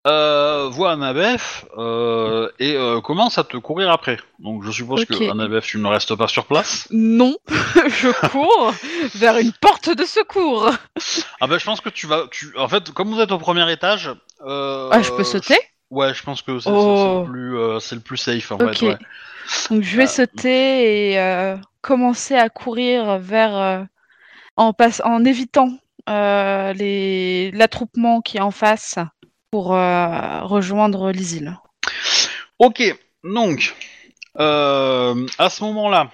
euh, 0.06 0.68
voit 0.70 0.91
Annabeth 0.91 1.66
euh, 1.78 2.49
et 2.60 2.76
euh, 2.76 2.99
commence 3.01 3.38
à 3.38 3.43
te 3.43 3.56
courir 3.58 3.89
après. 3.89 4.18
Donc 4.39 4.64
je 4.64 4.72
suppose 4.72 5.01
Ok. 5.01 5.08
que 5.08 5.32
Annabeth 5.32 5.64
tu 5.64 5.78
ne 5.78 5.88
restes 5.88 6.14
pas 6.16 6.28
sur 6.28 6.45
place. 6.45 6.88
Non, 6.91 7.36
je 7.47 8.28
cours 8.30 8.74
vers 9.16 9.38
une 9.38 9.54
porte 9.54 9.89
de 9.95 10.04
secours. 10.04 10.70
Ah 11.39 11.47
bah 11.47 11.58
je 11.58 11.66
pense 11.66 11.80
que 11.82 11.89
tu 11.89 12.08
vas 12.08 12.26
tu 12.32 12.54
en 12.58 12.68
fait 12.68 12.91
comme 12.91 13.14
vous 13.14 13.20
êtes 13.22 13.32
au 13.32 13.38
premier 13.38 13.72
étage 13.72 14.12
euh, 14.45 14.89
Ah, 14.91 15.01
je 15.01 15.12
peux 15.12 15.24
sauter? 15.24 15.58
Ouais, 15.89 16.14
je 16.14 16.24
pense 16.24 16.41
que 16.41 16.60
c'est 16.60 16.70
Oh. 16.72 17.26
le 17.32 17.60
euh, 17.60 17.80
c'est 17.80 17.95
le 17.95 18.01
plus 18.01 18.18
safe 18.18 18.51
en 18.51 18.58
fait. 18.58 18.82
Ouais. 18.82 18.97
Donc 19.70 19.84
je 19.84 19.95
vais 19.97 20.08
sauter 20.08 21.14
et 21.14 21.56
commencer 21.82 22.36
à 22.36 22.49
courir 22.49 23.20
vers 23.20 23.86
en 24.58 24.74
passe 24.74 25.01
en 25.06 25.24
évitant 25.24 25.70
les 26.08 27.51
l'attroupement 27.51 28.22
qui 28.22 28.38
est 28.38 28.41
en 28.41 28.51
face 28.51 28.95
pour 29.54 29.76
euh, 29.76 30.41
rejoindre 30.41 31.12
les 31.12 31.36
îles. 31.36 31.56
Ok, 32.58 32.82
donc 33.24 33.76
euh, 34.39 35.28
à 35.38 35.49
ce 35.51 35.64
moment-là, 35.66 36.10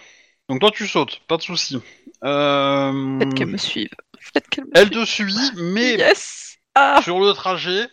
donc 0.49 0.59
toi 0.59 0.71
tu 0.71 0.85
sautes, 0.85 1.21
pas 1.25 1.37
de 1.37 1.41
souci. 1.41 1.79
Euh, 2.25 3.17
Faites 3.17 3.33
qu'elle 3.35 3.47
me 3.47 3.55
suive. 3.55 3.87
Faites 4.19 4.49
qu'elle 4.49 4.65
me 4.65 4.71
elle 4.75 4.87
suive. 4.87 4.99
te 4.99 5.05
suit, 5.05 5.51
mais 5.55 5.93
Yes. 5.95 6.57
Ah. 6.75 6.99
sur 7.01 7.21
le 7.21 7.31
trajet, 7.31 7.87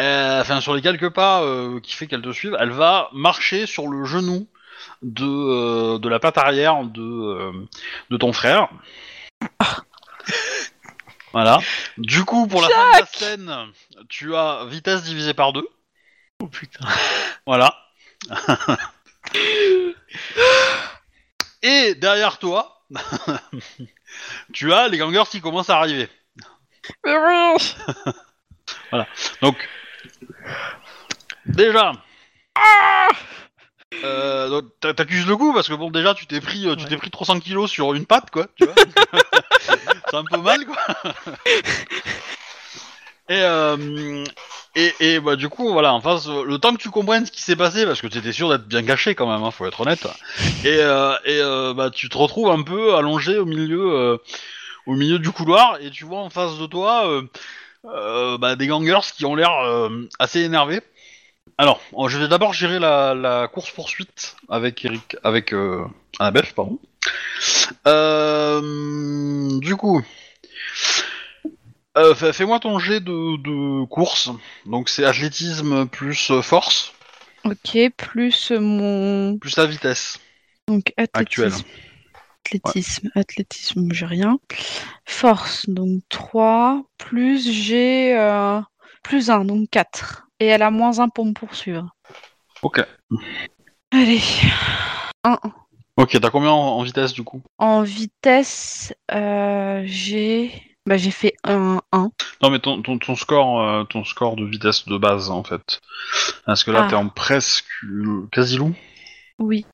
euh, 0.00 0.40
enfin 0.42 0.60
sur 0.60 0.72
les 0.76 0.82
quelques 0.82 1.10
pas 1.10 1.42
euh, 1.42 1.80
qui 1.80 1.94
fait 1.94 2.06
qu'elle 2.06 2.22
te 2.22 2.30
suive, 2.30 2.56
elle 2.60 2.70
va 2.70 3.08
marcher 3.12 3.66
sur 3.66 3.88
le 3.88 4.04
genou 4.04 4.46
de, 5.02 5.24
euh, 5.26 5.98
de 5.98 6.08
la 6.08 6.20
patte 6.20 6.38
arrière 6.38 6.84
de, 6.84 7.02
euh, 7.02 7.52
de 8.10 8.16
ton 8.16 8.32
frère. 8.32 8.68
Voilà. 11.34 11.58
Du 11.98 12.24
coup, 12.24 12.46
pour 12.46 12.62
la 12.62 12.68
fin 12.68 12.92
de 12.92 13.00
la 13.00 13.06
scène, 13.06 13.52
tu 14.08 14.36
as 14.36 14.66
vitesse 14.66 15.02
divisée 15.02 15.34
par 15.34 15.52
deux. 15.52 15.68
Oh 16.40 16.46
putain. 16.46 16.86
Voilà. 17.46 17.76
Et 21.62 21.96
derrière 21.96 22.38
toi, 22.38 22.84
tu 24.52 24.72
as 24.72 24.86
les 24.88 24.96
gangers 24.96 25.24
qui 25.28 25.40
commencent 25.40 25.70
à 25.70 25.78
arriver. 25.78 26.08
Donc, 29.42 29.68
déjà, 31.46 31.92
euh, 34.02 34.48
donc, 34.48 34.64
t'a- 34.80 34.94
t'accuses 34.94 35.26
le 35.26 35.36
coup 35.36 35.52
parce 35.52 35.68
que 35.68 35.74
bon, 35.74 35.90
déjà, 35.90 36.14
tu 36.14 36.26
t'es 36.26 36.40
pris, 36.40 36.66
euh, 36.66 36.74
tu 36.76 36.84
t'es 36.86 36.96
pris 36.96 37.10
300 37.10 37.38
kilos 37.40 37.70
sur 37.70 37.94
une 37.94 38.06
patte, 38.06 38.30
quoi. 38.30 38.46
Tu 38.56 38.64
vois 38.64 38.74
C'est 40.10 40.16
un 40.16 40.24
peu 40.24 40.38
mal, 40.38 40.64
quoi. 40.66 40.76
Et, 43.30 43.40
euh, 43.40 44.24
et, 44.74 44.92
et 45.00 45.20
bah, 45.20 45.36
du 45.36 45.48
coup, 45.48 45.72
voilà, 45.72 45.94
en 45.94 46.00
face, 46.00 46.26
le 46.28 46.58
temps 46.58 46.74
que 46.74 46.82
tu 46.82 46.90
comprennes 46.90 47.24
ce 47.24 47.32
qui 47.32 47.42
s'est 47.42 47.56
passé, 47.56 47.86
parce 47.86 48.00
que 48.02 48.06
tu 48.06 48.18
étais 48.18 48.32
sûr 48.32 48.50
d'être 48.50 48.66
bien 48.66 48.82
caché 48.82 49.14
quand 49.14 49.30
même, 49.30 49.42
hein, 49.42 49.50
faut 49.50 49.66
être 49.66 49.80
honnête. 49.80 50.06
Et, 50.64 50.76
euh, 50.80 51.14
et 51.24 51.40
euh, 51.40 51.72
bah, 51.74 51.90
tu 51.90 52.08
te 52.08 52.18
retrouves 52.18 52.50
un 52.50 52.62
peu 52.62 52.94
allongé 52.96 53.38
au 53.38 53.46
milieu, 53.46 53.92
euh, 53.94 54.18
au 54.86 54.94
milieu 54.94 55.18
du 55.18 55.30
couloir, 55.30 55.78
et 55.80 55.90
tu 55.90 56.04
vois 56.04 56.18
en 56.20 56.28
face 56.30 56.58
de 56.58 56.66
toi 56.66 57.08
bah, 58.38 58.56
des 58.56 58.66
gangers 58.66 59.00
qui 59.16 59.24
ont 59.24 59.34
l'air 59.34 59.52
euh, 59.62 60.08
assez 60.18 60.40
énervés. 60.40 60.80
Alors, 61.56 61.80
je 62.08 62.18
vais 62.18 62.28
d'abord 62.28 62.52
gérer 62.52 62.78
la, 62.78 63.14
la 63.14 63.48
course 63.48 63.70
poursuite 63.70 64.36
avec 64.48 64.84
Eric, 64.84 65.16
avec 65.22 65.52
euh, 65.52 65.84
Annabeth, 66.18 66.52
pardon. 66.52 66.78
Euh, 67.86 69.58
du 69.60 69.76
coup, 69.76 70.02
euh, 71.96 72.14
fais- 72.14 72.32
fais-moi 72.32 72.58
ton 72.60 72.78
jet 72.78 73.00
de, 73.00 73.36
de 73.36 73.84
course. 73.86 74.30
Donc 74.66 74.88
c'est 74.88 75.04
athlétisme 75.04 75.86
plus 75.86 76.30
euh, 76.30 76.42
force 76.42 76.92
Ok, 77.44 77.76
plus 77.96 78.50
mon 78.52 79.36
plus 79.38 79.56
la 79.56 79.66
vitesse. 79.66 80.18
donc 80.66 80.92
Actuel. 80.96 81.52
athlétisme. 81.52 81.68
Athlétisme, 82.46 83.10
athlétisme, 83.14 83.88
j'ai 83.92 84.06
rien. 84.06 84.38
Force, 85.06 85.68
donc 85.68 86.02
3, 86.10 86.82
plus 86.98 87.50
j'ai 87.50 88.14
euh, 88.18 88.60
plus 89.02 89.30
1, 89.30 89.44
donc 89.46 89.70
4. 89.70 90.26
Et 90.44 90.48
elle 90.48 90.60
a 90.62 90.70
moins 90.70 90.98
1 90.98 91.08
pour 91.08 91.24
me 91.24 91.32
poursuivre. 91.32 91.88
Ok. 92.60 92.84
Allez. 93.90 94.20
1. 95.24 95.38
Ok, 95.96 96.18
t'as 96.20 96.28
combien 96.28 96.50
en, 96.50 96.76
en 96.78 96.82
vitesse 96.82 97.14
du 97.14 97.24
coup? 97.24 97.40
En 97.56 97.80
vitesse, 97.82 98.92
euh, 99.10 99.82
j'ai 99.86 100.52
bah, 100.84 100.98
j'ai 100.98 101.10
fait 101.12 101.32
1, 101.44 101.80
1. 101.92 102.10
Non 102.42 102.50
mais 102.50 102.58
ton, 102.58 102.82
ton, 102.82 102.98
ton 102.98 103.16
score 103.16 103.62
euh, 103.62 103.84
ton 103.84 104.04
score 104.04 104.36
de 104.36 104.44
vitesse 104.44 104.84
de 104.86 104.98
base 104.98 105.30
en 105.30 105.42
fait. 105.44 105.80
Parce 106.44 106.62
que 106.62 106.70
là 106.70 106.82
Ah. 106.84 106.90
t'es 106.90 106.96
en 106.96 107.08
presque 107.08 107.64
quasi 108.30 108.58
loup? 108.58 108.74
Oui. 109.38 109.64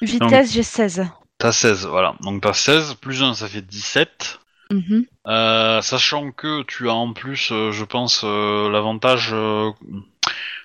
Vitesse, 0.00 0.52
j'ai 0.52 0.62
16. 0.62 1.06
T'as 1.36 1.52
16, 1.52 1.84
voilà. 1.86 2.14
Donc 2.20 2.40
t'as 2.42 2.54
16 2.54 2.94
plus 2.94 3.22
1 3.22 3.34
ça 3.34 3.48
fait 3.48 3.60
17. 3.60 4.40
Mhm. 4.70 5.06
Euh, 5.26 5.80
sachant 5.80 6.30
que 6.30 6.62
tu 6.64 6.88
as 6.88 6.94
en 6.94 7.12
plus, 7.14 7.50
euh, 7.52 7.70
je 7.72 7.84
pense, 7.84 8.22
euh, 8.24 8.70
l'avantage 8.70 9.34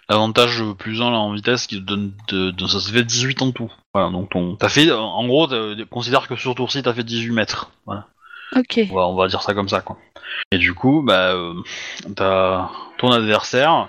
l'avantage 0.09 0.61
plus 0.77 1.01
1 1.01 1.11
là, 1.11 1.17
en 1.17 1.34
vitesse 1.34 1.67
qui 1.67 1.77
te 1.77 1.81
donne 1.85 2.11
de, 2.27 2.51
de- 2.51 2.67
ça 2.67 2.80
se 2.81 2.91
fait 2.91 3.03
18 3.03 3.41
en 3.41 3.51
tout. 3.51 3.71
Voilà, 3.93 4.09
donc 4.09 4.30
ton, 4.31 4.55
t'as 4.57 4.67
fait, 4.69 4.91
en 4.91 5.25
gros, 5.27 5.47
considère 5.89 6.27
que 6.27 6.35
sur 6.35 6.53
tour-ci 6.55 6.84
t'as 6.84 6.93
fait 6.93 7.03
18 7.03 7.31
mètres. 7.31 7.71
Voilà, 7.85 8.07
Ok. 8.55 8.81
on 8.91 8.95
va, 8.95 9.07
on 9.07 9.15
va 9.15 9.27
dire 9.27 9.41
ça 9.41 9.53
comme 9.53 9.69
ça, 9.69 9.81
quoi. 9.81 9.97
Et 10.51 10.57
du 10.57 10.73
coup, 10.73 11.01
bah, 11.05 11.34
t'as 12.15 12.69
ton 12.97 13.11
adversaire, 13.11 13.88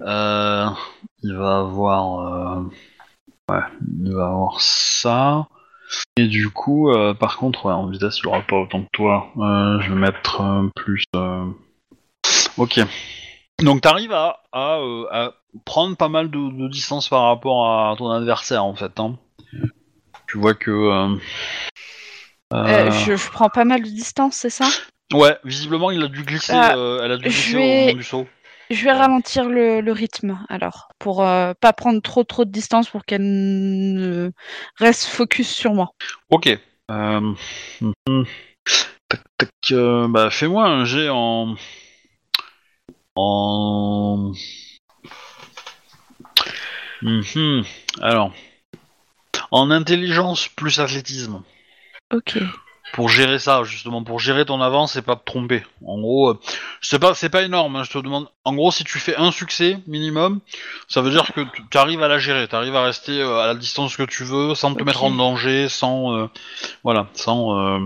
il 0.00 0.04
va 0.04 1.58
avoir, 1.58 2.62
ouais, 3.50 3.60
il 4.04 4.12
va 4.14 4.26
avoir 4.26 4.60
ça. 4.60 5.46
Et 6.16 6.26
du 6.26 6.50
coup, 6.50 6.90
euh, 6.90 7.14
par 7.14 7.36
contre, 7.36 7.66
ouais, 7.66 7.72
en 7.72 7.86
vitesse, 7.86 8.18
il 8.18 8.26
aura 8.26 8.42
pas 8.42 8.56
autant 8.56 8.82
que 8.82 8.88
toi. 8.92 9.30
Euh, 9.38 9.80
je 9.80 9.90
vais 9.90 9.98
mettre 9.98 10.40
euh, 10.40 10.68
plus. 10.76 11.04
Ok. 12.58 12.80
Donc 13.60 13.80
t'arrives 13.80 14.12
à, 14.12 14.40
à, 14.52 14.78
à 15.10 15.30
prendre 15.64 15.96
pas 15.96 16.08
mal 16.08 16.30
de, 16.30 16.38
de 16.38 16.68
distance 16.68 17.08
par 17.08 17.24
rapport 17.24 17.70
à 17.70 17.94
ton 17.96 18.10
adversaire 18.10 18.64
en 18.64 18.74
fait. 18.74 18.98
Hein. 18.98 19.18
Tu 20.26 20.38
vois 20.38 20.54
que. 20.54 20.70
je, 22.52 23.16
je 23.16 23.30
prends 23.30 23.48
pas 23.48 23.64
mal 23.64 23.82
de 23.82 23.88
distance, 23.88 24.34
c'est 24.36 24.50
ça? 24.50 24.66
Ouais, 25.12 25.36
visiblement 25.44 25.90
il 25.90 26.02
a 26.02 26.08
dû 26.08 26.22
glisser. 26.24 26.52
Elle 26.54 27.12
a 27.12 27.16
dû 27.16 27.24
glisser 27.28 27.56
vais- 27.56 27.62
au 27.62 27.80
moment 27.86 27.98
du 27.98 28.04
saut. 28.04 28.26
Je 28.72 28.84
vais 28.84 28.92
ralentir 28.92 29.48
le, 29.48 29.80
le 29.80 29.92
rythme 29.92 30.38
alors, 30.48 30.88
pour 30.98 31.24
euh, 31.24 31.52
pas 31.60 31.72
prendre 31.72 32.00
trop 32.00 32.24
trop 32.24 32.44
de 32.44 32.50
distance 32.50 32.88
pour 32.88 33.04
qu'elle 33.04 33.22
ne 33.22 34.30
reste 34.76 35.04
focus 35.04 35.48
sur 35.48 35.74
moi. 35.74 35.90
Ok. 36.30 36.48
Euh, 36.90 37.34
mhm. 37.80 38.26
Tac, 39.08 39.20
tac, 39.38 39.50
euh, 39.72 40.08
bah, 40.08 40.30
fais-moi 40.30 40.66
un 40.66 40.84
jet 40.84 41.08
en. 41.10 41.54
En. 43.14 44.32
Mhm. 47.02 47.64
Alors. 48.00 48.32
En 49.50 49.70
intelligence 49.70 50.48
plus 50.48 50.78
athlétisme. 50.80 51.42
Ok. 52.10 52.38
Pour 52.92 53.08
gérer 53.08 53.38
ça, 53.38 53.62
justement, 53.64 54.04
pour 54.04 54.20
gérer 54.20 54.44
ton 54.44 54.60
avance 54.60 54.96
et 54.96 55.02
pas 55.02 55.16
te 55.16 55.24
tromper. 55.24 55.62
En 55.86 55.98
gros, 55.98 56.30
euh, 56.30 56.40
c'est 56.82 56.98
pas, 56.98 57.14
c'est 57.14 57.30
pas 57.30 57.42
énorme, 57.42 57.76
hein, 57.76 57.84
je 57.84 57.90
te 57.90 57.98
demande. 57.98 58.28
En 58.44 58.54
gros, 58.54 58.70
si 58.70 58.84
tu 58.84 58.98
fais 58.98 59.16
un 59.16 59.30
succès 59.30 59.78
minimum, 59.86 60.40
ça 60.88 61.00
veut 61.00 61.10
dire 61.10 61.32
que 61.32 61.40
tu 61.70 61.78
arrives 61.78 62.02
à 62.02 62.08
la 62.08 62.18
gérer, 62.18 62.46
tu 62.48 62.54
arrives 62.54 62.76
à 62.76 62.84
rester 62.84 63.18
euh, 63.20 63.38
à 63.40 63.46
la 63.46 63.54
distance 63.54 63.96
que 63.96 64.02
tu 64.02 64.24
veux, 64.24 64.54
sans 64.54 64.74
te 64.74 64.82
mettre 64.82 65.04
en 65.04 65.10
danger, 65.10 65.68
sans. 65.70 66.14
euh, 66.16 66.26
voilà, 66.84 67.06
sans. 67.14 67.58
euh, 67.58 67.78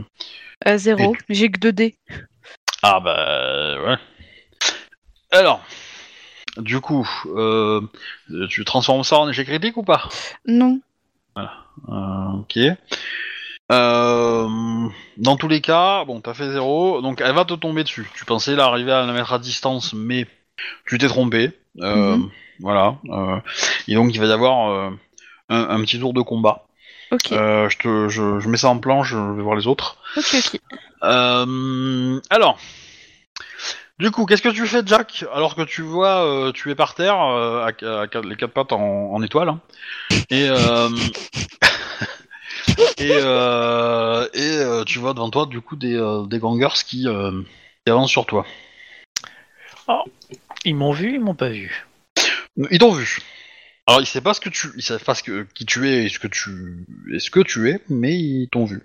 Euh, 0.66 0.77
zéro. 0.78 1.15
J'ai 1.28 1.51
que 1.51 1.61
2 1.61 1.73
dés. 1.73 1.95
Ah 2.83 2.99
bah 3.01 3.77
ouais. 3.85 3.97
Alors, 5.31 5.61
du 6.57 6.81
coup, 6.81 7.09
euh, 7.27 7.81
tu 8.49 8.65
transformes 8.65 9.05
ça 9.05 9.19
en 9.19 9.28
échec 9.28 9.47
critique 9.47 9.77
ou 9.77 9.83
pas? 9.85 10.09
Non. 10.47 10.81
Euh, 11.39 11.43
Ok. 12.41 12.59
Euh, 13.73 14.49
dans 15.17 15.37
tous 15.37 15.49
les 15.49 15.61
cas, 15.61 16.05
bon, 16.05 16.21
t'as 16.21 16.35
fait 16.35 16.51
zéro, 16.53 17.01
donc 17.03 17.21
elle 17.21 17.35
va 17.35 17.45
te 17.45 17.55
tomber 17.55 17.83
dessus. 17.85 18.09
Tu 18.15 18.25
pensais 18.25 18.55
là 18.55 18.67
arriver 18.67 18.93
à 18.93 19.05
la 19.05 19.13
mettre 19.13 19.33
à 19.33 19.39
distance, 19.39 19.93
mais 19.93 20.27
tu 20.87 20.99
t'es 20.99 21.09
trompé. 21.09 21.51
Euh, 21.81 22.17
Mhm. 22.17 22.31
Voilà. 22.61 22.97
euh, 23.11 23.39
et 23.89 23.95
donc 23.95 24.15
il 24.15 24.21
va 24.21 24.27
y 24.27 24.33
avoir 24.33 24.71
un, 24.71 24.99
un 25.49 25.81
petit 25.83 25.99
tour 25.99 26.15
de 26.15 26.23
combat. 26.23 26.63
Ok. 27.13 27.29
Je, 27.31 27.77
te, 27.79 28.09
je, 28.09 28.41
je 28.41 28.49
mets 28.49 28.57
ça 28.57 28.69
en 28.69 28.79
plan, 28.79 29.03
je 29.03 29.17
vais 29.17 29.43
voir 29.43 29.57
les 29.57 29.67
autres. 29.67 29.99
Ok, 30.17 30.35
ok. 30.35 30.61
Alors, 32.31 32.59
du 33.99 34.11
coup, 34.11 34.27
qu'est-ce 34.27 34.43
que 34.43 34.49
tu 34.49 34.67
fais, 34.67 34.83
Jack, 34.87 35.25
alors 35.35 35.55
que 35.55 35.63
tu 35.63 35.83
vois, 35.83 36.51
tu 36.55 36.71
es 36.71 36.75
par 36.75 36.95
terre, 36.95 37.17
à, 37.19 37.67
à 37.67 37.73
quatre- 37.73 38.27
les 38.27 38.37
quatre 38.37 38.53
pattes 38.53 38.73
en, 38.73 39.13
en 39.13 39.23
étoile, 39.23 39.49
hein, 39.51 39.61
et 40.31 40.49
et, 42.98 43.11
euh, 43.12 44.28
et 44.35 44.59
euh, 44.59 44.85
tu 44.85 44.98
vois 44.98 45.15
devant 45.15 45.31
toi, 45.31 45.47
du 45.47 45.61
coup, 45.61 45.77
des, 45.77 45.94
euh, 45.94 46.27
des 46.27 46.39
gangers 46.39 46.82
qui, 46.86 47.07
euh, 47.09 47.43
qui 47.85 47.90
avancent 47.90 48.11
sur 48.11 48.27
toi. 48.27 48.47
Ils 50.65 50.74
m'ont 50.74 50.93
vu, 50.93 51.15
ils 51.15 51.20
m'ont 51.20 51.35
pas 51.35 51.48
vu. 51.48 51.86
Ils 52.70 52.78
t'ont 52.78 52.93
vu. 52.93 53.19
Alors, 53.86 54.01
ils 54.01 54.07
savent 54.07 54.23
pas 54.23 54.35
ce 54.35 54.40
que 54.40 54.48
tu, 54.48 54.69
ils 54.77 54.82
savent 54.82 55.05
pas 55.05 55.15
ce 55.15 55.23
que, 55.23 55.47
qui 55.55 55.65
tu 55.65 55.89
es 55.89 56.05
et 56.05 56.09
ce 56.09 56.19
que 56.19 56.27
tu, 56.27 56.85
et 57.12 57.20
ce 57.20 57.31
que 57.31 57.40
tu 57.40 57.70
es, 57.70 57.81
mais 57.89 58.15
ils 58.15 58.48
t'ont 58.51 58.65
vu. 58.65 58.82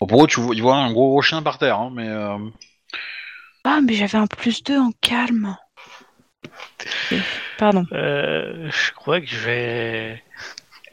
Bon, 0.00 0.06
pour 0.06 0.24
eux, 0.24 0.26
tu 0.26 0.40
vois, 0.40 0.54
ils 0.54 0.62
voient 0.62 0.76
un 0.76 0.92
gros, 0.92 1.10
gros 1.10 1.22
chien 1.22 1.42
par 1.42 1.58
terre, 1.58 1.78
hein, 1.78 1.90
mais. 1.94 2.08
euh, 2.08 2.38
Ah, 3.64 3.80
mais 3.82 3.92
j'avais 3.94 4.16
un 4.16 4.26
plus 4.26 4.62
2 4.64 4.78
en 4.78 4.92
calme. 5.02 5.56
Pardon. 7.58 7.84
Euh, 7.92 8.70
je 8.70 8.92
crois 8.92 9.20
que 9.20 9.26
je 9.26 9.38
vais... 9.38 10.22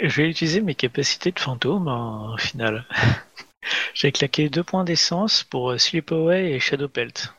Je 0.03 0.21
vais 0.21 0.29
utiliser 0.29 0.61
mes 0.61 0.75
capacités 0.75 1.31
de 1.31 1.39
fantôme 1.39 1.87
en 1.87 2.37
finale. 2.37 2.85
J'ai 3.93 4.11
claqué 4.11 4.49
deux 4.49 4.63
points 4.63 4.83
d'essence 4.83 5.43
pour 5.43 5.71
euh, 5.71 5.77
Sleep 5.77 6.11
Away 6.11 6.51
et 6.51 6.59
Shadow 6.59 6.89
Pelt. 6.89 7.33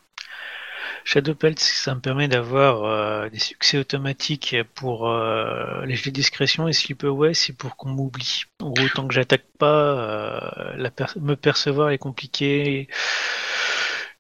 Shadow 1.05 1.35
Pelt, 1.35 1.59
ça 1.61 1.95
me 1.95 2.01
permet 2.01 2.29
d'avoir 2.29 2.85
euh, 2.85 3.29
des 3.29 3.39
succès 3.39 3.77
automatiques 3.77 4.57
pour 4.75 5.11
euh, 5.11 5.85
les 5.85 5.95
jets 5.97 6.11
de 6.11 6.15
discrétion 6.15 6.67
et 6.67 6.73
Sleep 6.73 7.05
Away, 7.05 7.35
c'est 7.35 7.53
pour 7.53 7.77
qu'on 7.77 7.91
m'oublie. 7.91 8.45
En 8.63 8.71
gros, 8.71 8.89
tant 8.89 9.07
que 9.07 9.13
j'attaque 9.13 9.45
pas, 9.59 9.67
euh, 9.77 10.73
la 10.77 10.91
per- 10.91 11.19
me 11.21 11.35
percevoir 11.37 11.91
est 11.91 11.99
compliqué. 11.99 12.89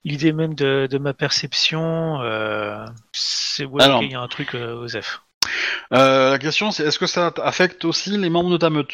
L'idée 0.04 0.32
même 0.34 0.54
de, 0.54 0.86
de 0.90 0.98
ma 0.98 1.14
perception, 1.14 2.20
euh, 2.20 2.84
c'est 3.12 3.64
ouais, 3.64 3.82
Alors. 3.82 4.00
ok, 4.00 4.04
il 4.06 4.12
y 4.12 4.14
a 4.14 4.20
un 4.20 4.28
truc 4.28 4.52
aux 4.52 4.86
F. 4.88 5.22
Euh, 5.92 6.30
la 6.30 6.38
question 6.38 6.70
c'est 6.70 6.84
est-ce 6.84 6.98
que 6.98 7.06
ça 7.06 7.32
affecte 7.42 7.84
aussi 7.84 8.16
les 8.16 8.30
membres 8.30 8.50
de 8.50 8.56
ta 8.56 8.70
meute? 8.70 8.92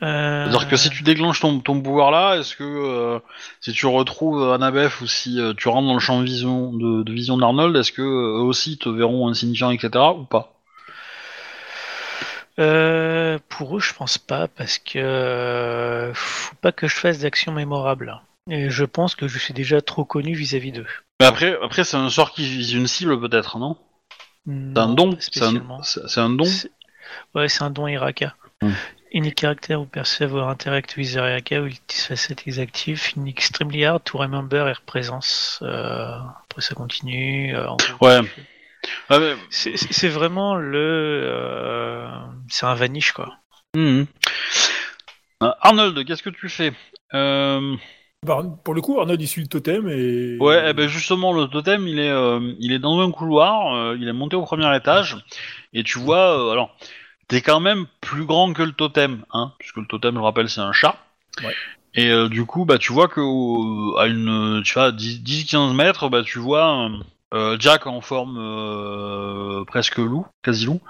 C'est-à-dire 0.00 0.68
que 0.68 0.76
si 0.76 0.90
tu 0.90 1.02
déclenches 1.02 1.40
ton, 1.40 1.58
ton 1.58 1.80
pouvoir 1.80 2.12
là, 2.12 2.36
est-ce 2.36 2.54
que 2.54 2.62
euh, 2.62 3.18
si 3.60 3.72
tu 3.72 3.86
retrouves 3.86 4.52
Annabeth 4.52 5.00
ou 5.00 5.08
si 5.08 5.40
euh, 5.40 5.54
tu 5.54 5.68
rentres 5.68 5.88
dans 5.88 5.94
le 5.94 5.98
champ 5.98 6.20
de 6.20 6.24
vision 6.24 6.72
de, 6.72 7.02
de 7.02 7.12
vision 7.12 7.36
d'Arnold, 7.36 7.74
est-ce 7.74 7.90
que 7.90 8.02
euh, 8.02 8.38
eux 8.38 8.42
aussi 8.42 8.78
te 8.78 8.88
verront 8.88 9.28
insignifiant, 9.28 9.72
etc. 9.72 9.90
ou 10.16 10.24
pas? 10.24 10.52
Euh, 12.60 13.38
pour 13.48 13.76
eux, 13.76 13.80
je 13.80 13.92
pense 13.92 14.18
pas 14.18 14.46
parce 14.46 14.78
que 14.78 14.98
euh, 14.98 16.14
faut 16.14 16.54
pas 16.60 16.70
que 16.70 16.86
je 16.86 16.94
fasse 16.94 17.18
d'actions 17.18 17.52
mémorables. 17.52 18.20
Et 18.50 18.70
je 18.70 18.84
pense 18.84 19.16
que 19.16 19.26
je 19.26 19.38
suis 19.38 19.52
déjà 19.52 19.80
trop 19.80 20.04
connu 20.04 20.34
vis-à-vis 20.34 20.72
d'eux. 20.72 20.86
Mais 21.20 21.26
après, 21.26 21.56
après 21.62 21.82
c'est 21.82 21.96
un 21.96 22.08
sort 22.08 22.32
qui 22.32 22.44
vise 22.48 22.72
une 22.72 22.86
cible 22.86 23.20
peut-être, 23.20 23.58
non? 23.58 23.76
C'est 24.46 24.78
un 24.78 24.94
don 24.94 25.16
C'est 25.20 25.42
un, 25.42 25.56
un 26.24 26.30
don 26.30 26.44
Ouais, 27.34 27.48
c'est 27.48 27.62
un 27.62 27.70
don 27.70 27.86
Iraka. 27.86 28.34
Hmm. 28.62 28.72
Unique 29.12 29.36
caractère 29.36 29.80
ou 29.80 29.86
percevoir 29.86 30.48
interact 30.48 30.96
with 30.96 31.12
Iraka 31.14 31.60
ou 31.62 31.66
its 31.66 32.06
facet 32.06 32.36
is 32.46 32.60
active. 32.60 33.12
In 33.16 33.26
extremely 33.26 33.84
hard 33.84 34.04
to 34.04 34.18
remember 34.18 34.68
air 34.68 34.82
présence. 34.82 35.58
Euh, 35.62 36.18
après 36.44 36.60
ça 36.60 36.74
continue. 36.74 37.54
euh, 37.56 37.68
Ouais. 38.00 38.20
mais- 39.10 39.36
C'est 39.50 40.08
vraiment 40.08 40.54
le. 40.56 41.22
euh, 41.24 42.08
c'est 42.48 42.66
un 42.66 42.74
vanish 42.74 43.12
quoi. 43.12 43.34
Mhm. 43.74 44.06
Euh, 45.42 45.52
Arnold, 45.60 46.04
qu'est-ce 46.04 46.22
que 46.22 46.30
tu 46.30 46.48
fais? 46.48 46.72
Euh, 47.14 47.76
Bah, 48.26 48.42
pour 48.64 48.74
le 48.74 48.80
coup, 48.80 48.98
Arnold 48.98 49.20
il 49.20 49.28
suit 49.28 49.42
le 49.42 49.48
totem 49.48 49.88
et. 49.88 50.36
Ouais, 50.40 50.64
eh 50.68 50.72
ben 50.72 50.88
justement, 50.88 51.32
le 51.32 51.46
totem, 51.46 51.86
il 51.86 52.00
est, 52.00 52.10
euh, 52.10 52.52
il 52.58 52.72
est 52.72 52.80
dans 52.80 53.00
un 53.00 53.12
couloir, 53.12 53.74
euh, 53.74 53.96
il 53.98 54.08
est 54.08 54.12
monté 54.12 54.34
au 54.34 54.42
premier 54.42 54.74
étage, 54.76 55.16
et 55.72 55.84
tu 55.84 56.00
vois, 56.00 56.36
euh, 56.36 56.50
alors, 56.50 56.76
t'es 57.28 57.42
quand 57.42 57.60
même 57.60 57.86
plus 58.00 58.24
grand 58.24 58.52
que 58.52 58.62
le 58.62 58.72
totem, 58.72 59.24
hein, 59.32 59.52
puisque 59.60 59.76
le 59.76 59.86
totem, 59.86 60.16
je 60.16 60.20
rappelle, 60.20 60.48
c'est 60.48 60.60
un 60.60 60.72
chat. 60.72 60.96
Ouais. 61.44 61.54
Et 61.94 62.28
du 62.28 62.44
coup, 62.44 62.64
bah, 62.64 62.78
tu 62.78 62.92
vois 62.92 63.08
que 63.08 63.20
à 63.98 64.06
une, 64.06 64.62
tu 64.64 64.74
vois, 64.74 64.92
10-15 64.92 65.74
mètres, 65.74 66.08
bah, 66.08 66.22
tu 66.22 66.38
vois 66.38 66.90
Jack 67.58 67.86
en 67.86 68.00
forme 68.00 69.64
presque 69.66 69.96
loup, 69.96 70.26
quasi 70.42 70.66
loup, 70.66 70.80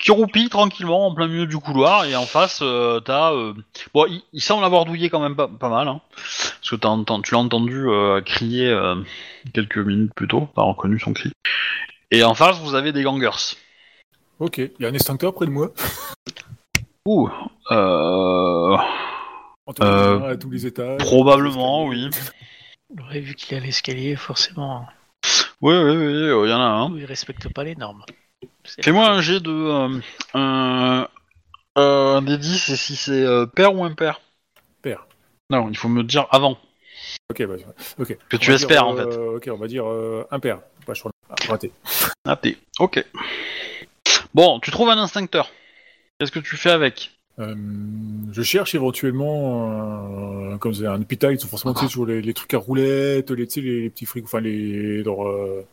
qui, 0.00 0.10
roupille 0.10 0.48
tranquillement 0.48 1.06
en 1.06 1.14
plein 1.14 1.28
milieu 1.28 1.46
du 1.46 1.58
couloir, 1.58 2.04
et 2.04 2.16
en 2.16 2.26
face, 2.26 2.60
euh, 2.62 3.00
t'as, 3.00 3.32
euh, 3.32 3.54
bon, 3.94 4.06
il, 4.06 4.22
il 4.32 4.40
semble 4.40 4.64
avoir 4.64 4.84
douillé 4.84 5.10
quand 5.10 5.20
même 5.20 5.36
pas, 5.36 5.48
pas 5.48 5.68
mal, 5.68 5.88
hein. 5.88 6.00
Parce 6.14 6.70
que 6.70 6.76
t'as 6.76 6.88
entendu- 6.88 7.22
tu 7.22 7.34
l'as 7.34 7.40
entendu 7.40 7.88
euh, 7.88 8.20
crier 8.20 8.68
euh, 8.68 8.96
quelques 9.54 9.78
minutes 9.78 10.12
plus 10.14 10.28
tôt, 10.28 10.48
t'as 10.54 10.62
reconnu 10.62 10.98
son 10.98 11.12
cri. 11.12 11.32
Et 12.10 12.24
en 12.24 12.34
face, 12.34 12.58
vous 12.58 12.74
avez 12.74 12.92
des 12.92 13.02
gangers. 13.02 13.56
Ok, 14.38 14.58
il 14.58 14.72
y 14.80 14.86
a 14.86 14.88
un 14.88 14.94
extincteur 14.94 15.34
près 15.34 15.46
de 15.46 15.50
moi. 15.50 15.72
Ouh, 17.06 17.28
euh, 17.70 18.76
Euh, 19.82 20.32
à 20.32 20.36
tous 20.36 20.50
les 20.50 20.66
étages. 20.66 20.98
probablement, 21.00 21.84
oui. 21.86 22.10
Ouais, 23.08 23.20
vu 23.20 23.34
qu'il 23.34 23.54
est 23.54 23.60
à 23.60 23.64
l'escalier, 23.64 24.16
forcément, 24.16 24.86
Oui, 25.60 25.74
oui, 25.74 25.96
oui, 25.96 26.46
il 26.46 26.50
y 26.50 26.52
en 26.52 26.60
a 26.60 26.64
un. 26.64 26.96
il 26.96 27.04
respecte 27.04 27.52
pas 27.52 27.62
les 27.64 27.76
normes. 27.76 28.02
Fais-moi 28.80 29.08
un 29.08 29.20
jet 29.20 29.40
de... 29.40 29.50
Euh, 29.50 30.00
un, 30.34 31.08
euh, 31.78 32.16
un 32.16 32.22
des 32.22 32.38
10 32.38 32.68
et 32.70 32.76
si 32.76 32.96
c'est 32.96 33.24
euh, 33.24 33.46
père 33.46 33.74
ou 33.74 33.84
impair? 33.84 34.20
Père. 34.82 35.06
Non, 35.50 35.68
il 35.70 35.76
faut 35.76 35.88
me 35.88 36.02
dire 36.02 36.26
avant. 36.30 36.58
Ok, 37.30 37.42
bah, 37.46 37.54
ok. 37.98 38.16
Que 38.28 38.36
On 38.36 38.38
tu 38.38 38.50
va 38.50 38.54
espères, 38.56 38.84
dire, 38.84 38.86
en 38.88 38.96
fait. 38.96 39.16
euh, 39.16 39.36
Ok, 39.36 39.48
on 39.52 39.56
va 39.56 39.66
dire 39.66 39.86
euh, 39.88 40.24
impair. 40.30 40.60
Bah, 40.86 40.94
je 40.94 41.00
crois- 41.00 41.12
ah, 41.28 41.34
raté. 41.48 41.72
Ah, 42.24 42.36
t'es. 42.36 42.56
Ok. 42.78 43.04
Bon, 44.34 44.60
tu 44.60 44.70
trouves 44.70 44.88
un 44.90 44.98
instincteur. 44.98 45.50
Qu'est-ce 46.18 46.32
que 46.32 46.38
tu 46.40 46.56
fais 46.56 46.70
avec? 46.70 47.12
Euh, 47.38 47.54
je 48.32 48.42
cherche 48.42 48.74
éventuellement, 48.74 50.52
euh, 50.52 50.56
comme 50.58 50.74
c'est 50.74 50.86
un 50.86 51.00
hôpital, 51.00 51.32
ils 51.32 51.40
sont 51.40 51.48
forcément 51.48 51.72
tu 51.74 51.80
sais, 51.86 51.88
sur 51.88 52.04
les, 52.04 52.20
les 52.20 52.34
trucs 52.34 52.52
à 52.52 52.58
roulettes, 52.58 53.30
les, 53.30 53.46
tu 53.46 53.54
sais, 53.54 53.60
les, 53.62 53.82
les 53.82 53.90
petits 53.90 54.04
frigos, 54.04 54.26
enfin 54.26 54.40
les, 54.40 55.02
genre, 55.02 55.26
euh, 55.26 55.64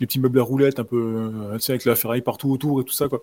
les 0.00 0.06
petits 0.06 0.20
meubles 0.20 0.38
à 0.38 0.42
roulettes, 0.42 0.78
un 0.80 0.84
peu, 0.84 0.96
euh, 0.96 1.54
tu 1.54 1.60
sais, 1.60 1.72
avec 1.72 1.84
la 1.84 1.96
ferraille 1.96 2.22
partout 2.22 2.50
autour 2.50 2.80
et 2.80 2.84
tout 2.84 2.92
ça, 2.92 3.08
quoi. 3.08 3.20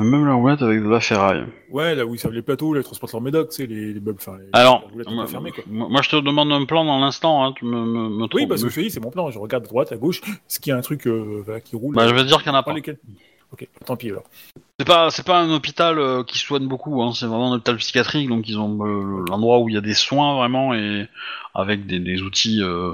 Même 0.00 0.26
la 0.26 0.34
roulette 0.34 0.62
avec 0.62 0.80
de 0.80 0.88
la 0.88 1.00
ferraille. 1.00 1.44
Ouais, 1.72 1.96
là 1.96 2.06
où 2.06 2.14
ils 2.14 2.20
servent 2.20 2.32
les 2.34 2.42
plateaux, 2.42 2.72
là, 2.72 2.80
ils 2.80 2.84
transportent 2.84 3.12
leurs 3.14 3.20
médocs, 3.20 3.48
tu 3.48 3.56
sais, 3.56 3.66
les, 3.66 3.92
les 3.94 4.00
meubles, 4.00 4.18
enfin, 4.20 4.38
les, 4.38 4.46
Alors, 4.52 4.84
les 4.86 4.92
roulettes 4.92 5.10
moi, 5.10 5.26
fermées, 5.26 5.50
quoi. 5.50 5.64
moi, 5.66 5.88
moi, 5.90 6.02
je 6.02 6.10
te 6.10 6.16
demande 6.16 6.52
un 6.52 6.64
plan 6.66 6.84
dans 6.84 7.00
l'instant, 7.00 7.44
hein, 7.44 7.52
tu 7.56 7.64
me, 7.64 7.84
me, 7.84 8.08
me 8.08 8.28
Oui, 8.32 8.46
parce 8.46 8.62
que 8.62 8.68
je 8.68 8.74
te 8.76 8.80
dis, 8.80 8.90
c'est 8.92 9.00
mon 9.00 9.10
plan, 9.10 9.28
je 9.32 9.40
regarde 9.40 9.64
à 9.64 9.66
droite, 9.66 9.90
à 9.90 9.96
gauche, 9.96 10.20
est-ce 10.22 10.60
qu'il 10.60 10.70
y 10.70 10.72
a 10.72 10.76
un 10.76 10.82
truc 10.82 11.08
euh, 11.08 11.42
voilà, 11.44 11.60
qui 11.60 11.74
roule 11.74 11.96
Bah, 11.96 12.06
je 12.06 12.14
vais 12.14 12.22
te 12.22 12.26
dire 12.28 12.40
qu'il 12.44 12.52
n'y 12.52 12.56
en 12.56 12.60
a 12.60 12.62
Pas 12.62 12.70
pas. 12.70 12.76
lesquels 12.76 12.98
Ok, 13.52 13.66
tant 13.86 13.96
pis 13.96 14.10
alors. 14.10 14.24
C'est 14.78 14.86
pas, 14.86 15.10
c'est 15.10 15.26
pas 15.26 15.40
un 15.40 15.50
hôpital 15.50 15.98
euh, 15.98 16.22
qui 16.22 16.38
soigne 16.38 16.68
beaucoup, 16.68 17.02
hein, 17.02 17.12
c'est 17.12 17.26
vraiment 17.26 17.52
un 17.52 17.56
hôpital 17.56 17.76
psychiatrique, 17.78 18.28
donc 18.28 18.48
ils 18.48 18.58
ont 18.58 18.78
euh, 18.86 19.24
l'endroit 19.28 19.58
où 19.60 19.68
il 19.68 19.74
y 19.74 19.78
a 19.78 19.80
des 19.80 19.94
soins 19.94 20.34
vraiment 20.36 20.74
et 20.74 21.08
avec 21.54 21.86
des, 21.86 21.98
des 21.98 22.22
outils 22.22 22.60
euh, 22.62 22.92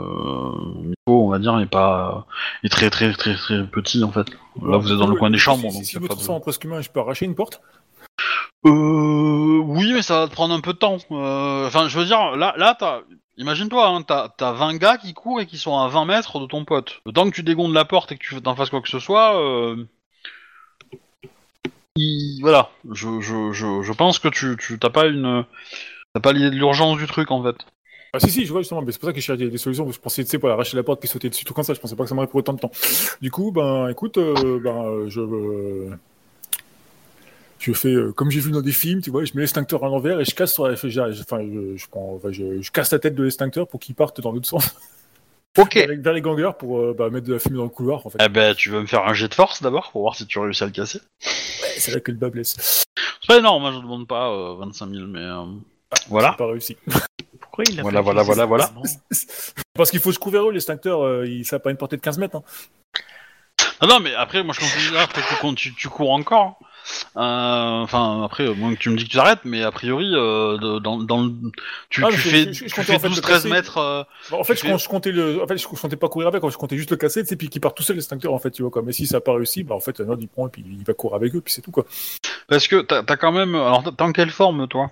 on 1.07 1.29
va 1.29 1.39
dire, 1.39 1.55
mais 1.57 1.67
pas 1.67 2.27
et 2.63 2.69
très 2.69 2.89
très 2.89 3.13
très 3.13 3.35
très 3.35 3.67
petit 3.67 4.03
en 4.05 4.13
fait. 4.13 4.29
Là, 4.63 4.79
vous 4.79 4.93
êtes 4.93 4.99
dans 4.99 5.09
le 5.09 5.17
coin 5.17 5.31
des 5.31 5.39
chambres, 5.39 5.69
Si, 5.71 5.77
donc 5.77 5.85
si 5.85 5.99
pas 6.09 6.15
de- 6.15 6.21
ça 6.21 6.33
en 6.33 6.41
presque 6.41 6.65
humain, 6.65 6.81
je 6.81 6.89
peux 6.89 7.01
arracher 7.01 7.27
une 7.27 7.35
porte? 7.35 7.61
Euh, 8.67 9.59
oui, 9.65 9.93
mais 9.93 10.03
ça 10.03 10.21
va 10.21 10.29
te 10.29 10.33
prendre 10.33 10.55
un 10.55 10.61
peu 10.61 10.73
de 10.73 10.79
temps. 10.79 10.97
Euh, 11.11 11.67
Enfin, 11.67 11.89
je 11.89 11.99
veux 11.99 12.05
dire, 12.07 12.37
là, 12.37 12.55
là, 12.57 12.75
t'as, 12.79 13.01
imagine-toi, 13.37 13.87
hein, 13.89 14.03
t'as, 14.03 14.29
t'as 14.31 14.53
20 14.53 14.77
gars 14.79 14.97
qui 14.97 15.13
courent 15.13 15.41
et 15.41 15.47
qui 15.47 15.59
sont 15.59 15.77
à 15.79 15.89
20 15.89 16.05
mètres 16.07 16.41
de 16.41 16.47
ton 16.47 16.65
pote. 16.65 17.01
Le 17.05 17.13
temps 17.13 17.29
que 17.29 17.35
tu 17.35 17.43
dégondes 17.43 17.75
la 17.75 17.85
porte 17.85 18.13
et 18.13 18.17
que 18.17 18.25
tu 18.25 18.41
t'en 18.41 18.55
fasses 18.55 18.71
quoi 18.71 18.81
que 18.81 18.89
ce 18.89 18.99
soit, 19.01 19.39
euh... 19.39 19.85
il- 21.97 22.41
voilà. 22.41 22.71
Je, 22.93 23.21
je, 23.21 23.53
je, 23.53 23.83
je 23.83 23.93
pense 23.93 24.19
que 24.19 24.29
tu, 24.29 24.57
tu 24.59 24.79
t'as 24.79 24.91
pas 24.91 25.07
une, 25.07 25.45
t'as 26.15 26.21
pas 26.21 26.33
l'idée 26.33 26.51
de 26.51 26.57
l'urgence 26.57 26.99
du 26.99 27.07
truc 27.07 27.31
en 27.31 27.43
fait. 27.45 27.57
Ah 28.13 28.21
si 28.21 28.31
si 28.31 28.47
je 28.47 28.53
vois 28.53 28.63
justement 28.63 28.83
mais 28.83 28.93
c'est 28.93 29.01
pour 29.01 29.09
ça 29.09 29.13
que 29.13 29.21
je 29.21 29.25
cherchais 29.25 29.51
des, 29.51 29.59
solutions 29.59 29.91
je 29.91 29.99
pensais 30.01 30.25
tu 30.25 30.31
sais 30.31 30.39
pour 30.39 30.49
arracher 30.51 30.77
la 30.77 30.85
porte 30.85 31.01
qui 31.01 31.09
sautait 31.09 31.29
dessus 31.31 31.45
tout 31.45 31.55
comme 31.55 31.65
ça 31.65 31.75
je 31.75 31.81
pensais 31.81 31.97
pas 31.97 32.05
que 32.05 32.09
ça 32.09 32.15
m'aurait 32.15 32.29
pris 32.29 32.39
autant 32.39 32.55
de 32.55 32.61
temps 32.61 32.71
du 33.21 33.31
coup 33.31 33.53
ben 33.53 33.89
écoute 33.89 34.19
euh, 34.19 34.61
ben 34.61 34.85
euh, 34.87 35.09
je 35.11 35.21
euh, 35.21 35.91
je 37.59 37.73
fais 37.73 37.95
comme 38.15 38.31
j'ai 38.31 38.41
vu 38.41 38.51
dans 38.51 38.61
des 38.63 38.73
films 38.73 39.01
tu 39.01 39.11
vois 39.11 39.25
je 39.25 39.33
mets 39.35 39.41
l'extincteur 39.41 39.85
à 39.85 39.89
l'envers 39.89 40.21
et 40.21 40.25
je 40.25 40.35
casse 40.35 40.53
sur 40.53 40.67
la 40.69 40.75
enfin, 40.75 41.41
je, 42.31 42.61
je 42.61 42.71
casse 42.71 42.93
la 42.93 42.99
tête 42.99 43.15
de 43.15 43.23
l'extincteur 43.25 43.67
pour 43.69 43.81
qu'il 43.81 43.95
parte 43.95 44.21
dans 44.21 44.33
l'autre 44.33 44.47
sens 44.49 44.75
Ok. 45.59 45.75
vers, 45.77 45.87
les- 45.89 45.97
vers 45.97 46.13
les 46.13 46.21
gangers 46.21 46.51
pour 46.59 46.81
euh, 46.81 46.95
bah, 46.99 47.11
mettre 47.11 47.27
de 47.27 47.35
la 47.35 47.39
fumée 47.39 47.57
dans 47.59 47.65
le 47.65 47.69
couloir 47.69 48.05
en 48.07 48.11
fait 48.11 48.19
Eh 48.25 48.29
ben, 48.29 48.55
tu 48.55 48.71
veux 48.71 48.81
me 48.81 48.87
faire 48.87 49.05
un 49.07 49.15
jet 49.15 49.29
de 49.29 49.35
force 49.35 49.63
d'abord 49.63 49.91
pour 49.93 50.03
voir 50.03 50.17
si 50.17 50.27
tu 50.27 50.39
réussis 50.39 50.63
à 50.63 50.67
le 50.67 50.73
casser. 50.73 50.99
Ouais, 51.25 51.75
c'est 51.79 51.93
là 51.93 52.01
que 52.01 52.11
le 52.11 52.17
bas 52.19 52.31
blesse 52.31 52.57
C'est 53.21 53.27
pas 53.29 53.39
énorme, 53.39 53.63
moi 53.63 53.73
je 53.73 53.79
demande 53.79 54.07
pas 54.09 54.31
euh, 54.31 54.55
25 54.59 54.91
000, 54.91 55.07
mais 55.07 55.21
euh, 55.21 55.45
voilà. 56.09 56.31
J'ai 56.33 56.37
pas 56.39 56.47
réussi 56.51 56.77
Pourquoi 57.41 57.65
il 57.71 57.79
a 57.79 57.83
Voilà, 57.83 58.01
voilà, 58.01 58.23
voilà, 58.23 58.47
voilà. 58.47 58.71
parce 59.75 59.91
qu'il 59.91 60.01
faut 60.01 60.11
se 60.13 60.19
couvrir 60.19 60.49
eux 60.49 60.53
l'extincteur 60.53 61.03
euh, 61.05 61.25
il 61.27 61.45
ça 61.45 61.57
a 61.57 61.59
pas 61.61 61.71
une 61.71 61.77
portée 61.77 61.97
de 61.97 62.03
15 62.03 62.19
mètres 62.19 62.37
hein. 62.37 62.43
Ah 63.81 63.87
non, 63.87 64.01
mais 64.01 64.15
après, 64.15 64.43
moi 64.43 64.55
je 64.55 64.61
considère 64.61 65.09
que 65.09 65.21
tu, 65.21 65.37
con- 65.41 65.55
tu, 65.55 65.75
tu 65.75 65.89
cours 65.89 66.11
encore. 66.13 66.59
Euh, 66.61 66.65
Enfin, 67.15 68.23
après, 68.25 68.45
euh, 68.47 68.55
moi, 68.55 68.73
tu 68.79 68.91
me 68.91 68.97
dis 68.97 69.05
que 69.05 69.11
tu 69.11 69.17
t'arrêtes, 69.17 69.41
mais 69.45 69.63
a 69.63 69.71
priori, 69.71 70.11
euh, 70.15 70.59
de- 70.59 70.79
dans, 70.81 70.99
dans 70.99 71.23
le, 71.25 71.33
tu, 71.91 72.05
Ah, 72.05 72.09
tu 72.11 72.17
je- 72.19 72.29
fais, 72.29 72.45
je- 72.45 72.53
je 72.53 72.65
tu 72.67 72.71
comptais 72.75 72.85
fais 72.87 72.95
en 72.97 72.99
fait 72.99 73.09
le 73.09 73.15
12-13 73.15 73.37
casser. 73.43 73.49
mètres. 73.51 73.79
euh, 73.79 74.03
Bon, 74.31 74.41
en 74.41 74.45
fait, 74.45 74.55
Tu 74.55 74.61
je, 74.61 74.65
fais- 74.67 74.71
compte- 74.73 74.81
je 74.81 74.89
comptais 74.89 75.13
le, 75.13 75.43
en 75.43 75.47
fait, 75.47 75.57
je, 75.57 75.67
comptais 75.67 75.97
pas 75.97 76.09
courir 76.09 76.29
avec, 76.29 76.43
je 76.49 76.57
comptais 76.57 76.77
juste 76.77 76.91
le 76.91 76.97
casser, 76.97 77.25
sais, 77.25 77.37
puis 77.37 77.49
qu'il 77.49 77.61
part 77.61 77.75
tout 77.75 77.83
seul 77.83 77.97
l'extincteur, 77.97 78.33
en 78.33 78.39
fait, 78.39 78.51
tu 78.51 78.63
vois, 78.63 78.71
quoi. 78.71 78.83
Mais 78.83 78.93
si 78.93 79.07
ça 79.07 79.19
a 79.19 79.21
pas 79.21 79.35
réussi, 79.35 79.63
bah, 79.65 79.75
en 79.75 79.81
fait, 79.81 80.01
Nod, 80.01 80.21
il 80.21 80.29
prend 80.29 80.47
et 80.47 80.51
puis 80.51 80.65
il 80.67 80.85
va 80.85 80.93
courir 80.95 81.17
avec 81.17 81.35
eux, 81.35 81.41
puis 81.41 81.53
c'est 81.53 81.63
tout, 81.63 81.71
quoi. 81.71 81.85
parce 82.49 82.69
que 82.69 82.83
t'as 82.83 83.03
as 83.07 83.17
quand 83.17 83.33
même. 83.33 83.55
Alors, 83.55 83.83
t'es 83.85 84.03
en 84.03 84.13
quelle 84.13 84.31
forme, 84.31 84.67
toi? 84.69 84.91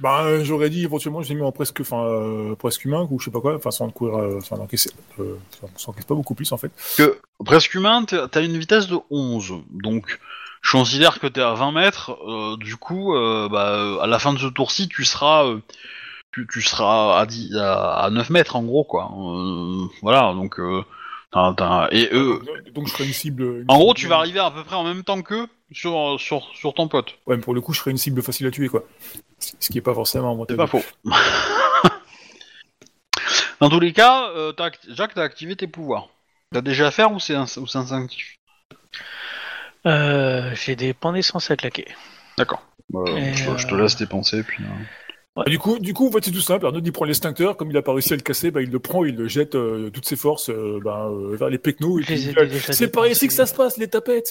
Bah, 0.00 0.22
euh, 0.26 0.44
j'aurais 0.44 0.70
dit, 0.70 0.84
éventuellement, 0.84 1.22
je 1.22 1.28
l'ai 1.30 1.34
mis 1.34 1.42
en 1.42 1.50
presque, 1.50 1.80
enfin, 1.80 2.04
euh, 2.04 2.54
presque 2.54 2.84
humain, 2.84 3.08
ou 3.10 3.18
je 3.18 3.24
sais 3.24 3.30
pas 3.32 3.40
quoi, 3.40 3.56
enfin, 3.56 3.72
sans 3.72 3.90
courir, 3.90 4.16
euh, 4.16 4.40
sans 4.40 4.56
encaisser, 4.60 4.90
euh, 5.18 5.34
sans- 5.60 5.70
sans 5.76 5.92
pas 5.92 6.14
beaucoup 6.14 6.34
plus, 6.36 6.52
en 6.52 6.56
fait. 6.56 6.70
que 6.96 7.18
presque 7.44 7.74
humain, 7.74 8.04
t'as 8.04 8.28
t'as 8.28 8.42
une 8.42 8.56
vitesse 8.58 8.86
de 8.86 8.96
11. 9.10 9.54
Donc, 9.70 10.20
je 10.62 10.72
considère 10.72 11.18
que 11.20 11.26
t'es 11.26 11.40
à 11.40 11.54
20 11.54 11.72
mètres. 11.72 12.12
euh, 12.26 12.56
du 12.56 12.76
coup, 12.76 13.14
euh, 13.14 13.48
bah, 13.48 14.02
à 14.02 14.06
la 14.06 14.18
fin 14.18 14.32
de 14.32 14.38
ce 14.38 14.46
tour-ci, 14.46 14.88
tu 14.88 15.04
seras. 15.04 15.44
euh, 15.46 15.60
tu, 16.32 16.46
tu 16.52 16.60
seras 16.60 17.18
à, 17.20 17.26
10 17.26 17.56
à, 17.56 17.94
à 18.04 18.10
9 18.10 18.28
mètres 18.30 18.54
en 18.56 18.62
gros 18.62 18.84
quoi. 18.84 19.10
Voilà 20.02 20.32
donc 20.34 20.60
euh, 20.60 20.84
t'as- 21.32 21.88
et 21.90 22.10
eux 22.12 22.42
Donc, 22.74 22.86
je 22.86 22.92
ferai 22.92 23.06
une 23.06 23.12
cible. 23.14 23.42
une 23.62 23.64
En 23.68 23.78
gros, 23.78 23.88
cible- 23.94 23.98
tu 24.00 24.06
vas 24.08 24.16
arriver 24.18 24.38
à 24.40 24.50
peu 24.50 24.62
près 24.62 24.76
en 24.76 24.84
même 24.84 25.04
temps 25.04 25.22
qu'eux 25.22 25.46
sur, 25.72 26.16
sur, 26.20 26.46
sur 26.54 26.74
ton 26.74 26.86
pote. 26.88 27.14
Ouais, 27.26 27.36
mais 27.36 27.42
pour 27.42 27.54
le 27.54 27.60
coup, 27.62 27.72
je 27.72 27.80
ferai 27.80 27.90
une 27.92 27.96
cible 27.98 28.22
facile 28.22 28.46
à 28.46 28.50
tuer, 28.50 28.68
quoi. 28.68 28.84
Ce 29.38 29.68
qui 29.70 29.78
est 29.78 29.82
pas 29.82 29.94
forcément, 29.94 30.44
C'est 30.48 30.56
pas 30.56 30.66
faux. 30.66 30.82
Dans 33.60 33.68
tous 33.70 33.80
les 33.80 33.92
cas, 33.92 34.30
act- 34.58 34.86
Jacques, 34.94 35.14
t'as 35.14 35.22
activé 35.24 35.56
tes 35.56 35.66
pouvoirs. 35.66 36.08
T'as 36.52 36.60
déjà 36.60 36.86
à 36.88 36.90
faire 36.90 37.12
ou 37.12 37.18
c'est 37.20 37.34
ins- 37.34 37.58
ou 37.58 37.66
c'est 37.66 37.78
instinctif? 37.78 38.36
Euh, 39.88 40.54
J'ai 40.54 40.76
des 40.76 40.92
points 40.94 41.12
d'essence 41.12 41.50
à 41.50 41.56
claquer. 41.56 41.86
D'accord. 42.36 42.62
Euh, 42.94 43.16
Et, 43.16 43.34
je, 43.34 43.56
je 43.56 43.66
te 43.66 43.74
euh, 43.74 43.82
laisse 43.82 43.96
dépenser, 43.96 44.42
puis... 44.42 44.62
euh, 44.64 44.68
Bah, 45.36 45.44
du 45.46 45.58
coup, 45.58 45.78
du 45.78 45.94
coup, 45.94 46.08
en 46.08 46.12
fait, 46.12 46.24
c'est 46.24 46.30
tout 46.30 46.40
simple. 46.40 46.66
Arnaud, 46.66 46.80
il 46.84 46.92
prend 46.92 47.04
l'extincteur, 47.04 47.56
comme 47.56 47.70
il 47.70 47.76
a 47.76 47.82
pas 47.82 47.92
réussi 47.92 48.12
à 48.12 48.16
le 48.16 48.22
casser, 48.22 48.50
bah, 48.50 48.60
il 48.62 48.70
le 48.70 48.78
prend, 48.78 49.04
il 49.04 49.16
le 49.16 49.28
jette 49.28 49.54
euh, 49.54 49.90
toutes 49.90 50.06
ses 50.06 50.16
forces 50.16 50.50
euh, 50.50 50.80
bah, 50.84 51.08
euh, 51.10 51.36
vers 51.36 51.48
les 51.48 51.58
pecnos. 51.58 52.00
bah, 52.34 52.42
C'est 52.72 52.88
par 52.92 53.06
ici 53.06 53.26
que 53.28 53.32
ça 53.32 53.46
se 53.46 53.54
passe, 53.54 53.76
les 53.78 53.88
tapettes. 53.88 54.30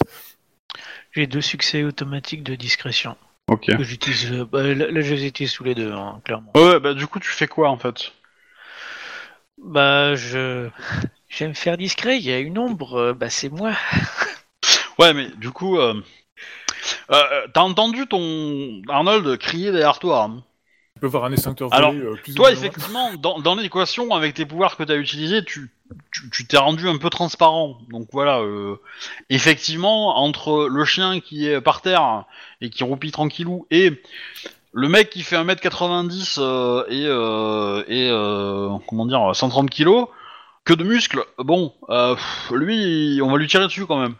J'ai 1.11 1.27
deux 1.27 1.41
succès 1.41 1.83
automatiques 1.83 2.43
de 2.43 2.55
discrétion 2.55 3.15
Ok. 3.49 3.65
que 3.75 3.83
j'utilise. 3.83 4.31
euh, 4.31 4.45
bah, 4.45 4.61
là, 4.63 4.91
là, 4.91 5.01
je 5.01 5.13
les 5.15 5.25
utilise 5.27 5.53
tous 5.53 5.63
les 5.63 5.75
deux, 5.75 5.91
hein, 5.91 6.21
clairement. 6.25 6.51
Ouais, 6.55 6.79
bah 6.79 6.93
du 6.93 7.07
coup, 7.07 7.19
tu 7.19 7.29
fais 7.29 7.47
quoi, 7.47 7.69
en 7.69 7.77
fait? 7.77 8.11
Bah, 9.63 10.15
je 10.15 10.69
j'aime 11.29 11.55
faire 11.55 11.77
discret. 11.77 12.17
Il 12.17 12.25
y 12.25 12.31
a 12.33 12.39
une 12.39 12.57
ombre. 12.59 13.13
Bah, 13.13 13.29
c'est 13.29 13.49
moi. 13.49 13.71
Ouais, 14.99 15.13
mais 15.13 15.29
du 15.37 15.51
coup... 15.51 15.77
Euh... 15.77 16.01
euh, 17.11 17.47
t'as 17.53 17.61
entendu 17.61 18.07
ton 18.07 18.81
Arnold 18.89 19.37
crier 19.37 19.71
derrière 19.71 19.99
toi. 19.99 20.23
hein 20.23 20.43
Tu 20.95 21.01
peux 21.01 21.07
voir 21.07 21.25
un 21.25 21.31
extincteur 21.31 21.73
Alors, 21.73 21.91
volé, 21.91 22.05
euh, 22.05 22.15
plus 22.15 22.33
ou 22.33 22.35
Toi, 22.35 22.49
moins 22.49 22.55
loin. 22.55 22.59
effectivement, 22.59 23.13
dans, 23.15 23.39
dans 23.39 23.55
l'équation, 23.55 24.13
avec 24.13 24.33
tes 24.33 24.45
pouvoirs 24.45 24.77
que 24.77 24.83
tu 24.83 24.91
as 24.91 24.95
utilisés, 24.95 25.43
tu 25.43 25.71
tu 26.11 26.29
tu 26.29 26.45
t'es 26.45 26.57
rendu 26.57 26.89
un 26.89 26.97
peu 26.97 27.09
transparent. 27.09 27.77
Donc 27.89 28.09
voilà, 28.11 28.39
euh, 28.39 28.75
effectivement, 29.29 30.17
entre 30.17 30.67
le 30.69 30.83
chien 30.85 31.19
qui 31.21 31.47
est 31.47 31.61
par 31.61 31.81
terre 31.81 32.25
et 32.59 32.69
qui 32.69 32.83
roupille 32.83 33.11
tranquillou 33.11 33.65
et 33.71 34.01
le 34.73 34.89
mec 34.89 35.09
qui 35.09 35.23
fait 35.23 35.37
1m90 35.37 36.35
euh, 36.39 36.83
et, 36.89 37.05
euh, 37.05 37.83
et 37.87 38.09
euh, 38.11 38.69
comment 38.87 39.05
dire, 39.05 39.33
130 39.33 39.69
kilos, 39.69 40.07
que 40.65 40.73
de 40.73 40.83
muscles, 40.83 41.23
bon, 41.39 41.73
euh, 41.89 42.15
pff, 42.15 42.51
lui, 42.51 43.21
on 43.23 43.31
va 43.31 43.37
lui 43.37 43.47
tirer 43.47 43.65
dessus 43.65 43.85
quand 43.85 43.99
même. 43.99 44.15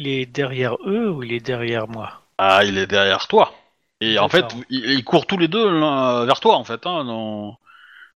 Il 0.00 0.08
est 0.08 0.24
derrière 0.24 0.76
eux 0.86 1.10
ou 1.10 1.22
il 1.22 1.30
est 1.34 1.44
derrière 1.44 1.86
moi? 1.86 2.22
Ah, 2.38 2.64
il 2.64 2.78
est 2.78 2.86
derrière 2.86 3.28
toi. 3.28 3.52
Et 4.00 4.18
en 4.18 4.30
fait, 4.30 4.46
ils, 4.70 4.92
ils 4.92 5.04
courent 5.04 5.26
tous 5.26 5.36
les 5.36 5.46
deux 5.46 5.78
vers 6.24 6.40
toi, 6.40 6.56
en 6.56 6.64
fait, 6.64 6.86
hein, 6.86 7.04
dans, 7.04 7.58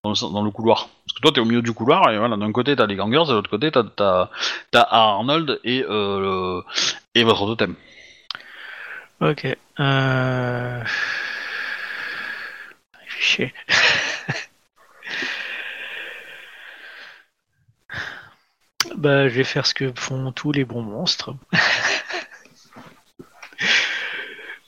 dans, 0.03 0.11
le, 0.13 0.33
dans 0.33 0.43
le 0.43 0.51
couloir. 0.51 0.89
Parce 1.05 1.15
que 1.15 1.21
toi, 1.21 1.31
t'es 1.31 1.41
au 1.41 1.45
milieu 1.45 1.61
du 1.61 1.75
couloir, 1.75 2.11
et 2.11 2.17
voilà, 2.17 2.39
d'un 2.39 2.53
côté, 2.53 2.75
t'as 2.75 2.87
les 2.87 2.97
gangers, 2.97 3.25
et 3.25 3.29
de 3.29 3.33
l'autre 3.35 3.51
côté, 3.51 3.71
t'as, 3.71 3.83
t'as, 3.85 4.31
t'as 4.71 4.81
Arnold 4.81 5.61
et, 5.63 5.85
euh, 5.87 6.21
le- 6.21 6.65
et 7.15 7.23
votre 7.23 7.45
totem. 7.45 7.75
Ok. 9.21 9.47
Euh... 9.79 10.83
Chier. 13.21 13.53
Bah, 19.05 19.29
je 19.29 19.35
vais 19.35 19.45
faire 19.45 19.67
ce 19.67 19.75
que 19.75 19.93
font 19.95 20.33
tous 20.33 20.51
les 20.51 20.65
bons 20.65 20.83
monstres. 20.83 21.35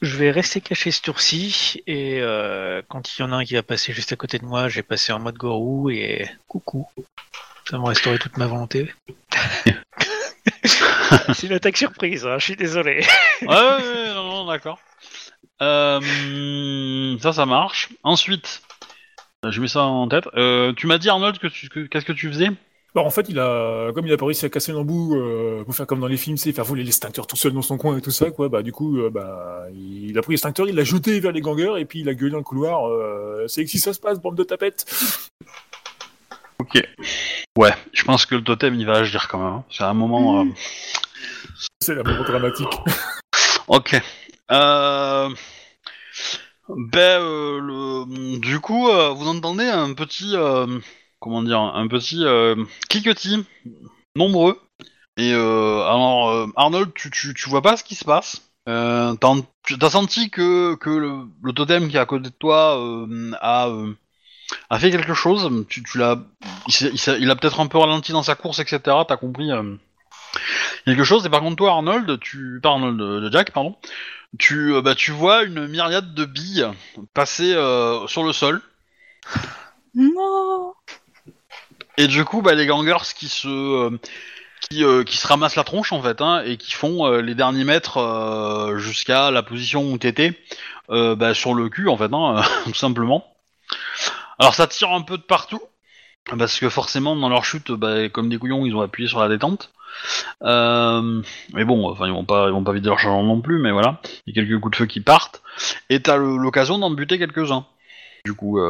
je 0.02 0.16
vais 0.16 0.30
rester 0.30 0.60
caché 0.60 0.90
ce 0.90 1.00
tour-ci 1.00 1.82
et 1.86 2.20
euh, 2.20 2.82
quand 2.88 3.16
il 3.16 3.22
y 3.22 3.24
en 3.24 3.32
a 3.32 3.36
un 3.36 3.44
qui 3.44 3.54
va 3.54 3.62
passer 3.62 3.94
juste 3.94 4.12
à 4.12 4.16
côté 4.16 4.38
de 4.38 4.44
moi, 4.44 4.68
je 4.68 4.76
vais 4.76 4.82
passer 4.82 5.12
en 5.12 5.18
mode 5.18 5.36
gorou 5.36 5.88
et 5.88 6.28
coucou. 6.48 6.86
Ça 7.68 7.78
me 7.78 7.84
restaurer 7.84 8.18
toute 8.18 8.36
ma 8.36 8.46
volonté. 8.46 8.92
C'est 11.32 11.46
une 11.46 11.54
attaque 11.54 11.76
surprise, 11.78 12.26
hein, 12.26 12.38
je 12.38 12.44
suis 12.44 12.56
désolé. 12.56 13.04
ouais, 13.42 13.48
ouais, 13.48 14.14
non, 14.14 14.24
non, 14.24 14.44
d'accord. 14.44 14.78
Euh, 15.62 17.18
ça, 17.20 17.32
ça 17.32 17.46
marche. 17.46 17.88
Ensuite, 18.02 18.60
je 19.48 19.60
mets 19.60 19.68
ça 19.68 19.84
en 19.84 20.08
tête. 20.08 20.28
Euh, 20.34 20.72
tu 20.74 20.86
m'as 20.86 20.98
dit, 20.98 21.08
Arnold, 21.08 21.38
que 21.38 21.46
tu, 21.46 21.68
que- 21.68 21.86
qu'est-ce 21.86 22.04
que 22.04 22.12
tu 22.12 22.28
faisais? 22.28 22.50
Bah, 22.96 23.02
en 23.02 23.10
fait, 23.10 23.26
il 23.28 23.38
a, 23.38 23.92
comme 23.92 24.06
il 24.06 24.12
a 24.14 24.16
pas 24.16 24.24
réussi 24.24 24.46
à 24.46 24.48
casser 24.48 24.72
l'embout, 24.72 25.16
euh, 25.20 25.62
pour 25.64 25.76
faire 25.76 25.86
comme 25.86 26.00
dans 26.00 26.06
les 26.06 26.16
films, 26.16 26.38
c'est 26.38 26.50
faire 26.52 26.64
voler 26.64 26.82
l'extincteur 26.82 27.26
tout 27.26 27.36
seul 27.36 27.52
dans 27.52 27.60
son 27.60 27.76
coin 27.76 27.98
et 27.98 28.00
tout 28.00 28.10
ça, 28.10 28.30
quoi. 28.30 28.48
Bah, 28.48 28.62
du 28.62 28.72
coup, 28.72 28.98
euh, 28.98 29.10
bah, 29.10 29.66
il 29.74 30.16
a 30.16 30.22
pris 30.22 30.32
l'extincteur, 30.32 30.66
il 30.66 30.74
l'a 30.74 30.82
jeté 30.82 31.20
vers 31.20 31.32
les 31.32 31.42
gangers 31.42 31.74
et 31.78 31.84
puis 31.84 32.00
il 32.00 32.08
a 32.08 32.14
gueulé 32.14 32.30
dans 32.30 32.38
le 32.38 32.42
couloir. 32.42 32.88
Euh, 32.88 33.44
c'est 33.48 33.62
ici 33.62 33.78
ça 33.78 33.92
se 33.92 34.00
passe, 34.00 34.18
bande 34.18 34.34
de 34.34 34.44
tapettes. 34.44 34.86
Ok. 36.58 36.82
Ouais, 37.58 37.74
je 37.92 38.02
pense 38.04 38.24
que 38.24 38.34
le 38.34 38.42
totem, 38.42 38.74
il 38.76 38.86
va 38.86 38.94
agir 38.94 39.28
quand 39.28 39.40
même. 39.40 39.52
hein. 39.52 39.64
C'est 39.70 39.84
un 39.84 39.92
moment... 39.92 40.40
euh, 40.40 40.44
C'est 41.82 41.94
la 41.94 42.02
moment 42.02 42.24
dramatique. 42.24 42.72
Ok. 43.68 44.00
Euh... 44.52 45.28
Ben, 46.70 47.18
le... 47.20 48.38
du 48.38 48.58
coup, 48.60 48.88
vous 48.88 49.28
entendez 49.28 49.66
un 49.66 49.92
petit, 49.92 50.34
comment 51.26 51.42
dire, 51.42 51.58
un 51.58 51.88
petit 51.88 52.24
euh, 52.24 52.54
cliquetis 52.88 53.44
nombreux. 54.14 54.60
Et 55.16 55.32
euh, 55.32 55.82
alors, 55.82 56.30
euh, 56.30 56.46
Arnold, 56.54 56.92
tu, 56.94 57.10
tu, 57.10 57.34
tu 57.34 57.50
vois 57.50 57.62
pas 57.62 57.76
ce 57.76 57.82
qui 57.82 57.96
se 57.96 58.04
passe. 58.04 58.42
T'as, 58.66 59.90
senti 59.90 60.30
que, 60.30 60.76
que 60.76 60.90
le, 60.90 61.52
totem 61.52 61.88
qui 61.88 61.96
est 61.96 62.00
à 62.00 62.06
côté 62.06 62.30
de 62.30 62.34
toi 62.34 62.80
a, 63.40 63.68
a 64.70 64.78
fait 64.78 64.90
quelque 64.92 65.14
chose. 65.14 65.66
Tu, 65.68 65.82
tu 65.82 65.98
l'as, 65.98 66.16
il, 66.68 66.94
il 67.20 67.30
a 67.30 67.36
peut-être 67.36 67.58
un 67.58 67.66
peu 67.66 67.78
ralenti 67.78 68.12
dans 68.12 68.22
sa 68.22 68.36
course, 68.36 68.60
etc. 68.60 68.80
T'as 69.08 69.16
compris. 69.16 69.50
quelque 70.84 71.04
chose. 71.04 71.26
Et 71.26 71.30
par 71.30 71.40
contre, 71.40 71.56
toi, 71.56 71.72
Arnold, 71.72 72.20
tu, 72.20 72.60
pas 72.62 72.70
Arnold, 72.70 73.00
euh, 73.00 73.30
Jack, 73.32 73.50
pardon, 73.50 73.76
tu, 74.38 74.80
bah, 74.80 74.94
tu 74.94 75.10
vois 75.10 75.42
une 75.42 75.66
myriade 75.66 76.14
de 76.14 76.24
billes 76.24 76.68
passer 77.14 77.52
sur 78.06 78.22
le 78.22 78.32
sol. 78.32 78.62
Non 79.96 80.74
Et 81.98 82.06
du 82.08 82.24
coup, 82.24 82.42
bah, 82.42 82.54
les 82.54 82.66
gangers 82.66 83.14
qui 83.16 83.28
se, 83.28 83.48
euh, 83.48 83.98
qui, 84.68 84.84
euh, 84.84 85.02
qui 85.04 85.16
se 85.16 85.26
ramassent 85.26 85.56
la 85.56 85.64
tronche 85.64 85.92
en 85.92 86.02
fait, 86.02 86.20
hein, 86.20 86.42
et 86.44 86.56
qui 86.56 86.72
font 86.72 87.06
euh, 87.06 87.22
les 87.22 87.34
derniers 87.34 87.64
mètres 87.64 88.74
jusqu'à 88.76 89.30
la 89.30 89.42
position 89.42 89.90
où 89.90 89.98
t'étais, 89.98 90.38
bah, 90.88 91.34
sur 91.34 91.54
le 91.54 91.68
cul 91.68 91.88
en 91.88 91.96
fait, 91.96 92.12
hein, 92.12 92.42
tout 92.64 92.74
simplement. 92.74 93.26
Alors 94.38 94.54
ça 94.54 94.66
tire 94.66 94.92
un 94.92 95.00
peu 95.00 95.16
de 95.16 95.22
partout, 95.22 95.62
parce 96.38 96.58
que 96.58 96.68
forcément 96.68 97.16
dans 97.16 97.30
leur 97.30 97.44
chute, 97.44 97.72
bah, 97.72 98.08
comme 98.10 98.28
des 98.28 98.38
couillons, 98.38 98.66
ils 98.66 98.74
ont 98.74 98.82
appuyé 98.82 99.08
sur 99.08 99.20
la 99.20 99.28
détente. 99.28 99.72
Mais 100.42 101.64
bon, 101.64 101.88
enfin 101.90 102.06
ils 102.06 102.12
vont 102.12 102.24
pas, 102.24 102.48
ils 102.48 102.52
vont 102.52 102.64
pas 102.64 102.72
vider 102.72 102.88
leur 102.88 102.98
chargement 102.98 103.24
non 103.24 103.40
plus, 103.40 103.58
mais 103.58 103.72
voilà, 103.72 104.00
il 104.26 104.36
y 104.36 104.38
a 104.38 104.42
quelques 104.44 104.60
coups 104.60 104.72
de 104.72 104.76
feu 104.76 104.86
qui 104.86 105.00
partent, 105.00 105.42
et 105.88 106.02
t'as 106.02 106.16
l'occasion 106.16 106.78
d'en 106.78 106.90
buter 106.90 107.18
quelques-uns. 107.18 107.64
Du 108.26 108.34
coup, 108.34 108.60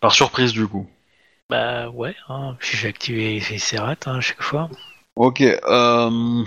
par 0.00 0.12
surprise 0.12 0.52
du 0.52 0.66
coup. 0.66 0.86
Bah 1.50 1.88
ouais, 1.90 2.14
hein, 2.28 2.56
j'ai 2.60 2.88
activé 2.88 3.40
ces 3.40 3.58
serrats 3.58 3.96
hein, 4.06 4.18
à 4.18 4.20
chaque 4.20 4.42
fois. 4.42 4.70
Ok. 5.16 5.42
Euh... 5.42 6.44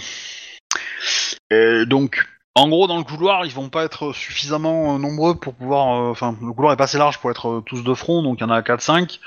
donc, 1.86 2.26
en 2.56 2.70
gros, 2.70 2.88
dans 2.88 2.98
le 2.98 3.04
couloir, 3.04 3.46
ils 3.46 3.52
vont 3.52 3.68
pas 3.68 3.84
être 3.84 4.14
suffisamment 4.14 4.96
euh, 4.96 5.00
nombreux 5.00 5.36
pour 5.36 5.56
pouvoir. 5.56 6.02
euh, 6.02 6.12
Enfin, 6.12 6.38
le 6.42 6.54
couloir 6.54 6.72
est 6.74 6.78
pas 6.78 6.86
assez 6.86 6.98
large 6.98 7.20
pour 7.20 7.32
être 7.32 7.62
tous 7.66 7.84
de 7.84 7.94
front, 7.94 8.24
donc 8.24 8.40
il 8.40 8.42
y 8.42 8.46
en 8.46 8.50
a 8.50 8.62
4-5. 8.62 9.20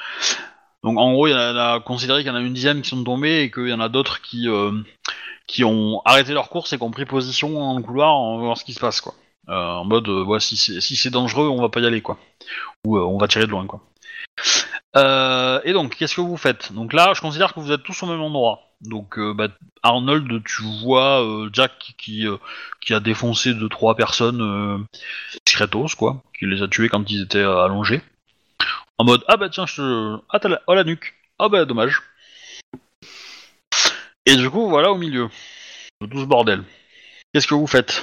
Donc, 0.82 0.98
en 0.98 1.12
gros, 1.12 1.26
il 1.26 1.32
y 1.32 1.34
en 1.34 1.38
a, 1.38 1.80
considéré 1.80 2.20
qu'il 2.22 2.28
y 2.28 2.34
en 2.34 2.36
a 2.36 2.40
une 2.40 2.54
dizaine 2.54 2.80
qui 2.80 2.88
sont 2.88 3.04
tombés 3.04 3.42
et 3.42 3.50
qu'il 3.50 3.68
y 3.68 3.74
en 3.74 3.80
a 3.80 3.88
d'autres 3.88 4.22
qui 4.22 4.48
qui 5.46 5.62
ont 5.62 6.00
arrêté 6.04 6.32
leur 6.32 6.48
course 6.48 6.72
et 6.72 6.78
qui 6.78 6.82
ont 6.82 6.90
pris 6.90 7.04
position 7.04 7.50
dans 7.50 7.76
le 7.76 7.82
couloir 7.82 8.14
en 8.14 8.38
voir 8.38 8.56
ce 8.56 8.64
qui 8.64 8.72
se 8.72 8.80
passe, 8.80 9.00
quoi. 9.00 9.14
En 9.46 9.84
mode, 9.84 10.08
euh, 10.08 10.38
si 10.40 10.56
c'est 10.56 11.10
dangereux, 11.10 11.48
on 11.48 11.60
va 11.60 11.68
pas 11.68 11.80
y 11.80 11.86
aller, 11.86 12.00
quoi. 12.00 12.18
Ou 12.84 12.98
on 12.98 13.18
va 13.18 13.28
tirer 13.28 13.46
de 13.46 13.50
loin, 13.50 13.66
quoi. 13.66 13.80
Euh, 14.94 15.60
et 15.64 15.72
donc, 15.72 15.96
qu'est-ce 15.96 16.14
que 16.14 16.20
vous 16.20 16.36
faites? 16.36 16.72
Donc 16.72 16.92
là, 16.92 17.12
je 17.14 17.20
considère 17.20 17.52
que 17.52 17.60
vous 17.60 17.72
êtes 17.72 17.82
tous 17.82 18.02
au 18.02 18.06
même 18.06 18.20
endroit. 18.20 18.60
Donc, 18.82 19.18
euh, 19.18 19.34
bah, 19.34 19.48
Arnold, 19.82 20.44
tu 20.44 20.62
vois 20.82 21.22
euh, 21.22 21.50
Jack 21.52 21.94
qui, 21.98 22.26
qui 22.80 22.94
a 22.94 23.00
défoncé 23.00 23.54
deux 23.54 23.68
trois 23.68 23.96
personnes 23.96 24.86
discretos, 25.44 25.96
quoi, 25.96 26.22
qui 26.38 26.46
les 26.46 26.62
a 26.62 26.68
tués 26.68 26.88
quand 26.88 27.10
ils 27.10 27.22
étaient 27.22 27.42
allongés. 27.42 28.02
En 28.98 29.04
mode 29.04 29.24
ah 29.28 29.36
bah 29.36 29.50
tiens, 29.50 29.66
je 29.66 29.76
te... 29.76 30.22
ah 30.30 30.38
t'as 30.38 30.48
la... 30.48 30.62
oh 30.66 30.74
la 30.74 30.84
nuque, 30.84 31.14
ah 31.38 31.48
bah 31.48 31.66
dommage. 31.66 32.02
Et 34.24 34.36
du 34.36 34.48
coup, 34.50 34.68
voilà 34.68 34.90
au 34.90 34.96
milieu 34.96 35.28
de 36.00 36.06
tout 36.06 36.26
bordel. 36.26 36.64
Qu'est-ce 37.32 37.46
que 37.46 37.54
vous 37.54 37.66
faites? 37.66 38.02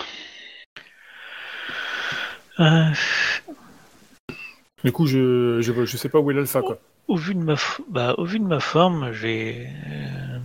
Du 4.84 4.92
coup, 4.92 5.08
je, 5.08 5.62
je, 5.62 5.86
je 5.86 5.98
sais 5.98 6.10
pas 6.10 6.20
où 6.20 6.30
est 6.32 6.34
l'alpha, 6.34 6.62
quoi. 6.62 6.78
au 7.08 7.16
vu 7.16 7.36
de 7.36 7.40
ma, 7.40 7.56
bah, 7.90 8.16
au 8.18 8.26
vu 8.26 8.40
de 8.40 8.44
ma 8.46 8.60
forme, 8.60 9.12
je 9.14 9.22
vais, 9.22 9.68
euh, 9.88 10.40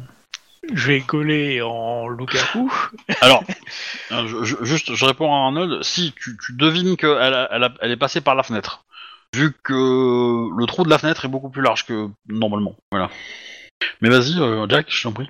je 0.73 0.87
vais 0.89 1.01
coller 1.01 1.61
en 1.63 2.07
loup-garou. 2.09 2.73
Alors, 3.21 3.43
euh, 4.13 4.27
je- 4.27 4.45
je- 4.45 4.65
juste, 4.65 4.95
je 4.95 5.05
réponds 5.05 5.33
à 5.33 5.39
Arnold. 5.47 5.83
Si 5.83 6.13
tu, 6.13 6.37
tu 6.45 6.53
devines 6.55 6.97
qu'elle 6.97 7.11
a- 7.35 7.49
elle, 7.51 7.65
a- 7.65 7.75
elle 7.81 7.91
est 7.91 7.97
passée 7.97 8.21
par 8.21 8.35
la 8.37 8.43
fenêtre, 8.45 8.85
vu 9.35 9.53
que 9.65 9.73
le 10.57 10.67
trou 10.67 10.85
de 10.85 10.91
la 10.91 10.99
fenêtre 10.99 11.25
est 11.25 11.29
beaucoup 11.29 11.51
plus 11.51 11.63
large 11.63 11.85
que 11.85 12.09
normalement. 12.29 12.77
Voilà. 12.93 13.11
Mais 14.01 14.09
vas-y, 14.09 14.39
euh, 14.41 14.67
Jack, 14.69 14.87
je 14.89 15.03
t'en 15.03 15.13
prie. 15.13 15.29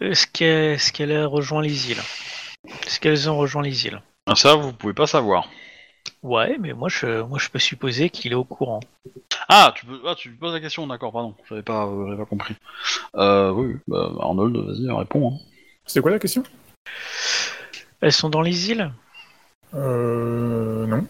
Est-ce 0.00 0.26
qu'elle, 0.26 0.74
est-ce 0.74 0.92
qu'elle 0.92 1.12
a 1.12 1.26
rejoint 1.26 1.62
les 1.62 1.90
îles? 1.90 2.02
Est-ce 2.86 3.00
qu'elles 3.00 3.30
ont 3.30 3.36
rejoint 3.38 3.62
les 3.62 3.86
îles? 3.86 4.00
Ah, 4.26 4.34
Ça, 4.34 4.54
vous 4.54 4.72
pouvez 4.72 4.92
pas 4.92 5.06
savoir. 5.06 5.48
Ouais, 6.22 6.56
mais 6.58 6.72
moi 6.72 6.88
je, 6.88 7.22
moi 7.22 7.38
je 7.38 7.48
peux 7.48 7.58
supposer 7.58 8.10
qu'il 8.10 8.32
est 8.32 8.36
au 8.36 8.44
courant. 8.44 8.80
Ah, 9.48 9.72
tu 9.76 9.86
peux, 9.86 10.00
ah, 10.06 10.14
tu 10.16 10.30
poses 10.32 10.52
la 10.54 10.60
question, 10.60 10.86
d'accord, 10.86 11.12
pardon, 11.12 11.34
j'avais 11.48 11.62
pas, 11.62 11.86
euh, 11.86 12.06
j'avais 12.06 12.18
pas 12.18 12.26
compris. 12.26 12.54
Euh, 13.16 13.50
oui, 13.52 13.76
bah, 13.86 14.10
Arnold, 14.20 14.56
vas-y, 14.56 14.90
réponds. 14.90 15.34
hein. 15.34 15.38
C'était 15.86 16.00
quoi 16.00 16.10
la 16.10 16.18
question? 16.18 16.42
Elles 18.00 18.12
sont 18.12 18.28
dans 18.28 18.42
les 18.42 18.70
îles? 18.70 18.92
Euh. 19.74 20.86
Non. 20.86 21.06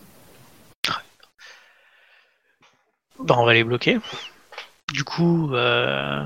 Bah, 3.19 3.35
on 3.39 3.45
va 3.47 3.55
les 3.55 3.65
bloquer. 3.65 3.99
Du 4.93 5.03
coup, 5.03 5.53
euh, 5.55 6.25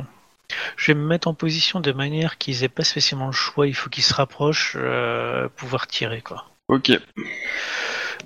je 0.77 0.93
vais 0.93 0.99
me 0.99 1.07
mettre 1.07 1.29
en 1.29 1.35
position 1.35 1.81
de 1.81 1.93
manière 1.93 2.37
qu'ils 2.39 2.65
aient 2.65 2.69
pas 2.69 2.85
spécialement 2.85 3.27
le 3.27 3.33
choix. 3.33 3.67
Il 3.67 3.75
faut 3.75 3.89
qu'ils 3.89 4.03
se 4.05 4.15
rapprochent, 4.15 4.75
euh, 4.77 5.49
pouvoir 5.49 5.87
tirer 5.87 6.21
quoi. 6.21 6.47
Ok. 6.69 6.91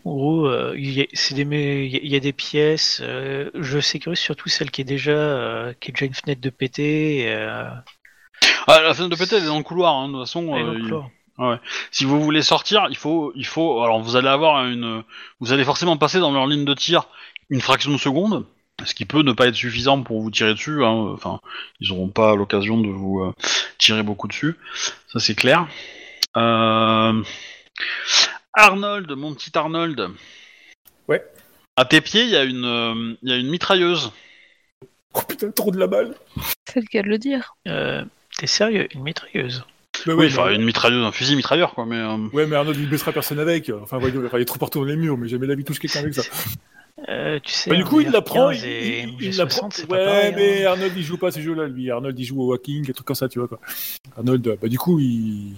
En 0.04 0.14
gros, 0.14 0.46
euh, 0.46 0.74
il 0.76 0.90
y, 0.92 1.00
a- 1.00 1.34
des, 1.34 1.86
y 1.86 2.08
y 2.08 2.28
a 2.28 2.32
pièces. 2.32 3.00
euh, 3.02 3.50
je 3.54 3.78
sécurise 3.80 4.18
surtout 4.18 4.48
celle 4.48 4.70
qui 4.70 4.82
est 4.82 4.84
déjà, 4.84 5.12
euh, 5.12 5.72
qui 5.80 5.90
est 5.90 5.92
déjà 5.94 6.06
une 6.06 6.14
fenêtre 6.14 6.40
de 6.42 6.50
pété. 6.50 7.26
Ah, 8.66 8.82
la 8.82 8.92
fenêtre 8.94 9.14
de 9.16 9.18
pété, 9.18 9.36
elle 9.36 9.44
est 9.44 9.46
dans 9.46 9.56
le 9.58 9.62
couloir, 9.64 9.94
hein, 9.94 10.08
de 10.08 10.12
toute 10.12 10.20
façon. 10.22 10.52
Si 11.90 12.04
vous 12.04 12.20
voulez 12.20 12.42
sortir, 12.42 12.86
il 12.90 12.96
faut, 12.96 13.32
il 13.34 13.46
faut. 13.46 13.82
Alors, 13.82 14.00
vous 14.02 14.16
allez 14.16 14.28
avoir 14.28 14.66
une, 14.66 15.02
vous 15.40 15.52
allez 15.52 15.64
forcément 15.64 15.96
passer 15.96 16.20
dans 16.20 16.30
leur 16.32 16.46
ligne 16.46 16.64
de 16.64 16.74
tir 16.74 17.08
une 17.50 17.60
fraction 17.60 17.90
de 17.90 17.96
seconde, 17.98 18.46
ce 18.84 18.94
qui 18.94 19.04
peut 19.06 19.22
ne 19.22 19.32
pas 19.32 19.46
être 19.46 19.54
suffisant 19.54 20.02
pour 20.02 20.20
vous 20.20 20.30
tirer 20.30 20.52
dessus. 20.54 20.84
hein. 20.84 21.10
Enfin, 21.14 21.40
ils 21.80 21.90
auront 21.92 22.08
pas 22.08 22.36
l'occasion 22.36 22.78
de 22.78 22.88
vous 22.88 23.20
euh, 23.20 23.32
tirer 23.78 24.02
beaucoup 24.02 24.28
dessus, 24.28 24.56
ça 25.12 25.18
c'est 25.18 25.34
clair. 25.34 25.66
Euh... 26.36 27.22
Arnold, 28.54 29.10
mon 29.12 29.34
petit 29.34 29.56
Arnold. 29.56 30.08
Ouais. 31.08 31.22
À 31.76 31.84
tes 31.84 32.00
pieds, 32.00 32.22
il 32.22 32.30
y 32.30 32.36
a 32.36 32.44
une, 32.44 32.64
euh, 32.64 33.14
il 33.22 33.28
y 33.28 33.32
a 33.32 33.36
une 33.36 33.48
mitrailleuse. 33.48 34.12
Oh 35.14 35.20
putain, 35.28 35.50
trop 35.50 35.70
de 35.70 35.78
la 35.78 35.86
balle 35.86 36.14
C'est 36.68 36.80
le 36.80 36.86
cas 36.86 37.02
de 37.02 37.08
le 37.08 37.18
dire. 37.18 37.54
euh, 37.68 38.04
T'es 38.38 38.46
sérieux 38.46 38.88
Une 38.94 39.02
mitrailleuse 39.02 39.64
Bah 40.06 40.14
Oui, 40.16 40.26
enfin 40.26 40.46
mais... 40.48 40.54
une 40.56 40.64
mitrailleuse, 40.64 41.04
un 41.04 41.12
fusil 41.12 41.36
mitrailleur 41.36 41.74
quoi, 41.74 41.84
mais. 41.86 41.96
euh, 41.98 42.16
ouais, 42.32 42.46
mais 42.46 42.56
Arnaud, 42.56 42.72
il 42.72 42.88
blessera 42.88 43.12
personne 43.12 43.38
avec. 43.38 43.70
Enfin, 43.82 43.98
voyons, 43.98 44.22
il 44.32 44.40
est 44.40 44.44
trop 44.44 44.58
partout 44.58 44.80
dans 44.80 44.84
les 44.86 44.96
murs, 44.96 45.16
mais 45.18 45.28
jamais 45.28 45.46
la 45.46 45.54
vie 45.54 45.64
touche 45.64 45.78
quelqu'un 45.78 46.00
avec 46.00 46.14
ça. 46.14 46.22
Euh, 47.08 47.38
Tu 47.42 47.52
sais. 47.52 47.70
Bah, 47.70 47.76
du 47.76 47.84
coup, 47.84 48.00
il 48.00 48.08
MR15 48.08 48.12
la 48.12 48.22
prend, 48.22 48.50
il, 48.50 48.64
et 48.64 49.02
il- 49.20 49.36
la 49.36 49.46
prend. 49.46 49.68
G60, 49.68 49.72
c'est 49.74 49.86
pas 49.88 49.96
Ouais, 49.96 50.04
pareil, 50.04 50.32
mais 50.36 50.64
hein. 50.64 50.70
Arnold, 50.72 50.92
il 50.96 51.02
joue 51.02 51.16
pas 51.18 51.28
à 51.28 51.30
ces 51.32 51.42
jeux-là, 51.42 51.66
lui. 51.66 51.90
Arnold, 51.90 52.18
il 52.18 52.24
joue 52.24 52.40
au 52.42 52.52
hacking, 52.54 52.84
des 52.86 52.92
trucs 52.92 53.06
comme 53.06 53.16
ça, 53.16 53.28
tu 53.28 53.40
vois, 53.40 53.48
quoi. 53.48 53.60
Arnold, 54.16 54.58
bah, 54.62 54.68
du 54.68 54.78
coup, 54.78 54.98
il, 55.00 55.54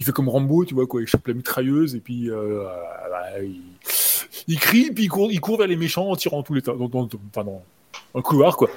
il 0.00 0.06
fait 0.06 0.12
comme 0.12 0.28
Rambo, 0.28 0.64
tu 0.64 0.74
vois, 0.74 0.86
quoi. 0.86 1.00
Il 1.02 1.06
chope 1.06 1.26
la 1.28 1.34
mitrailleuse, 1.34 1.94
et 1.94 2.00
puis, 2.00 2.30
euh, 2.30 2.64
bah, 3.10 3.40
il... 3.42 3.60
il 4.48 4.58
crie, 4.58 4.90
puis 4.90 5.04
il 5.04 5.08
court, 5.08 5.30
il 5.30 5.40
court 5.40 5.58
vers 5.58 5.66
les 5.68 5.76
méchants 5.76 6.08
en 6.10 6.16
tirant 6.16 6.42
tous 6.42 6.54
les 6.54 6.62
temps, 6.62 6.74
dans, 6.74 6.88
dans, 6.88 7.04
dans- 7.04 7.18
enfin, 7.30 7.44
dans, 7.44 7.62
le 8.14 8.22
couloir, 8.22 8.56
quoi. 8.56 8.68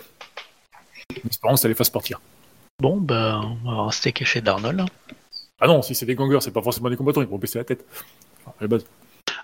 En 1.24 1.30
espérant 1.30 1.54
que 1.56 1.60
ça 1.60 1.68
les 1.68 1.74
fasse 1.76 1.90
partir. 1.90 2.20
Bon, 2.82 2.98
bah, 2.98 3.42
on 3.66 3.72
va 3.72 3.86
rester 3.88 4.12
caché 4.12 4.42
d'Arnold. 4.42 4.82
hein. 4.82 4.86
Ah 5.60 5.68
non, 5.68 5.82
si 5.82 5.96
c'est 5.96 6.06
des 6.06 6.16
gangers, 6.16 6.40
c'est 6.42 6.52
pas 6.52 6.62
forcément 6.62 6.90
des 6.90 6.98
combattants, 6.98 7.22
ils 7.22 7.28
vont 7.28 7.38
baisser 7.38 7.58
la 7.58 7.64
tête. 7.64 7.86
Enfin, 8.42 8.52
à 8.60 8.64
la 8.64 8.68
base. 8.68 8.86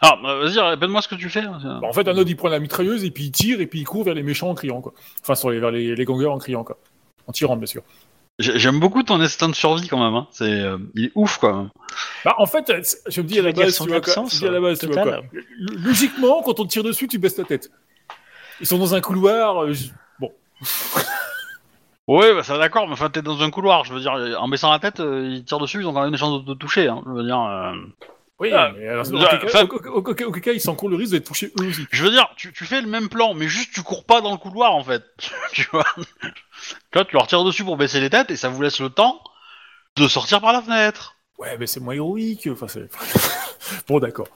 Ah, 0.01 0.18
bah, 0.22 0.35
vas-y, 0.39 0.60
répète-moi 0.60 1.01
ce 1.01 1.07
que 1.07 1.15
tu 1.15 1.30
fais. 1.30 1.41
hein. 1.41 1.80
Bah, 1.81 1.88
en 1.88 1.93
fait, 1.93 2.07
Arnold, 2.07 2.27
il 2.27 2.35
prend 2.35 2.49
la 2.49 2.60
mitrailleuse, 2.60 3.06
et 3.06 3.11
puis 3.11 3.26
il 3.26 3.31
tire, 3.31 3.61
et 3.61 3.68
puis 3.68 3.80
il 3.80 3.85
court 3.85 4.03
vers 4.03 4.15
les 4.15 4.23
méchants 4.23 4.49
en 4.49 4.56
criant, 4.56 4.81
quoi. 4.81 4.93
Enfin, 5.22 5.35
sur 5.35 5.49
les, 5.49 5.60
vers 5.60 5.72
les, 5.72 5.95
les 5.95 6.06
gangers 6.06 6.26
en 6.27 6.38
criant, 6.39 6.64
quoi. 6.65 6.77
En 7.27 7.31
tirant, 7.31 7.56
bien 7.56 7.68
sûr. 7.68 7.84
J'ai- 8.40 8.57
J'aime 8.57 8.80
beaucoup 8.80 9.03
ton 9.03 9.20
instinct 9.22 9.49
de 9.49 9.53
survie 9.56 9.88
quand 9.88 10.03
même. 10.03 10.16
Hein. 10.16 10.28
C'est, 10.32 10.45
euh, 10.49 10.78
il 10.95 11.06
est 11.06 11.11
ouf 11.16 11.38
quoi. 11.38 11.68
Bah, 12.26 12.36
en 12.38 12.45
fait, 12.45 12.72
c'est- 12.84 13.02
je 13.11 13.22
me 13.22 13.28
dis 13.28 13.38
à 13.38 13.41
la 13.41 13.52
base, 13.52 13.76
son 13.76 13.84
tu 13.84 13.90
vois, 13.91 13.99
quoi, 14.02 14.14
absence, 14.14 14.32
je 14.32 14.36
me 14.38 14.40
dis 14.41 14.48
à 14.48 14.52
la 14.52 14.61
base, 14.61 14.80
tu 14.80 14.86
vois, 14.88 14.95
totale 14.95 15.22
quoi. 15.30 15.40
L- 15.40 15.84
Logiquement, 15.84 16.41
quand 16.44 16.60
on 16.60 16.64
te 16.66 16.70
tire 16.70 16.84
dessus, 16.84 17.07
tu 17.07 17.20
baisses 17.20 17.38
la 17.38 17.44
tête. 17.44 17.70
Ils 18.61 18.66
sont 18.68 18.78
dans 18.78 18.95
un 18.95 19.02
couloir. 19.02 19.64
euh, 19.64 19.74
je- 19.74 19.90
Bon, 20.20 20.32
Ouais, 22.07 22.34
bah 22.34 22.41
ça 22.41 22.57
d'accord, 22.57 22.88
mais 22.88 22.94
enfin 22.94 23.10
t'es 23.11 23.22
dans 23.22 23.41
un 23.44 23.52
couloir. 23.52 23.84
Je 23.86 23.94
veux 23.94 23.99
dire, 23.99 24.14
en 24.40 24.48
baissant 24.48 24.72
la 24.72 24.80
tête, 24.80 24.99
euh, 24.99 25.28
ils 25.30 25.44
tirent 25.44 25.60
dessus, 25.60 25.80
ils 25.82 25.86
ont 25.88 25.94
quand 25.94 26.02
même 26.02 26.11
des 26.11 26.18
chances 26.18 26.44
de 26.44 26.53
te 26.53 26.57
toucher. 26.57 26.88
Hein. 26.88 27.03
Je 27.06 27.11
veux 27.11 27.24
dire, 27.24 27.40
euh, 27.40 27.74
oui, 28.40 28.52
Ah, 28.53 28.72
mais 28.78 28.88
alors, 28.88 29.06
auquel 29.07 29.90
au- 29.90 29.90
au- 29.91 29.98
auquel 30.30 30.41
cas, 30.41 30.52
ils 30.53 30.61
s'encourent 30.61 30.90
le 30.90 30.95
risque 30.95 31.11
d'être 31.11 31.26
touchés 31.28 31.52
eux 31.60 31.68
aussi. 31.68 31.86
je 31.91 32.03
veux 32.03 32.11
dire, 32.11 32.30
tu, 32.38 32.52
tu 32.53 32.66
fais 32.66 32.82
le 32.82 32.88
même 32.88 33.10
plan, 33.10 33.34
mais 33.34 33.48
juste 33.48 33.74
tu 33.74 33.82
cours 33.84 34.06
pas 34.06 34.22
dans 34.22 34.32
le 34.32 34.38
couloir 34.38 34.74
en 34.76 34.84
fait. 34.84 35.03
tu 35.53 35.68
vois. 35.72 35.86
Toi, 36.91 37.06
tu 37.06 37.16
leur 37.16 37.28
tires 37.28 37.44
dessus 37.44 37.64
pour 37.64 37.78
baisser 37.78 37.99
les 37.99 38.10
têtes 38.10 38.32
et 38.32 38.36
ça 38.36 38.49
vous 38.49 38.61
laisse 38.61 38.80
le 38.80 38.90
temps 38.90 39.22
de 39.98 40.07
sortir 40.07 40.40
par 40.41 40.53
la 40.53 40.61
fenêtre. 40.61 41.16
Ouais, 41.38 41.57
mais 41.57 41.68
c'est 41.68 41.80
moins 41.80 41.94
héroïque. 41.95 42.48
Enfin, 42.52 42.68
c'est. 42.68 42.90
bon, 43.88 43.99
d'accord. 43.99 44.28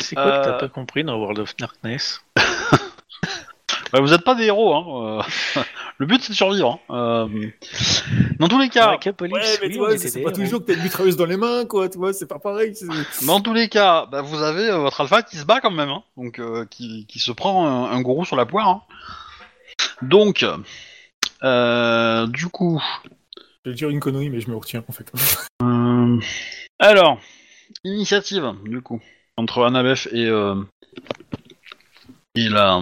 C'est 0.00 0.14
quoi 0.14 0.24
que 0.40 0.44
t'as 0.44 0.56
Euh. 0.56 0.58
pas 0.60 0.68
compris 0.68 1.04
dans 1.04 1.16
World 1.18 1.38
of 1.38 1.56
Darkness? 1.56 2.22
Bah, 3.96 4.02
vous 4.02 4.12
êtes 4.12 4.24
pas 4.24 4.34
des 4.34 4.44
héros. 4.44 4.74
Hein. 4.74 5.22
euh, 5.56 5.62
le 5.98 6.06
but 6.06 6.20
c'est 6.22 6.30
de 6.32 6.36
survivre. 6.36 6.78
hein. 6.90 7.26
Euh, 7.30 7.48
Dans 8.38 8.48
tous 8.48 8.58
les 8.58 8.68
cas, 8.68 8.90
la 8.92 8.98
Capolis, 8.98 9.32
Ouais, 9.32 9.40
mais 9.62 9.66
oui, 9.68 9.72
tu 9.72 9.78
vois, 9.78 9.96
c'est 9.96 10.22
pas 10.22 10.32
toujours 10.32 10.60
que 10.60 10.66
t'as 10.66 10.74
une 10.74 10.82
mitrailleuse 10.82 11.16
dans 11.16 11.24
les 11.24 11.36
mains, 11.38 11.64
quoi. 11.64 11.88
Tu 11.88 11.96
vois, 11.96 12.12
c'est 12.12 12.26
pas 12.26 12.38
pareil. 12.38 12.74
Dans 13.26 13.40
tous 13.40 13.54
les 13.54 13.68
cas, 13.70 14.04
bah, 14.06 14.20
vous 14.20 14.42
avez 14.42 14.68
euh, 14.68 14.78
votre 14.78 15.00
alpha 15.00 15.22
qui 15.22 15.36
se 15.38 15.44
bat 15.46 15.60
quand 15.62 15.70
même, 15.70 15.88
hein, 15.88 16.02
donc 16.18 16.38
euh, 16.38 16.66
qui, 16.66 17.06
qui 17.06 17.18
se 17.18 17.32
prend 17.32 17.66
un, 17.66 17.90
un 17.90 18.00
gourou 18.02 18.24
sur 18.26 18.36
la 18.36 18.44
poire. 18.44 18.68
hein. 18.68 18.82
Donc, 20.02 20.44
euh, 21.42 22.26
du 22.26 22.48
coup, 22.48 22.82
Je 23.64 23.70
vais 23.70 23.76
dire 23.76 23.88
une 23.88 24.00
connerie, 24.00 24.28
mais 24.28 24.40
je 24.40 24.50
me 24.50 24.56
retiens 24.56 24.84
en 24.86 24.92
fait. 24.92 25.10
Euh, 25.62 26.18
Alors, 26.78 27.18
initiative, 27.84 28.52
du 28.64 28.82
coup, 28.82 29.00
entre 29.38 29.64
Annabeth 29.64 30.08
et, 30.12 30.26
euh, 30.26 30.54
et 32.34 32.48
la. 32.48 32.80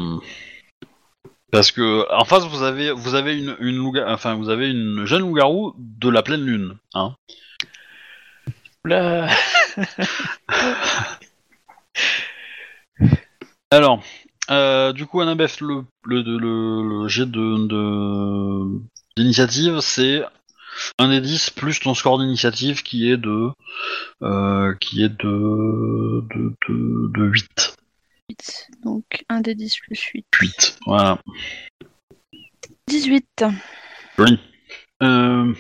Parce 1.55 1.71
que 1.71 2.05
en 2.13 2.25
face 2.25 2.43
vous 2.49 2.65
avez 2.65 2.91
vous 2.91 3.15
avez 3.15 3.39
une, 3.39 3.55
une 3.61 3.77
louga- 3.77 4.07
enfin 4.13 4.35
vous 4.35 4.49
avez 4.49 4.69
une 4.69 5.05
jeune 5.07 5.21
loup-garou 5.21 5.73
de 5.79 6.09
la 6.09 6.21
pleine 6.25 6.45
lune, 6.45 6.77
hein. 6.95 7.15
Là, 8.85 9.29
Alors, 13.71 14.03
euh, 14.51 14.93
du 14.93 15.07
coup 15.07 15.21
Annabeth 15.21 15.61
le 15.61 15.85
le, 16.05 16.23
le, 16.23 16.39
le, 16.39 17.03
le 17.03 17.09
jet 17.09 17.27
de 17.27 17.67
de- 17.69 18.81
d'initiative 19.17 19.79
c'est 19.81 20.23
un 20.99 21.09
des 21.09 21.21
10 21.21 21.51
plus 21.51 21.79
ton 21.79 21.95
score 21.95 22.19
d'initiative 22.19 22.83
qui 22.83 23.09
est 23.11 23.17
de 23.17 23.51
euh, 24.23 24.75
qui 24.81 25.03
est 25.05 25.09
de 25.09 26.25
de, 26.35 26.53
de, 26.69 27.13
de 27.17 27.25
8. 27.27 27.74
8. 28.31 28.69
Donc 28.83 29.25
1 29.29 29.41
des 29.41 29.55
10 29.55 29.77
plus 29.81 30.01
8. 30.01 30.27
8. 30.41 30.79
Voilà. 30.87 31.19
18. 32.89 33.45
Joli. 34.19 34.39
Euh, 35.03 35.53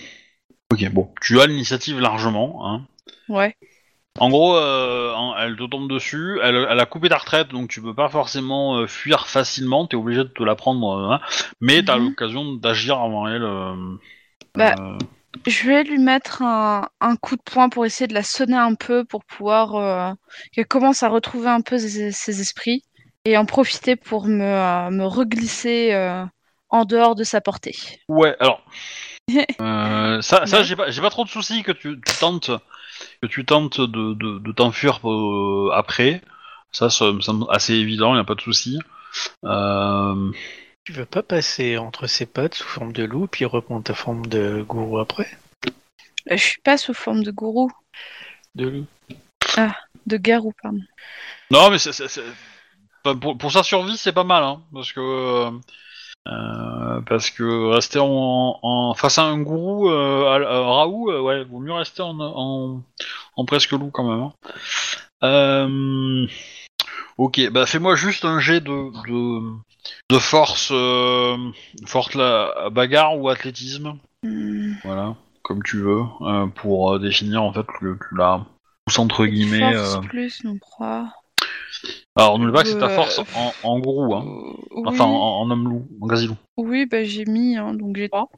Ok, 0.72 0.90
bon, 0.92 1.12
tu 1.20 1.40
as 1.40 1.46
l'initiative 1.46 2.00
largement. 2.00 2.66
Hein. 2.66 2.86
Ouais. 3.28 3.54
En 4.18 4.28
gros, 4.30 4.56
euh, 4.56 5.12
elle 5.38 5.56
te 5.56 5.64
tombe 5.66 5.90
dessus, 5.90 6.38
elle, 6.42 6.66
elle 6.70 6.80
a 6.80 6.86
coupé 6.86 7.08
ta 7.08 7.18
retraite, 7.18 7.48
donc 7.48 7.68
tu 7.68 7.82
peux 7.82 7.94
pas 7.94 8.08
forcément 8.08 8.76
euh, 8.78 8.86
fuir 8.86 9.26
facilement, 9.26 9.86
t'es 9.86 9.96
obligé 9.96 10.20
de 10.20 10.28
te 10.28 10.42
la 10.42 10.54
prendre, 10.54 10.88
hein, 11.12 11.20
mais 11.60 11.82
t'as 11.84 11.98
Mhm. 11.98 12.04
l'occasion 12.04 12.52
d'agir 12.54 12.98
avant 12.98 13.26
elle. 13.28 13.42
euh, 13.42 13.74
Bah, 14.54 14.74
Je 15.46 15.66
vais 15.66 15.84
lui 15.84 15.98
mettre 15.98 16.42
un, 16.42 16.88
un 17.00 17.16
coup 17.16 17.36
de 17.36 17.42
poing 17.42 17.68
pour 17.68 17.84
essayer 17.86 18.06
de 18.06 18.14
la 18.14 18.22
sonner 18.22 18.56
un 18.56 18.74
peu 18.74 19.04
pour 19.04 19.24
pouvoir 19.24 19.74
euh, 19.76 20.12
qu'elle 20.52 20.66
commence 20.66 21.02
à 21.02 21.08
retrouver 21.08 21.48
un 21.48 21.60
peu 21.60 21.78
ses, 21.78 22.12
ses 22.12 22.40
esprits 22.40 22.82
et 23.24 23.36
en 23.36 23.44
profiter 23.44 23.96
pour 23.96 24.26
me, 24.26 24.42
euh, 24.44 24.90
me 24.90 25.04
reglisser 25.04 25.92
euh, 25.92 26.24
en 26.70 26.84
dehors 26.84 27.14
de 27.14 27.24
sa 27.24 27.40
portée. 27.40 27.76
Ouais, 28.08 28.36
alors. 28.40 28.62
ça, 30.22 30.46
ça 30.46 30.58
Ouais. 30.58 30.64
j'ai 30.64 30.76
pas, 30.76 30.90
j'ai 30.90 31.00
pas 31.00 31.10
trop 31.10 31.24
de 31.24 31.28
soucis 31.30 31.62
que 31.62 31.72
tu, 31.72 32.00
tu 32.00 32.14
tentes, 32.20 32.50
que 33.22 33.26
tu 33.26 33.44
tentes 33.44 33.80
de, 33.80 34.14
de, 34.14 34.38
de 34.38 34.52
t'enfuir 34.52 35.00
après. 35.72 36.22
Ça, 36.72 36.90
ça 36.90 37.12
me 37.12 37.20
semble 37.20 37.46
assez 37.50 37.74
évident, 37.74 38.16
y 38.16 38.18
a 38.18 38.24
pas 38.24 38.34
de 38.34 38.40
souci. 38.40 38.78
Euh, 39.44 40.30
tu 40.84 40.92
veux 40.92 41.06
pas 41.06 41.22
passer 41.22 41.78
entre 41.78 42.06
ses 42.06 42.26
pattes 42.26 42.54
sous 42.54 42.66
forme 42.68 42.92
de 42.92 43.04
loup, 43.04 43.26
puis 43.26 43.44
reprendre 43.44 43.84
ta 43.84 43.94
forme 43.94 44.26
de 44.26 44.62
gourou 44.68 44.98
après? 44.98 45.28
Euh, 46.30 46.36
Je 46.36 46.42
suis 46.42 46.60
pas 46.60 46.76
sous 46.76 46.94
forme 46.94 47.22
de 47.22 47.30
gourou, 47.30 47.70
De 48.54 48.68
loup. 48.68 48.86
de 50.06 50.16
garou, 50.16 50.52
pardon. 50.62 50.80
Non, 51.50 51.70
mais 51.70 51.78
c'est, 51.78 51.92
c'est- 51.92 52.08
c'est- 52.08 52.22
enfin, 53.04 53.16
pour, 53.16 53.38
pour 53.38 53.52
sa 53.52 53.62
survie, 53.62 53.96
c'est 53.96 54.12
pas 54.12 54.24
mal, 54.24 54.42
hein, 54.42 54.62
parce 54.72 54.92
que 54.92 55.00
euh, 55.00 55.50
euh, 56.28 57.00
parce 57.02 57.30
que 57.30 57.70
rester 57.72 57.98
en, 57.98 58.58
en- 58.62 58.94
face 58.94 59.18
à 59.18 59.24
un 59.24 59.38
gourou, 59.40 59.88
euh, 59.90 60.26
à, 60.26 60.34
à 60.36 60.60
Raoult, 60.60 61.10
euh, 61.10 61.20
ouais, 61.20 61.44
vaut 61.44 61.60
mieux 61.60 61.72
rester 61.72 62.02
en, 62.02 62.18
en, 62.20 62.82
en 63.36 63.44
presque 63.46 63.72
loup 63.72 63.90
quand 63.90 64.04
même. 64.04 64.30
hein. 65.22 66.26
Ok, 67.16 67.40
bah 67.50 67.66
fais-moi 67.66 67.94
juste 67.94 68.24
un 68.24 68.40
jet 68.40 68.60
de 68.60 68.90
de, 69.06 69.52
de 70.10 70.18
force, 70.18 70.70
euh, 70.72 71.36
force 71.86 72.14
la 72.14 72.70
bagarre 72.70 73.18
ou 73.18 73.28
athlétisme, 73.28 73.94
Hmm. 74.22 74.72
voilà, 74.84 75.14
comme 75.42 75.62
tu 75.62 75.78
veux, 75.78 76.02
euh, 76.22 76.46
pour 76.46 76.94
euh, 76.94 76.98
définir 76.98 77.42
en 77.42 77.52
fait 77.52 77.66
l'as 78.12 78.44
tous 78.86 78.98
entre 78.98 79.26
guillemets. 79.26 79.74
Force 79.74 79.96
euh, 79.96 80.08
plus, 80.08 80.44
non, 80.44 80.58
3. 80.58 81.12
Alors, 82.16 82.38
n'oublie 82.38 82.52
pas 82.52 82.62
que 82.62 82.68
c'est 82.68 82.78
ta 82.78 82.86
Euh, 82.86 82.94
force 82.94 83.20
en, 83.34 83.52
en 83.62 83.78
gourou, 83.80 84.14
hein. 84.14 84.24
Enfin, 84.86 85.04
oui, 85.04 85.10
en, 85.10 85.40
en 85.40 85.50
homme 85.50 85.68
loup, 85.68 85.88
en 86.00 86.06
quasi 86.06 86.26
loup. 86.26 86.36
oui 86.56 86.86
bah, 86.86 87.04
j'ai 87.04 87.24
mis, 87.24 87.56
hein, 87.56 87.74
donc 87.74 87.96
j'ai 87.96 88.08
3. 88.08 88.28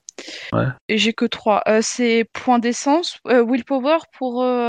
Ouais. 0.53 0.65
Et 0.89 0.97
j'ai 0.99 1.13
que 1.13 1.27
3. 1.27 1.63
c'est 1.83 2.25
point 2.33 2.59
d'essence, 2.59 3.19
euh, 3.29 3.45
willpower 3.45 3.99
pour 4.19 4.43
euh, 4.43 4.67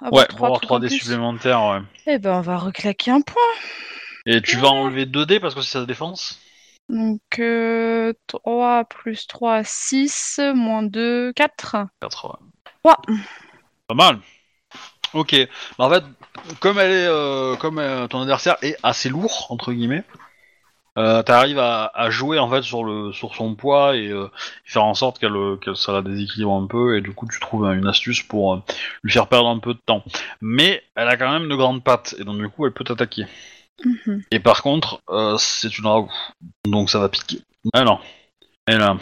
avoir 0.00 0.12
Ouais, 0.12 0.24
3 0.26 0.36
pour 0.38 0.46
avoir 0.46 0.60
3 0.60 0.80
dés 0.80 0.88
supplémentaires, 0.88 1.62
ouais. 1.64 1.80
Eh 2.06 2.18
ben, 2.18 2.38
on 2.38 2.40
va 2.40 2.56
reclaquer 2.56 3.10
un 3.10 3.20
point. 3.20 3.42
Et 4.24 4.40
tu 4.40 4.56
vas 4.56 4.68
enlever 4.68 5.06
2 5.06 5.26
dés 5.26 5.38
parce 5.38 5.54
que 5.54 5.60
c'est 5.60 5.78
sa 5.78 5.84
défense? 5.86 6.40
Donc, 6.88 7.20
euh, 7.38 8.12
3 8.28 8.84
plus 8.84 9.26
3, 9.26 9.62
6, 9.64 10.40
moins 10.54 10.82
2, 10.82 11.32
4. 11.34 11.76
4, 12.00 12.26
ouais. 12.26 12.46
Ouah. 12.84 12.96
Pas 13.88 13.94
mal. 13.94 14.18
Ok. 15.14 15.34
Bah, 15.78 15.86
en 15.86 15.90
fait, 15.90 16.04
comme 16.60 16.78
elle 16.78 16.90
est, 16.90 17.06
euh, 17.06 17.56
comme 17.56 17.78
euh, 17.78 18.06
ton 18.06 18.20
adversaire 18.20 18.56
est 18.62 18.76
assez 18.82 19.08
lourd 19.08 19.46
entre 19.50 19.72
guillemets, 19.72 20.04
euh, 20.98 21.22
t'arrives 21.22 21.58
à, 21.58 21.90
à 21.94 22.10
jouer 22.10 22.38
en 22.38 22.48
fait 22.48 22.62
sur 22.62 22.82
le 22.84 23.12
sur 23.12 23.34
son 23.34 23.54
poids 23.54 23.96
et 23.96 24.08
euh, 24.08 24.30
faire 24.64 24.84
en 24.84 24.94
sorte 24.94 25.18
qu'elle 25.18 25.34
qu'elle 25.60 25.76
ça 25.76 25.92
la 25.92 26.02
déséquilibre 26.02 26.54
un 26.54 26.66
peu 26.66 26.96
et 26.96 27.02
du 27.02 27.12
coup 27.12 27.26
tu 27.30 27.38
trouves 27.38 27.66
une 27.66 27.86
astuce 27.86 28.22
pour 28.22 28.62
lui 29.02 29.12
faire 29.12 29.28
perdre 29.28 29.48
un 29.48 29.58
peu 29.58 29.74
de 29.74 29.80
temps. 29.84 30.02
Mais 30.40 30.82
elle 30.94 31.08
a 31.08 31.16
quand 31.16 31.30
même 31.30 31.48
de 31.48 31.54
grandes 31.54 31.84
pattes 31.84 32.14
et 32.18 32.24
donc 32.24 32.38
du 32.38 32.48
coup 32.48 32.66
elle 32.66 32.72
peut 32.72 32.84
t'attaquer. 32.84 33.26
Mhm. 33.84 34.22
Et 34.30 34.40
par 34.40 34.62
contre, 34.62 35.02
c'est 35.38 35.76
une 35.76 35.86
raoult. 35.86 36.10
Donc 36.66 36.88
ça 36.88 36.98
va 36.98 37.10
piquer. 37.10 37.40
Alors, 37.74 38.02
elle 38.66 38.80
a. 38.80 38.96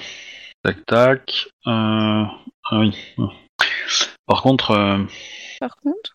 Tac 0.65 0.85
tac. 0.87 1.47
Euh... 1.69 2.25
Ah 2.71 2.79
oui. 2.81 2.93
Par 4.27 4.43
contre. 4.43 5.07
Par 5.61 5.77
contre, 5.77 6.13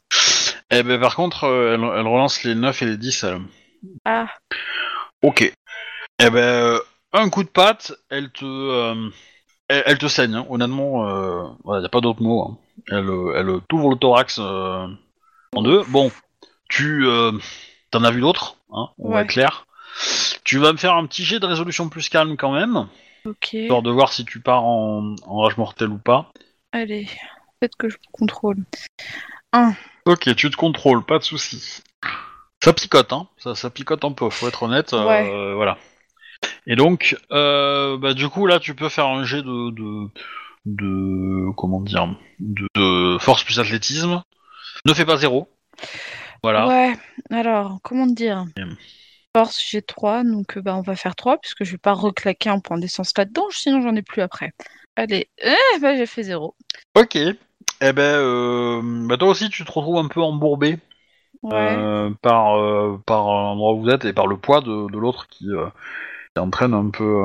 eh 0.71 0.83
ben, 0.83 0.99
par 0.99 1.15
contre 1.15 1.45
euh, 1.45 1.73
elle, 1.75 1.81
elle 1.99 2.07
relance 2.07 2.43
les 2.43 2.55
9 2.55 2.81
et 2.81 2.85
les 2.85 2.97
10. 2.97 3.23
Elle. 3.23 3.39
ah, 4.05 4.27
Ok. 5.21 5.41
Eh 6.21 6.29
ben, 6.29 6.37
euh, 6.37 6.79
un 7.13 7.29
coup 7.29 7.43
de 7.43 7.49
patte, 7.49 7.93
elle 8.09 8.29
te. 8.31 8.45
euh, 8.45 9.09
Elle, 9.67 9.83
elle 9.85 9.97
te 9.97 10.07
saigne, 10.07 10.35
hein. 10.35 10.45
honnêtement, 10.49 11.07
euh... 11.07 11.43
voilà, 11.63 11.81
y 11.83 11.85
a 11.85 11.89
pas 11.89 12.01
d'autre 12.01 12.21
mot. 12.21 12.41
hein. 12.43 12.57
Elle, 12.89 13.09
euh, 13.09 13.33
elle 13.35 13.61
t'ouvre 13.67 13.89
le 13.91 13.95
thorax 13.97 14.37
euh, 14.39 14.87
en 15.55 15.61
deux. 15.61 15.83
Bon, 15.89 16.11
tu. 16.69 17.05
euh, 17.05 17.31
T'en 17.91 18.03
as 18.03 18.11
vu 18.11 18.21
d'autres, 18.21 18.57
hein, 18.71 18.89
on 18.99 19.09
va 19.09 19.15
Ouais. 19.15 19.21
être 19.23 19.29
clair. 19.29 19.65
Tu 20.43 20.59
vas 20.59 20.71
me 20.73 20.77
faire 20.77 20.93
un 20.95 21.05
petit 21.07 21.23
jet 21.25 21.39
de 21.39 21.45
résolution 21.47 21.89
plus 21.89 22.07
calme 22.09 22.37
quand 22.37 22.51
même. 22.51 22.87
ok. 23.25 23.53
histoire 23.53 23.81
de 23.81 23.89
voir 23.91 24.13
si 24.13 24.25
tu 24.25 24.39
pars 24.41 24.63
en, 24.63 25.15
en 25.25 25.37
rage 25.39 25.57
mortel 25.57 25.89
ou 25.89 25.97
pas. 25.97 26.31
Allez, 26.71 27.07
peut-être 27.59 27.75
que 27.77 27.89
je 27.89 27.97
contrôle. 28.11 28.57
Ok, 30.05 30.33
tu 30.35 30.49
te 30.49 30.55
contrôles, 30.55 31.05
pas 31.05 31.19
de 31.19 31.23
souci. 31.23 31.81
Ça 32.63 32.73
picote, 32.73 33.13
hein. 33.13 33.27
Ça, 33.37 33.55
ça 33.55 33.69
picote 33.69 34.03
un 34.03 34.11
peu, 34.11 34.29
faut 34.29 34.47
être 34.47 34.63
honnête. 34.63 34.93
euh, 34.93 35.05
Ouais. 35.05 35.53
voilà. 35.55 35.77
Et 36.67 36.75
donc, 36.75 37.17
euh, 37.31 37.97
bah, 37.97 38.13
du 38.13 38.29
coup, 38.29 38.45
là, 38.45 38.59
tu 38.59 38.75
peux 38.75 38.89
faire 38.89 39.07
un 39.07 39.23
jet 39.23 39.41
de, 39.41 39.71
de, 39.71 40.09
de 40.65 41.51
comment 41.55 41.81
dire, 41.81 42.15
de, 42.39 42.67
de 42.75 43.17
force 43.19 43.43
plus 43.43 43.59
athlétisme. 43.59 44.21
Ne 44.85 44.93
fais 44.93 45.05
pas 45.05 45.17
zéro. 45.17 45.49
Voilà. 46.43 46.67
Ouais, 46.67 46.93
alors, 47.31 47.79
comment 47.83 48.07
dire? 48.07 48.45
Force, 49.35 49.61
j'ai 49.69 49.81
3, 49.81 50.23
donc 50.23 50.57
euh, 50.57 50.61
bah, 50.61 50.75
on 50.75 50.81
va 50.81 50.95
faire 50.95 51.15
3, 51.15 51.37
puisque 51.37 51.63
je 51.63 51.71
vais 51.71 51.77
pas 51.77 51.93
reclaquer 51.93 52.49
un 52.49 52.59
point 52.59 52.77
d'essence 52.77 53.11
là-dedans, 53.17 53.45
sinon 53.51 53.81
j'en 53.81 53.95
ai 53.95 54.01
plus 54.01 54.21
après. 54.21 54.53
Allez, 54.95 55.29
eh, 55.37 55.79
bah, 55.81 55.95
j'ai 55.95 56.05
fait 56.05 56.23
0. 56.23 56.55
Ok. 56.95 57.17
Eh 57.81 57.93
ben, 57.93 58.01
euh, 58.01 58.81
bah, 59.07 59.17
toi 59.17 59.29
aussi, 59.29 59.49
tu 59.49 59.63
te 59.63 59.71
retrouves 59.71 59.97
un 59.97 60.07
peu 60.07 60.21
embourbé 60.21 60.77
Ouais. 61.41 61.51
euh, 61.53 62.09
par, 62.21 62.57
euh, 62.57 63.01
par 63.05 63.23
l'endroit 63.23 63.73
où 63.73 63.81
vous 63.81 63.89
êtes 63.89 64.05
et 64.05 64.13
par 64.13 64.27
le 64.27 64.37
poids 64.37 64.61
de, 64.61 64.91
de 64.91 64.97
l'autre 64.97 65.27
qui, 65.27 65.45
qui 65.45 66.39
entraîne 66.39 66.73
un 66.73 66.89
peu. 66.89 67.23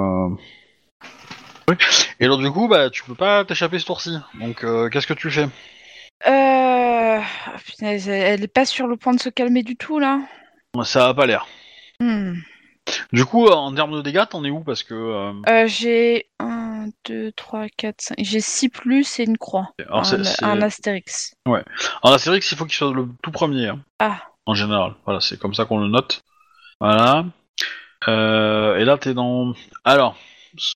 oui. 1.68 1.76
Et 2.20 2.26
alors 2.26 2.39
du 2.39 2.51
coup, 2.51 2.68
bah, 2.68 2.90
tu 2.90 3.02
peux 3.02 3.14
pas 3.14 3.44
t'échapper 3.44 3.78
ce 3.78 3.86
tour-ci. 3.86 4.16
Donc, 4.35 4.64
qu'est-ce 4.90 5.06
que 5.06 5.14
tu 5.14 5.31
fais? 5.31 5.48
Elle 6.24 7.24
est 8.44 8.52
pas 8.52 8.64
sur 8.64 8.86
le 8.86 8.97
point 8.97 9.14
de 9.14 9.20
se 9.20 9.31
calmer 9.31 9.62
du 9.62 9.76
tout, 9.76 9.98
là 9.98 10.20
Ça 10.85 11.09
a 11.09 11.14
pas 11.14 11.26
l'air. 11.26 11.47
Hmm. 12.01 12.35
Du 13.12 13.24
coup, 13.24 13.47
en 13.47 13.74
termes 13.74 13.97
de 13.97 14.02
dégâts, 14.02 14.26
t'en 14.28 14.44
es 14.44 14.51
où? 14.51 14.60
Parce 14.60 14.82
que. 14.82 15.32
J'ai 15.66 16.28
1, 16.85 16.90
2, 17.09 17.32
3, 17.32 17.66
4, 17.77 18.01
5... 18.01 18.15
J'ai 18.19 18.40
6 18.40 18.69
plus 18.69 19.19
et 19.20 19.24
une 19.24 19.39
croix. 19.39 19.70
alors, 19.89 20.05
un, 20.12 20.23
un 20.48 20.62
astérix. 20.62 21.35
En 21.47 22.12
Astérix, 22.12 22.51
il 22.52 22.59
faut 22.59 22.65
qu'il 22.65 22.74
soit 22.74 22.93
le 22.93 23.09
tout 23.23 23.31
premier. 23.31 23.69
hein, 23.69 23.81
Ah, 23.98 24.23
en 24.47 24.55
général. 24.55 24.94
Voilà, 25.05 25.20
c'est 25.20 25.39
comme 25.39 25.55
ça 25.55 25.65
qu'on 25.65 25.78
le 25.81 25.89
note. 25.89 26.23
Voilà. 26.81 27.24
Euh, 28.09 28.77
et 28.77 28.85
là, 28.85 28.98
t'es 28.98 29.15
dans. 29.15 29.55
Alors, 29.85 30.16
ce 30.56 30.74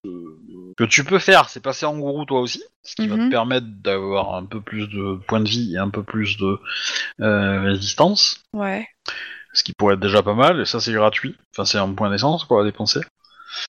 que 0.77 0.85
tu 0.85 1.05
peux 1.05 1.19
faire, 1.19 1.49
c'est 1.49 1.61
passer 1.63 1.87
en 1.87 1.97
gourou 1.99 2.25
toi 2.25 2.41
aussi, 2.41 2.63
ce 2.83 2.95
qui 2.97 3.07
va 3.07 3.17
Mhm. 3.17 3.27
te 3.27 3.31
permettre 3.31 3.67
d'avoir 3.69 4.35
un 4.35 4.45
peu 4.45 4.61
plus 4.61 4.89
de 4.89 5.21
points 5.29 5.41
de 5.41 5.49
vie 5.49 5.75
et 5.75 5.79
un 5.79 5.91
peu 5.91 6.03
plus 6.03 6.37
de 6.39 6.59
euh, 7.21 7.61
résistance, 7.63 8.43
ouais. 8.55 8.87
ce 9.53 9.63
qui 9.63 9.73
pourrait 9.75 9.95
être 9.95 10.01
déjà 10.01 10.23
pas 10.23 10.35
mal. 10.35 10.61
Et 10.61 10.65
ça, 10.65 10.81
c'est 10.81 10.93
gratuit. 10.93 11.37
Enfin, 11.55 11.65
c'est 11.65 11.79
un 11.79 11.93
point 11.93 12.11
d'essence 12.11 12.45
quoi 12.45 12.63
à 12.63 12.65
dépenser. 12.65 13.01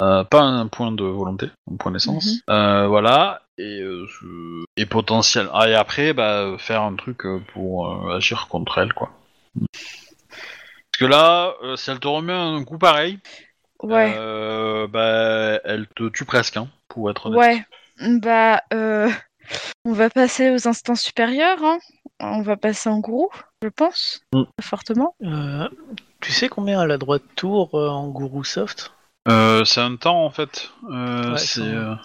Euh, 0.01 0.23
pas 0.23 0.41
un 0.41 0.67
point 0.67 0.91
de 0.91 1.03
volonté, 1.03 1.49
un 1.71 1.77
point 1.77 1.91
d'essence. 1.91 2.39
Euh, 2.49 2.87
voilà. 2.87 3.41
et, 3.57 3.81
euh, 3.81 4.05
et 4.77 4.85
potentiel. 4.85 5.49
Ah, 5.53 5.67
et 5.69 5.75
après, 5.75 6.13
bah, 6.13 6.55
faire 6.57 6.81
un 6.81 6.95
truc 6.95 7.23
pour 7.53 7.87
euh, 7.89 8.15
agir 8.17 8.47
contre 8.49 8.77
elle, 8.77 8.93
quoi. 8.93 9.11
Parce 9.55 10.99
que 10.99 11.05
là, 11.05 11.53
euh, 11.63 11.75
si 11.75 11.91
elle 11.91 11.99
te 11.99 12.07
remet 12.07 12.33
un 12.33 12.63
coup 12.63 12.77
pareil, 12.77 13.19
Ouais, 13.81 14.13
euh, 14.17 14.87
bah, 14.87 15.61
elle 15.63 15.87
te 15.95 16.09
tue 16.09 16.25
presque, 16.25 16.57
hein, 16.57 16.67
pour 16.89 17.09
être 17.09 17.27
honnête. 17.27 17.39
ouais. 17.39 17.65
Bah, 18.19 18.61
euh, 18.73 19.09
on 19.85 19.93
va 19.93 20.09
passer 20.09 20.49
aux 20.51 20.67
instances 20.67 21.01
supérieures. 21.01 21.63
Hein. 21.63 21.79
On 22.21 22.41
va 22.41 22.57
passer 22.57 22.89
en 22.89 22.99
gourou, 22.99 23.29
je 23.63 23.69
pense, 23.69 24.21
Mm. 24.33 24.43
fortement. 24.61 25.15
Euh, 25.23 25.67
tu 26.19 26.31
sais 26.33 26.49
combien 26.49 26.79
a 26.81 26.85
la 26.85 26.97
droite 26.97 27.23
tour 27.35 27.69
euh, 27.75 27.87
en 27.89 28.09
Guru 28.09 28.43
Soft 28.43 28.91
Euh, 29.29 29.65
c'est 29.65 29.81
un 29.81 29.95
temps 29.95 30.23
en 30.25 30.29
fait. 30.29 30.71
Euh, 30.89 31.31
Ouais, 31.33 31.37
c'est. 31.37 31.59
c'est 31.59 31.61
un- 31.61 31.65
euh, 31.65 31.95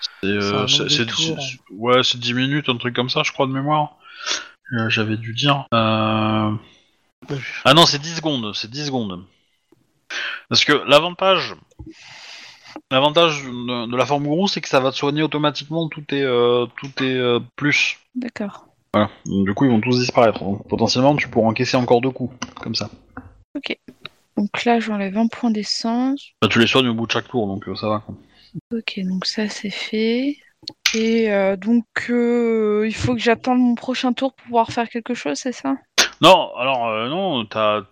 c'est, 0.00 0.10
c'est 0.22 0.26
un 0.28 0.30
euh, 0.32 0.52
nombre 0.52 0.68
c'est- 0.68 0.82
de 0.84 0.88
c'est- 0.88 1.06
tours. 1.06 1.42
c'est- 1.42 1.58
ouais, 1.72 2.02
c'est 2.02 2.18
10 2.18 2.34
minutes, 2.34 2.68
un 2.68 2.76
truc 2.76 2.94
comme 2.94 3.10
ça, 3.10 3.22
je 3.22 3.32
crois, 3.32 3.46
de 3.46 3.52
mémoire. 3.52 3.96
Euh, 4.78 4.88
J'avais 4.88 5.16
dû 5.16 5.34
dire. 5.34 5.66
Euh... 5.74 6.52
Ah 7.64 7.74
non, 7.74 7.86
c'est 7.86 7.98
10 8.00 8.14
secondes, 8.16 8.52
c'est 8.54 8.70
10 8.70 8.86
secondes. 8.86 9.24
Parce 10.48 10.64
que 10.64 10.72
l'avantage. 10.86 11.54
L'avantage 12.92 13.42
de, 13.44 13.90
de 13.90 13.96
la 13.96 14.06
forme 14.06 14.24
gourou, 14.26 14.46
c'est 14.48 14.60
que 14.60 14.68
ça 14.68 14.80
va 14.80 14.90
te 14.92 14.96
soigner 14.96 15.22
automatiquement 15.22 15.88
tout 15.88 16.04
est, 16.14 16.22
euh, 16.22 16.66
tout 16.76 17.02
est 17.04 17.14
euh, 17.16 17.40
plus. 17.56 17.98
D'accord. 18.14 18.66
Voilà. 18.94 19.10
Donc, 19.26 19.44
du 19.46 19.54
coup, 19.54 19.64
ils 19.64 19.70
vont 19.70 19.80
tous 19.80 19.98
disparaître. 19.98 20.38
Donc, 20.40 20.66
potentiellement, 20.68 21.14
tu 21.16 21.28
pourras 21.28 21.48
encaisser 21.48 21.76
encore 21.76 22.00
deux 22.00 22.10
coups, 22.10 22.34
comme 22.60 22.74
ça. 22.74 22.88
Donc 24.40 24.64
là, 24.64 24.80
j'enlève 24.80 25.18
un 25.18 25.26
point 25.26 25.50
d'essence. 25.50 26.30
Bah, 26.40 26.48
tu 26.48 26.58
les 26.60 26.66
soignes 26.66 26.88
au 26.88 26.94
bout 26.94 27.06
de 27.06 27.12
chaque 27.12 27.28
tour, 27.28 27.46
donc 27.46 27.68
euh, 27.68 27.74
ça 27.74 27.88
va. 27.90 28.02
Quoi. 28.06 28.14
Ok, 28.72 28.98
donc 29.04 29.26
ça, 29.26 29.48
c'est 29.50 29.68
fait. 29.68 30.38
Et 30.94 31.30
euh, 31.30 31.56
donc, 31.56 31.84
euh, 32.08 32.84
il 32.86 32.94
faut 32.94 33.12
que 33.14 33.20
j'attende 33.20 33.58
mon 33.58 33.74
prochain 33.74 34.14
tour 34.14 34.32
pour 34.32 34.44
pouvoir 34.46 34.72
faire 34.72 34.88
quelque 34.88 35.12
chose, 35.12 35.36
c'est 35.36 35.52
ça? 35.52 35.74
Non, 36.22 36.50
alors 36.56 36.88
euh, 36.88 37.08
non, 37.10 37.44
t'as 37.44 37.82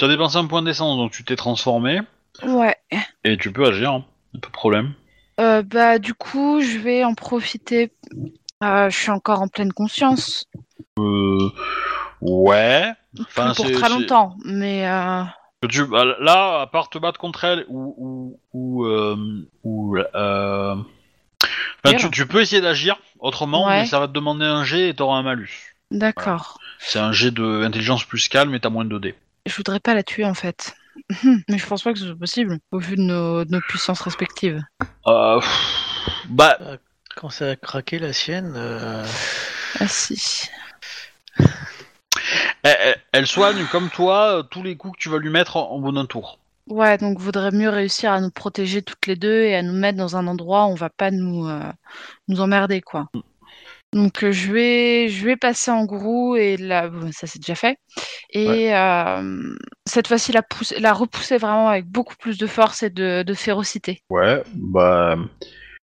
as 0.00 0.08
dépensé 0.08 0.36
un 0.36 0.46
point 0.46 0.62
d'essence, 0.62 0.96
donc 0.96 1.12
tu 1.12 1.22
t'es 1.24 1.36
transformé 1.36 2.00
Ouais. 2.42 2.76
et 3.22 3.36
tu 3.36 3.52
peux 3.52 3.66
agir, 3.66 3.92
hein. 3.92 4.04
pas 4.40 4.48
de 4.48 4.52
problème. 4.52 4.94
Euh, 5.40 5.62
bah, 5.62 6.00
du 6.00 6.12
coup, 6.14 6.60
je 6.60 6.78
vais 6.78 7.04
en 7.04 7.14
profiter. 7.14 7.92
Euh, 8.64 8.90
je 8.90 8.96
suis 8.98 9.10
encore 9.10 9.42
en 9.42 9.48
pleine 9.48 9.72
conscience. 9.72 10.46
Euh, 10.98 11.50
ouais. 12.20 12.92
Enfin, 13.20 13.46
Plus 13.46 13.54
pour 13.56 13.66
c'est- 13.66 13.72
très 13.74 13.88
c'est- 13.88 13.94
longtemps, 13.94 14.36
mais 14.44 14.88
euh, 14.88 15.22
que 15.66 15.72
tu, 15.72 15.84
bah, 15.86 16.04
là, 16.20 16.60
à 16.62 16.66
part 16.66 16.88
te 16.90 16.98
battre 16.98 17.18
contre 17.18 17.44
elle 17.44 17.64
ou 17.68 17.94
ou 17.98 18.40
ou, 18.52 18.84
euh, 18.86 19.16
ou, 19.62 19.96
euh, 19.98 20.76
tu, 21.98 22.10
tu 22.10 22.26
peux 22.26 22.40
essayer 22.40 22.62
d'agir 22.62 22.96
autrement, 23.18 23.66
Ouais. 23.66 23.80
mais 23.80 23.86
ça 23.86 23.98
va 24.00 24.08
te 24.08 24.12
demander 24.12 24.44
un 24.44 24.64
jet 24.64 24.88
et 24.88 24.94
t'auras 24.94 25.18
un 25.18 25.22
malus. 25.22 25.74
d'accord. 25.90 26.58
C'est 26.78 26.98
un 26.98 27.12
jet 27.12 27.30
de 27.30 27.62
intelligence 27.64 28.04
plus 28.04 28.28
calme 28.28 28.54
et 28.54 28.60
t'as 28.60 28.68
moins 28.70 28.84
de 28.84 28.98
dés. 28.98 29.14
Je 29.46 29.54
voudrais 29.56 29.80
pas 29.80 29.94
la 29.94 30.02
tuer 30.02 30.24
en 30.24 30.34
fait. 30.34 30.74
mais 31.48 31.58
je 31.58 31.66
pense 31.66 31.82
pas 31.82 31.92
que 31.92 31.98
ce 31.98 32.06
soit 32.06 32.18
possible, 32.18 32.58
au 32.70 32.78
vu 32.78 32.96
de 32.96 33.02
nos, 33.02 33.44
de 33.44 33.50
nos 33.50 33.60
puissances 33.60 34.00
respectives. 34.00 34.62
Euh, 35.06 35.40
pff, 35.40 36.26
bah, 36.28 36.56
Quand 37.16 37.30
ça 37.30 37.50
a 37.50 37.56
craqué 37.56 37.98
la 37.98 38.12
sienne, 38.12 38.52
euh, 38.56 39.04
Ah 39.80 39.88
si. 39.88 40.48
Elle, 42.62 42.76
elle- 42.80 43.02
elle 43.12 43.26
soigne 43.26 43.66
comme 43.66 43.90
toi 43.90 44.38
euh, 44.38 44.42
tous 44.42 44.62
les 44.62 44.76
coups 44.76 44.96
que 44.96 45.02
tu 45.02 45.08
vas 45.08 45.18
lui 45.18 45.30
mettre 45.30 45.56
en, 45.56 45.70
en 45.72 45.78
bon 45.80 45.96
un 45.96 46.06
tour. 46.06 46.38
Ouais, 46.66 46.96
donc 46.96 47.18
vaudrait 47.18 47.50
mieux 47.50 47.68
réussir 47.68 48.10
à 48.12 48.20
nous 48.20 48.30
protéger 48.30 48.80
toutes 48.82 49.06
les 49.06 49.16
deux 49.16 49.42
et 49.42 49.54
à 49.54 49.62
nous 49.62 49.74
mettre 49.74 49.98
dans 49.98 50.16
un 50.16 50.26
endroit 50.26 50.64
où 50.66 50.70
on 50.70 50.74
va 50.74 50.88
pas 50.88 51.10
nous, 51.10 51.46
euh, 51.46 51.60
nous 52.28 52.40
emmerder, 52.40 52.80
quoi. 52.82 53.08
Donc 53.92 54.24
euh, 54.24 54.32
je 54.32 54.52
vais 54.52 55.08
je 55.10 55.24
vais 55.26 55.36
passer 55.36 55.70
en 55.70 55.84
gourou 55.86 56.36
et 56.36 56.56
là 56.58 56.90
ça 57.12 57.26
c'est 57.28 57.40
déjà 57.40 57.54
fait 57.56 57.78
et 58.30 58.74
euh, 58.74 59.54
cette 59.86 60.08
fois-ci 60.08 60.32
la 60.32 60.42
la 60.78 60.92
repousser 60.94 61.38
vraiment 61.38 61.68
avec 61.70 61.86
beaucoup 61.86 62.16
plus 62.16 62.38
de 62.38 62.46
force 62.48 62.82
et 62.84 62.90
de, 62.90 63.24
de 63.24 63.34
férocité. 63.34 64.02
Ouais, 64.10 64.42
bah, 64.54 65.16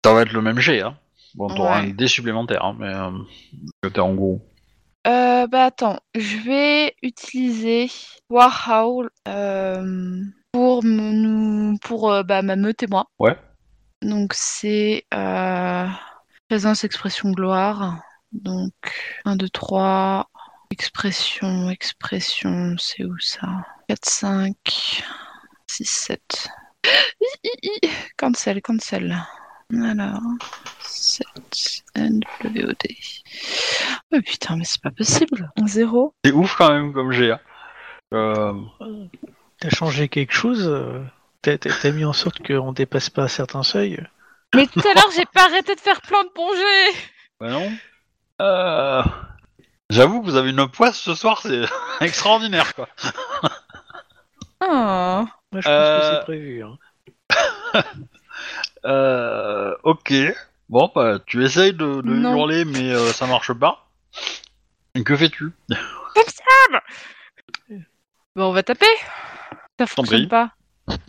ça 0.04 0.14
va 0.14 0.22
être 0.22 0.32
le 0.32 0.42
même 0.42 0.60
jet, 0.60 0.82
hein. 0.82 0.96
Bon, 1.34 1.50
t'auras 1.52 1.78
Ouais. 1.78 1.82
un 1.82 1.90
dé 1.90 2.08
supplémentaire, 2.08 2.64
hein, 2.64 2.76
mais 2.78 2.94
euh, 2.94 3.10
que 3.82 3.88
t'es 3.88 4.00
en 4.00 4.14
gros. 4.14 4.42
Euh, 5.08 5.46
bah 5.46 5.64
attends, 5.64 6.00
je 6.14 6.36
vais 6.36 6.94
utiliser 7.02 7.90
Warhowl 8.28 9.08
euh, 9.26 10.22
pour 10.52 10.84
me, 10.84 11.12
nous 11.12 11.78
pour 11.78 12.12
euh, 12.12 12.22
bah, 12.22 12.42
ma 12.42 12.56
meute 12.56 12.82
et 12.82 12.86
moi. 12.88 13.06
Ouais. 13.18 13.34
Donc 14.02 14.34
c'est 14.34 15.06
euh, 15.14 15.86
présence, 16.50 16.84
expression, 16.84 17.30
gloire. 17.30 18.02
Donc 18.32 18.74
1, 19.24 19.36
2, 19.36 19.48
3, 19.48 20.28
expression, 20.70 21.70
expression, 21.70 22.76
c'est 22.78 23.04
où 23.04 23.18
ça? 23.18 23.64
4, 23.88 24.04
5, 24.04 25.02
6, 25.68 25.84
7. 25.86 26.48
Cancel, 28.18 28.60
cancel. 28.60 29.16
Alors, 29.74 30.20
7, 30.82 31.26
NWOD. 31.96 32.76
Oh 34.12 34.18
putain, 34.24 34.56
mais 34.56 34.64
c'est 34.64 34.80
pas 34.80 34.90
possible. 34.90 35.50
0. 35.66 36.14
C'est 36.24 36.32
ouf 36.32 36.56
quand 36.56 36.72
même 36.72 36.92
comme. 36.94 37.12
Hein. 37.12 37.38
Euh, 38.14 38.54
t'as 39.60 39.68
changé 39.68 40.08
quelque 40.08 40.32
chose 40.32 40.66
euh, 40.66 41.04
T'as 41.42 41.90
mis 41.92 42.06
en 42.06 42.14
sorte 42.14 42.38
qu'on 42.46 42.72
dépasse 42.72 43.10
pas 43.10 43.28
certains 43.28 43.62
seuils 43.62 44.02
Mais 44.54 44.66
tout 44.66 44.80
à 44.80 44.94
l'heure, 44.94 45.10
j'ai 45.14 45.26
pas 45.26 45.44
arrêté 45.44 45.74
de 45.74 45.80
faire 45.80 46.00
plein 46.00 46.24
de 46.24 46.30
bons 46.34 46.48
bah 47.40 47.50
non. 47.50 47.70
Euh, 48.40 49.02
J'avoue 49.90 50.20
que 50.22 50.26
vous 50.26 50.36
avez 50.36 50.50
une 50.50 50.68
poisse 50.68 50.98
ce 50.98 51.14
soir, 51.14 51.40
c'est 51.42 51.62
extraordinaire 52.00 52.74
quoi. 52.74 52.88
Ah. 54.60 55.26
Moi, 55.52 55.60
je 55.60 55.66
pense 55.68 55.76
Euh, 55.76 56.10
que 56.10 56.16
c'est 56.16 56.24
prévu. 56.24 56.64
hein. 56.64 56.78
Euh, 60.10 60.30
ok. 60.30 60.36
Bon, 60.68 60.90
bah, 60.94 61.18
tu 61.26 61.44
essayes 61.44 61.72
de, 61.72 62.02
de 62.02 62.12
Non. 62.14 62.36
hurler, 62.36 62.64
mais 62.64 62.90
euh, 62.92 63.12
ça 63.12 63.26
marche 63.26 63.52
pas. 63.52 63.88
Que 65.04 65.16
fais-tu? 65.16 65.52
Bon, 68.36 68.44
on 68.50 68.52
va 68.52 68.62
taper. 68.62 68.86
Ça 69.78 69.86
prie. 69.86 69.94
fonctionne 69.94 70.28
pas. 70.28 70.52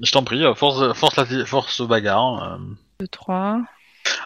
Je 0.04 0.12
t'en 0.12 0.24
prie, 0.24 0.44
euh, 0.44 0.54
force, 0.56 0.94
force, 0.98 1.16
la, 1.18 1.46
force 1.46 1.82
bagarre. 1.82 2.44
euh. 2.54 2.58
2, 3.02 3.08
3. 3.08 3.60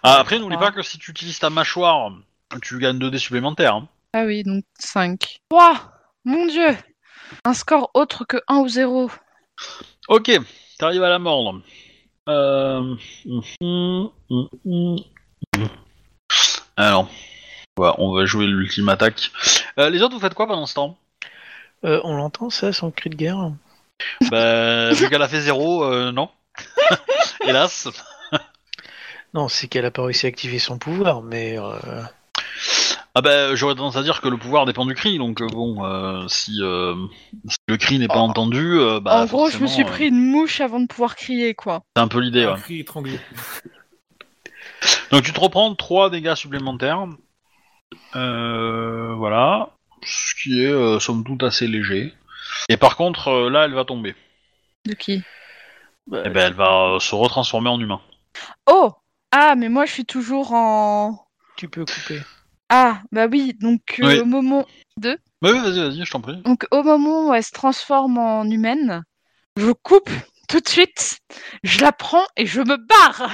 Ah, 0.03 0.19
après, 0.19 0.39
n'oublie 0.39 0.57
pas 0.57 0.71
que 0.71 0.81
si 0.81 0.97
tu 0.97 1.11
utilises 1.11 1.39
ta 1.39 1.49
mâchoire, 1.49 2.11
tu 2.61 2.77
gagnes 2.79 2.99
2 2.99 3.11
dés 3.11 3.19
supplémentaires. 3.19 3.75
hein. 3.75 3.87
Ah 4.13 4.23
oui, 4.25 4.43
donc 4.43 4.63
5. 4.79 5.39
3 5.49 5.91
Mon 6.25 6.45
dieu 6.45 6.75
Un 7.45 7.53
score 7.53 7.89
autre 7.93 8.25
que 8.25 8.37
1 8.47 8.57
ou 8.57 8.67
0. 8.67 9.11
Ok, 10.07 10.31
t'arrives 10.77 11.03
à 11.03 11.09
la 11.09 11.19
mordre. 11.19 11.61
Euh... 12.29 12.95
Alors, 16.77 17.09
on 17.77 18.13
va 18.13 18.25
jouer 18.25 18.47
l'ultime 18.47 18.89
attaque. 18.89 19.31
Euh, 19.77 19.89
les 19.89 20.01
autres, 20.01 20.15
vous 20.15 20.21
faites 20.21 20.33
quoi 20.33 20.47
pendant 20.47 20.65
ce 20.65 20.75
temps 20.75 20.97
Euh, 21.83 21.99
on 22.03 22.15
l'entend 22.15 22.49
ça, 22.49 22.71
son 22.71 22.91
cri 22.91 23.09
de 23.09 23.15
guerre 23.15 23.51
Bah, 24.31 24.91
vu 24.93 25.09
qu'elle 25.09 25.21
a 25.21 25.27
fait 25.27 25.41
zéro, 25.41 25.83
euh, 25.83 26.11
non. 26.11 26.29
Hélas. 27.45 27.89
Non, 29.33 29.47
c'est 29.47 29.67
qu'elle 29.67 29.85
a 29.85 29.91
pas 29.91 30.03
réussi 30.03 30.27
à 30.27 30.29
activer 30.29 30.59
son 30.59 30.77
pouvoir, 30.77 31.23
mais 31.23 31.57
euh, 31.57 32.03
Ah 33.15 33.21
bah, 33.21 33.53
j'aurais 33.55 33.75
tendance 33.75 33.95
à 33.95 34.01
dire 34.01 34.21
que 34.21 34.27
le 34.27 34.37
pouvoir 34.37 34.65
dépend 34.65 34.85
du 34.87 34.95
cri, 34.95 35.19
donc 35.19 35.39
euh, 35.41 35.47
bon, 35.47 35.85
euh, 35.85 36.27
si, 36.27 36.57
euh, 36.63 36.95
si 37.47 37.57
le 37.67 37.77
cri 37.77 37.99
n'est 37.99 38.07
pas 38.07 38.15
Oh. 38.17 38.21
entendu, 38.29 38.79
euh, 38.79 38.99
bah, 38.99 39.21
en 39.21 39.25
gros, 39.25 39.49
je 39.51 39.59
me 39.59 39.67
suis 39.67 39.83
pris 39.83 40.07
une 40.07 40.19
mouche 40.19 40.61
avant 40.61 40.79
de 40.79 40.87
pouvoir 40.87 41.15
crier, 41.15 41.53
quoi. 41.53 41.83
c'est 41.95 42.01
un 42.01 42.07
peu 42.07 42.19
l'idée. 42.19 42.45
Un 42.45 42.55
ouais. 42.55 42.59
cri 42.61 42.79
étranglé. 42.79 43.19
Donc 45.11 45.23
tu 45.23 45.31
te 45.31 45.39
reprends 45.39 45.73
3 45.75 46.09
dégâts 46.09 46.33
supplémentaires. 46.35 47.05
Euh, 48.15 49.13
voilà. 49.15 49.69
Ce 50.03 50.33
qui 50.41 50.63
est, 50.63 50.67
euh, 50.71 50.99
somme 50.99 51.23
toute, 51.23 51.43
assez 51.43 51.67
léger. 51.67 52.13
Et 52.67 52.77
par 52.77 52.95
contre, 52.97 53.27
euh, 53.29 53.49
là, 53.49 53.65
elle 53.65 53.73
va 53.73 53.85
tomber. 53.85 54.15
De 54.85 54.93
qui? 54.93 55.21
Bah, 56.07 56.23
Eh 56.25 56.29
ben, 56.29 56.47
elle 56.47 56.53
va 56.53 56.95
euh, 56.95 56.99
se 56.99 57.13
retransformer 57.15 57.69
en 57.69 57.79
humain. 57.79 58.01
Oh 58.67 58.91
Ah, 59.31 59.53
mais 59.55 59.69
moi, 59.69 59.85
je 59.85 59.91
suis 59.93 60.05
toujours 60.05 60.51
en... 60.53 61.25
tu 61.55 61.69
peux 61.69 61.85
couper. 61.85 62.19
Ah, 62.69 63.01
bah 63.11 63.27
oui, 63.31 63.53
donc 63.59 63.81
euh, 64.01 64.07
Oui. 64.07 64.19
au 64.19 64.25
moment... 64.25 64.65
Bah 64.97 65.15
oui, 65.43 65.59
vas-y, 65.59 65.79
vas-y, 65.79 66.05
je 66.05 66.11
t'en 66.11 66.21
prie. 66.21 66.37
Donc 66.43 66.65
au 66.71 66.83
moment 66.83 67.29
où 67.29 67.33
elle 67.33 67.43
se 67.43 67.51
transforme 67.51 68.17
en 68.17 68.43
humaine, 68.45 69.03
je 69.57 69.71
coupe 69.71 70.09
tout 70.47 70.59
de 70.59 70.67
suite, 70.67 71.19
je 71.63 71.81
la 71.81 71.91
prends 71.91 72.25
et 72.37 72.45
je 72.45 72.61
me 72.61 72.77
barre 72.77 73.29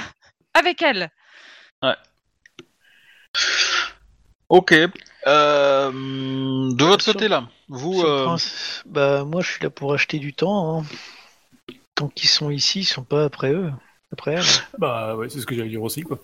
avec 0.54 0.82
elle. 0.82 1.10
Ok. 4.48 4.72
Euh, 5.26 5.90
de 5.92 6.84
votre 6.84 7.04
côté, 7.04 7.28
là, 7.28 7.48
vous... 7.68 8.02
Euh, 8.02 8.24
prince- 8.24 8.82
Bah, 8.86 9.24
moi, 9.24 9.42
je 9.42 9.50
suis 9.52 9.62
là 9.62 9.70
pour 9.70 9.94
acheter 9.94 10.18
du 10.18 10.32
temps. 10.32 10.80
hein. 10.80 10.84
Tant 11.94 12.08
qu'ils 12.08 12.28
sont 12.30 12.50
ici, 12.50 12.80
ils 12.80 12.84
sont 12.84 13.04
pas 13.04 13.24
après 13.24 13.52
eux. 13.52 13.70
Après 14.12 14.32
elle. 14.34 14.44
Bah 14.78 15.14
ouais, 15.14 15.28
c'est 15.28 15.38
ce 15.40 15.46
que 15.46 15.54
j'allais 15.54 15.68
dire 15.68 15.82
aussi, 15.82 16.02
quoi. 16.02 16.18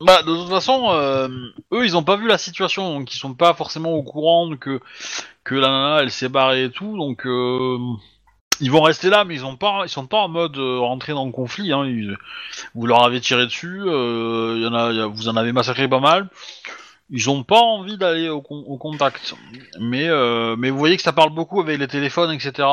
Bah, 0.00 0.22
de 0.22 0.26
toute 0.34 0.48
façon, 0.48 0.88
euh, 0.90 1.28
eux, 1.72 1.84
ils 1.84 1.96
ont 1.96 2.02
pas 2.02 2.16
vu 2.16 2.26
la 2.26 2.36
situation, 2.36 2.98
donc 2.98 3.14
ils 3.14 3.18
sont 3.18 3.34
pas 3.34 3.54
forcément 3.54 3.92
au 3.92 4.02
courant 4.02 4.56
que 4.56 4.80
que 5.44 5.54
la 5.54 5.68
nana, 5.68 6.02
elle 6.02 6.10
s'est 6.10 6.28
barrée 6.30 6.64
et 6.64 6.70
tout, 6.70 6.96
donc 6.98 7.26
euh, 7.26 7.78
ils 8.60 8.70
vont 8.70 8.82
rester 8.82 9.10
là, 9.10 9.24
mais 9.24 9.34
ils 9.36 9.44
ont 9.46 9.56
pas, 9.56 9.82
ils 9.84 9.90
sont 9.90 10.06
pas 10.06 10.18
en 10.18 10.28
mode 10.28 10.58
euh, 10.58 10.78
rentrer 10.80 11.12
dans 11.14 11.26
le 11.26 11.32
conflit. 11.32 11.72
Hein, 11.72 11.86
ils- 11.86 12.16
vous 12.74 12.86
leur 12.86 13.04
avez 13.04 13.20
tiré 13.20 13.46
dessus, 13.46 13.82
euh, 13.86 14.58
y 14.62 14.66
en 14.66 14.74
a, 14.74 14.92
y 14.92 15.00
a- 15.00 15.06
vous 15.06 15.28
en 15.28 15.36
avez 15.36 15.52
massacré 15.52 15.88
pas 15.88 16.00
mal. 16.00 16.28
Ils 17.10 17.30
ont 17.30 17.44
pas 17.44 17.60
envie 17.60 17.98
d'aller 17.98 18.28
au, 18.30 18.42
con- 18.42 18.64
au 18.66 18.78
contact, 18.78 19.34
mais 19.80 20.08
euh, 20.08 20.56
mais 20.58 20.70
vous 20.70 20.78
voyez 20.78 20.96
que 20.96 21.02
ça 21.02 21.12
parle 21.12 21.30
beaucoup 21.34 21.60
avec 21.60 21.78
les 21.80 21.88
téléphones, 21.88 22.32
etc. 22.32 22.68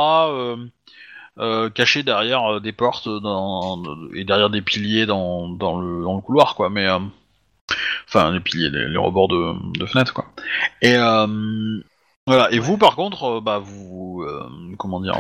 Euh, 1.40 1.66
euh, 1.68 1.70
cachés 1.70 2.04
derrière 2.04 2.44
euh, 2.56 2.60
des 2.60 2.72
portes 2.74 3.08
dans, 3.08 3.82
et 4.14 4.24
derrière 4.26 4.50
des 4.50 4.62
piliers 4.62 5.06
dans, 5.06 5.50
dans, 5.50 5.80
le, 5.80 6.04
dans 6.04 6.16
le 6.16 6.22
couloir, 6.22 6.56
quoi. 6.56 6.70
Mais 6.70 6.88
euh, 6.88 7.00
enfin, 8.08 8.32
les 8.32 8.40
piliers, 8.40 8.70
les, 8.70 8.88
les 8.88 8.98
rebords 8.98 9.28
de, 9.28 9.54
de 9.80 9.86
fenêtres, 9.86 10.14
quoi. 10.14 10.26
Et 10.82 10.96
euh, 10.96 11.80
voilà. 12.28 12.52
Et 12.52 12.60
vous, 12.60 12.78
par 12.78 12.96
contre, 12.96 13.24
euh, 13.38 13.42
bah 13.42 13.60
vous, 13.60 14.24
euh, 14.28 14.50
comment 14.78 15.02
dire? 15.02 15.20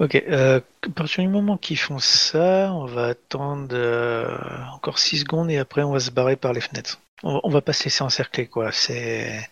Ok, 0.00 0.16
euh, 0.16 0.60
à 0.82 0.88
partir 0.90 1.22
du 1.22 1.28
moment 1.30 1.56
qu'ils 1.56 1.78
font 1.78 2.00
ça, 2.00 2.72
on 2.72 2.84
va 2.84 3.06
attendre 3.08 3.68
euh, 3.72 4.36
encore 4.72 4.98
6 4.98 5.18
secondes 5.20 5.50
et 5.50 5.58
après 5.58 5.84
on 5.84 5.92
va 5.92 6.00
se 6.00 6.10
barrer 6.10 6.34
par 6.36 6.52
les 6.52 6.60
fenêtres. 6.60 6.98
On, 7.22 7.40
on 7.44 7.48
va 7.48 7.60
pas 7.60 7.72
se 7.72 7.84
laisser 7.84 8.02
encercler, 8.02 8.46
quoi. 8.48 8.72
C'est, 8.72 9.48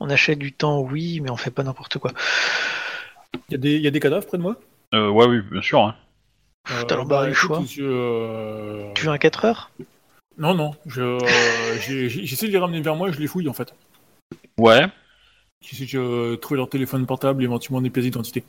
on 0.00 0.10
achète 0.10 0.38
du 0.38 0.52
temps, 0.52 0.80
oui, 0.80 1.20
mais 1.20 1.30
on 1.30 1.36
fait 1.36 1.50
pas 1.52 1.64
n'importe 1.64 1.98
quoi. 1.98 2.12
Il 3.48 3.52
y, 3.52 3.54
a 3.54 3.58
des- 3.58 3.76
il 3.76 3.82
y 3.82 3.86
a 3.86 3.90
des 3.90 4.00
cadavres 4.00 4.26
près 4.26 4.36
de 4.38 4.42
moi? 4.42 4.56
Euh, 4.94 5.08
Ouais, 5.10 5.26
oui, 5.26 5.40
bien 5.50 5.62
sûr. 5.62 5.80
hein. 5.80 5.94
Euh, 6.70 6.82
T'as 6.84 6.96
l'embarras 6.96 7.26
du 7.26 7.32
écoute, 7.32 7.40
choix. 7.46 7.62
je, 7.68 7.82
euh, 7.82 8.92
Tu 8.94 9.04
veux 9.06 9.12
un 9.12 9.18
4 9.18 9.44
heures? 9.44 9.70
Non, 10.38 10.54
non. 10.54 10.72
je, 10.86 11.02
euh, 11.02 11.18
j'ai- 11.86 12.08
j'ai- 12.08 12.24
J'essaie 12.26 12.46
de 12.46 12.52
les 12.52 12.58
ramener 12.58 12.80
vers 12.80 12.96
moi 12.96 13.08
et 13.08 13.12
je 13.12 13.20
les 13.20 13.26
fouille 13.26 13.48
en 13.48 13.52
fait. 13.52 13.74
Ouais. 14.58 14.86
J'essaie 15.60 15.84
de 15.96 15.98
euh, 16.02 16.36
trouver 16.36 16.58
leur 16.58 16.68
téléphone 16.68 17.06
portable, 17.06 17.42
éventuellement 17.42 17.80
des 17.80 17.90
pièces 17.90 18.06
d'identité. 18.06 18.44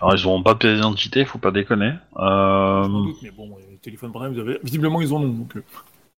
Alors 0.00 0.14
ils 0.16 0.26
auront 0.26 0.42
pas 0.42 0.54
de 0.54 0.58
pièce 0.58 0.74
d'identité, 0.76 1.24
faut 1.24 1.38
pas 1.38 1.50
déconner. 1.50 1.92
Euh... 2.16 2.82
Sans 2.84 2.88
doute, 3.04 3.16
mais 3.22 3.30
bon, 3.30 3.56
les 3.70 3.76
téléphones 3.78 4.12
portables, 4.12 4.34
vous 4.34 4.40
avez- 4.40 4.58
visiblement 4.62 5.00
ils 5.02 5.12
en 5.12 5.22
ont. 5.22 5.28
Donc, 5.28 5.56
euh, 5.56 5.62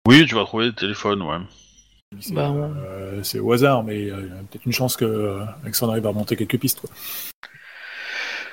Oui, 0.08 0.26
tu 0.28 0.36
vas 0.36 0.44
trouver 0.46 0.66
le 0.68 0.74
téléphone, 0.74 1.22
ouais. 1.24 1.38
c'est 2.20 2.34
Bah, 2.34 2.50
on- 2.52 2.74
euh, 2.78 3.24
c'est 3.24 3.40
au 3.40 3.52
hasard, 3.54 3.84
mais 3.84 4.10
euh, 4.12 4.22
il 4.22 4.28
y 4.28 4.32
a 4.40 4.42
peut-être 4.44 4.66
une 4.66 4.72
chance 4.72 4.98
que 4.98 5.06
euh, 5.06 5.44
on 5.82 5.90
arrive 5.90 6.06
à 6.06 6.10
remonter 6.10 6.36
quelques 6.36 6.60
pistes. 6.60 6.82
Quoi. 6.82 6.90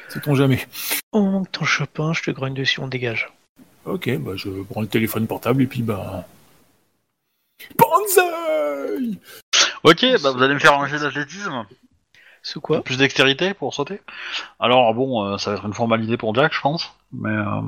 Sait-on 0.09 0.35
jamais. 0.35 0.67
Au 1.13 1.23
moment 1.23 1.45
que 1.45 1.51
t'en 1.51 1.65
chopes 1.65 2.01
un, 2.01 2.13
je 2.13 2.23
te 2.23 2.31
grogne 2.31 2.55
dessus, 2.55 2.81
on 2.81 2.89
dégage. 2.89 3.31
Ok, 3.85 4.11
bah 4.19 4.33
je 4.37 4.49
prends 4.71 4.81
le 4.83 4.87
téléphone 4.87 5.27
portable 5.27 5.63
et 5.63 5.67
puis 5.67 5.83
bah. 5.83 6.25
Banzai 7.77 9.19
Ok, 9.85 10.05
bah 10.23 10.31
vous 10.33 10.43
allez 10.43 10.55
me 10.55 10.59
faire 10.59 10.75
un 10.79 10.87
jet 10.87 10.99
d'athlétisme. 10.99 11.65
Sous 12.43 12.61
quoi? 12.61 12.83
Plus 12.83 12.97
dextérité 12.99 13.53
pour 13.55 13.75
sauter. 13.75 14.01
Alors 14.61 14.93
bon, 14.95 15.25
euh, 15.25 15.39
ça 15.39 15.51
va 15.51 15.57
être 15.57 15.67
une 15.67 15.75
formalité 15.75 16.17
pour 16.17 16.35
Jack, 16.35 16.53
je 16.55 16.61
pense. 16.61 16.93
Mais 17.13 17.31
euh, 17.31 17.61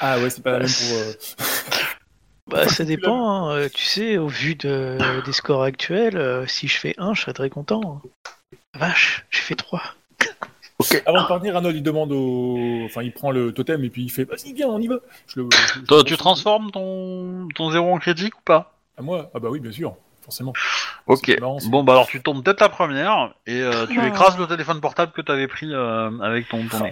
Ah 0.00 0.18
ouais, 0.18 0.30
c'est 0.30 0.42
pas 0.42 0.52
la 0.52 0.58
même 0.60 0.68
pour. 0.68 0.96
euh, 0.98 1.12
Bah 2.48 2.66
ça 2.68 2.84
dépend, 2.84 3.28
hein. 3.28 3.56
Euh, 3.56 3.68
tu 3.72 3.84
sais, 3.84 4.16
au 4.16 4.26
vu 4.28 4.54
de, 4.54 5.22
des 5.24 5.32
scores 5.32 5.62
actuels, 5.62 6.16
euh, 6.16 6.46
si 6.46 6.66
je 6.66 6.78
fais 6.78 6.94
1, 6.96 7.12
je 7.14 7.20
serais 7.22 7.34
très 7.34 7.50
content. 7.50 8.00
Vache, 8.74 9.26
j'ai 9.30 9.40
fait 9.40 9.54
3. 9.56 9.82
Avant 11.06 11.22
de 11.22 11.26
partir, 11.28 11.56
Arnold 11.56 11.76
il 11.76 11.82
demande 11.82 12.12
au. 12.12 12.56
Enfin, 12.84 13.02
il 13.02 13.12
prend 13.12 13.30
le 13.32 13.52
totem 13.52 13.82
et 13.84 13.90
puis 13.90 14.04
il 14.04 14.10
fait 14.10 14.24
Vas-y, 14.24 14.52
viens, 14.52 14.68
on 14.68 14.78
y 14.80 14.86
va. 14.86 14.96
Je 15.26 15.40
le- 15.40 15.48
je- 15.52 15.80
je- 15.80 15.84
toi, 15.86 16.04
tu 16.04 16.16
transformes 16.16 16.70
ton 16.70 17.48
ton 17.54 17.70
zéro 17.72 17.92
en 17.92 17.98
critique 17.98 18.36
ou 18.38 18.42
pas? 18.44 18.74
À 18.96 19.02
moi? 19.02 19.30
Ah 19.34 19.40
bah 19.40 19.48
oui, 19.50 19.58
bien 19.58 19.72
sûr, 19.72 19.96
forcément. 20.22 20.52
Ok. 21.08 21.36
Marrant. 21.40 21.58
Bon 21.68 21.82
bah 21.82 21.94
alors 21.94 22.06
tu 22.06 22.22
tombes 22.22 22.44
peut-être 22.44 22.60
la 22.60 22.68
première 22.68 23.34
et 23.46 23.60
euh, 23.60 23.86
tu 23.88 23.98
Oh. 24.00 24.06
écrases 24.06 24.38
le 24.38 24.46
téléphone 24.46 24.80
portable 24.80 25.10
que 25.12 25.20
t'avais 25.22 25.48
pris 25.48 25.72
euh, 25.72 26.10
avec 26.20 26.48
ton 26.48 26.64
ton. 26.68 26.78
Ah. 26.84 26.90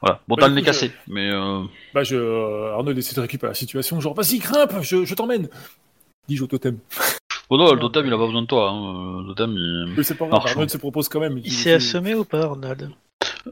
Voilà. 0.00 0.20
Bon, 0.28 0.34
Bah, 0.36 0.42
t'as 0.42 0.48
le 0.48 0.54
nez 0.54 0.60
coup, 0.62 0.66
cassé, 0.66 0.92
mais 1.08 1.28
euh... 1.30 1.62
Bah, 1.92 2.04
je. 2.04 2.14
euh, 2.16 2.72
Arnold 2.74 2.96
essaie 2.98 3.14
de 3.16 3.20
récupérer 3.20 3.50
la 3.50 3.54
situation, 3.54 4.00
genre 4.00 4.14
Vas-y, 4.14 4.38
grimpe, 4.38 4.74
je, 4.82 5.04
je 5.04 5.14
t'emmène. 5.14 5.48
Dis-je 6.28 6.44
au 6.44 6.46
totem. 6.46 6.78
Bon 7.50 7.56
non, 7.58 7.72
le 7.72 7.80
totem 7.80 8.06
il 8.06 8.12
a 8.12 8.16
pas 8.18 8.26
besoin 8.26 8.42
de 8.42 8.46
toi. 8.46 8.70
Hein. 8.70 9.22
Le 9.22 9.28
totem 9.34 9.52
il... 9.52 9.94
Mais 9.96 10.02
c'est 10.02 10.14
pas 10.16 10.26
grave. 10.26 10.42
Arnold 10.46 10.70
se 10.70 10.78
propose 10.78 11.08
quand 11.08 11.20
même. 11.20 11.38
Il 11.38 11.52
s'est 11.52 11.72
assommé 11.74 12.14
ou 12.14 12.24
pas, 12.24 12.42
Arnold? 12.44 12.90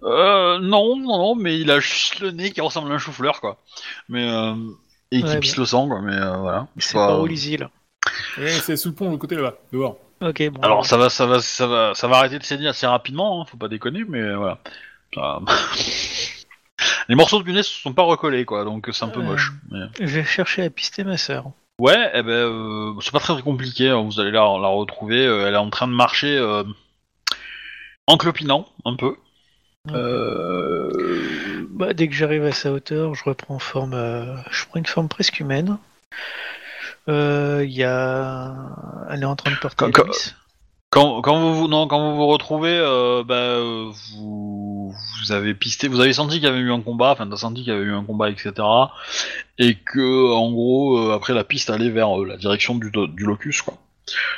Euh, 0.02 0.58
non, 0.58 0.96
non, 0.96 1.18
non, 1.18 1.34
mais 1.34 1.58
il 1.58 1.70
a 1.70 1.80
juste 1.80 2.20
le 2.20 2.30
nez 2.30 2.50
qui 2.50 2.60
ressemble 2.60 2.90
à 2.92 2.94
un 2.94 2.98
chou-fleur, 2.98 3.40
quoi. 3.40 3.58
Mais, 4.08 4.28
euh, 4.28 4.54
et 5.10 5.20
qui 5.22 5.24
Ouais, 5.28 5.40
pisse 5.40 5.54
bien. 5.54 5.62
le 5.62 5.66
sang, 5.66 5.88
quoi, 5.88 6.00
mais 6.02 6.14
euh, 6.14 6.36
voilà. 6.36 6.66
C'est 6.76 6.94
pas- 6.94 7.18
où 7.18 7.26
les 7.26 7.48
îles 7.50 7.68
Ouais, 8.38 8.50
c'est 8.50 8.76
sous 8.76 8.88
le 8.90 8.94
pont, 8.94 9.10
le 9.10 9.16
côté 9.16 9.34
là-bas, 9.36 9.54
dehors. 9.72 9.96
Ok, 10.20 10.42
bon. 10.50 10.60
Alors, 10.60 10.84
ça 10.86 10.96
va, 10.96 11.08
ça 11.08 11.26
va, 11.26 11.40
ça 11.40 11.66
va, 11.66 11.92
ça 11.94 12.08
va 12.08 12.16
arrêter 12.18 12.38
de 12.38 12.44
saigner 12.44 12.68
assez 12.68 12.86
rapidement, 12.86 13.40
hein, 13.40 13.44
faut 13.50 13.56
pas 13.56 13.68
déconner, 13.68 14.04
mais 14.08 14.20
euh, 14.20 14.36
voilà. 14.36 14.58
Ça- 15.14 15.40
Les 17.08 17.14
morceaux 17.14 17.42
du 17.42 17.52
nez 17.52 17.62
se 17.62 17.72
sont 17.80 17.92
pas 17.92 18.02
recollés, 18.02 18.44
quoi, 18.44 18.64
donc 18.64 18.88
c'est 18.92 19.04
un 19.04 19.08
peu 19.08 19.22
moche. 19.22 19.52
mais- 19.70 19.86
Je 20.00 20.06
vais 20.06 20.24
chercher 20.24 20.62
à 20.64 20.70
pister 20.70 21.04
ma 21.04 21.16
sœur. 21.16 21.50
Ouais, 21.78 22.10
eh 22.14 22.22
ben, 22.22 22.30
euh, 22.30 22.94
c'est 23.02 23.12
pas 23.12 23.20
très, 23.20 23.34
très 23.34 23.42
compliqué, 23.42 23.90
hein, 23.90 24.02
vous 24.02 24.18
allez 24.18 24.30
la, 24.30 24.40
la 24.40 24.68
retrouver, 24.68 25.26
euh, 25.26 25.46
elle 25.46 25.54
est 25.54 25.58
en 25.58 25.68
train 25.68 25.86
de 25.86 25.92
marcher 25.92 26.36
euh, 26.38 26.64
en 28.06 28.16
clopinant, 28.16 28.66
un 28.86 28.96
peu. 28.96 29.14
Euh... 29.90 31.66
Bah, 31.70 31.92
dès 31.92 32.08
que 32.08 32.14
j'arrive 32.14 32.44
à 32.44 32.52
sa 32.52 32.72
hauteur, 32.72 33.14
je 33.14 33.24
reprends 33.24 33.58
forme. 33.58 33.92
euh, 33.94 34.36
je 34.50 34.64
prends 34.66 34.78
une 34.78 34.86
forme 34.86 35.08
presque 35.08 35.38
humaine. 35.38 35.76
Euh, 37.08 37.62
Il 37.64 37.72
y 37.72 37.84
a. 37.84 38.54
Elle 39.10 39.22
est 39.22 39.26
en 39.26 39.36
train 39.36 39.50
de 39.50 39.56
porter 39.56 39.90
Quand- 39.92 40.02
une 40.04 40.12
quand- 41.22 41.38
vous 41.40 41.54
vous- 41.54 41.68
non, 41.68 41.86
quand 41.86 41.98
vous 42.10 42.16
vous 42.16 42.26
retrouvez, 42.26 42.76
euh, 42.78 43.22
bah, 43.24 43.34
euh, 43.34 43.90
vous, 44.14 44.92
vous 45.20 45.32
avez 45.32 45.54
pisté, 45.54 45.88
vous 45.88 46.00
avez 46.00 46.12
senti 46.12 46.36
qu'il 46.36 46.44
y 46.44 46.46
avait 46.46 46.58
eu 46.58 46.72
un 46.72 46.80
combat, 46.80 47.10
enfin 47.12 47.26
t'as 47.28 47.36
senti 47.36 47.62
qu'il 47.64 47.72
y 47.72 47.76
avait 47.76 47.84
eu 47.84 47.92
un 47.94 48.04
combat, 48.04 48.30
etc. 48.30 48.52
Et 49.58 49.74
que 49.76 50.32
en 50.32 50.50
gros, 50.50 50.98
euh, 50.98 51.14
après 51.14 51.34
la 51.34 51.44
piste 51.44 51.70
allait 51.70 51.90
vers 51.90 52.20
euh, 52.20 52.26
la 52.26 52.36
direction 52.36 52.74
du, 52.76 52.90
do- 52.90 53.06
du 53.06 53.24
locus, 53.24 53.62
quoi. 53.62 53.74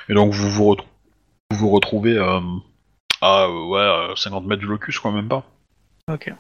Et 0.08 0.14
donc 0.14 0.32
vous 0.32 0.48
vous, 0.50 0.64
retrou- 0.74 0.86
vous, 1.50 1.56
vous 1.58 1.70
retrouvez 1.70 2.16
euh, 2.16 2.40
à 3.20 3.44
euh, 3.44 3.66
ouais, 3.68 4.12
à 4.12 4.16
50 4.16 4.44
mètres 4.46 4.60
du 4.60 4.66
locus, 4.68 4.98
quoi, 4.98 5.12
même 5.12 5.28
pas. 5.28 5.44
Ok. 6.10 6.32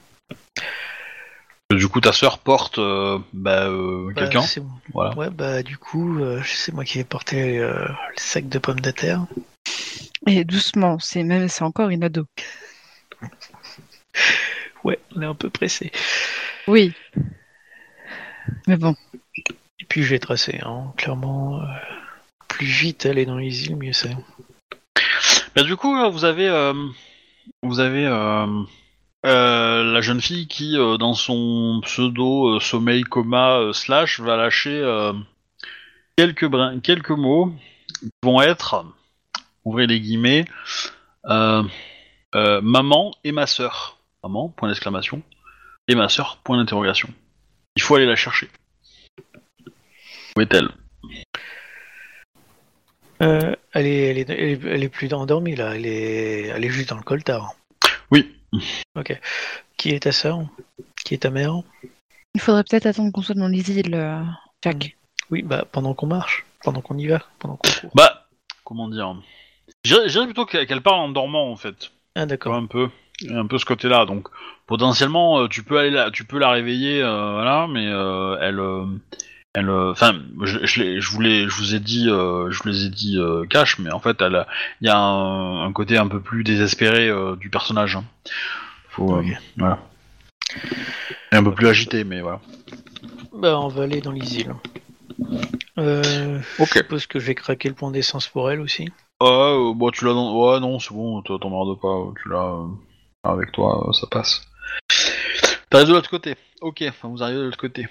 Et 1.70 1.76
du 1.76 1.86
coup, 1.88 2.00
ta 2.00 2.12
sœur 2.12 2.38
porte 2.38 2.78
euh, 2.78 3.18
bah, 3.34 3.64
euh, 3.66 4.06
Bah, 4.14 4.22
quelqu'un, 4.22 4.40
c'est 4.40 4.62
voilà. 4.94 5.14
Ouais, 5.16 5.28
bah, 5.28 5.62
du 5.62 5.76
coup, 5.76 6.18
euh, 6.18 6.40
c'est 6.46 6.72
moi 6.72 6.84
qui 6.84 6.96
vais 6.96 7.04
porter 7.04 7.58
euh, 7.58 7.84
le 7.86 8.14
sac 8.16 8.48
de 8.48 8.58
pommes 8.58 8.80
de 8.80 8.90
terre. 8.90 9.26
Et 10.26 10.44
doucement, 10.44 10.98
c'est 10.98 11.22
même 11.22 11.48
c'est 11.48 11.64
encore 11.64 11.88
une 11.90 12.04
ado. 12.04 12.26
Ouais, 14.84 14.98
on 15.16 15.22
est 15.22 15.26
un 15.26 15.34
peu 15.34 15.50
pressé. 15.50 15.90
Oui. 16.66 16.92
Mais 18.66 18.76
bon, 18.76 18.94
Et 19.80 19.84
puis 19.88 20.02
je 20.02 20.10
vais 20.10 20.18
tracer, 20.18 20.60
hein. 20.64 20.92
clairement. 20.96 21.60
euh, 21.60 21.64
plus 22.48 22.66
vite 22.66 23.06
aller 23.06 23.26
dans 23.26 23.36
les 23.36 23.64
îles, 23.66 23.76
mieux 23.76 23.92
c'est. 23.92 24.16
Bah, 25.54 25.62
du 25.62 25.76
coup, 25.76 25.94
vous 26.10 26.24
avez, 26.24 26.48
euh, 26.48 26.72
vous 27.62 27.78
avez 27.80 28.06
euh, 28.06 28.46
euh, 29.26 29.92
la 29.92 30.00
jeune 30.00 30.20
fille 30.20 30.46
qui, 30.48 30.76
euh, 30.78 30.96
dans 30.96 31.14
son 31.14 31.80
pseudo 31.84 32.56
euh, 32.56 32.60
sommeil 32.60 33.02
coma 33.02 33.58
euh, 33.58 33.72
slash, 33.72 34.20
va 34.20 34.36
lâcher 34.36 34.70
euh, 34.82 35.12
quelques 36.16 36.46
brins- 36.46 36.80
quelques 36.80 37.10
mots 37.10 37.52
qui 38.00 38.08
vont 38.22 38.40
être, 38.40 38.84
ouvrez 39.68 39.86
les 39.86 40.00
guillemets, 40.00 40.44
euh, 41.26 41.62
euh, 42.34 42.60
maman 42.60 43.12
et 43.24 43.32
ma 43.32 43.46
sœur. 43.46 43.98
Maman, 44.24 44.48
point 44.48 44.68
d'exclamation, 44.68 45.22
et 45.86 45.94
ma 45.94 46.08
sœur, 46.08 46.38
point 46.42 46.56
d'interrogation. 46.56 47.08
Il 47.76 47.82
faut 47.82 47.94
aller 47.94 48.06
la 48.06 48.16
chercher. 48.16 48.48
Où 50.36 50.40
est-elle? 50.40 50.68
Euh, 53.22 53.54
elle, 53.72 53.86
est, 53.86 54.10
elle, 54.10 54.18
est, 54.18 54.30
elle, 54.30 54.40
est, 54.40 54.64
elle 54.64 54.82
est 54.82 54.88
plus 54.88 55.12
endormie 55.12 55.54
là, 55.54 55.76
elle 55.76 55.86
est, 55.86 56.46
elle 56.46 56.64
est 56.64 56.70
juste 56.70 56.88
dans 56.88 56.96
le 56.96 57.02
coltard. 57.02 57.54
Oui. 58.10 58.34
Ok. 58.96 59.18
Qui 59.76 59.90
est 59.90 60.00
ta 60.00 60.12
sœur? 60.12 60.40
Qui 61.04 61.14
est 61.14 61.18
ta 61.18 61.30
mère? 61.30 61.62
Il 62.34 62.40
faudrait 62.40 62.64
peut-être 62.64 62.86
attendre 62.86 63.12
qu'on 63.12 63.22
soit 63.22 63.34
dans 63.34 63.48
les 63.48 63.70
îles, 63.70 64.24
Jack. 64.62 64.96
Oui, 65.30 65.42
bah 65.42 65.64
pendant 65.70 65.94
qu'on 65.94 66.06
marche, 66.06 66.44
pendant 66.62 66.80
qu'on 66.80 66.98
y 66.98 67.06
va, 67.06 67.22
pendant 67.38 67.56
qu'on 67.56 67.70
court. 67.80 67.90
Bah, 67.94 68.28
comment 68.64 68.88
dire? 68.88 69.14
Je 69.84 70.08
dirais 70.08 70.24
plutôt 70.26 70.46
qu'elle 70.46 70.80
parle 70.82 71.00
en 71.00 71.08
dormant 71.10 71.50
en 71.50 71.56
fait. 71.56 71.90
Ah 72.16 72.26
d'accord. 72.26 72.54
un 72.54 72.66
peu 72.66 72.88
un 73.30 73.46
peu 73.46 73.58
ce 73.58 73.64
côté 73.64 73.88
là 73.88 74.04
donc 74.06 74.28
potentiellement 74.66 75.40
euh, 75.40 75.48
tu 75.48 75.62
peux 75.64 75.78
aller 75.78 75.90
là 75.90 76.10
tu 76.12 76.24
peux 76.24 76.38
la 76.38 76.50
réveiller 76.50 77.02
euh, 77.02 77.32
voilà 77.32 77.66
mais 77.68 77.86
euh, 77.88 78.36
elle 78.40 78.60
elle 79.54 79.70
enfin 79.70 80.14
je, 80.42 80.64
je, 80.64 81.00
je 81.00 81.10
voulais 81.10 81.48
je 81.48 81.54
vous 81.56 81.74
ai 81.74 81.80
dit 81.80 82.08
euh, 82.08 82.48
je 82.50 82.62
vous 82.62 82.68
les 82.68 82.84
ai 82.86 82.88
dit 82.88 83.16
euh, 83.18 83.44
cash 83.46 83.78
mais 83.80 83.90
en 83.92 83.98
fait 84.00 84.20
elle 84.22 84.46
il 84.80 84.86
y 84.86 84.90
a 84.90 84.96
un, 84.96 85.64
un 85.64 85.72
côté 85.72 85.96
un 85.98 86.06
peu 86.08 86.20
plus 86.20 86.44
désespéré 86.44 87.08
euh, 87.08 87.34
du 87.36 87.50
personnage 87.50 87.96
hein. 87.96 88.04
faut 88.88 89.12
euh, 89.16 89.20
Ok. 89.20 89.26
voilà 89.56 89.78
et 91.32 91.36
un 91.36 91.42
peu 91.44 91.52
plus 91.52 91.66
agité 91.68 92.04
mais 92.04 92.20
voilà 92.20 92.40
Bah 93.32 93.58
on 93.60 93.68
va 93.68 93.82
aller 93.82 94.00
dans 94.00 94.12
les 94.12 94.38
îles. 94.40 94.54
Euh, 95.78 96.38
Ok. 96.58 96.68
Je 96.74 96.78
suppose 96.78 97.06
que 97.06 97.18
je 97.20 97.26
vais 97.26 97.34
craquer 97.34 97.68
le 97.68 97.74
point 97.74 97.90
d'essence 97.90 98.28
pour 98.28 98.50
elle 98.50 98.60
aussi. 98.60 98.88
Ah, 99.20 99.24
euh, 99.24 99.72
bon, 99.74 99.90
tu 99.90 100.04
l'as. 100.04 100.12
Ouais, 100.12 100.60
non, 100.60 100.78
c'est 100.78 100.94
bon, 100.94 101.20
t'en- 101.22 101.38
t'emmerdes 101.38 101.80
pas, 101.80 101.96
tu 102.22 102.28
l'as 102.28 102.54
euh, 102.54 102.66
avec 103.24 103.52
toi, 103.52 103.88
euh, 103.88 103.92
ça 103.92 104.06
passe. 104.06 104.42
T'arrives 105.70 105.88
de 105.88 105.92
l'autre 105.94 106.10
côté. 106.10 106.36
Ok, 106.60 106.84
enfin, 106.88 107.08
vous 107.08 107.22
arrivez 107.22 107.38
de 107.38 107.44
l'autre 107.44 107.58
côté. 107.58 107.88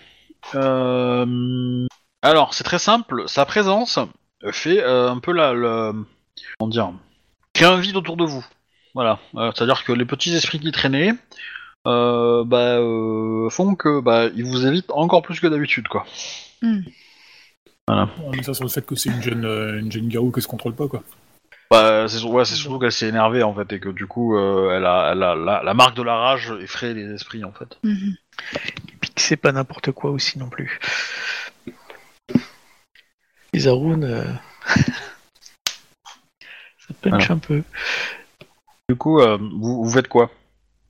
Euh... 0.56 1.86
Alors, 2.22 2.54
c'est 2.54 2.64
très 2.64 2.80
simple, 2.80 3.24
sa 3.28 3.46
présence 3.46 4.00
fait 4.52 4.82
euh, 4.82 5.10
un 5.10 5.20
peu 5.20 5.32
la... 5.32 5.54
Le... 5.54 5.94
Comment 6.60 6.70
dire 6.70 6.92
Crée 7.54 7.66
un 7.66 7.78
vide 7.78 7.98
autour 7.98 8.18
de 8.18 8.24
vous. 8.24 8.46
Voilà, 8.94 9.20
Euh, 9.36 9.52
c'est-à-dire 9.54 9.84
que 9.84 9.92
les 9.92 10.06
petits 10.06 10.34
esprits 10.34 10.60
qui 10.60 10.72
traînaient 10.72 11.14
euh, 11.88 12.44
bah, 12.44 12.78
euh, 12.78 13.50
font 13.50 13.76
que 13.76 14.00
bah, 14.02 14.26
ils 14.36 14.44
vous 14.46 14.66
évitent 14.66 14.92
encore 14.92 15.22
plus 15.22 15.40
que 15.40 15.48
d'habitude, 15.48 15.88
quoi. 15.88 16.06
On 17.88 18.32
met 18.32 18.44
ça 18.44 18.54
sur 18.54 18.66
le 18.66 18.70
fait 18.70 18.86
que 18.86 18.96
c'est 18.96 19.10
une 19.10 19.22
jeune, 19.22 19.46
euh, 19.46 19.80
une 19.80 19.92
jeune 19.92 20.10
garou 20.10 20.32
qui 20.32 20.42
se 20.42 20.48
contrôle 20.48 20.74
pas, 20.76 20.88
quoi. 20.88 21.04
Bah, 21.70 22.08
c'est 22.08 22.24
ouais, 22.24 22.46
surtout 22.46 22.80
qu'elle 22.80 22.92
s'est 22.92 23.10
énervée 23.10 23.44
en 23.44 23.54
fait 23.54 23.74
et 23.74 23.80
que 23.80 23.90
du 23.90 24.08
coup, 24.08 24.38
euh, 24.38 24.76
elle 24.76 24.86
a, 24.86 25.12
elle 25.12 25.24
a 25.24 25.36
la, 25.36 25.62
la 25.64 25.74
marque 25.74 25.98
de 25.98 26.02
la 26.02 26.16
rage 26.16 26.54
effraie 26.62 26.94
les 26.94 27.14
esprits 27.14 27.44
en 27.44 27.52
fait. 27.52 27.78
Et 27.84 28.96
puis 29.02 29.10
que 29.12 29.22
c'est 29.22 29.36
pas 29.36 29.52
n'importe 29.52 29.92
quoi 29.92 30.12
aussi 30.12 30.40
non 30.40 30.48
plus. 30.48 30.80
Les 33.54 33.68
Haroun, 33.68 34.04
euh, 34.04 34.24
ça 36.78 36.94
punch 37.02 37.32
un 37.32 37.38
peu. 37.38 37.64
Du 38.90 38.96
coup, 38.96 39.20
euh, 39.20 39.38
vous, 39.38 39.84
vous 39.84 39.90
faites 39.90 40.08
quoi? 40.08 40.32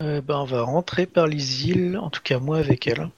Euh, 0.03 0.21
ben, 0.21 0.37
on 0.37 0.45
va 0.45 0.61
rentrer 0.61 1.07
par 1.07 1.25
les 1.25 1.67
îles, 1.67 1.97
en 1.97 2.11
tout 2.11 2.21
cas 2.21 2.37
moi 2.37 2.59
avec 2.59 2.87
elle. 2.87 3.09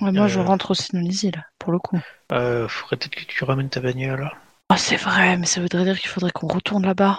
Ouais, 0.00 0.12
moi, 0.12 0.28
je 0.28 0.38
rentre 0.38 0.72
aussi 0.72 0.92
dans 0.92 1.00
les 1.00 1.24
îles, 1.24 1.46
pour 1.66 1.72
le 1.72 1.80
coup. 1.80 1.98
Euh, 2.30 2.68
faudrait 2.68 2.96
peut-être 2.96 3.16
que 3.16 3.24
tu 3.24 3.42
ramènes 3.42 3.68
ta 3.68 3.80
bagnole. 3.80 4.30
Ah, 4.68 4.76
c'est 4.76 4.94
vrai, 4.94 5.36
mais 5.36 5.46
ça 5.46 5.60
voudrait 5.60 5.82
dire 5.82 5.98
qu'il 5.98 6.08
faudrait 6.08 6.30
qu'on 6.30 6.46
retourne 6.46 6.86
là-bas. 6.86 7.18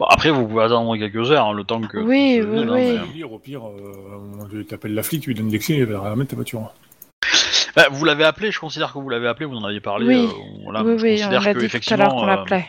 Bon, 0.00 0.06
Après, 0.06 0.30
vous 0.30 0.48
pouvez 0.48 0.64
attendre 0.64 0.96
quelques 0.96 1.30
heures, 1.30 1.46
hein, 1.46 1.52
le 1.52 1.62
temps 1.62 1.80
que. 1.80 1.98
Oui, 1.98 2.40
oui, 2.42 2.64
non, 2.64 2.74
oui. 2.74 2.80
mais, 2.80 2.98
Au 2.98 3.06
pire, 3.06 3.32
au 3.32 3.38
pire, 3.38 3.68
euh, 3.68 4.48
tu 4.50 4.66
t'appelles 4.66 4.94
la 4.94 5.04
flic, 5.04 5.22
tu 5.22 5.30
lui 5.30 5.36
donnes 5.36 5.48
des 5.48 5.60
clés, 5.60 5.76
et 5.76 5.80
elle 5.82 5.92
va 5.92 6.00
ramène 6.00 6.26
ta 6.26 6.34
voiture. 6.34 6.72
Bah, 7.76 7.86
vous 7.92 8.04
l'avez 8.04 8.24
appelé, 8.24 8.50
je 8.50 8.58
considère 8.58 8.92
que 8.92 8.98
vous 8.98 9.08
l'avez 9.08 9.28
appelé, 9.28 9.46
vous 9.46 9.54
en 9.56 9.64
aviez 9.64 9.80
parlé. 9.80 10.06
Oui. 10.06 10.28
euh, 10.28 10.82
oui, 10.82 10.98
je 10.98 11.04
oui, 11.04 11.10
on 11.12 11.16
considère 11.18 11.40
l'a 11.42 11.54
que 11.54 11.58
dit 11.58 11.58
tout 11.58 11.62
à 11.62 11.66
effectivement, 11.66 12.04
l'heure 12.04 12.14
qu'on 12.14 12.24
euh, 12.24 12.26
l'appelait. 12.26 12.66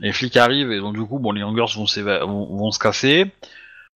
les 0.00 0.12
flics 0.12 0.36
arrivent 0.38 0.72
et 0.72 0.78
donc 0.80 0.94
du 0.94 1.04
coup, 1.04 1.18
bon, 1.18 1.32
les 1.32 1.42
hangers 1.42 1.74
vont, 1.76 2.56
vont 2.56 2.70
se 2.70 2.78
casser. 2.78 3.26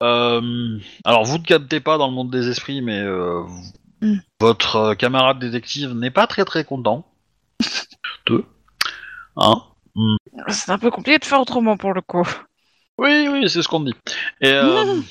Euh, 0.03 0.77
alors, 1.05 1.23
vous 1.25 1.37
ne 1.37 1.43
captez 1.43 1.79
pas 1.79 1.97
dans 1.97 2.07
le 2.07 2.13
monde 2.13 2.29
des 2.31 2.49
esprits, 2.49 2.81
mais 2.81 2.99
euh, 2.99 3.43
Hmm. 4.01 4.17
votre 4.39 4.75
euh, 4.75 4.95
camarade 4.95 5.39
détective 5.39 5.93
n'est 5.93 6.11
pas 6.11 6.27
très 6.27 6.45
très 6.45 6.63
content. 6.63 7.05
Deux. 8.27 8.45
Hein 9.37 9.63
C'est 10.49 10.71
un 10.71 10.77
peu 10.77 10.91
compliqué 10.91 11.17
de 11.17 11.25
faire 11.25 11.41
autrement, 11.41 11.77
pour 11.77 11.93
le 11.93 12.01
coup. 12.01 12.27
Oui, 12.99 13.27
oui, 13.31 13.49
c'est 13.49 13.61
ce 13.61 13.67
qu'on 13.67 13.79
dit. 13.81 13.95
Et, 14.41 14.51
euh, 14.53 15.01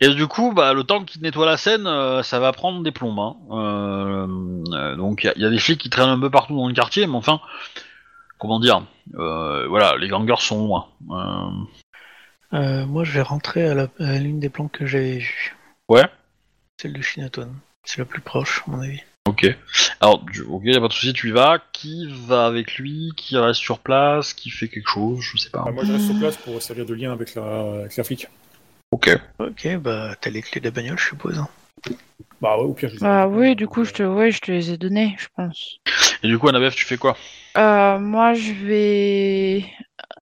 et 0.00 0.08
du 0.14 0.26
coup, 0.26 0.52
bah, 0.52 0.72
le 0.74 0.84
temps 0.84 1.04
qu'il 1.04 1.22
nettoie 1.22 1.46
la 1.46 1.56
scène, 1.56 1.86
euh, 1.86 2.22
ça 2.22 2.38
va 2.40 2.52
prendre 2.52 2.82
des 2.82 2.90
plombes. 2.92 3.18
hein. 3.18 3.36
Euh, 3.50 4.62
euh, 4.72 4.96
donc 4.96 5.22
il 5.24 5.26
y, 5.26 5.30
a- 5.30 5.32
il 5.36 5.42
y 5.42 5.44
a 5.44 5.50
des 5.50 5.58
flics 5.58 5.80
qui 5.80 5.90
traînent 5.90 6.08
un 6.08 6.20
peu 6.20 6.30
partout 6.30 6.56
dans 6.56 6.68
le 6.68 6.74
quartier, 6.74 7.06
mais 7.06 7.16
enfin, 7.16 7.40
comment 8.38 8.58
dire 8.60 8.82
euh, 9.14 9.66
Voilà, 9.68 9.96
les 9.96 10.08
gangers 10.08 10.34
sont 10.40 10.66
loin. 10.66 10.86
Euh, 11.10 11.50
Euh, 12.52 12.84
moi 12.86 13.04
je 13.04 13.12
vais 13.12 13.22
rentrer 13.22 13.68
à 13.68 14.18
l'une 14.18 14.40
des 14.40 14.48
planques 14.48 14.72
que 14.72 14.86
j'avais 14.86 15.18
vues. 15.18 15.56
ouais, 15.88 16.04
Celle 16.80 16.94
de 16.94 17.02
Shinaton. 17.02 17.50
C'est 17.84 17.98
la 17.98 18.06
plus 18.06 18.22
proche, 18.22 18.62
à 18.66 18.70
mon 18.70 18.80
avis. 18.80 19.02
ok. 19.28 19.54
Alors, 20.00 20.22
du- 20.24 20.40
ok, 20.40 20.62
y 20.64 20.74
a 20.74 20.80
pas 20.80 20.88
de 20.88 20.94
souci, 20.94 21.12
tu 21.12 21.28
y 21.28 21.30
vas. 21.30 21.62
Qui 21.72 22.08
va 22.26 22.46
avec 22.46 22.76
lui? 22.76 23.12
Qui 23.18 23.36
reste 23.36 23.60
sur 23.60 23.80
place? 23.80 24.32
Qui 24.32 24.48
fait 24.48 24.68
quelque 24.68 24.88
chose? 24.88 25.20
Je 25.20 25.36
sais 25.36 25.50
pas. 25.50 25.62
Ah, 25.66 25.72
moi, 25.72 25.84
je 25.84 25.92
reste 25.92 26.06
sur 26.06 26.16
place 26.18 26.38
pour 26.38 26.62
servir 26.62 26.86
de 26.86 26.94
lien 26.94 27.12
avec 27.12 27.34
la, 27.34 27.42
avec 27.80 27.94
la 27.98 28.04
flic. 28.04 28.28
Ok. 28.92 29.10
Ok, 29.40 29.76
bah 29.76 30.14
t'as 30.18 30.30
les 30.30 30.40
clés 30.40 30.62
de 30.62 30.68
la 30.68 30.70
bagnole, 30.70 30.98
je 30.98 31.08
suppose. 31.08 31.36
hein. 31.38 31.48
Bah 32.40 32.56
ouais, 32.56 32.64
au 32.64 32.72
pire, 32.72 32.88
je 32.88 32.94
les 32.94 33.00
Bah 33.00 33.26
oui, 33.28 33.54
du 33.54 33.68
coup, 33.68 33.84
je 33.84 33.92
te, 33.92 34.02
ouais, 34.02 34.30
je 34.30 34.40
te 34.40 34.50
les 34.50 34.70
ai 34.70 34.78
donnés, 34.78 35.16
je 35.18 35.26
pense. 35.36 35.76
Et 36.22 36.28
du 36.28 36.38
coup, 36.38 36.48
Annabeth, 36.48 36.74
tu 36.74 36.86
fais 36.86 36.96
quoi? 36.96 37.14
Euh, 37.56 37.98
moi, 37.98 38.34
je 38.34 38.52
vais 38.52 39.64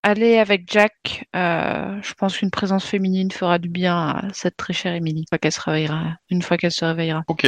aller 0.03 0.37
avec 0.37 0.71
Jack. 0.71 1.25
Euh, 1.35 1.99
je 2.01 2.13
pense 2.13 2.37
qu'une 2.37 2.51
présence 2.51 2.85
féminine 2.85 3.31
fera 3.31 3.59
du 3.59 3.69
bien 3.69 3.97
à 3.97 4.21
cette 4.33 4.57
très 4.57 4.73
chère 4.73 4.93
Emily, 4.93 5.21
une 5.21 5.25
fois 5.29 5.37
qu'elle 5.37 5.51
se 5.51 5.61
réveillera. 5.61 6.15
Une 6.29 6.41
fois 6.41 6.57
qu'elle 6.57 6.71
se 6.71 6.85
réveillera. 6.85 7.23
Ok. 7.27 7.47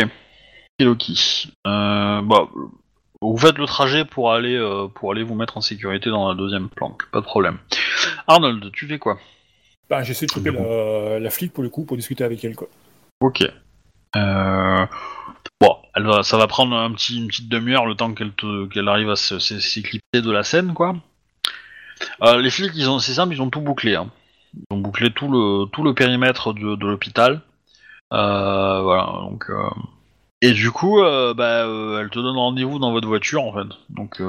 Kiloki. 0.77 1.53
Euh, 1.67 2.21
bah, 2.21 2.47
vous 3.21 3.37
faites 3.37 3.57
le 3.57 3.65
trajet 3.65 4.05
pour 4.05 4.31
aller, 4.31 4.55
euh, 4.55 4.87
pour 4.87 5.11
aller 5.11 5.23
vous 5.23 5.35
mettre 5.35 5.57
en 5.57 5.61
sécurité 5.61 6.09
dans 6.09 6.27
la 6.27 6.35
deuxième 6.35 6.69
planque, 6.69 7.09
pas 7.11 7.19
de 7.19 7.25
problème. 7.25 7.59
Arnold, 8.27 8.71
tu 8.71 8.87
fais 8.87 8.97
quoi? 8.97 9.19
Bah, 9.89 10.03
j'essaie 10.03 10.25
de 10.25 10.31
choper 10.31 10.51
la, 10.51 11.19
la 11.19 11.29
flic 11.29 11.53
pour 11.53 11.63
le 11.63 11.69
coup, 11.69 11.85
pour 11.85 11.97
discuter 11.97 12.23
avec 12.23 12.43
elle, 12.43 12.55
quoi. 12.55 12.67
Ok. 13.19 13.43
Euh, 14.15 14.85
Bon, 15.61 15.77
elle 15.95 16.03
va, 16.07 16.23
ça 16.23 16.37
va 16.37 16.47
prendre 16.47 16.75
un 16.75 16.91
petit, 16.91 17.17
une 17.19 17.27
petite 17.27 17.47
demi-heure 17.47 17.85
le 17.85 17.95
temps 17.95 18.13
qu'elle 18.13 18.33
qu'elle 18.73 18.87
arrive 18.89 19.09
à 19.11 19.15
se- 19.15 19.39
se- 19.39 19.59
s'éclipser 19.59 20.21
de 20.21 20.31
la 20.31 20.43
scène, 20.43 20.73
quoi. 20.73 20.95
Euh, 22.23 22.41
les 22.41 22.49
flics, 22.49 22.71
ils 22.75 22.89
ont, 22.89 22.97
c'est 22.99 23.13
simple, 23.13 23.33
ils 23.35 23.41
ont 23.41 23.49
tout 23.51 23.61
bouclé. 23.61 23.95
Hein. 23.95 24.09
Ils 24.55 24.73
ont 24.75 24.79
bouclé 24.79 25.11
tout 25.11 25.29
le, 25.29 25.65
tout 25.71 25.83
le 25.83 25.93
périmètre 25.93 26.53
de, 26.53 26.75
de 26.75 26.85
l'hôpital. 26.87 27.41
Euh, 28.11 28.81
voilà, 28.81 29.05
donc. 29.29 29.45
euh, 29.49 29.69
Et 30.41 30.51
du 30.51 30.71
coup, 30.71 30.99
bah, 31.01 31.65
elle 32.01 32.09
te 32.09 32.19
donne 32.19 32.35
rendez-vous 32.37 32.79
dans 32.79 32.91
votre 32.91 33.07
voiture, 33.07 33.43
en 33.43 33.53
fait. 33.53 33.67
Donc, 33.89 34.19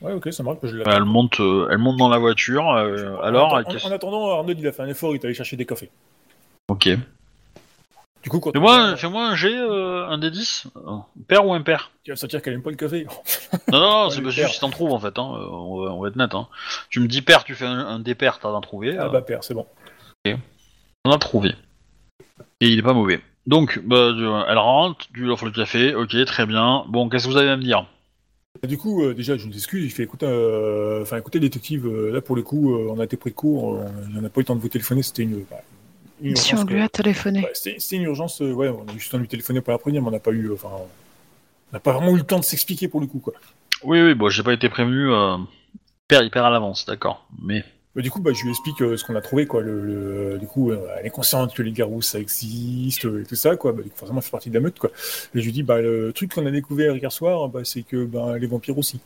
Ouais, 0.00 0.12
ok, 0.12 0.32
ça 0.32 0.42
marche, 0.42 0.58
bah, 0.60 0.68
je 0.70 0.76
elle 0.84 1.04
monte, 1.04 1.38
elle 1.70 1.78
monte 1.78 1.96
dans 1.98 2.08
la 2.10 2.18
voiture. 2.18 2.68
alors, 3.22 3.52
en- 3.54 3.58
en 3.88 3.92
attendant, 3.92 4.28
Arnaud, 4.38 4.52
il 4.58 4.66
a 4.66 4.72
fait 4.72 4.82
un 4.82 4.88
effort, 4.88 5.12
il 5.14 5.20
est 5.20 5.24
allé 5.24 5.34
chercher 5.34 5.56
des 5.56 5.64
cafés. 5.66 5.90
ok. 6.68 6.88
Du 8.24 8.30
coup, 8.30 8.40
quand 8.40 8.52
Fais-moi, 8.52 8.96
fais-moi 8.96 9.22
un 9.28 9.34
G, 9.36 9.54
euh, 9.54 10.06
un 10.08 10.18
D10, 10.18 10.64
euh, 10.76 10.96
pair 11.28 11.46
ou 11.46 11.52
impair. 11.52 11.90
tu 12.02 12.10
vas 12.10 12.16
sentir 12.16 12.40
qu'elle 12.40 12.54
aime 12.54 12.62
pas 12.62 12.70
le 12.70 12.76
café. 12.76 13.06
Non, 13.70 13.78
non, 13.80 14.10
c'est 14.10 14.22
pas 14.22 14.30
sûr 14.30 14.48
si 14.48 14.58
t'en 14.60 14.70
trouves 14.70 14.92
en 14.92 14.98
fait, 14.98 15.18
hein. 15.18 15.30
euh, 15.36 15.46
on, 15.50 15.84
va, 15.84 15.92
on 15.92 16.00
va 16.00 16.08
être 16.08 16.16
net. 16.16 16.34
Hein. 16.34 16.48
Tu 16.88 17.00
me 17.00 17.06
dis 17.06 17.20
pair, 17.20 17.44
tu 17.44 17.54
fais 17.54 17.66
un, 17.66 17.78
un 17.78 17.98
dépair, 18.00 18.38
t'as 18.40 18.48
en 18.48 18.60
trouvé. 18.62 18.96
Ah 18.98 19.04
euh, 19.04 19.08
bah, 19.10 19.20
père, 19.20 19.44
c'est 19.44 19.52
bon. 19.54 19.66
On 21.04 21.10
a 21.10 21.18
trouvé. 21.18 21.54
Et 22.60 22.68
il 22.68 22.78
est 22.78 22.82
pas 22.82 22.94
mauvais. 22.94 23.20
Donc, 23.46 23.78
bah, 23.84 24.10
tu- 24.16 24.24
elle 24.24 24.58
rentre, 24.58 25.06
tu 25.12 25.20
lui 25.20 25.30
offres 25.30 25.44
le 25.44 25.50
café, 25.50 25.94
ok, 25.94 26.16
très 26.24 26.46
bien. 26.46 26.84
Bon, 26.88 27.10
qu'est-ce 27.10 27.26
que 27.26 27.30
vous 27.30 27.36
avez 27.36 27.50
à 27.50 27.58
me 27.58 27.62
dire? 27.62 27.86
Du 28.66 28.78
coup, 28.78 29.02
euh, 29.04 29.12
déjà, 29.12 29.36
je 29.36 29.46
m'excuse, 29.46 29.84
il 29.84 29.90
fait 29.90 30.04
écoute, 30.04 30.22
euh, 30.22 31.02
enfin, 31.02 31.18
écoutez, 31.18 31.40
détective, 31.40 31.86
euh, 31.86 32.10
là 32.10 32.22
pour 32.22 32.36
le 32.36 32.42
coup, 32.42 32.72
euh, 32.74 32.88
on 32.90 33.00
a 33.00 33.04
été 33.04 33.18
pris 33.18 33.30
de 33.30 33.34
court, 33.34 33.74
euh, 33.74 33.84
on 34.16 34.20
n'a 34.22 34.30
pas 34.30 34.38
eu 34.38 34.42
le 34.42 34.46
temps 34.46 34.54
de 34.56 34.60
vous 34.60 34.68
téléphoner, 34.68 35.02
c'était 35.02 35.24
une, 35.24 35.44
bah, 35.50 35.56
une 36.20 36.36
Si 36.36 36.54
on 36.54 36.64
lui 36.64 36.80
a 36.80 36.88
téléphoné. 36.88 37.40
Ouais, 37.40 37.50
c'était 37.54 37.96
une 37.96 38.02
urgence, 38.02 38.40
euh, 38.42 38.52
ouais, 38.52 38.68
on 38.68 38.86
a 38.88 38.92
eu 38.94 38.98
juste 38.98 39.12
de 39.14 39.18
lui 39.18 39.28
téléphoner 39.28 39.60
pour 39.60 39.72
la 39.72 39.78
prévenir, 39.78 40.02
mais 40.02 40.08
on 40.08 40.12
n'a 40.12 40.20
pas 40.20 40.30
eu, 40.30 40.46
euh, 40.50 40.54
enfin, 40.54 40.70
on 40.72 41.72
n'a 41.72 41.80
pas 41.80 41.92
vraiment 41.92 42.12
eu 42.12 42.18
le 42.18 42.24
temps 42.24 42.38
de 42.38 42.44
s'expliquer 42.44 42.88
pour 42.88 43.00
le 43.00 43.06
coup, 43.06 43.18
quoi. 43.18 43.34
Oui, 43.82 44.00
oui, 44.00 44.14
bon, 44.14 44.28
j'ai 44.28 44.42
pas 44.42 44.52
été 44.52 44.68
prévenu 44.68 45.10
euh, 45.10 45.36
hyper, 46.06 46.22
hyper 46.22 46.44
à 46.44 46.50
l'avance, 46.50 46.86
d'accord. 46.86 47.26
Mais, 47.42 47.64
Mais 47.96 48.02
du 48.02 48.10
coup, 48.10 48.20
bah, 48.20 48.30
je 48.32 48.42
lui 48.42 48.50
explique 48.50 48.80
euh, 48.82 48.96
ce 48.96 49.04
qu'on 49.04 49.14
a 49.16 49.20
trouvé, 49.20 49.46
quoi. 49.46 49.60
Le, 49.60 49.80
le- 49.82 50.38
du 50.38 50.46
coup, 50.46 50.70
euh, 50.70 50.86
elle 50.98 51.06
est 51.06 51.10
consciente 51.10 51.54
que 51.54 51.62
les 51.62 51.72
garous, 51.72 52.00
ça 52.02 52.18
existe 52.18 53.04
et 53.04 53.24
tout 53.28 53.34
ça, 53.34 53.56
quoi. 53.56 53.72
Bah, 53.72 53.82
forcément, 53.94 54.20
elle 54.20 54.24
fait 54.24 54.30
partie 54.30 54.48
de 54.50 54.54
la 54.54 54.60
meute, 54.60 54.78
quoi. 54.78 54.90
Et 55.34 55.40
je 55.40 55.44
lui 55.44 55.52
dis, 55.52 55.62
bah, 55.62 55.80
le 55.80 56.12
truc 56.12 56.32
qu'on 56.34 56.46
a 56.46 56.50
découvert 56.50 56.96
hier 56.96 57.12
soir, 57.12 57.48
bah, 57.48 57.60
c'est 57.64 57.82
que 57.82 58.04
bah, 58.04 58.38
les 58.38 58.46
vampires 58.46 58.78
aussi. 58.78 59.00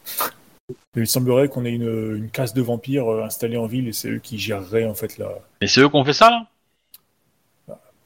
Et 0.97 1.01
il 1.01 1.06
semblerait 1.06 1.48
qu'on 1.48 1.64
ait 1.64 1.72
une, 1.72 2.16
une 2.16 2.30
casse 2.30 2.52
de 2.55 2.60
vampires 2.60 3.09
installée 3.24 3.56
en 3.56 3.66
ville 3.66 3.89
et 3.89 3.93
c'est 3.93 4.10
eux 4.10 4.18
qui 4.18 4.39
géreraient 4.39 4.85
en 4.85 4.94
fait 4.94 5.16
la. 5.16 5.30
mais 5.62 5.66
c'est 5.66 5.80
eux 5.80 5.89
qui 5.89 5.97
ont 5.97 6.05
fait 6.05 6.12
ça 6.12 6.28
là? 6.30 6.47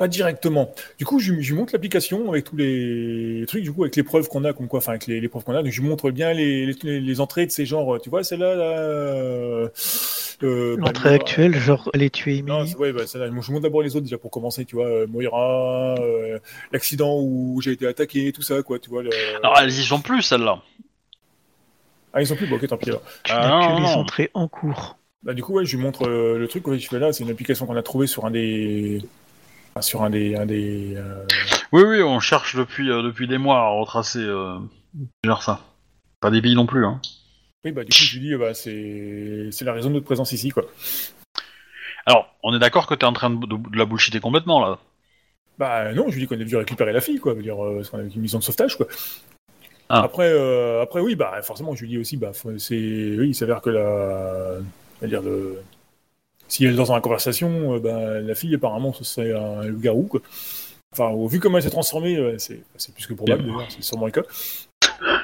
Pas 0.03 0.09
directement. 0.09 0.75
Du 0.99 1.05
coup, 1.05 1.21
je, 1.21 1.31
lui- 1.33 1.45
je 1.45 1.53
lui 1.53 1.61
montre 1.61 1.73
l'application 1.75 2.29
avec 2.33 2.43
tous 2.43 2.57
les 2.57 3.45
trucs, 3.47 3.63
du 3.63 3.71
coup, 3.71 3.85
avec 3.85 3.95
les 3.95 4.03
preuves 4.03 4.27
qu'on 4.27 4.43
a, 4.43 4.53
comme 4.53 4.67
quoi, 4.67 4.79
enfin, 4.79 4.91
avec 4.91 5.07
les, 5.07 5.21
les 5.21 5.29
preuves 5.29 5.45
qu'on 5.45 5.55
a. 5.55 5.63
Donc, 5.63 5.71
je 5.71 5.81
lui 5.81 5.89
montre 5.89 6.11
bien 6.11 6.33
les, 6.33 6.67
les, 6.83 6.99
les 6.99 7.21
entrées 7.21 7.47
de 7.47 7.53
ces 7.53 7.67
genres. 7.67 8.01
Tu 8.03 8.11
vois, 8.11 8.25
celle-là, 8.25 8.57
là. 8.57 8.65
euh, 8.65 9.69
euh, 10.43 10.75
bah, 10.77 10.87
L'entrée 10.87 11.11
le- 11.11 11.15
actuelle, 11.15 11.55
genre 11.55 11.89
aller 11.95 12.11
tuer 12.11 12.43
Non, 12.43 12.57
Emily. 12.63 12.71
c'est- 12.73 12.77
ouais, 12.79 12.93
bah, 12.93 13.07
celle-là. 13.07 13.29
Je 13.29 13.53
montre 13.53 13.61
d'abord 13.63 13.83
les 13.83 13.95
autres 13.95 14.03
déjà 14.07 14.19
pour 14.19 14.33
commencer, 14.33 14.65
tu 14.65 14.75
vois, 14.75 14.87
euh, 14.89 15.07
Moira, 15.07 15.95
euh, 16.01 16.41
l'accident 16.73 17.21
où 17.21 17.61
j'ai 17.63 17.71
été 17.71 17.87
attaqué, 17.87 18.33
tout 18.33 18.43
ça, 18.43 18.61
quoi, 18.65 18.81
tu 18.81 18.91
vois. 18.91 19.05
Le... 19.05 19.11
Alors, 19.41 19.57
elles 19.61 19.71
y 19.71 19.85
sont 19.85 20.01
plus, 20.01 20.23
celles-là. 20.23 20.61
Ah, 22.13 22.21
ils 22.23 22.27
sont 22.27 22.35
plus, 22.35 22.49
bon, 22.49 22.57
ok, 22.57 22.67
tant 22.67 22.77
pis 22.77 22.89
alors. 22.89 23.03
Tu 23.23 23.31
Ah, 23.33 23.39
n'as 23.41 23.51
non, 23.51 23.77
que 23.77 23.83
les 23.83 23.97
entrées 23.97 24.31
en 24.35 24.49
cours. 24.49 24.99
Bah, 25.23 25.33
du 25.35 25.45
coup, 25.45 25.53
ouais, 25.53 25.65
je 25.65 25.77
lui 25.77 25.83
montre 25.85 26.09
euh, 26.09 26.37
le 26.39 26.49
truc, 26.49 26.67
ouais, 26.67 26.77
je 26.81 26.89
fais 26.89 26.99
là, 26.99 27.13
c'est 27.13 27.23
une 27.23 27.31
application 27.31 27.67
qu'on 27.67 27.77
a 27.77 27.83
trouvée 27.85 28.09
sur 28.09 28.25
un 28.25 28.33
des. 28.33 29.01
Sur 29.81 30.03
un 30.03 30.11
des. 30.11 30.35
Un 30.37 30.47
des 30.47 30.95
euh, 30.97 31.25
Oui, 31.73 31.83
oui, 31.83 32.03
on 32.03 32.21
cherche 32.21 32.57
depuis, 32.57 32.91
euh, 32.91 33.03
depuis 33.03 33.27
des 33.27 33.39
mois 33.39 33.59
à 33.61 33.69
retracer 33.69 34.21
euh, 34.21 34.59
genre 35.25 35.43
ça. 35.43 35.61
Pas 36.21 36.31
des 36.31 36.41
billes 36.41 36.55
non 36.55 36.67
plus, 36.67 36.85
hein. 36.85 37.01
Oui, 37.65 37.73
bah, 37.73 37.85
du 37.85 37.91
coup, 37.91 37.97
je 37.97 38.19
lui 38.19 38.29
dis, 38.29 38.35
bah, 38.37 38.55
c'est 38.55 39.49
c'est 39.53 39.65
la 39.65 39.73
raison 39.73 39.89
de 39.89 39.95
notre 39.95 40.07
présence 40.07 40.33
ici, 40.33 40.51
quoi. 40.51 40.65
Alors, 42.07 42.35
on 42.43 42.55
est 42.55 42.59
d'accord 42.59 42.87
que 42.87 42.95
t'es 42.95 43.05
en 43.07 43.13
train 43.13 43.31
de, 43.31 43.47
de- 43.47 43.71
de 43.71 43.77
la 43.79 43.85
bullshiter 43.85 44.19
complètement 44.21 44.61
là. 44.65 44.79
Bah, 45.59 45.93
non, 45.93 46.07
je 46.09 46.15
lui 46.15 46.23
dis 46.23 46.27
qu'on 46.27 46.35
est 46.41 46.45
venu 46.45 46.57
récupérer 46.57 46.93
la 46.93 47.01
fille, 47.01 47.19
quoi, 47.21 47.35
dire, 47.35 47.65
euh, 47.65 47.77
parce 47.77 47.91
qu'on 47.91 47.99
avait 47.99 48.09
une 48.09 48.21
mission 48.23 48.39
de 48.39 48.45
sauvetage, 48.45 48.77
quoi. 48.77 48.87
Ah. 49.89 50.03
Après, 50.03 50.29
euh, 50.33 50.83
après, 50.83 51.01
oui, 51.01 51.15
bah, 51.15 51.41
forcément, 51.43 51.75
je 51.75 51.83
lui 51.83 51.89
dis 51.89 51.99
aussi, 51.99 52.17
bah, 52.17 52.33
c'est, 52.59 52.75
oui, 52.75 53.29
il 53.29 53.35
s'avère 53.35 53.61
que 53.61 53.71
la, 53.71 54.57
c'est-à-dire 54.99 55.23
le, 55.23 55.63
si 56.53 56.65
elle 56.67 56.73
est 56.75 56.77
dans 56.77 56.93
une 56.93 57.01
conversation, 57.01 57.79
bah, 57.79 58.21
la 58.21 58.35
fille, 58.35 58.55
apparemment, 58.55 58.93
ce 58.93 59.05
serait 59.05 59.33
un 59.33 59.63
loup-garou. 59.65 60.09
Enfin, 60.93 61.11
vu 61.27 61.41
comment 61.41 61.57
elle 61.57 61.63
s'est 61.65 61.71
transformée, 61.71 62.17
euh, 62.17 62.35
c'est, 62.39 62.63
c'est 62.77 62.93
plus 62.95 63.07
que 63.07 63.15
probable, 63.15 63.45
d'ailleurs, 63.45 63.67
c'est 63.71 63.83
sûrement 63.83 64.07
le 64.07 64.13
cas. 64.13 64.23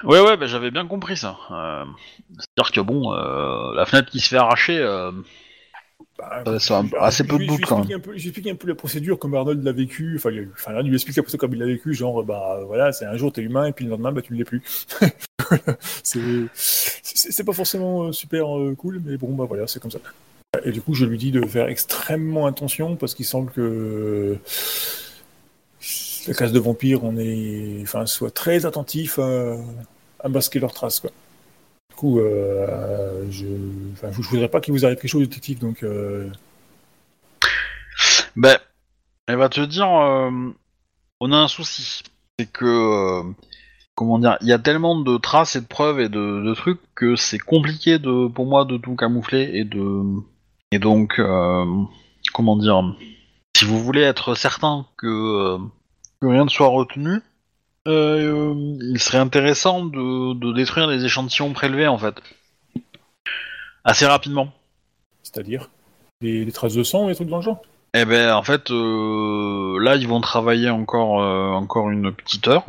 Ouais, 0.05 0.21
ouais, 0.21 0.37
bah, 0.39 0.47
j'avais 0.47 0.71
bien 0.71 0.87
compris 0.87 1.17
ça. 1.19 1.37
Euh, 1.51 1.85
C'est-à-dire 2.39 2.73
que 2.73 2.81
bon, 2.81 3.13
euh, 3.13 3.75
la 3.75 3.85
fenêtre 3.85 4.11
qui 4.11 4.21
se 4.21 4.29
fait 4.31 4.37
arracher, 4.39 4.79
euh, 4.79 5.13
Bah, 6.17 6.43
Ça 6.59 6.79
un- 6.79 6.87
je- 6.89 6.97
assez 6.97 7.25
peu 7.25 7.39
de 7.39 7.47
doute, 7.47 7.59
je 7.61 7.67
quand 7.67 7.79
explique 7.79 7.97
un 7.97 8.01
peu- 8.01 8.17
J'explique 8.17 8.47
un 8.49 8.57
peu 8.57 8.67
la 8.67 8.75
procédure 8.75 9.19
comme 9.21 9.35
Arnold 9.35 9.63
l'a 9.63 9.71
vécu. 9.71 10.15
Enfin, 10.17 10.31
il- 10.33 10.49
enfin 10.53 10.73
là, 10.73 10.81
il 10.81 10.89
lui 10.89 10.95
explique 10.97 11.17
un 11.19 11.23
peu 11.23 11.37
comme 11.39 11.53
il 11.53 11.61
l'a 11.61 11.67
vécu, 11.67 11.95
genre, 11.95 12.25
bah 12.25 12.59
voilà, 12.67 12.91
c'est 12.91 13.05
un 13.05 13.17
jour 13.17 13.33
t'es 13.33 13.43
humain 13.43 13.67
et 13.67 13.73
puis 13.73 13.85
le 13.85 13.93
lendemain, 13.93 14.11
bah 14.11 14.21
tu 14.23 14.33
ne 14.33 14.39
l'es 14.39 14.45
plus. 14.45 14.63
c'est 16.03 17.45
pas 17.45 17.53
forcément 17.53 18.11
super 18.13 18.47
cool, 18.77 19.01
mais 19.05 19.17
bon, 19.17 19.35
bah 19.35 19.45
voilà, 19.49 19.67
c'est 19.69 19.81
comme 19.81 19.91
ça. 19.93 19.99
Et 20.65 20.73
du 20.73 20.81
coup, 20.81 20.95
je 20.95 21.05
lui 21.05 21.19
dis 21.19 21.31
de 21.31 21.45
faire 21.47 21.69
extrêmement 21.69 22.47
attention 22.47 22.97
parce 22.97 23.15
qu'il 23.15 23.27
semble 23.27 23.53
que 23.53 24.39
la 26.27 26.35
classe 26.35 26.53
de 26.53 26.59
vampires, 26.59 27.05
on 27.05 27.17
est, 27.19 27.81
enfin, 27.83 28.07
soit 28.07 28.31
très 28.31 28.65
attentif 28.65 29.19
à, 29.19 30.29
masquer 30.29 30.59
leurs 30.59 30.73
traces, 30.73 31.01
quoi. 31.01 31.11
Du 31.91 31.97
coup, 31.97 32.21
euh, 32.21 33.27
je, 33.31 33.47
enfin, 33.93 34.09
voudrais 34.11 34.49
pas 34.49 34.61
qu'il 34.61 34.73
vous 34.73 34.85
arrive 34.85 34.97
quelque 34.97 35.11
chose, 35.11 35.29
détective, 35.29 35.59
donc. 35.59 35.83
Euh, 35.83 36.29
ben, 38.37 38.59
elle 39.27 39.37
va 39.37 39.49
te 39.49 39.61
dire, 39.61 39.91
euh, 39.91 40.31
on 41.21 41.33
a 41.33 41.37
un 41.37 41.49
souci. 41.49 42.03
C'est 42.39 42.51
que, 42.51 42.65
euh, 42.65 43.23
comment 43.95 44.19
dire, 44.19 44.39
il 44.41 44.49
y 44.49 44.53
a 44.53 44.59
tellement 44.59 44.99
de 44.99 45.19
traces 45.19 45.57
et 45.57 45.61
de 45.61 45.67
preuves 45.67 46.01
et 46.01 46.09
de, 46.09 46.43
de 46.43 46.55
trucs 46.55 46.81
que 46.95 47.17
c'est 47.17 47.39
compliqué 47.39 47.99
de, 47.99 48.29
pour 48.29 48.47
moi 48.47 48.65
de 48.65 48.77
tout 48.77 48.95
camoufler 48.95 49.51
et 49.55 49.65
de, 49.65 50.23
et 50.73 50.79
donc, 50.79 51.19
euh, 51.19 51.65
comment 52.33 52.57
dire, 52.57 52.83
si 53.57 53.65
vous 53.65 53.83
voulez 53.83 54.03
être 54.03 54.35
certain 54.35 54.87
que, 54.97 55.07
euh, 55.07 55.59
que 56.21 56.27
rien 56.27 56.45
ne 56.45 56.51
soit 56.51 56.69
retenu, 56.69 57.21
euh, 57.87 58.55
il 58.81 58.99
serait 59.01 59.19
intéressant 59.19 59.85
de, 59.85 60.35
de 60.35 60.53
détruire 60.53 60.87
les 60.87 61.05
échantillons 61.05 61.53
prélevés 61.53 61.89
en 61.89 61.99
fait, 61.99 62.21
assez 63.85 64.07
rapidement. 64.07 64.53
C'est-à-dire 65.23 65.71
des, 66.21 66.45
des 66.45 66.53
traces 66.53 66.75
de 66.75 66.83
sang 66.83 67.07
et 67.07 67.13
des 67.13 67.15
trucs 67.15 67.29
dans 67.29 67.39
le 67.39 67.43
genre. 67.43 67.63
Eh 67.95 68.05
ben, 68.05 68.35
en 68.35 68.43
fait, 68.43 68.71
euh, 68.71 69.79
là, 69.81 69.97
ils 69.97 70.07
vont 70.07 70.21
travailler 70.21 70.69
encore, 70.69 71.23
euh, 71.23 71.51
encore 71.53 71.91
une 71.91 72.13
petite 72.13 72.47
heure, 72.47 72.67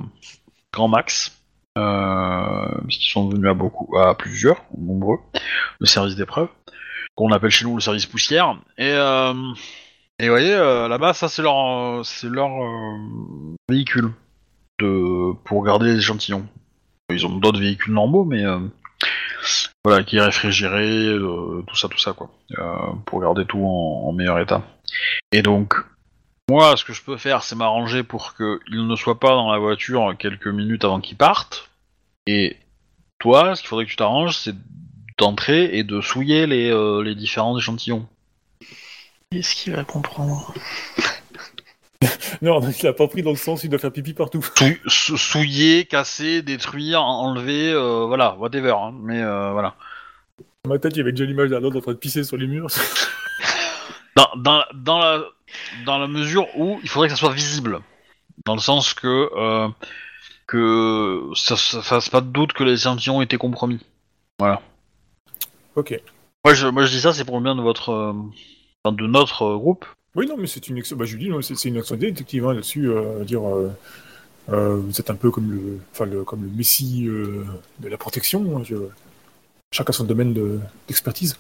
grand 0.72 0.88
max, 0.88 1.38
euh, 1.78 1.82
parce 1.82 2.98
qu'ils 2.98 3.12
sont 3.12 3.28
venus 3.30 3.50
à 3.50 3.54
beaucoup, 3.54 3.98
à 3.98 4.16
plusieurs, 4.16 4.64
nombreux, 4.78 5.20
le 5.80 5.86
service 5.86 6.16
d'épreuve, 6.16 6.48
qu'on 7.20 7.34
appelle 7.34 7.50
chez 7.50 7.66
nous 7.66 7.76
le 7.76 7.82
service 7.82 8.06
poussière. 8.06 8.58
Et, 8.78 8.92
euh, 8.94 9.34
et 10.20 10.26
vous 10.28 10.32
voyez, 10.34 10.54
euh, 10.54 10.88
là-bas, 10.88 11.14
ça 11.14 11.28
c'est 11.28 11.42
leur, 11.42 11.58
euh, 11.68 12.02
c'est 12.04 12.30
leur 12.30 12.50
véhicule 13.68 14.12
de, 14.80 15.34
pour 15.44 15.66
garder 15.66 15.88
les 15.88 15.98
échantillons. 15.98 16.48
Ils 17.12 17.26
ont 17.26 17.36
d'autres 17.36 17.60
véhicules 17.60 17.94
normaux, 17.94 18.24
mais 18.24 18.44
voilà, 19.84 20.04
qui 20.04 20.16
est 20.18 20.22
réfrigéré, 20.22 21.14
tout 21.68 21.76
ça, 21.76 21.90
tout 21.90 21.98
ça, 21.98 22.14
quoi, 22.14 22.30
pour 23.06 23.20
garder 23.20 23.46
tout 23.46 23.58
en- 23.66 24.08
en 24.08 24.12
meilleur 24.14 24.40
état. 24.40 24.62
Et 25.34 25.42
donc, 25.42 25.74
moi, 26.50 26.78
ce 26.78 26.86
que 26.86 26.94
je 26.94 27.02
peux 27.04 27.18
faire, 27.18 27.44
c'est 27.44 27.56
m'arranger 27.56 28.04
pour 28.04 28.36
qu'il 28.36 28.88
ne 28.88 28.96
soit 28.96 29.20
pas 29.20 29.30
dans 29.32 29.52
la 29.52 29.58
voiture 29.58 30.16
quelques 30.18 30.48
minutes 30.48 30.86
avant 30.86 31.02
qu'il 31.02 31.18
parte. 31.18 31.70
Et 32.28 32.58
toi, 33.20 33.56
ce 33.56 33.62
qu'il 33.62 33.68
faudrait 33.70 33.86
que 33.86 33.90
tu 33.92 33.96
t'arranges, 33.98 34.38
c'est 34.38 34.56
d'entrer 35.20 35.78
et 35.78 35.84
de 35.84 36.02
souiller 36.02 36.48
les, 36.48 36.72
euh, 36.72 37.04
les 37.04 37.14
différents 37.14 37.58
échantillons. 37.58 38.08
Est-ce 39.32 39.54
qu'il 39.56 39.74
va 39.76 39.84
comprendre 39.84 40.54
Non, 42.42 42.62
il 42.62 42.84
l'a 42.86 42.94
pas 42.94 43.08
pris 43.08 43.22
dans 43.22 43.32
le 43.32 43.36
sens, 43.36 43.64
il 43.64 43.70
doit 43.70 43.78
faire 43.80 43.92
pipi 43.92 44.14
partout. 44.14 44.42
Sou- 44.58 44.78
sou- 44.90 45.18
souiller, 45.18 45.86
casser, 45.86 46.42
détruire, 46.42 47.04
en- 47.04 47.26
enlever, 47.28 47.70
euh, 47.72 48.06
voilà, 48.08 48.36
whatever. 48.36 48.72
hein. 48.72 48.94
Mais 49.04 49.22
euh, 49.22 49.52
voilà. 49.52 49.76
Dans 50.64 50.72
ma 50.72 50.80
tête, 50.80 50.94
il 50.96 51.00
y 51.00 51.02
avait 51.02 51.12
déjà 51.12 51.26
l'image 51.26 51.50
d'Arnold 51.50 51.76
en 51.76 51.82
train 51.82 51.92
de 51.92 51.98
pisser 51.98 52.24
sur 52.24 52.38
les 52.38 52.48
murs. 52.48 52.68
Dans, 54.16 54.30
dans, 54.36 54.64
dans 54.74 54.98
la, 55.00 55.24
dans 55.86 55.98
la 55.98 56.08
mesure 56.08 56.46
où 56.58 56.78
il 56.84 56.90
faudrait 56.90 57.08
que 57.08 57.14
ça 57.14 57.20
soit 57.20 57.32
visible. 57.32 57.80
Dans 58.46 58.54
le 58.56 58.60
sens 58.60 58.94
que, 58.94 59.30
euh, 59.38 59.70
que 60.46 61.22
ça, 61.36 61.56
ça 61.56 61.82
fasse 61.82 62.10
pas 62.10 62.20
de 62.20 62.28
doute 62.28 62.52
que 62.52 62.66
les 62.66 62.74
échantillons 62.74 63.22
étaient 63.22 63.38
compromis. 63.38 63.80
Ok. 65.76 66.02
Moi 66.46 66.54
je, 66.54 66.68
moi 66.68 66.86
je 66.86 66.92
dis 66.92 67.02
ça, 67.02 67.14
c'est 67.14 67.26
pour 67.26 67.38
le 67.38 67.44
bien 67.44 67.56
de 67.56 67.62
votre, 67.62 67.90
euh, 67.90 68.14
enfin, 68.84 68.96
de 68.96 69.08
notre 69.08 69.44
euh, 69.44 69.58
groupe? 69.58 69.86
Oui, 70.16 70.28
non, 70.28 70.36
mais 70.38 70.48
c'est 70.48 70.68
une 70.68 70.78
excellente. 70.78 71.00
Bah, 71.00 71.06
je 71.06 71.16
lui 71.16 71.26
dis, 71.26 71.30
non, 71.30 71.42
c'est 71.42 71.56
c'est 71.56 71.70
une 71.70 71.78
excellente 71.78 72.02
idée, 72.02 72.12
détective, 72.12 72.48
hein, 72.48 72.54
là-dessus. 72.54 72.90
euh, 72.90 73.24
dire, 73.24 73.48
euh, 73.48 73.72
euh, 74.50 74.76
vous 74.78 75.00
êtes 75.00 75.10
un 75.10 75.16
peu 75.16 75.30
comme 75.32 75.52
le, 75.52 75.80
enfin, 75.92 76.06
le, 76.06 76.24
comme 76.24 76.42
le 76.44 76.50
messie 76.50 77.06
euh, 77.08 77.46
de 77.80 77.88
la 77.90 77.98
protection. 77.98 78.58
hein, 78.58 78.64
je- 78.64 78.76
Chacun 79.72 79.92
son 79.94 80.06
domaine 80.06 80.34
de- 80.34 80.60
d'expertise. 80.88 81.38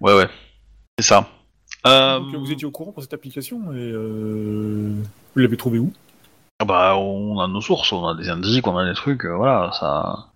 Ouais 0.00 0.14
ouais, 0.14 0.28
c'est 0.98 1.04
ça. 1.06 1.28
Euh, 1.86 2.18
Donc, 2.18 2.34
vous 2.34 2.50
étiez 2.50 2.66
au 2.66 2.72
courant 2.72 2.90
pour 2.90 3.02
cette 3.04 3.14
application 3.14 3.72
et 3.72 3.76
euh, 3.92 4.94
vous 5.34 5.40
l'avez 5.40 5.56
trouvé 5.56 5.78
où? 5.78 5.92
Bah 6.66 6.96
on 6.96 7.38
a 7.38 7.46
nos 7.46 7.60
sources, 7.60 7.92
on 7.92 8.04
a 8.08 8.16
des 8.16 8.28
indices, 8.28 8.62
on 8.64 8.76
a 8.76 8.88
des 8.88 8.94
trucs, 8.94 9.24
euh, 9.24 9.36
voilà, 9.36 9.70
ça. 9.78 10.26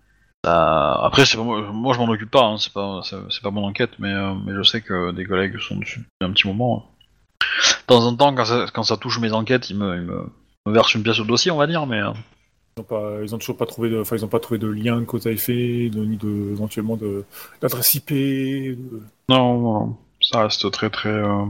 Après 0.45 1.25
c'est 1.25 1.37
moi, 1.37 1.61
moi 1.71 1.93
je 1.93 1.99
m'en 1.99 2.09
occupe 2.09 2.29
pas, 2.31 2.43
hein, 2.43 2.57
c'est 2.57 2.73
pas, 2.73 3.01
c'est 3.03 3.41
pas 3.41 3.51
mon 3.51 3.63
enquête, 3.65 3.91
mais, 3.99 4.11
euh, 4.11 4.33
mais 4.45 4.53
je 4.53 4.63
sais 4.63 4.81
que 4.81 5.11
des 5.11 5.25
collègues 5.25 5.57
sont 5.59 5.77
dessus 5.77 5.99
depuis 5.99 6.29
un 6.29 6.33
petit 6.33 6.47
moment. 6.47 6.89
De 7.39 7.85
temps 7.87 8.05
en 8.05 8.15
temps, 8.15 8.33
quand 8.35 8.45
ça, 8.45 8.65
quand 8.73 8.83
ça 8.83 8.97
touche 8.97 9.19
mes 9.19 9.31
enquêtes, 9.31 9.69
ils 9.69 9.77
me, 9.77 9.95
ils 9.95 10.01
me, 10.01 10.25
me 10.65 10.71
versent 10.73 10.93
une 10.95 11.03
pièce 11.03 11.19
au 11.19 11.23
dossier, 11.25 11.51
on 11.51 11.57
va 11.57 11.67
dire, 11.67 11.85
mais. 11.85 12.01
euh, 12.01 12.11
Ils 12.77 12.81
ont 12.81 12.83
pas, 12.83 13.11
ils 13.23 13.33
ont 13.35 13.37
toujours 13.37 13.57
pas 13.57 13.65
trouvé 13.65 13.89
de, 13.89 14.01
enfin, 14.01 14.15
ils 14.17 14.25
ont 14.25 14.29
pas 14.29 14.39
trouvé 14.39 14.57
de 14.59 14.67
lien 14.67 15.03
cause 15.05 15.27
à 15.27 15.31
effet, 15.31 15.89
de, 15.89 16.03
ni 16.03 16.17
de, 16.17 16.51
éventuellement 16.51 16.97
de, 16.97 17.23
d'adresse 17.61 17.93
IP. 17.95 18.09
de- 18.11 18.77
Non, 19.29 19.59
non, 19.59 19.97
ça 20.21 20.43
reste 20.43 20.69
très 20.71 20.89
très 20.89 21.09
euh, 21.09 21.45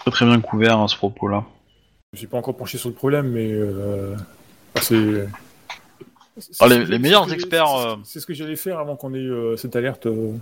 très 0.00 0.10
très 0.10 0.26
bien 0.26 0.40
couvert 0.40 0.80
à 0.80 0.88
ce 0.88 0.96
propos-là. 0.96 1.44
Je 2.14 2.18
suis 2.18 2.26
pas 2.26 2.38
encore 2.38 2.56
penché 2.56 2.78
sur 2.78 2.88
le 2.90 2.94
problème, 2.94 3.30
mais 3.30 3.50
euh, 3.52 4.14
c'est. 4.80 5.26
Ah, 6.60 6.68
ce 6.68 6.90
les- 6.90 6.98
meilleurs 6.98 7.30
experts, 7.32 7.66
c'est- 7.68 7.88
euh. 7.88 7.96
C'est 8.04 8.20
ce 8.20 8.26
que 8.26 8.34
j'allais 8.34 8.56
faire 8.56 8.78
avant 8.78 8.96
qu'on 8.96 9.12
ait 9.14 9.18
euh, 9.18 9.56
cette 9.56 9.76
alerte. 9.76 10.06
euh. 10.06 10.32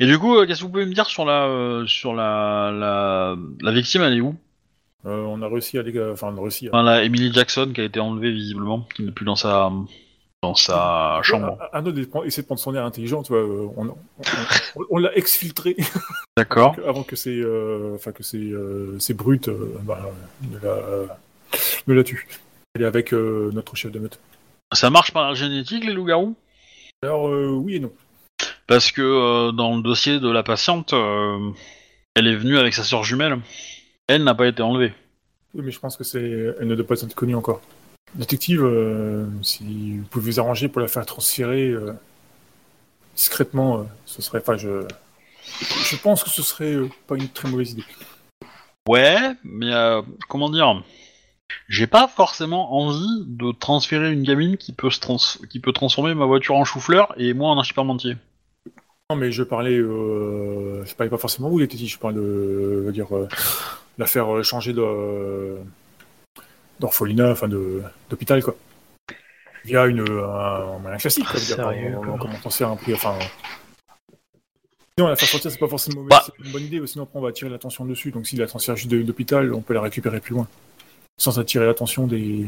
Et 0.00 0.06
du 0.06 0.18
coup, 0.18 0.44
qu'est-ce 0.46 0.60
que 0.60 0.64
vous 0.64 0.70
pouvez 0.70 0.86
me 0.86 0.92
dire 0.94 1.06
sur 1.06 1.24
la 1.24 1.82
sur 1.86 2.14
la, 2.14 2.70
la 2.72 3.36
la 3.60 3.72
victime 3.72 4.02
Elle 4.02 4.14
est 4.14 4.20
où? 4.20 4.34
Euh, 5.06 5.22
on 5.24 5.40
a 5.42 5.48
réussi 5.48 5.78
à 5.78 5.82
les, 5.82 6.00
enfin, 6.10 6.32
on 6.34 6.38
a 6.38 6.40
réussi. 6.42 6.66
À... 6.66 6.70
Enfin, 6.70 6.82
la 6.82 7.04
Emily 7.04 7.32
Jackson 7.32 7.70
qui 7.74 7.80
a 7.80 7.84
été 7.84 8.00
enlevée 8.00 8.32
visiblement, 8.32 8.86
qui 8.94 9.02
n'est 9.04 9.12
plus 9.12 9.24
dans 9.24 9.36
sa 9.36 9.70
dans 10.42 10.54
sa 10.54 11.20
chambre. 11.22 11.56
Ah, 11.60 11.70
Arnaud 11.78 11.92
essaie 12.24 12.42
de 12.42 12.46
prendre 12.46 12.60
son 12.60 12.74
air 12.74 12.84
intelligent, 12.84 13.22
tu 13.22 13.32
vois. 13.32 13.42
On, 13.44 13.86
on- 13.88 13.96
on- 14.76 14.84
on 14.90 14.98
l'a 14.98 15.16
exfiltré 15.16 15.76
D'accord. 16.36 16.76
avant 16.86 17.02
que 17.02 17.16
ces, 17.16 17.40
euh, 17.40 17.92
enfin 17.94 18.12
que 18.12 18.22
ces, 18.22 18.38
euh, 18.52 18.98
ces 18.98 19.14
brutes, 19.14 19.48
bah, 19.82 19.98
ne 20.50 20.58
la, 20.58 20.76
ne 21.86 21.94
la 21.94 22.04
tuent. 22.04 22.26
Elle 22.74 22.82
est 22.82 22.86
avec 22.86 23.12
notre 23.12 23.74
chef 23.76 23.90
de 23.92 23.98
meute. 23.98 24.18
Ça 24.72 24.90
marche 24.90 25.12
par 25.12 25.28
la 25.28 25.34
génétique 25.34 25.84
les 25.84 25.92
loups-garous? 25.92 26.34
Alors 27.02 27.28
euh, 27.28 27.50
oui 27.50 27.76
et 27.76 27.80
non. 27.80 27.92
Parce 28.66 28.90
que 28.90 29.02
euh, 29.02 29.52
dans 29.52 29.76
le 29.76 29.82
dossier 29.82 30.18
de 30.18 30.28
la 30.28 30.42
patiente, 30.42 30.92
euh, 30.92 31.50
elle 32.14 32.26
est 32.26 32.34
venue 32.34 32.58
avec 32.58 32.74
sa 32.74 32.82
sœur 32.82 33.04
jumelle. 33.04 33.38
Elle 34.08 34.24
n'a 34.24 34.34
pas 34.34 34.46
été 34.48 34.62
enlevée. 34.62 34.92
Oui, 35.54 35.62
mais 35.64 35.70
je 35.70 35.78
pense 35.78 35.96
que 35.96 36.04
c'est, 36.04 36.54
elle 36.60 36.66
ne 36.66 36.74
doit 36.74 36.86
pas 36.86 37.00
être 37.00 37.14
connue 37.14 37.36
encore. 37.36 37.60
Détective, 38.14 38.64
si 39.42 39.98
vous 39.98 40.04
pouvez 40.04 40.32
vous 40.32 40.40
arranger 40.40 40.68
pour 40.68 40.80
la 40.80 40.88
faire 40.88 41.04
transférer 41.06 41.74
discrètement, 43.14 43.86
ce 44.04 44.22
serait, 44.22 44.38
enfin, 44.38 44.56
je, 44.56 44.86
je 45.60 45.96
pense 45.96 46.22
que 46.22 46.30
ce 46.30 46.42
serait 46.42 46.76
pas 47.06 47.16
une 47.16 47.28
très 47.28 47.48
mauvaise 47.48 47.72
idée. 47.72 47.84
Ouais, 48.88 49.32
mais 49.42 49.72
comment 50.28 50.50
dire? 50.50 50.82
J'ai 51.68 51.86
pas 51.86 52.08
forcément 52.08 52.74
envie 52.76 53.24
de 53.26 53.52
transférer 53.52 54.12
une 54.12 54.22
gamine 54.22 54.56
qui 54.56 54.72
peut 54.72 54.90
se 54.90 55.00
trans 55.00 55.16
qui 55.50 55.60
peut 55.60 55.72
transformer 55.72 56.14
ma 56.14 56.24
voiture 56.26 56.54
en 56.56 56.64
chou-fleur 56.64 57.12
et 57.16 57.34
moi 57.34 57.50
en 57.50 57.58
un 57.58 57.64
supermentier. 57.64 58.16
Non, 59.10 59.16
mais 59.16 59.30
je 59.30 59.42
parlais, 59.44 59.76
euh, 59.78 60.84
je 60.84 60.94
parlais 60.94 61.10
pas 61.10 61.18
forcément 61.18 61.48
vous, 61.48 61.60
détective. 61.60 61.88
Je 61.88 61.98
parle 61.98 62.14
de, 62.14 62.80
je 62.80 62.86
veux 62.86 62.92
dire, 62.92 63.14
euh, 63.16 63.28
la 63.98 64.06
faire 64.06 64.34
euh, 64.34 64.42
changer 64.42 64.72
de 64.72 65.56
d'orphelinat, 66.80 67.30
enfin 67.30 67.48
de 67.48 67.82
d'hôpital 68.10 68.42
quoi. 68.42 68.56
Via 69.64 69.86
une 69.86 70.00
un, 70.00 70.04
un 70.04 70.78
moyen 70.78 70.96
classique. 70.98 71.24
Quoi, 71.26 71.40
dire, 71.40 71.56
Sérieux, 71.56 71.96
on- 71.98 72.18
transférer 72.40 72.70
un 72.70 72.76
prix, 72.76 72.94
enfin. 72.94 73.14
Non, 74.98 75.08
la 75.08 75.16
faire 75.16 75.28
sortir, 75.28 75.50
c'est 75.50 75.58
pas 75.58 75.68
forcément 75.68 76.00
mauvais, 76.02 76.10
Bah. 76.10 76.24
une 76.44 76.52
bonne 76.52 76.62
idée, 76.62 76.84
sinon 76.86 77.04
après 77.04 77.18
on 77.18 77.22
va 77.22 77.28
attirer 77.28 77.50
l'attention 77.50 77.84
dessus. 77.84 78.10
Donc 78.10 78.26
si 78.26 78.36
la 78.36 78.46
transfère 78.46 78.76
juste 78.76 78.90
de 78.90 78.96
l'hôpital, 78.98 79.52
on 79.54 79.60
peut 79.60 79.74
la 79.74 79.82
récupérer 79.82 80.20
plus 80.20 80.34
loin. 80.34 80.48
Sans 81.18 81.38
attirer 81.38 81.64
l'attention 81.66 82.06
des 82.06 82.46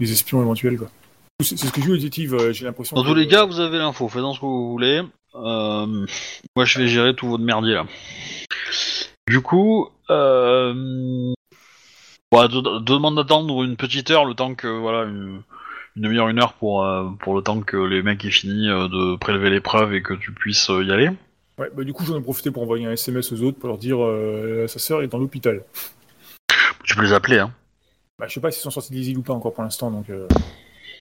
les 0.00 0.12
espions 0.12 0.42
éventuels, 0.42 0.76
quoi. 0.78 0.90
C'est 1.40 1.56
c'est 1.56 1.66
ce 1.66 1.72
que 1.72 1.80
je 1.80 1.92
dis 2.06 2.26
euh, 2.28 2.52
j'ai 2.52 2.64
l'impression. 2.64 2.94
Dans 2.96 3.02
que- 3.02 3.08
tous 3.08 3.14
les 3.14 3.26
cas, 3.26 3.44
vous 3.46 3.60
avez 3.60 3.78
l'info, 3.78 4.08
faites-en 4.08 4.34
ce 4.34 4.40
que 4.40 4.44
vous 4.44 4.70
voulez. 4.70 5.02
Euh, 5.34 6.06
moi, 6.56 6.64
je 6.64 6.78
vais 6.78 6.88
gérer 6.88 7.14
tout 7.14 7.26
votre 7.28 7.42
merdier 7.42 7.74
là. 7.74 7.86
Du 9.28 9.40
coup, 9.40 9.88
euh, 10.10 11.32
bah, 12.30 12.48
de- 12.48 12.80
demande 12.80 13.16
d'attendre 13.16 13.62
une 13.62 13.76
petite 13.76 14.10
heure, 14.10 14.24
le 14.26 14.34
temps 14.34 14.54
que 14.54 14.66
voilà, 14.68 15.04
une, 15.08 15.40
une 15.96 16.02
demi-heure, 16.02 16.28
une 16.28 16.38
heure 16.38 16.52
pour 16.54 16.84
euh, 16.84 17.08
pour 17.20 17.34
le 17.34 17.42
temps 17.42 17.60
que 17.62 17.76
les 17.78 18.02
mecs 18.02 18.22
aient 18.26 18.30
fini 18.30 18.68
euh, 18.68 18.88
de 18.88 19.16
prélever 19.16 19.48
les 19.48 19.60
preuves 19.60 19.94
et 19.94 20.02
que 20.02 20.14
tu 20.14 20.32
puisses 20.32 20.68
euh, 20.70 20.84
y 20.84 20.92
aller. 20.92 21.10
Ouais, 21.58 21.70
bah 21.74 21.84
du 21.84 21.92
coup, 21.94 22.04
j'en 22.04 22.18
ai 22.18 22.22
profité 22.22 22.50
pour 22.50 22.62
envoyer 22.62 22.86
un 22.86 22.92
SMS 22.92 23.32
aux 23.32 23.42
autres 23.42 23.58
pour 23.58 23.68
leur 23.68 23.78
dire 23.78 23.98
sa 24.68 24.78
sœur 24.78 25.02
est 25.02 25.06
dans 25.08 25.18
l'hôpital. 25.18 25.62
Tu 26.84 26.94
peux 26.96 27.02
les 27.02 27.12
appeler, 27.12 27.38
hein. 27.38 27.52
Bah, 28.18 28.26
je 28.28 28.34
sais 28.34 28.40
pas 28.40 28.50
s'ils 28.50 28.62
sont 28.62 28.70
sortis 28.70 28.92
des 28.92 29.10
îles 29.10 29.18
ou 29.18 29.22
pas 29.22 29.32
encore 29.32 29.52
pour 29.54 29.62
l'instant, 29.64 29.90
donc. 29.90 30.08
euh, 30.10 30.26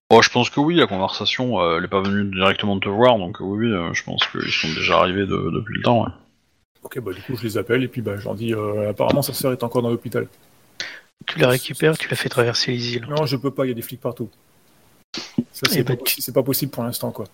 Oh, 0.10 0.22
je 0.22 0.30
pense 0.30 0.50
que 0.50 0.60
oui, 0.60 0.76
la 0.76 0.88
conversation, 0.88 1.62
euh, 1.62 1.78
elle 1.78 1.86
est 1.86 1.88
pas 1.88 2.02
venue 2.02 2.30
directement 2.36 2.80
te 2.80 2.90
voir, 2.90 3.18
donc 3.18 3.40
euh, 3.40 3.46
oui, 3.46 3.68
oui, 3.68 3.74
euh, 3.74 3.94
je 3.94 4.04
pense 4.04 4.26
qu'ils 4.28 4.52
sont 4.52 4.68
déjà 4.68 4.98
arrivés 5.00 5.26
de- 5.26 5.52
depuis 5.54 5.76
le 5.76 5.82
temps. 5.84 6.04
ouais. 6.04 6.12
Ok, 6.84 7.00
bah 7.00 7.14
du 7.14 7.22
coup, 7.22 7.36
je 7.38 7.44
les 7.44 7.58
appelle 7.58 7.84
et 7.84 7.88
puis 7.88 8.02
bah, 8.02 8.18
je 8.18 8.24
leur 8.26 8.36
dis 8.36 8.54
euh, 8.54 8.90
apparemment 8.90 9.22
sa 9.22 9.34
sœur 9.34 9.52
est 9.52 9.64
encore 9.64 9.82
dans 9.84 9.90
l'hôpital. 9.90 10.28
Tu 11.28 11.40
la 11.40 11.48
récupères, 11.50 11.98
tu 11.98 12.10
la 12.10 12.16
fais 12.16 12.28
traverser 12.30 12.72
les 12.72 12.96
îles. 12.96 13.08
Non, 13.08 13.26
je 13.26 13.38
peux 13.38 13.52
pas, 13.52 13.66
il 13.66 13.70
y 13.70 13.72
a 13.72 13.76
des 13.76 13.82
flics 13.82 14.02
partout. 14.02 14.30
Ça, 15.16 15.62
Eh 15.64 15.70
c'est 15.70 15.84
ben, 15.84 15.96
pas, 15.96 16.04
c'est 16.18 16.34
pas 16.34 16.44
possible 16.44 16.72
pour 16.72 16.84
l'instant, 16.84 17.12
quoi. 17.12 17.26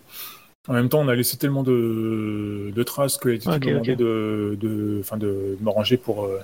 En 0.68 0.74
même 0.74 0.90
temps, 0.90 1.00
on 1.00 1.08
a 1.08 1.16
laissé 1.16 1.38
tellement 1.38 1.64
de, 1.64 2.72
de 2.76 2.84
traces 2.84 3.18
que 3.18 3.30
été 3.30 3.50
Ok, 3.50 3.66
demandé 3.66 3.94
ok. 3.94 3.98
de, 3.98 4.58
de, 4.60 4.98
enfin, 5.00 5.18
de 5.18 5.58
m'arranger 5.62 5.96
pour, 5.98 6.26
euh, 6.26 6.40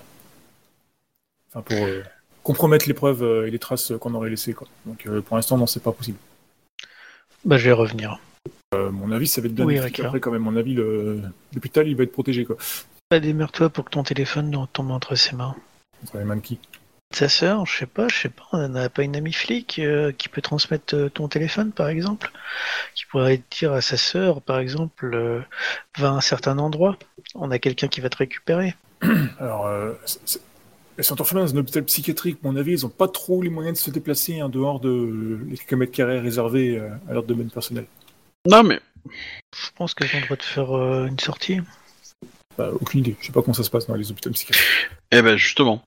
enfin, 1.53 1.61
pour 1.61 1.85
euh, 1.85 2.03
compromettre 2.43 2.87
les 2.87 2.93
preuves 2.93 3.23
euh, 3.23 3.47
et 3.47 3.51
les 3.51 3.59
traces 3.59 3.93
qu'on 3.99 4.13
aurait 4.13 4.29
laissées, 4.29 4.53
quoi. 4.53 4.67
Donc, 4.85 5.05
euh, 5.05 5.21
pour 5.21 5.35
l'instant, 5.35 5.57
non, 5.57 5.67
c'est 5.67 5.83
pas 5.83 5.91
possible. 5.91 6.17
Bah, 7.45 7.57
je 7.57 7.65
vais 7.65 7.73
revenir. 7.73 8.19
Euh, 8.75 8.91
mon 8.91 9.11
avis, 9.11 9.27
ça 9.27 9.41
va 9.41 9.47
être 9.47 9.53
bien 9.55 9.65
Oui, 9.65 9.77
après, 9.77 10.19
quand 10.19 10.31
même. 10.31 10.41
Mon 10.41 10.55
avis, 10.55 10.73
le- 10.73 11.21
l'hôpital, 11.53 11.87
il 11.87 11.95
va 11.95 12.03
être 12.03 12.11
protégé, 12.11 12.45
quoi. 12.45 12.57
Pas 13.09 13.19
démerde-toi 13.19 13.69
pour 13.69 13.85
que 13.85 13.91
ton 13.91 14.03
téléphone 14.03 14.49
ne 14.49 14.65
tombe 14.65 14.91
entre 14.91 15.15
ses 15.15 15.35
mains. 15.35 15.55
Entre 16.03 16.17
les 16.17 16.23
mains 16.23 16.37
de 16.37 16.41
qui? 16.41 16.59
Sa 17.13 17.29
sœur, 17.29 17.67
je 17.67 17.77
sais 17.77 17.85
pas, 17.85 18.07
je 18.07 18.15
sais 18.21 18.29
pas, 18.29 18.43
on 18.53 18.67
n'a 18.69 18.89
pas 18.89 19.03
une 19.03 19.15
amie 19.15 19.33
flic 19.33 19.77
euh, 19.77 20.11
qui 20.11 20.29
peut 20.29 20.41
transmettre 20.41 21.11
ton 21.13 21.27
téléphone, 21.27 21.71
par 21.71 21.87
exemple? 21.87 22.31
Qui 22.95 23.05
pourrait 23.05 23.43
dire 23.51 23.71
à 23.73 23.81
sa 23.81 23.97
sœur, 23.97 24.41
par 24.41 24.57
exemple, 24.57 25.11
euh, 25.13 25.41
va 25.99 26.07
à 26.09 26.11
un 26.13 26.21
certain 26.21 26.57
endroit, 26.57 26.97
on 27.35 27.51
a 27.51 27.59
quelqu'un 27.59 27.87
qui 27.87 28.01
va 28.01 28.09
te 28.09 28.17
récupérer. 28.17 28.73
Alors, 29.39 29.67
c'est- 30.97 30.99
c'est- 30.99 30.99
elles 30.99 31.03
sont 31.03 31.21
enfermées 31.21 31.41
dans 31.45 31.53
un 31.55 31.57
hôpital 31.57 31.83
psychiatrique. 31.85 32.37
À 32.43 32.47
mon 32.47 32.55
avis, 32.55 32.71
ils 32.71 32.85
ont 32.85 32.89
pas 32.89 33.07
trop 33.07 33.41
les 33.41 33.49
moyens 33.49 33.77
de 33.79 33.83
se 33.83 33.91
déplacer 33.91 34.41
en 34.41 34.49
dehors 34.49 34.79
de 34.79 35.39
les 35.49 35.57
quelques 35.57 35.73
mètres 35.73 35.91
carrés 35.91 36.19
réservés 36.19 36.77
euh, 36.77 36.89
à 37.09 37.13
leur 37.13 37.23
domaine 37.23 37.49
personnel. 37.49 37.85
Non, 38.49 38.63
mais 38.63 38.79
Je 39.53 39.69
pense 39.75 39.93
qu'elles 39.93 40.09
ont 40.15 40.19
le 40.19 40.25
droit 40.25 40.37
de 40.37 40.43
faire 40.43 40.77
euh, 40.77 41.07
une 41.07 41.19
sortie. 41.19 41.59
Bah, 42.57 42.69
aucune 42.79 42.99
idée. 43.01 43.15
Je 43.19 43.27
sais 43.27 43.31
pas 43.31 43.41
comment 43.41 43.53
ça 43.53 43.63
se 43.63 43.69
passe 43.69 43.87
dans 43.87 43.95
les 43.95 44.11
hôpitaux 44.11 44.29
psychiatriques. 44.31 44.67
Eh 45.11 45.21
ben 45.21 45.35
justement. 45.37 45.81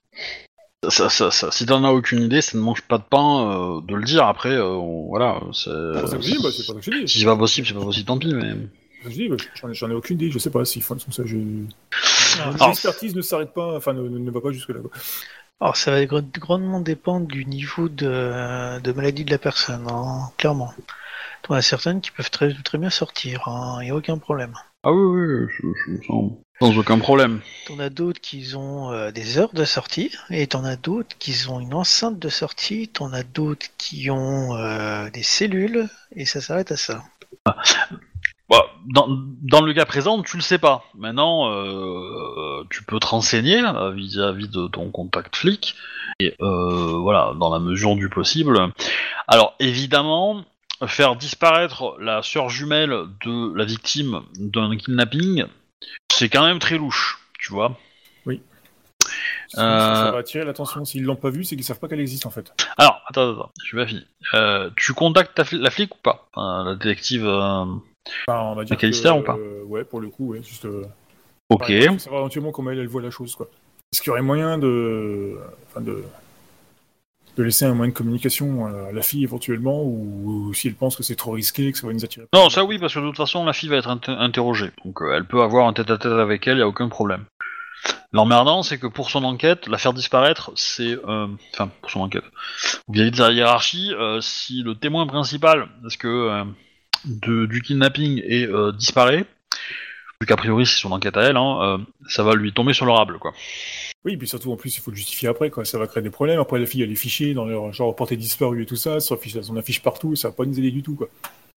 Ça, 0.88 1.08
ça, 1.08 1.30
ça, 1.30 1.50
si 1.50 1.66
t'en 1.66 1.82
as 1.84 1.90
aucune 1.90 2.22
idée, 2.22 2.40
ça 2.42 2.56
ne 2.58 2.62
mange 2.62 2.82
pas 2.82 2.98
de 2.98 3.02
pain 3.08 3.78
euh, 3.78 3.80
de 3.80 3.94
le 3.94 4.04
dire. 4.04 4.24
Après, 4.24 4.50
euh, 4.52 4.74
voilà, 5.08 5.40
c'est. 5.52 5.70
C'est 5.70 5.70
bah, 5.70 6.02
c'est 6.06 6.16
pas 6.42 6.50
c'est 6.50 6.66
possible, 7.36 7.66
c'est 7.66 7.74
pas 7.74 7.80
possible, 7.80 8.06
tant 8.06 8.18
pis. 8.18 8.34
Mais 8.34 8.52
bah, 8.52 8.68
j'en 9.04 9.68
ai, 9.70 9.74
j'en 9.74 9.90
ai 9.90 9.94
aucune 9.94 10.16
idée. 10.16 10.30
Je 10.30 10.38
sais 10.38 10.50
pas 10.50 10.64
s'ils 10.64 10.82
font 10.82 10.98
ça. 10.98 11.22
Je... 11.24 11.36
L'expertise 12.66 13.14
ne 13.14 13.22
s'arrête 13.22 13.52
pas, 13.54 13.76
enfin, 13.76 13.92
ne, 13.92 14.08
ne 14.08 14.30
va 14.30 14.40
pas 14.40 14.52
jusque 14.52 14.68
là. 14.70 14.80
Quoi. 14.80 14.90
alors, 15.60 15.76
ça 15.76 15.90
va 15.90 16.02
gr- 16.04 16.38
grandement 16.38 16.80
dépendre 16.80 17.26
du 17.26 17.44
niveau 17.46 17.88
de, 17.88 18.80
de 18.80 18.92
maladie 18.92 19.24
de 19.24 19.30
la 19.30 19.38
personne, 19.38 19.86
hein, 19.90 20.30
clairement. 20.36 20.72
T'en 21.42 21.54
as 21.54 21.62
certaines 21.62 22.00
qui 22.00 22.10
peuvent 22.10 22.30
très, 22.30 22.52
très 22.64 22.78
bien 22.78 22.90
sortir, 22.90 23.44
il 23.80 23.84
n'y 23.84 23.90
a 23.90 23.94
aucun 23.94 24.18
problème. 24.18 24.54
ah 24.82 24.92
oui, 24.92 25.20
oui, 25.20 25.46
je, 25.62 25.66
je- 25.98 26.06
sans, 26.06 26.38
sans 26.60 26.76
aucun 26.78 26.98
problème. 26.98 27.40
T'en 27.66 27.78
as 27.78 27.88
d'autres 27.90 28.20
qui 28.20 28.52
ont 28.56 28.90
euh, 28.90 29.12
des 29.12 29.38
heures 29.38 29.52
de 29.52 29.64
sortie, 29.64 30.10
et 30.30 30.46
t'en 30.48 30.64
as 30.64 30.76
d'autres 30.76 31.16
qui 31.18 31.34
ont 31.48 31.60
une 31.60 31.74
enceinte 31.74 32.18
de 32.18 32.28
sortie, 32.28 32.88
t'en 32.88 33.12
as 33.12 33.22
d'autres 33.22 33.66
qui 33.78 34.10
ont 34.10 34.56
euh, 34.56 35.08
des 35.10 35.22
cellules, 35.22 35.88
et 36.16 36.24
ça 36.24 36.40
s'arrête 36.40 36.72
à 36.72 36.76
ça. 36.76 37.04
Bah, 38.48 38.64
dans, 38.86 39.08
dans 39.42 39.60
le 39.60 39.72
cas 39.74 39.84
présent, 39.86 40.22
tu 40.22 40.36
le 40.36 40.42
sais 40.42 40.58
pas. 40.58 40.84
Maintenant, 40.94 41.50
euh, 41.50 42.62
tu 42.70 42.84
peux 42.84 43.00
te 43.00 43.06
renseigner 43.06 43.60
euh, 43.64 43.90
vis-à-vis 43.90 44.48
de 44.48 44.68
ton 44.68 44.90
contact 44.90 45.34
flic. 45.34 45.74
Et 46.20 46.34
euh, 46.40 46.96
voilà, 46.98 47.32
dans 47.38 47.52
la 47.52 47.58
mesure 47.58 47.96
du 47.96 48.08
possible. 48.08 48.72
Alors, 49.26 49.54
évidemment, 49.58 50.44
faire 50.86 51.16
disparaître 51.16 51.96
la 51.98 52.22
sœur 52.22 52.48
jumelle 52.48 52.94
de 53.24 53.52
la 53.56 53.64
victime 53.64 54.20
d'un 54.38 54.76
kidnapping, 54.76 55.44
c'est 56.12 56.28
quand 56.28 56.44
même 56.46 56.60
très 56.60 56.78
louche, 56.78 57.18
tu 57.38 57.52
vois. 57.52 57.76
Ça, 59.48 59.62
Euh. 59.62 59.94
ça 60.06 60.10
va 60.10 60.18
attirer 60.18 60.44
l'attention. 60.44 60.84
S'ils 60.84 61.04
l'ont 61.04 61.14
pas 61.14 61.30
vue, 61.30 61.44
c'est 61.44 61.54
qu'ils 61.54 61.64
savent 61.64 61.78
pas 61.78 61.86
qu'elle 61.86 62.00
existe 62.00 62.26
en 62.26 62.30
fait. 62.30 62.52
Alors, 62.78 63.00
attends, 63.08 63.30
attends, 63.32 63.52
je 63.62 63.66
suis 63.66 63.76
pas 63.76 63.86
fini. 63.86 64.04
Tu 64.76 64.92
contactes 64.92 65.34
ta 65.36 65.44
la 65.52 65.70
flic 65.70 65.94
ou 65.94 65.98
pas 66.02 66.28
Enfin, 66.34 66.64
La 66.64 66.74
détective. 66.74 67.24
Enfin, 68.28 68.40
on 68.42 68.54
va 68.54 68.64
dire 68.64 68.76
McAllister 68.76 69.08
que, 69.10 69.18
ou 69.18 69.22
pas 69.22 69.36
euh, 69.36 69.62
Ouais, 69.64 69.84
pour 69.84 70.00
le 70.00 70.08
coup, 70.08 70.28
ouais. 70.32 70.42
Juste. 70.42 70.64
euh, 70.64 70.84
Ok. 71.48 71.72
faut 71.88 71.98
savoir 71.98 72.20
éventuellement 72.22 72.50
comment 72.52 72.70
elle, 72.70 72.78
elle 72.80 72.88
voit 72.88 73.02
la 73.02 73.10
chose, 73.10 73.34
quoi. 73.34 73.48
Est-ce 73.92 74.02
qu'il 74.02 74.10
y 74.10 74.12
aurait 74.12 74.22
moyen 74.22 74.58
de, 74.58 75.38
enfin, 75.68 75.80
de, 75.80 76.02
de 77.36 77.42
laisser 77.42 77.64
un 77.66 77.74
moyen 77.74 77.92
de 77.92 77.96
communication 77.96 78.66
à 78.66 78.90
la 78.92 79.02
fille 79.02 79.22
éventuellement, 79.22 79.82
ou, 79.82 80.48
ou 80.48 80.54
si 80.54 80.66
elle 80.68 80.74
pense 80.74 80.96
que 80.96 81.02
c'est 81.04 81.14
trop 81.14 81.32
risqué, 81.32 81.70
que 81.70 81.78
ça 81.78 81.86
va 81.86 81.92
nous 81.92 82.04
attirer. 82.04 82.26
Non, 82.32 82.50
ça 82.50 82.64
oui, 82.64 82.78
parce 82.78 82.94
que 82.94 82.98
de 83.00 83.06
toute 83.06 83.16
façon, 83.16 83.44
la 83.44 83.52
fille 83.52 83.68
va 83.68 83.76
être 83.76 83.88
inter- 83.88 84.12
interrogée. 84.18 84.70
Donc, 84.84 85.00
euh, 85.02 85.14
elle 85.14 85.24
peut 85.24 85.42
avoir 85.42 85.68
un 85.68 85.72
tête-à-tête 85.72 86.10
avec 86.12 86.46
elle, 86.48 86.58
y 86.58 86.62
a 86.62 86.68
aucun 86.68 86.88
problème. 86.88 87.24
L'emmerdant, 88.12 88.62
c'est 88.62 88.78
que 88.78 88.86
pour 88.86 89.10
son 89.10 89.22
enquête, 89.22 89.68
la 89.68 89.78
faire 89.78 89.92
disparaître, 89.92 90.50
c'est... 90.56 90.98
euh, 91.06 91.28
Enfin, 91.52 91.70
pour 91.80 91.90
son 91.90 92.00
enquête. 92.00 92.24
Vis-à-vis 92.88 93.10
de 93.12 93.18
la 93.20 93.30
hiérarchie, 93.30 93.92
euh, 93.94 94.20
si 94.20 94.62
le 94.62 94.74
témoin 94.74 95.06
principal, 95.06 95.68
parce 95.82 95.96
que 95.96 96.06
de, 97.06 97.46
du 97.46 97.62
kidnapping 97.62 98.22
est 98.26 98.46
euh, 98.46 98.72
disparaît, 98.72 99.24
vu 100.20 100.26
qu'a 100.26 100.36
priori 100.36 100.66
c'est 100.66 100.78
son 100.80 100.92
enquête 100.92 101.16
à 101.16 101.22
elle, 101.22 101.36
hein, 101.36 101.58
euh, 101.62 101.78
ça 102.08 102.22
va 102.22 102.34
lui 102.34 102.52
tomber 102.52 102.72
sur 102.72 102.86
le 102.86 102.92
rable, 102.92 103.18
quoi. 103.18 103.32
Oui, 104.04 104.12
et 104.12 104.16
puis 104.16 104.28
surtout 104.28 104.52
en 104.52 104.56
plus, 104.56 104.76
il 104.76 104.80
faut 104.80 104.90
le 104.92 104.96
justifier 104.96 105.28
après, 105.28 105.50
quoi. 105.50 105.64
Ça 105.64 105.78
va 105.78 105.86
créer 105.88 106.02
des 106.02 106.10
problèmes. 106.10 106.38
Après, 106.38 106.58
la 106.60 106.66
fille, 106.66 106.82
elle 106.82 106.92
est 106.92 106.94
fichée 106.96 107.34
dans 107.34 107.44
leur 107.44 107.72
genre 107.72 107.94
portée 107.96 108.16
disparue 108.16 108.62
et 108.62 108.66
tout 108.66 108.76
ça, 108.76 109.00
ça 109.00 109.14
affiche, 109.14 109.36
on 109.50 109.56
affiche 109.56 109.82
partout, 109.82 110.12
et 110.12 110.16
ça 110.16 110.28
va 110.28 110.34
pas 110.34 110.44
nous 110.44 110.56
aider 110.58 110.70
du 110.70 110.82
tout, 110.82 110.94
quoi. 110.94 111.08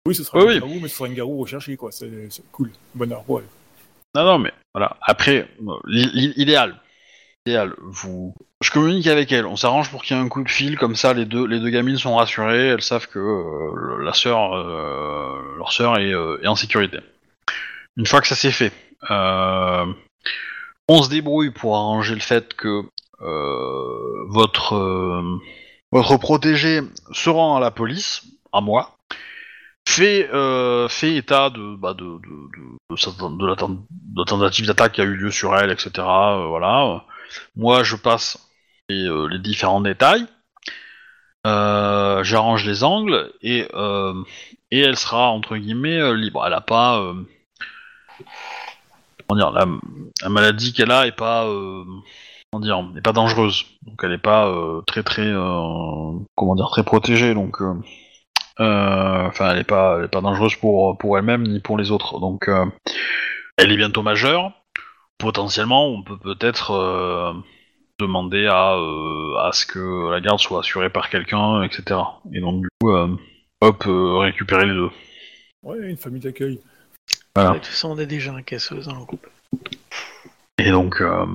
Oui, 0.08 0.16
ce 0.16 0.24
sera 0.24 0.40
Oui, 0.40 0.46
une 0.46 0.50
oui. 0.52 0.60
garou, 0.60 0.80
mais 0.82 0.88
ce 0.88 0.96
sera 0.96 1.08
une 1.08 1.14
garou 1.16 1.38
recherchée, 1.42 1.78
quoi. 1.78 1.92
C'est 1.92 2.10
cool. 2.52 2.72
Bon 2.96 3.12
arbre, 3.12 3.30
ouais. 3.30 3.44
Non, 4.16 4.24
non, 4.26 4.40
mais 4.40 4.52
voilà. 4.74 4.98
Après, 5.04 5.48
euh, 5.62 5.74
l'i- 5.86 6.10
l'i- 6.14 6.34
Vous... 7.82 8.34
Je 8.62 8.72
communique 8.72 9.08
avec 9.08 9.32
elle. 9.32 9.46
On 9.46 9.56
s'arrange 9.56 9.90
pour 9.90 10.04
qu'il 10.04 10.18
y 10.18 10.20
ait 10.20 10.24
un 10.24 10.28
coup 10.28 10.44
de 10.44 10.50
fil, 10.50 10.78
comme 10.78 10.96
ça 10.96 11.14
les 11.14 11.26
deux, 11.26 11.46
les 11.46 11.60
deux 11.60 11.70
gamines 11.70 11.98
sont 11.98 12.16
rassurées. 12.16 12.68
Elles 12.68 12.82
savent 12.82 13.08
que 13.08 13.20
euh, 13.20 14.04
la 14.04 14.14
sœur, 14.14 14.54
euh, 14.54 15.56
leur 15.58 15.72
sœur 15.72 15.98
est, 15.98 16.14
euh, 16.14 16.40
est 16.44 16.48
en 16.48 16.56
sécurité. 16.56 17.00
Une 17.96 18.06
fois 18.06 18.20
que 18.20 18.28
ça 18.28 18.36
c'est 18.36 18.52
fait, 18.52 18.74
on 19.10 21.04
se 21.04 21.10
débrouille 21.10 21.52
pour 21.52 21.76
arranger 21.76 22.16
le 22.16 22.22
fait 22.22 22.54
que 22.54 22.84
votre 24.30 25.40
votre 25.92 26.18
protégé 26.18 26.82
se 27.12 27.30
rend 27.30 27.58
à 27.58 27.60
la 27.60 27.72
police, 27.72 28.24
à 28.54 28.62
moi, 28.62 28.98
fait, 29.88 30.30
fait 30.90 31.16
état 31.16 31.50
de, 31.50 31.76
bah, 31.76 31.94
de, 31.94 32.20
la, 33.46 34.26
tentative 34.26 34.68
d'attaque 34.68 34.94
qui 34.94 35.02
a 35.02 35.06
eu 35.06 35.16
lieu 35.16 35.32
sur 35.32 35.58
elle, 35.58 35.72
etc. 35.72 35.92
voilà. 35.98 37.04
Moi, 37.56 37.84
je 37.84 37.96
passe 37.96 38.50
les, 38.90 39.08
euh, 39.08 39.38
différents 39.38 39.82
détails. 39.82 40.26
Euh, 41.48 42.24
J'arrange 42.24 42.66
les 42.66 42.84
angles 42.84 43.32
et, 43.42 43.68
euh, 43.74 44.14
et 44.72 44.82
elle 44.82 44.98
sera 44.98 45.30
entre 45.30 45.56
guillemets 45.58 46.16
libre. 46.16 46.44
Elle 46.46 46.54
a 46.54 46.62
pas, 46.62 47.02
comment 49.28 49.40
dire, 49.40 49.52
la, 49.52 49.66
la 50.22 50.30
maladie 50.30 50.74
qu'elle 50.74 50.92
a 50.92 51.10
pas, 51.12 51.46
comment 51.46 52.62
dire, 52.62 52.84
est 52.98 53.02
pas 53.02 53.14
dangereuse. 53.14 53.66
Donc 53.84 54.02
elle 54.04 54.12
est 54.12 54.18
pas 54.18 54.54
très 54.86 55.04
très, 55.04 55.32
comment 56.36 56.56
dire, 56.56 56.70
très 56.70 56.84
protégée. 56.84 57.34
Donc 57.34 57.62
Enfin, 58.62 59.52
elle 59.52 59.60
est 59.60 59.64
pas, 59.64 60.06
pas 60.10 60.20
dangereuse 60.20 60.56
pour 60.58 60.98
pour 60.98 61.18
elle-même 61.18 61.44
ni 61.48 61.62
pour 61.62 61.78
les 61.78 61.92
autres. 61.92 62.20
Donc, 62.20 62.50
elle 63.58 63.72
est 63.72 63.78
bientôt 63.78 64.02
majeure. 64.02 64.52
Potentiellement, 65.20 65.88
on 65.88 66.02
peut 66.02 66.18
peut-être 66.18 66.72
euh, 66.72 67.34
demander 68.00 68.48
à 68.48 68.76
euh, 68.76 69.36
à 69.38 69.52
ce 69.52 69.66
que 69.66 70.10
la 70.10 70.22
garde 70.22 70.40
soit 70.40 70.62
assurée 70.62 70.90
par 70.90 71.10
quelqu'un, 71.10 71.62
etc. 71.62 72.00
Et 72.34 72.40
donc 72.40 72.62
du 72.62 72.68
coup, 72.80 72.92
euh, 72.92 73.16
hop, 73.62 73.84
euh, 73.86 74.18
récupérer 74.18 74.66
les 74.66 74.74
deux. 74.74 74.90
Ouais, 75.62 75.78
une 75.82 75.98
famille 75.98 76.22
d'accueil. 76.22 76.60
Voilà. 77.36 77.52
De 77.52 77.56
toute 77.58 77.68
façon, 77.68 77.92
on 77.92 77.98
a 78.00 78.06
déjà 78.06 78.34
un 78.34 78.42
casseuse 78.42 78.88
dans 78.88 78.96
le 78.96 79.06
groupe. 79.06 79.28
Et 80.58 80.72
donc, 80.72 81.02
euh, 81.02 81.26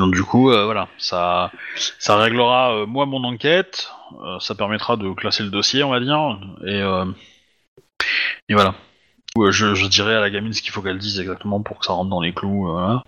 Donc 0.00 0.12
du 0.12 0.24
coup, 0.24 0.50
euh, 0.50 0.64
voilà, 0.64 0.88
ça, 0.98 1.52
ça 1.98 2.16
réglera 2.16 2.74
euh, 2.74 2.86
moi 2.86 3.06
mon 3.06 3.22
enquête, 3.22 3.90
euh, 4.24 4.40
ça 4.40 4.56
permettra 4.56 4.96
de 4.96 5.08
classer 5.12 5.44
le 5.44 5.50
dossier, 5.50 5.84
on 5.84 5.90
va 5.90 6.00
dire, 6.00 6.38
et, 6.66 6.82
euh, 6.82 7.04
et 8.48 8.54
voilà. 8.54 8.74
Euh, 9.38 9.50
Je, 9.50 9.74
je 9.74 9.86
dirai 9.86 10.14
à 10.14 10.20
la 10.20 10.30
gamine 10.30 10.52
ce 10.52 10.62
qu'il 10.62 10.70
faut 10.70 10.80
qu'elle 10.82 10.98
dise 10.98 11.18
exactement 11.18 11.60
pour 11.60 11.78
que 11.80 11.86
ça 11.86 11.92
rentre 11.92 12.10
dans 12.10 12.20
les 12.20 12.32
clous, 12.32 12.68
euh, 12.68 12.72
voilà. 12.72 13.02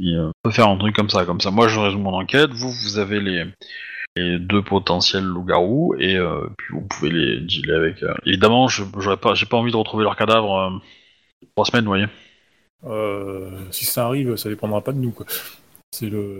Et, 0.00 0.14
euh, 0.14 0.28
on 0.28 0.32
peut 0.42 0.50
faire 0.54 0.68
un 0.68 0.76
truc 0.76 0.94
comme 0.94 1.08
ça, 1.10 1.24
comme 1.24 1.40
ça. 1.40 1.50
Moi, 1.50 1.68
je 1.68 1.78
résume 1.80 2.02
mon 2.02 2.14
enquête, 2.14 2.50
vous, 2.50 2.70
vous 2.70 2.98
avez 2.98 3.20
les, 3.20 3.44
les 4.16 4.38
deux 4.38 4.62
potentiels 4.62 5.24
loups-garous, 5.24 5.94
et 5.98 6.16
euh, 6.16 6.46
puis 6.58 6.74
vous 6.74 6.82
pouvez 6.82 7.10
les 7.10 7.40
dealer 7.40 7.76
avec. 7.76 8.02
euh, 8.02 8.14
Évidemment, 8.26 8.68
je 8.68 8.84
j'aurais 8.98 9.16
pas, 9.16 9.34
j'ai 9.34 9.46
pas 9.46 9.56
envie 9.56 9.72
de 9.72 9.76
retrouver 9.76 10.04
leur 10.04 10.16
cadavre 10.16 10.80
trois 11.54 11.64
semaines, 11.64 11.84
vous 11.84 11.90
voyez. 11.90 12.06
Si 13.72 13.84
ça 13.86 14.06
arrive, 14.06 14.36
ça 14.36 14.48
dépendra 14.50 14.82
pas 14.82 14.92
de 14.92 14.98
nous. 14.98 15.14
C'est 15.92 16.08
le. 16.10 16.36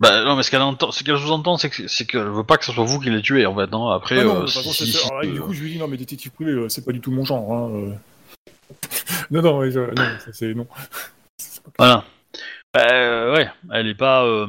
Bah 0.00 0.22
non, 0.24 0.36
mais 0.36 0.44
ce 0.44 0.50
qu'elle 0.52 0.62
entend, 0.62 0.92
ce 0.92 1.02
qu'elle 1.02 1.18
sous-entend, 1.18 1.56
c'est 1.56 1.70
que 1.70 1.88
c'est 1.88 2.06
qu'elle 2.06 2.28
veut 2.28 2.44
pas 2.44 2.56
que 2.56 2.64
ce 2.64 2.70
soit 2.70 2.84
vous 2.84 3.00
qui 3.00 3.10
les 3.10 3.20
tuez 3.20 3.46
en 3.46 3.56
fait. 3.56 3.66
Non, 3.72 3.88
après, 3.88 4.20
Ah 4.20 4.24
non, 4.24 4.42
euh, 4.42 4.46
si- 4.46 4.72
si- 4.86 4.96
alors 4.96 5.20
là, 5.22 5.28
euh, 5.28 5.32
du 5.32 5.40
coup, 5.40 5.52
je 5.52 5.62
lui 5.62 5.72
dis 5.72 5.78
non, 5.78 5.88
mais 5.88 5.96
détective 5.96 6.30
privé, 6.30 6.66
c'est 6.68 6.84
pas 6.84 6.92
du 6.92 7.00
tout 7.00 7.10
mon 7.10 7.24
genre. 7.24 7.52
Hein. 7.52 7.94
non, 9.30 9.42
non, 9.42 9.70
je- 9.70 9.80
non, 9.80 10.04
c'est 10.32 10.54
non. 10.54 10.64
Pas- 10.64 10.74
voilà. 11.78 12.04
Bah, 12.74 12.86
euh, 12.92 13.34
ouais, 13.36 13.48
elle 13.72 13.88
est 13.88 13.94
pas, 13.94 14.24
euh, 14.24 14.46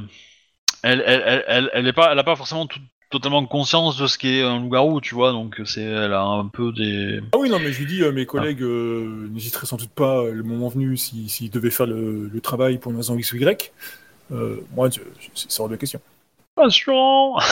elle, 0.83 1.03
elle, 1.05 1.23
elle, 1.25 1.45
elle, 1.47 1.69
elle 1.73 1.87
est 1.87 1.93
pas, 1.93 2.11
elle 2.11 2.19
a 2.19 2.23
pas 2.23 2.35
forcément 2.35 2.67
tout- 2.67 2.79
totalement 3.09 3.45
conscience 3.45 3.97
de 3.97 4.07
ce 4.07 4.17
qu'est 4.17 4.43
un 4.43 4.59
loup-garou, 4.59 5.01
tu 5.01 5.15
vois. 5.15 5.31
Donc 5.31 5.61
c'est, 5.65 5.83
elle 5.83 6.13
a 6.13 6.23
un 6.23 6.47
peu 6.47 6.71
des. 6.73 7.21
Ah 7.33 7.37
oui, 7.39 7.49
non, 7.49 7.59
mais 7.59 7.71
je 7.73 7.79
lui 7.79 7.87
dis, 7.87 8.03
euh, 8.03 8.11
mes 8.11 8.25
collègues 8.25 8.63
euh, 8.63 9.27
n'hésiteraient 9.31 9.67
sans 9.67 9.77
doute 9.77 9.91
pas, 9.91 10.19
euh, 10.19 10.31
le 10.33 10.43
moment 10.43 10.69
venu, 10.69 10.97
s'ils 10.97 11.29
s'ils 11.29 11.51
devaient 11.51 11.71
faire 11.71 11.87
le, 11.87 12.29
le 12.33 12.41
travail 12.41 12.77
pour 12.79 12.91
une 12.91 12.97
raison 12.97 13.17
X 13.17 13.33
ou 13.33 13.37
Y. 13.37 13.71
Moi, 14.75 14.89
c'est 15.35 15.59
hors 15.61 15.69
de 15.69 15.75
question. 15.75 16.01
Rassurant. 16.57 17.39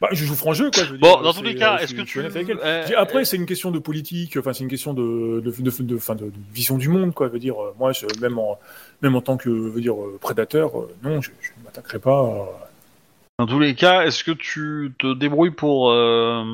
Bah, 0.00 0.08
je 0.12 0.24
joue 0.24 0.34
franc 0.34 0.54
jeu, 0.54 0.70
quoi. 0.70 0.82
je 0.84 0.92
veux 0.92 0.98
Bon, 0.98 1.08
dire, 1.08 1.22
dans 1.22 1.32
tous 1.34 1.42
les 1.42 1.54
cas, 1.54 1.74
euh, 1.76 1.78
est-ce 1.78 1.94
que 1.94 2.00
tu, 2.02 2.20
euh, 2.20 2.82
Après, 2.96 3.24
c'est 3.26 3.36
une 3.36 3.44
question 3.46 3.70
de 3.70 3.78
politique, 3.78 4.36
enfin, 4.38 4.52
c'est 4.54 4.64
une 4.64 4.70
question 4.70 4.94
de, 4.94 5.40
de, 5.44 5.50
de, 5.50 5.82
de- 5.82 5.96
enfin, 5.96 6.14
de- 6.14 6.24
de 6.26 6.32
vision 6.54 6.78
du 6.78 6.88
monde, 6.88 7.12
quoi. 7.12 7.28
Je 7.28 7.32
veux 7.32 7.38
dire, 7.38 7.62
euh, 7.62 7.74
moi, 7.78 7.92
je, 7.92 8.06
même, 8.20 8.38
en, 8.38 8.58
même 9.02 9.14
en 9.14 9.20
tant 9.20 9.36
que 9.36 9.50
veux 9.50 9.80
dire, 9.80 9.94
euh, 10.00 10.18
prédateur, 10.20 10.78
euh, 10.80 10.90
non, 11.02 11.20
je 11.20 11.30
ne 11.30 11.64
m'attaquerai 11.64 11.98
pas. 11.98 12.48
Dans 13.38 13.46
tous 13.46 13.58
les 13.58 13.74
cas, 13.74 14.02
est-ce 14.02 14.24
que 14.24 14.32
tu 14.32 14.92
te 14.98 15.14
débrouilles 15.14 15.50
pour, 15.50 15.90
euh, 15.90 16.44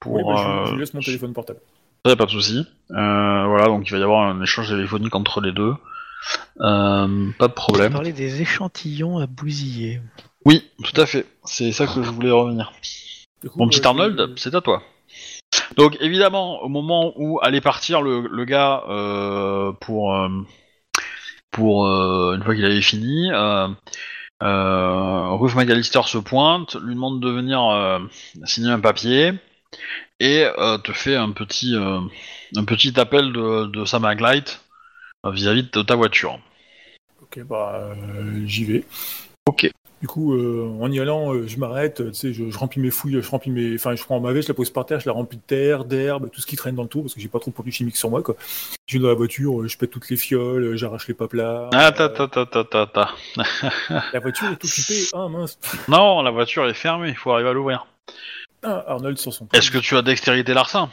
pour. 0.00 0.12
Oui, 0.14 0.22
bah, 0.26 0.34
je, 0.36 0.70
euh, 0.72 0.74
je 0.74 0.80
laisse 0.80 0.94
mon 0.94 1.00
téléphone 1.00 1.32
portable. 1.32 1.60
Pas 2.04 2.14
de 2.16 2.30
souci. 2.30 2.66
Euh, 2.90 3.44
voilà, 3.46 3.66
donc 3.66 3.88
il 3.88 3.92
va 3.92 3.98
y 3.98 4.02
avoir 4.02 4.28
un 4.28 4.42
échange 4.42 4.68
téléphonique 4.68 5.14
entre 5.14 5.40
les 5.40 5.52
deux. 5.52 5.74
Euh, 6.60 7.30
pas 7.38 7.46
de 7.46 7.52
On 7.52 7.54
problème. 7.54 7.92
parlait 7.92 8.12
des 8.12 8.40
échantillons 8.42 9.18
à 9.18 9.26
bousiller. 9.26 10.00
Oui, 10.44 10.68
tout 10.82 11.00
à 11.00 11.06
fait. 11.06 11.26
C'est 11.44 11.72
ça 11.72 11.86
que 11.86 12.02
je 12.02 12.10
voulais 12.10 12.30
revenir. 12.30 12.72
Coup, 13.42 13.58
Mon 13.58 13.68
petit 13.68 13.80
euh, 13.80 13.86
Arnold, 13.86 14.34
c'est 14.36 14.54
à 14.54 14.60
toi. 14.60 14.82
Donc 15.76 15.96
évidemment, 16.00 16.62
au 16.62 16.68
moment 16.68 17.12
où 17.16 17.40
allait 17.42 17.60
partir 17.60 18.02
le, 18.02 18.28
le 18.30 18.44
gars 18.44 18.84
euh, 18.88 19.72
pour 19.72 20.14
euh, 20.14 20.28
pour 21.50 21.86
euh, 21.86 22.36
une 22.36 22.42
fois 22.42 22.54
qu'il 22.54 22.64
avait 22.64 22.80
fini, 22.80 23.30
Ruth 24.40 25.54
McAllister 25.54 26.02
se 26.04 26.18
pointe, 26.18 26.76
lui 26.82 26.94
demande 26.94 27.20
de 27.20 27.30
venir 27.30 28.00
signer 28.44 28.70
un 28.70 28.80
papier 28.80 29.32
et 30.20 30.46
te 30.84 30.92
fait 30.92 31.16
un 31.16 31.32
petit 31.32 31.74
un 31.76 32.64
petit 32.64 32.98
appel 32.98 33.32
de, 33.32 33.66
de 33.66 33.84
sa 33.84 33.98
maglite 33.98 34.60
vis-à-vis 35.24 35.70
de 35.70 35.82
ta 35.82 35.94
voiture. 35.94 36.38
Ok, 37.22 37.40
bah, 37.44 37.94
j'y 38.44 38.64
vais. 38.64 38.84
Ok. 39.46 39.70
Du 40.02 40.08
coup, 40.08 40.34
euh, 40.34 40.68
en 40.80 40.90
y 40.90 40.98
allant, 40.98 41.32
euh, 41.32 41.46
je 41.46 41.56
m'arrête, 41.58 42.00
euh, 42.00 42.08
tu 42.10 42.14
sais, 42.14 42.32
je, 42.32 42.50
je 42.50 42.58
remplis 42.58 42.80
mes 42.80 42.90
fouilles, 42.90 43.22
je 43.22 43.30
remplis 43.30 43.52
mes, 43.52 43.76
enfin, 43.76 43.94
je 43.94 44.02
prends 44.02 44.18
ma 44.18 44.32
veste, 44.32 44.48
je 44.48 44.52
la 44.52 44.56
pose 44.56 44.68
par 44.70 44.84
terre, 44.84 44.98
je 44.98 45.06
la 45.06 45.12
remplis 45.12 45.36
de 45.36 45.42
terre, 45.46 45.84
d'herbe, 45.84 46.28
tout 46.28 46.40
ce 46.40 46.46
qui 46.46 46.56
traîne 46.56 46.74
dans 46.74 46.82
le 46.82 46.88
tour, 46.88 47.02
parce 47.04 47.14
que 47.14 47.20
j'ai 47.20 47.28
pas 47.28 47.38
trop 47.38 47.52
de 47.52 47.54
produits 47.54 47.72
chimiques 47.72 47.96
sur 47.96 48.10
moi, 48.10 48.20
quoi. 48.20 48.34
Je 48.88 48.98
vais 48.98 49.02
dans 49.02 49.08
la 49.08 49.14
voiture, 49.14 49.66
je 49.68 49.78
pète 49.78 49.90
toutes 49.92 50.10
les 50.10 50.16
fioles, 50.16 50.76
j'arrache 50.76 51.06
les 51.06 51.14
paplats. 51.14 51.70
Ah 51.72 51.92
ta 51.92 52.08
ta 52.08 52.26
ta 52.26 52.44
ta 52.46 52.64
ta 52.64 52.86
ta. 52.86 53.10
La 54.12 54.18
voiture 54.18 54.48
est 54.48 54.64
occupée. 54.64 55.04
Ah 55.14 55.28
mince. 55.28 55.56
Non, 55.86 56.20
la 56.22 56.32
voiture 56.32 56.68
est 56.68 56.74
fermée, 56.74 57.10
il 57.10 57.16
faut 57.16 57.30
arriver 57.30 57.50
à 57.50 57.52
l'ouvrir. 57.52 57.86
Ah, 58.64 58.84
Arnold 58.88 59.18
sur 59.18 59.32
son. 59.32 59.46
Est-ce 59.52 59.70
que 59.70 59.78
tu 59.78 59.96
as 59.96 60.02
dextérité 60.02 60.52
larcin 60.52 60.90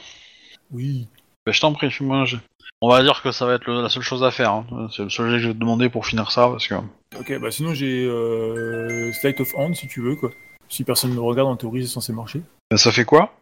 Oui. 0.72 1.07
Ben, 1.48 1.52
je 1.52 1.60
t'en 1.61 1.73
prie, 1.73 1.90
jet. 1.90 2.38
On 2.81 2.90
va 2.90 3.02
dire 3.02 3.23
que 3.23 3.31
ça 3.31 3.48
va 3.48 3.56
être 3.56 3.65
le- 3.65 3.81
la 3.81 3.90
seule 3.90 4.03
chose 4.03 4.23
à 4.23 4.30
faire. 4.30 4.52
hein. 4.52 4.88
C'est 4.95 5.02
le 5.03 5.10
seul 5.10 5.31
jet 5.31 5.38
que 5.38 5.41
je 5.41 5.48
vais 5.48 5.53
te 5.56 5.60
demander 5.60 5.90
pour 5.90 6.06
finir 6.06 6.30
ça, 6.31 6.48
parce 6.48 6.68
que... 6.68 6.76
Ok, 7.18 7.38
bah 7.40 7.52
sinon 7.52 7.73
j'ai 7.73 8.06
euh, 8.06 9.11
Sleight 9.14 9.40
of 9.41 9.53
Hand 9.56 9.76
si 9.76 9.88
tu 9.88 10.02
veux, 10.02 10.15
quoi. 10.15 10.31
Si 10.69 10.84
personne 10.84 11.10
ne 11.11 11.15
me 11.15 11.22
regarde, 11.22 11.49
en 11.49 11.56
théorie, 11.56 11.81
c'est 11.88 11.94
censé 11.94 12.14
marcher. 12.14 12.41
Ben, 12.69 12.77
ça 12.77 12.91
fait 12.91 13.06
quoi? 13.06 13.34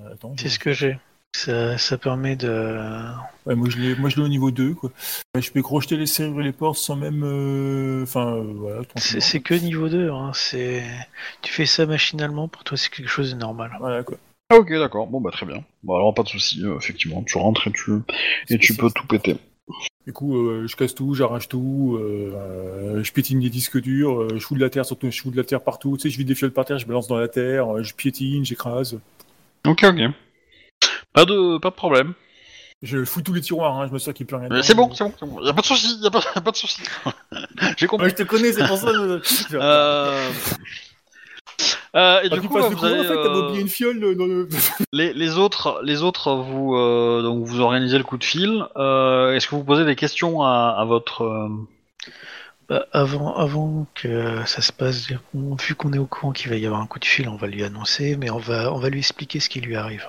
Euh, 0.00 0.12
attends. 0.14 0.34
C'est 0.36 0.48
ce 0.48 0.58
que 0.58 0.72
j'ai. 0.72 0.98
Ça, 1.34 1.78
ça 1.78 1.96
permet 1.96 2.36
de. 2.36 3.10
Ouais, 3.46 3.54
moi 3.54 3.68
je 3.70 3.78
l'ai, 3.78 3.94
moi 3.94 4.10
je 4.10 4.16
l'ai 4.16 4.22
au 4.22 4.28
niveau 4.28 4.50
2, 4.50 4.74
quoi. 4.74 4.90
Ouais, 5.34 5.40
Je 5.40 5.50
peux 5.52 5.62
crocheter 5.62 5.96
les 5.96 6.06
serrures 6.06 6.40
et 6.40 6.44
les 6.44 6.52
portes 6.52 6.76
sans 6.78 6.96
même, 6.96 7.22
euh, 7.24 8.02
enfin, 8.02 8.34
euh, 8.34 8.52
voilà. 8.54 8.80
C'est 8.82 8.88
tranquillement. 8.88 9.20
c'est 9.22 9.40
que 9.40 9.54
niveau 9.54 9.88
2. 9.88 10.10
Hein. 10.10 10.32
C'est... 10.34 10.84
Tu 11.40 11.52
fais 11.52 11.64
ça 11.64 11.86
machinalement, 11.86 12.48
pour 12.48 12.64
toi 12.64 12.76
c'est 12.76 12.90
quelque 12.90 13.08
chose 13.08 13.32
de 13.32 13.38
normal. 13.38 13.70
Voilà, 13.78 14.02
quoi. 14.02 14.18
Ah, 14.50 14.56
ok, 14.56 14.68
d'accord. 14.72 15.06
Bon, 15.06 15.20
bah 15.22 15.30
très 15.30 15.46
bien. 15.46 15.64
Bon, 15.84 15.94
alors 15.94 16.12
pas 16.12 16.22
de 16.24 16.28
souci. 16.28 16.62
euh, 16.64 16.76
effectivement, 16.76 17.22
tu 17.22 17.38
rentres 17.38 17.68
et 17.68 17.72
tu, 17.72 17.92
et 18.50 18.58
tu 18.58 18.74
peux 18.76 18.90
tout 18.90 19.06
péter. 19.06 19.36
Du 20.06 20.12
coup, 20.12 20.36
euh, 20.36 20.66
je 20.66 20.74
casse 20.74 20.94
tout, 20.94 21.14
j'arrache 21.14 21.48
tout, 21.48 21.96
euh, 21.96 22.32
euh, 22.34 23.04
je 23.04 23.12
piétine 23.12 23.38
les 23.38 23.50
disques 23.50 23.80
durs, 23.80 24.28
je 24.34 24.40
fous 24.40 24.56
de 24.56 24.60
la 24.60 24.68
terre, 24.68 24.84
surtout 24.84 25.08
je 25.10 25.20
fous 25.20 25.30
de 25.30 25.36
la 25.36 25.44
terre 25.44 25.62
partout. 25.62 25.96
Tu 25.96 26.02
sais, 26.02 26.10
je 26.10 26.18
vide 26.18 26.26
des 26.26 26.34
fioles 26.34 26.50
par 26.50 26.64
terre, 26.64 26.78
je 26.78 26.86
balance 26.86 27.06
dans 27.06 27.18
la 27.18 27.28
terre, 27.28 27.82
je 27.82 27.94
piétine, 27.94 28.44
j'écrase. 28.44 28.98
Ok, 29.66 29.84
ok. 29.84 30.00
Pas 31.12 31.24
de, 31.24 31.58
pas 31.58 31.70
de 31.70 31.74
problème. 31.74 32.14
Je 32.82 33.04
fouille 33.04 33.22
tous 33.22 33.32
les 33.32 33.40
tiroirs, 33.40 33.78
hein, 33.78 33.86
je 33.86 33.92
me 33.92 33.98
sûr 34.00 34.12
qu'il 34.12 34.26
plus 34.26 34.34
rien. 34.34 34.48
C'est 34.62 34.74
bon, 34.74 34.92
c'est 34.92 35.04
bon, 35.04 35.12
c'est 35.16 35.26
bon. 35.26 35.40
Y 35.40 35.48
a 35.48 35.52
pas 35.52 35.60
de 35.60 35.66
souci, 35.66 35.98
y 36.00 36.06
a 36.06 36.10
pas, 36.10 36.18
y 36.34 36.38
a 36.38 36.40
pas 36.40 36.50
de 36.50 36.56
souci. 36.56 36.82
J'ai 37.76 37.86
compris. 37.86 38.06
Ouais, 38.06 38.10
je 38.10 38.16
te 38.16 38.22
connais, 38.24 38.52
c'est 38.52 38.66
pour 38.66 38.76
ça. 38.76 38.88
Euh... 38.88 40.30
Euh, 41.94 42.22
et 42.22 42.28
Ah, 42.30 42.34
du 42.36 42.40
tu 42.40 42.48
coup, 42.48 42.54
passes 42.54 42.62
bah, 42.64 42.68
le 42.70 42.74
vous 42.74 42.80
courant, 42.80 42.92
allez, 42.92 43.00
en 43.00 43.02
fait, 43.02 43.14
t'as 43.14 43.28
euh, 43.34 43.44
oublié 43.46 43.60
une 43.60 43.68
fiole 43.68 44.00
dans 44.16 44.26
le... 44.26 44.48
les, 44.92 45.12
les 45.12 45.36
autres, 45.38 45.80
les 45.84 46.02
autres, 46.02 46.32
vous 46.34 46.74
euh, 46.74 47.20
donc 47.22 47.44
vous 47.44 47.60
organisez 47.60 47.98
le 47.98 48.04
coup 48.04 48.16
de 48.16 48.24
fil. 48.24 48.64
Euh, 48.76 49.34
Est-ce 49.34 49.46
que 49.46 49.54
vous 49.54 49.64
posez 49.64 49.84
des 49.84 49.94
questions 49.96 50.42
à, 50.42 50.74
à 50.78 50.84
votre 50.86 51.22
euh, 51.22 51.48
Bah, 52.70 52.86
avant, 52.92 53.36
avant 53.36 53.86
que 53.94 54.42
ça 54.46 54.62
se 54.62 54.72
passe, 54.72 55.08
on- 55.34 55.54
vu 55.56 55.74
qu'on 55.74 55.92
est 55.92 55.98
au 55.98 56.06
courant 56.06 56.32
qu'il 56.32 56.48
va 56.48 56.56
y 56.56 56.64
avoir 56.64 56.80
un 56.80 56.86
coup 56.86 56.98
de 56.98 57.04
fil, 57.04 57.28
on 57.28 57.36
va 57.36 57.46
lui 57.46 57.62
annoncer, 57.62 58.16
mais 58.16 58.30
on 58.30 58.38
va, 58.38 58.72
on 58.72 58.78
va 58.78 58.88
lui 58.88 59.00
expliquer 59.00 59.38
ce 59.40 59.50
qui 59.50 59.60
lui 59.60 59.76
arrive. 59.76 60.06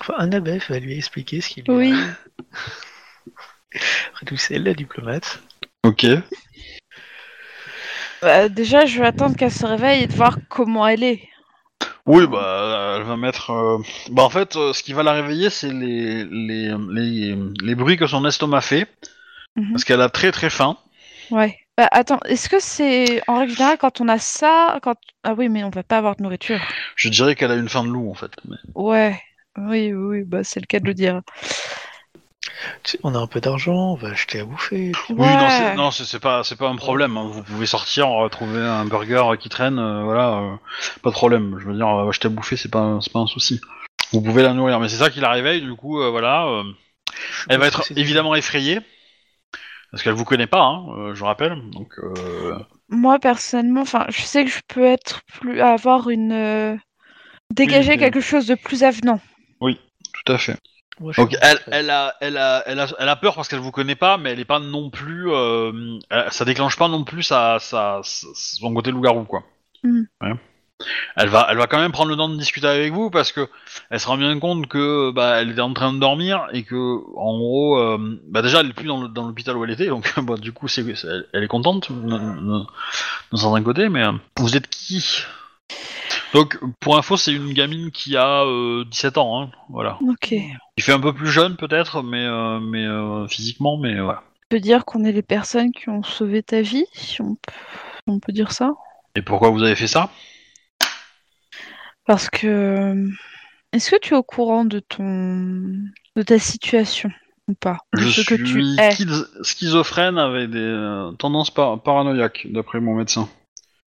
Enfin, 0.00 0.14
Annabeth 0.18 0.68
va 0.68 0.78
lui 0.78 0.94
expliquer 0.96 1.40
ce 1.40 1.48
qui 1.48 1.62
lui 1.62 1.72
Oui. 1.72 1.92
arrive. 1.92 2.16
Après 4.12 4.26
tout, 4.26 4.36
c'est 4.36 4.54
elle 4.54 4.64
la 4.64 4.74
diplomate. 4.74 5.40
Ok. 5.84 6.06
Bah, 8.24 8.48
déjà, 8.48 8.86
je 8.86 8.98
vais 9.00 9.06
attendre 9.06 9.36
qu'elle 9.36 9.50
se 9.52 9.66
réveille 9.66 10.02
et 10.02 10.06
de 10.06 10.14
voir 10.14 10.38
comment 10.48 10.86
elle 10.88 11.04
est. 11.04 11.28
Oui, 12.06 12.26
bah, 12.26 12.96
elle 12.96 13.02
va 13.04 13.16
mettre. 13.16 13.50
euh, 13.50 13.78
Bah, 14.10 14.22
en 14.22 14.30
fait, 14.30 14.56
euh, 14.56 14.72
ce 14.72 14.82
qui 14.82 14.92
va 14.94 15.02
la 15.02 15.12
réveiller, 15.12 15.50
c'est 15.50 15.72
les, 15.72 16.24
les, 16.24 16.74
les, 16.90 17.36
les 17.62 17.74
bruits 17.74 17.96
que 17.98 18.06
son 18.06 18.24
estomac 18.24 18.62
fait, 18.62 18.88
Mhm. 19.56 19.72
parce 19.72 19.84
qu'elle 19.84 20.00
a 20.00 20.08
très 20.08 20.32
très 20.32 20.50
faim. 20.50 20.76
Ouais. 21.30 21.58
Bah, 21.76 21.88
attends, 21.92 22.20
est-ce 22.26 22.48
que 22.48 22.60
c'est 22.60 23.22
en 23.28 23.38
règle 23.40 23.52
générale 23.52 23.78
quand 23.78 24.00
on 24.00 24.08
a 24.08 24.18
ça, 24.18 24.78
quand 24.82 24.96
ah 25.24 25.34
oui, 25.34 25.48
mais 25.48 25.64
on 25.64 25.70
va 25.70 25.82
pas 25.82 25.98
avoir 25.98 26.16
de 26.16 26.22
nourriture. 26.22 26.60
Je 26.96 27.08
dirais 27.08 27.34
qu'elle 27.34 27.50
a 27.50 27.56
une 27.56 27.68
faim 27.68 27.84
de 27.84 27.90
loup, 27.90 28.10
en 28.10 28.14
fait. 28.14 28.32
mais- 28.48 28.56
Ouais. 28.74 29.20
Oui, 29.56 29.92
oui, 29.92 30.18
oui, 30.18 30.22
bah 30.24 30.42
c'est 30.42 30.58
le 30.60 30.66
cas 30.66 30.80
de 30.80 30.86
le 30.86 30.94
dire. 30.94 31.20
On 33.02 33.14
a 33.14 33.18
un 33.18 33.26
peu 33.26 33.40
d'argent, 33.40 33.92
on 33.92 33.94
va 33.94 34.08
acheter 34.10 34.40
à 34.40 34.44
bouffer. 34.44 34.92
Oui, 35.10 35.36
non, 35.36 35.44
Ouais. 35.44 35.50
c'est- 35.50 35.74
non, 35.74 35.90
c'est 35.90 36.04
c'est 36.04 36.20
pas, 36.20 36.44
c'est 36.44 36.56
pas 36.56 36.68
un 36.68 36.76
problème. 36.76 37.16
hein. 37.16 37.28
Vous 37.30 37.42
pouvez 37.42 37.66
sortir, 37.66 38.08
euh, 38.24 38.28
trouver 38.28 38.60
un 38.60 38.84
burger 38.84 39.24
qui 39.40 39.48
traîne, 39.48 39.78
euh, 39.78 40.02
voilà, 40.04 40.38
euh, 40.38 40.56
pas 41.02 41.10
de 41.10 41.14
problème. 41.14 41.56
Je 41.60 41.66
veux 41.66 41.74
dire, 41.74 41.88
euh, 41.88 42.08
acheter 42.08 42.26
à 42.26 42.30
bouffer, 42.30 42.56
c'est 42.56 42.70
pas, 42.70 42.98
c'est 43.00 43.12
pas 43.12 43.20
un 43.20 43.26
souci. 43.26 43.60
Vous 44.12 44.20
pouvez 44.22 44.42
la 44.42 44.52
nourrir, 44.52 44.78
mais 44.80 44.88
c'est 44.88 44.96
ça 44.98 45.10
qui 45.10 45.20
la 45.20 45.30
réveille. 45.30 45.62
Du 45.62 45.74
coup, 45.74 46.00
euh, 46.00 46.10
voilà, 46.10 46.46
euh, 46.46 46.62
elle 47.48 47.58
va 47.58 47.66
être 47.66 47.82
évidemment 47.96 48.34
effrayée 48.34 48.80
parce 49.90 50.02
qu'elle 50.02 50.12
vous 50.14 50.24
connaît 50.24 50.46
pas, 50.48 50.62
hein, 50.62 50.84
euh, 50.96 51.14
je 51.14 51.24
rappelle. 51.24 51.56
Donc, 51.70 51.92
euh, 51.98 52.58
Moi 52.88 53.18
personnellement, 53.18 53.82
enfin, 53.82 54.06
je 54.08 54.22
sais 54.22 54.44
que 54.44 54.50
je 54.50 54.60
peux 54.68 54.84
être 54.84 55.22
plus 55.40 55.60
avoir 55.60 56.10
une 56.10 56.32
euh, 56.32 56.76
dégager 57.52 57.90
Oui, 57.90 57.94
oui. 57.94 58.00
quelque 58.00 58.20
chose 58.20 58.46
de 58.46 58.54
plus 58.54 58.84
avenant. 58.84 59.20
tout 59.60 60.32
à 60.32 60.38
fait. 60.38 60.56
Donc, 61.24 61.36
elle, 61.72 61.90
a, 61.90 62.14
elle 62.20 62.36
a, 62.36 62.62
elle 62.66 62.78
a, 62.80 62.86
elle 62.98 63.08
a 63.08 63.16
peur 63.16 63.34
parce 63.34 63.48
qu'elle 63.48 63.58
vous 63.58 63.72
connaît 63.72 63.96
pas, 63.96 64.16
mais 64.16 64.30
elle 64.32 64.40
est 64.40 64.44
pas 64.44 64.60
non 64.60 64.90
plus, 64.90 65.30
euh, 65.32 65.98
elle- 66.10 66.30
ça 66.30 66.44
déclenche 66.44 66.76
pas 66.76 66.88
non 66.88 67.02
plus 67.04 67.22
sa, 67.24 67.58
sa, 67.58 68.00
sa- 68.04 68.26
son 68.34 68.72
côté 68.74 68.90
loup-garou, 68.92 69.24
quoi. 69.24 69.42
Ouais. 70.22 70.34
elle 71.16 71.28
va, 71.28 71.46
elle 71.50 71.56
va 71.56 71.66
quand 71.66 71.78
même 71.78 71.92
prendre 71.92 72.10
le 72.10 72.16
temps 72.16 72.28
de 72.28 72.36
discuter 72.36 72.66
avec 72.66 72.92
vous 72.92 73.08
parce 73.10 73.32
que 73.32 73.48
elle 73.90 74.00
se 74.00 74.06
rend 74.08 74.16
bien 74.16 74.38
compte 74.40 74.66
que 74.66 75.10
bah, 75.12 75.40
elle 75.40 75.50
était 75.50 75.60
en 75.60 75.72
train 75.72 75.92
de 75.92 75.98
dormir 75.98 76.46
et 76.52 76.62
que 76.64 76.74
en 77.16 77.38
gros, 77.38 77.78
euh, 77.78 78.20
bah 78.28 78.42
déjà 78.42 78.60
elle 78.60 78.70
est 78.70 78.72
plus 78.72 78.86
dans 78.86 79.02
le- 79.02 79.08
dans 79.08 79.26
l'hôpital 79.26 79.56
où 79.56 79.64
elle 79.64 79.70
était, 79.70 79.86
donc 79.86 80.12
bah, 80.22 80.36
du 80.36 80.52
coup 80.52 80.68
c'est, 80.68 80.84
elle 81.32 81.42
est 81.44 81.48
contente 81.48 81.90
d'un 81.92 82.66
certain 83.36 83.62
côté. 83.62 83.88
Mais 83.88 84.02
euh, 84.04 84.12
vous 84.38 84.56
êtes 84.56 84.68
qui? 84.68 85.22
Donc 86.34 86.58
pour 86.80 86.96
info, 86.98 87.16
c'est 87.16 87.32
une 87.32 87.52
gamine 87.52 87.90
qui 87.92 88.16
a 88.16 88.42
euh, 88.44 88.84
17 88.84 89.18
ans, 89.18 89.40
hein, 89.42 89.50
voilà. 89.70 89.98
Ok. 90.06 90.32
Il 90.32 90.82
fait 90.82 90.92
un 90.92 91.00
peu 91.00 91.12
plus 91.12 91.28
jeune 91.30 91.56
peut-être, 91.56 92.02
mais 92.02 92.24
euh, 92.26 92.58
mais 92.60 92.84
euh, 92.84 93.26
physiquement, 93.28 93.76
mais 93.76 94.00
voilà. 94.00 94.22
On 94.26 94.56
peut 94.56 94.60
dire 94.60 94.84
qu'on 94.84 95.04
est 95.04 95.12
les 95.12 95.22
personnes 95.22 95.72
qui 95.72 95.88
ont 95.88 96.02
sauvé 96.02 96.42
ta 96.42 96.60
vie, 96.60 96.84
si 96.92 97.22
on 97.22 97.34
peut, 97.36 97.52
si 97.94 98.02
on 98.08 98.18
peut 98.18 98.32
dire 98.32 98.52
ça? 98.52 98.72
Et 99.16 99.22
pourquoi 99.22 99.50
vous 99.50 99.62
avez 99.62 99.76
fait 99.76 99.86
ça? 99.86 100.10
Parce 102.06 102.28
que. 102.28 103.06
Est-ce 103.72 103.90
que 103.90 103.96
tu 104.00 104.14
es 104.14 104.16
au 104.16 104.22
courant 104.22 104.64
de 104.64 104.80
ton. 104.80 105.02
de 106.16 106.22
ta 106.22 106.38
situation 106.38 107.10
ou 107.48 107.54
pas? 107.54 107.78
De 107.94 108.00
Je 108.00 108.22
ce 108.22 108.28
que 108.28 108.34
tu 108.34 108.46
suis 108.46 108.76
es? 108.78 109.44
schizophrène 109.44 110.18
avec 110.18 110.50
des 110.50 110.58
euh, 110.58 111.10
tendances 111.12 111.50
par- 111.50 111.80
paranoïaques, 111.82 112.46
d'après 112.50 112.80
mon 112.80 112.94
médecin. 112.94 113.28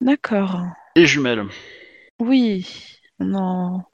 D'accord. 0.01 0.61
Et 0.95 1.05
jumelles. 1.05 1.45
Oui. 2.19 2.68
On, 3.19 3.34
en- 3.35 3.85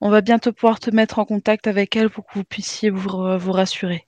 on 0.00 0.10
va 0.10 0.20
bientôt 0.20 0.52
pouvoir 0.52 0.80
te 0.80 0.90
mettre 0.90 1.18
en 1.18 1.24
contact 1.24 1.66
avec 1.66 1.96
elle 1.96 2.10
pour 2.10 2.26
que 2.26 2.34
vous 2.34 2.44
puissiez 2.44 2.90
vous, 2.90 3.38
vous 3.38 3.52
rassurer. 3.52 4.04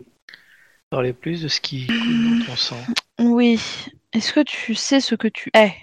Parler 0.91 1.13
plus 1.13 1.43
de 1.43 1.49
ce 1.49 1.61
qui 1.61 1.87
coule 1.87 2.41
dans 2.41 2.47
ton 2.47 2.57
sang. 2.57 2.77
Oui. 3.19 3.61
Est-ce 4.13 4.33
que 4.33 4.41
tu 4.41 4.75
sais 4.75 5.01
ce 5.01 5.15
que 5.15 5.29
tu 5.29 5.51
es 5.55 5.75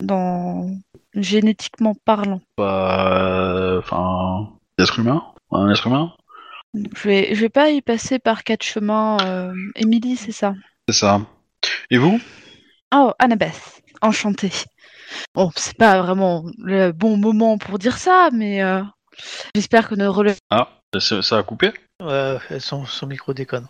dans 0.00 0.70
génétiquement 1.14 1.94
parlant? 2.04 2.40
Bah, 2.58 3.76
enfin, 3.78 4.50
être 4.78 4.98
humain, 4.98 5.24
un 5.50 5.70
être 5.70 5.86
humain, 5.86 6.12
Je 6.74 7.08
vais, 7.08 7.34
je 7.34 7.40
vais 7.40 7.48
pas 7.48 7.70
y 7.70 7.82
passer 7.82 8.18
par 8.18 8.44
quatre 8.44 8.62
chemins. 8.62 9.16
Euh... 9.24 9.54
Émilie, 9.76 10.16
c'est 10.16 10.32
ça? 10.32 10.54
C'est 10.88 10.96
ça. 10.96 11.20
Et 11.90 11.98
vous? 11.98 12.20
Oh, 12.94 13.12
Annabeth, 13.18 13.82
enchantée. 14.02 14.52
Bon, 15.34 15.50
c'est 15.56 15.76
pas 15.76 16.00
vraiment 16.02 16.44
le 16.58 16.92
bon 16.92 17.16
moment 17.16 17.58
pour 17.58 17.78
dire 17.78 17.98
ça, 17.98 18.28
mais 18.32 18.62
euh, 18.62 18.82
j'espère 19.54 19.88
que 19.88 19.94
notre 19.94 20.16
relais. 20.18 20.36
Ah, 20.50 20.68
ça, 20.98 21.22
ça 21.22 21.38
a 21.38 21.42
coupé? 21.42 21.72
Ouais, 22.02 22.38
ouais, 22.50 22.60
son, 22.60 22.84
son 22.86 23.06
micro 23.06 23.32
déconne. 23.34 23.66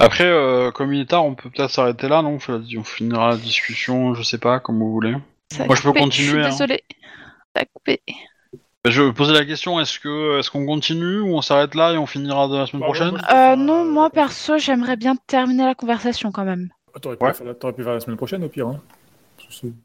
Après, 0.00 0.24
euh, 0.24 0.70
comme 0.72 0.92
il 0.92 1.02
est 1.02 1.10
tard, 1.10 1.24
on 1.24 1.34
peut 1.34 1.48
peut-être 1.50 1.70
s'arrêter 1.70 2.08
là, 2.08 2.20
non? 2.20 2.38
On 2.48 2.82
finira 2.84 3.30
la 3.30 3.36
discussion, 3.36 4.14
je 4.14 4.22
sais 4.22 4.38
pas, 4.38 4.58
comme 4.58 4.78
vous 4.78 4.90
voulez. 4.92 5.14
Ça 5.52 5.66
Moi, 5.66 5.76
je 5.76 5.82
peux 5.82 5.92
continuer, 5.92 6.30
Je 6.30 6.38
hein. 6.38 6.42
suis 6.50 6.50
désolée. 6.50 6.84
Ça 7.54 7.62
a 7.62 7.64
coupé. 7.64 8.02
Bah, 8.84 8.90
Je 8.90 9.08
posais 9.10 9.32
la 9.32 9.44
question, 9.44 9.78
est-ce 9.80 10.00
que 10.00 10.38
est-ce 10.38 10.50
qu'on 10.50 10.66
continue 10.66 11.20
ou 11.20 11.36
on 11.36 11.42
s'arrête 11.42 11.74
là 11.76 11.92
et 11.92 11.96
on 11.96 12.06
finira 12.06 12.48
de 12.48 12.56
la 12.56 12.66
semaine 12.66 12.82
prochaine? 12.82 13.16
Euh, 13.32 13.54
non, 13.56 13.82
euh, 13.82 13.90
moi 13.90 14.10
perso, 14.10 14.58
j'aimerais 14.58 14.96
bien 14.96 15.14
terminer 15.28 15.64
la 15.64 15.74
conversation 15.76 16.32
quand 16.32 16.44
même. 16.44 16.68
Ah, 16.94 16.98
T'aurais 17.00 17.16
pu, 17.16 17.24
Ouais. 17.24 17.32
pu 17.72 17.82
faire 17.84 17.94
la 17.94 18.00
semaine 18.00 18.16
prochaine 18.16 18.42
au 18.44 18.48
pire. 18.48 18.68
Hein. 18.68 18.80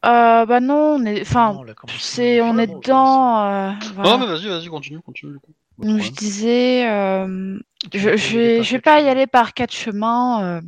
Euh, 0.06 0.46
bah 0.46 0.60
non, 0.60 0.96
on 1.00 1.06
est, 1.06 1.22
enfin, 1.22 1.60
c'est, 2.00 2.42
on 2.42 2.58
est 2.58 2.68
dedans. 2.68 3.44
euh, 3.46 3.72
voilà. 3.96 4.18
Non, 4.18 4.20
mais 4.20 4.26
vas-y, 4.28 4.48
vas-y, 4.48 4.68
continue, 4.68 5.00
continue 5.02 5.34
du 5.34 5.40
coup. 5.40 5.52
Donc, 5.78 6.00
je 6.02 6.12
disais, 6.12 6.88
euh, 6.90 7.58
je, 7.94 8.18
je 8.18 8.38
vais, 8.38 8.64
je 8.64 8.78
pas 8.78 9.00
y 9.02 9.08
aller 9.08 9.28
par 9.28 9.54
quatre 9.54 9.74
chemins. 9.74 10.44
euh, 10.44 10.62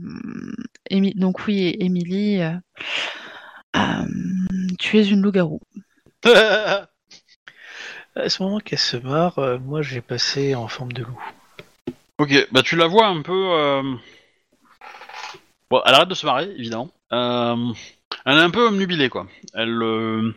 Émi- 0.90 1.18
donc 1.18 1.46
oui, 1.48 1.76
Émilie, 1.80 2.42
euh, 2.42 2.52
euh, 3.76 4.06
tu 4.80 4.98
es 5.00 5.06
une 5.08 5.22
loup-garou. 5.22 5.60
À 8.16 8.28
ce 8.28 8.44
moment 8.44 8.60
qu'elle 8.60 8.78
se 8.80 8.98
marre, 8.98 9.40
euh, 9.40 9.58
moi 9.58 9.82
j'ai 9.82 10.02
passé 10.02 10.54
en 10.56 10.68
forme 10.68 10.92
de 10.92 11.04
loup. 11.04 11.20
Ok, 12.18 12.48
bah 12.52 12.62
tu 12.62 12.76
la 12.76 12.88
vois 12.88 13.08
un 13.08 13.22
peu. 13.22 13.34
euh, 13.54 13.82
Bon, 15.70 15.82
elle 15.86 15.94
arrête 15.94 16.10
de 16.10 16.14
se 16.14 16.26
marrer, 16.26 16.52
évidemment. 16.58 16.90
Euh, 17.14 17.72
Elle 18.26 18.38
est 18.38 18.42
un 18.42 18.50
peu 18.52 18.68
omnubilée, 18.68 19.10
quoi. 19.10 19.28
Elle, 19.54 19.82
euh, 19.82 20.34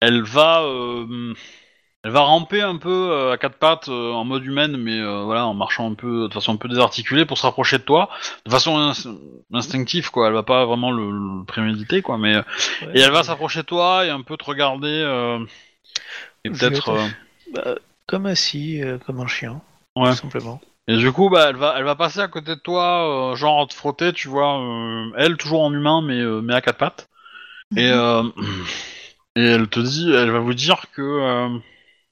elle 0.00 0.22
va, 0.22 0.62
euh, 0.64 1.34
elle 2.04 2.10
va 2.12 2.20
ramper 2.20 2.62
un 2.62 2.76
peu 2.78 2.90
euh, 3.12 3.32
à 3.32 3.38
quatre 3.38 3.58
pattes 3.58 3.88
en 3.88 4.24
mode 4.24 4.44
humaine, 4.44 4.76
mais 4.76 5.00
voilà, 5.24 5.46
en 5.46 5.54
marchant 5.54 5.90
un 5.90 5.94
peu 5.94 6.28
de 6.28 6.34
façon 6.34 6.54
un 6.54 6.56
peu 6.56 6.68
désarticulée 6.68 7.26
pour 7.26 7.38
se 7.38 7.44
rapprocher 7.46 7.78
de 7.78 7.84
toi, 7.84 8.10
de 8.46 8.50
façon 8.50 8.78
ins- 8.78 9.16
instinctive, 9.52 10.10
quoi. 10.10 10.28
Elle 10.28 10.34
va 10.34 10.42
pas 10.44 10.64
vraiment 10.66 10.92
le, 10.92 11.10
le 11.10 11.44
préméditer, 11.44 12.02
quoi, 12.02 12.18
mais 12.18 12.36
Ouais, 12.80 12.94
et 12.94 13.00
elle 13.00 13.12
va 13.12 13.24
s'approcher 13.24 13.60
de 13.62 13.66
toi 13.66 14.06
et 14.06 14.10
un 14.10 14.22
peu 14.22 14.36
te 14.36 14.44
regarder 14.44 14.88
et 16.44 16.50
peut-être. 16.50 17.12
bah, 17.52 17.76
comme 18.06 18.26
assis, 18.26 18.80
comme 19.06 19.20
un 19.20 19.26
chien, 19.26 19.60
Ouais. 19.96 20.12
tout 20.12 20.16
simplement. 20.16 20.60
Et 20.88 20.96
du 20.98 21.12
coup, 21.12 21.30
bah, 21.30 21.48
elle 21.50 21.56
va, 21.56 21.74
elle 21.78 21.84
va 21.84 21.96
passer 21.96 22.20
à 22.20 22.28
côté 22.28 22.56
de 22.56 22.60
toi, 22.60 23.32
euh, 23.32 23.36
genre 23.36 23.68
te 23.68 23.74
frotter, 23.74 24.12
tu 24.12 24.28
vois, 24.28 24.60
euh, 24.60 25.12
elle 25.18 25.36
toujours 25.38 25.62
en 25.62 25.72
humain, 25.74 26.02
mais 26.02 26.20
euh, 26.20 26.42
mais 26.42 26.54
à 26.54 26.62
quatre 26.62 26.78
pattes. 26.78 27.10
Et 27.76 27.90
euh, 27.90 28.22
et 29.36 29.42
elle 29.42 29.68
te 29.68 29.80
dit, 29.80 30.12
elle 30.12 30.30
va 30.30 30.40
vous 30.40 30.54
dire 30.54 30.86
que 30.92 31.02
euh, 31.02 31.48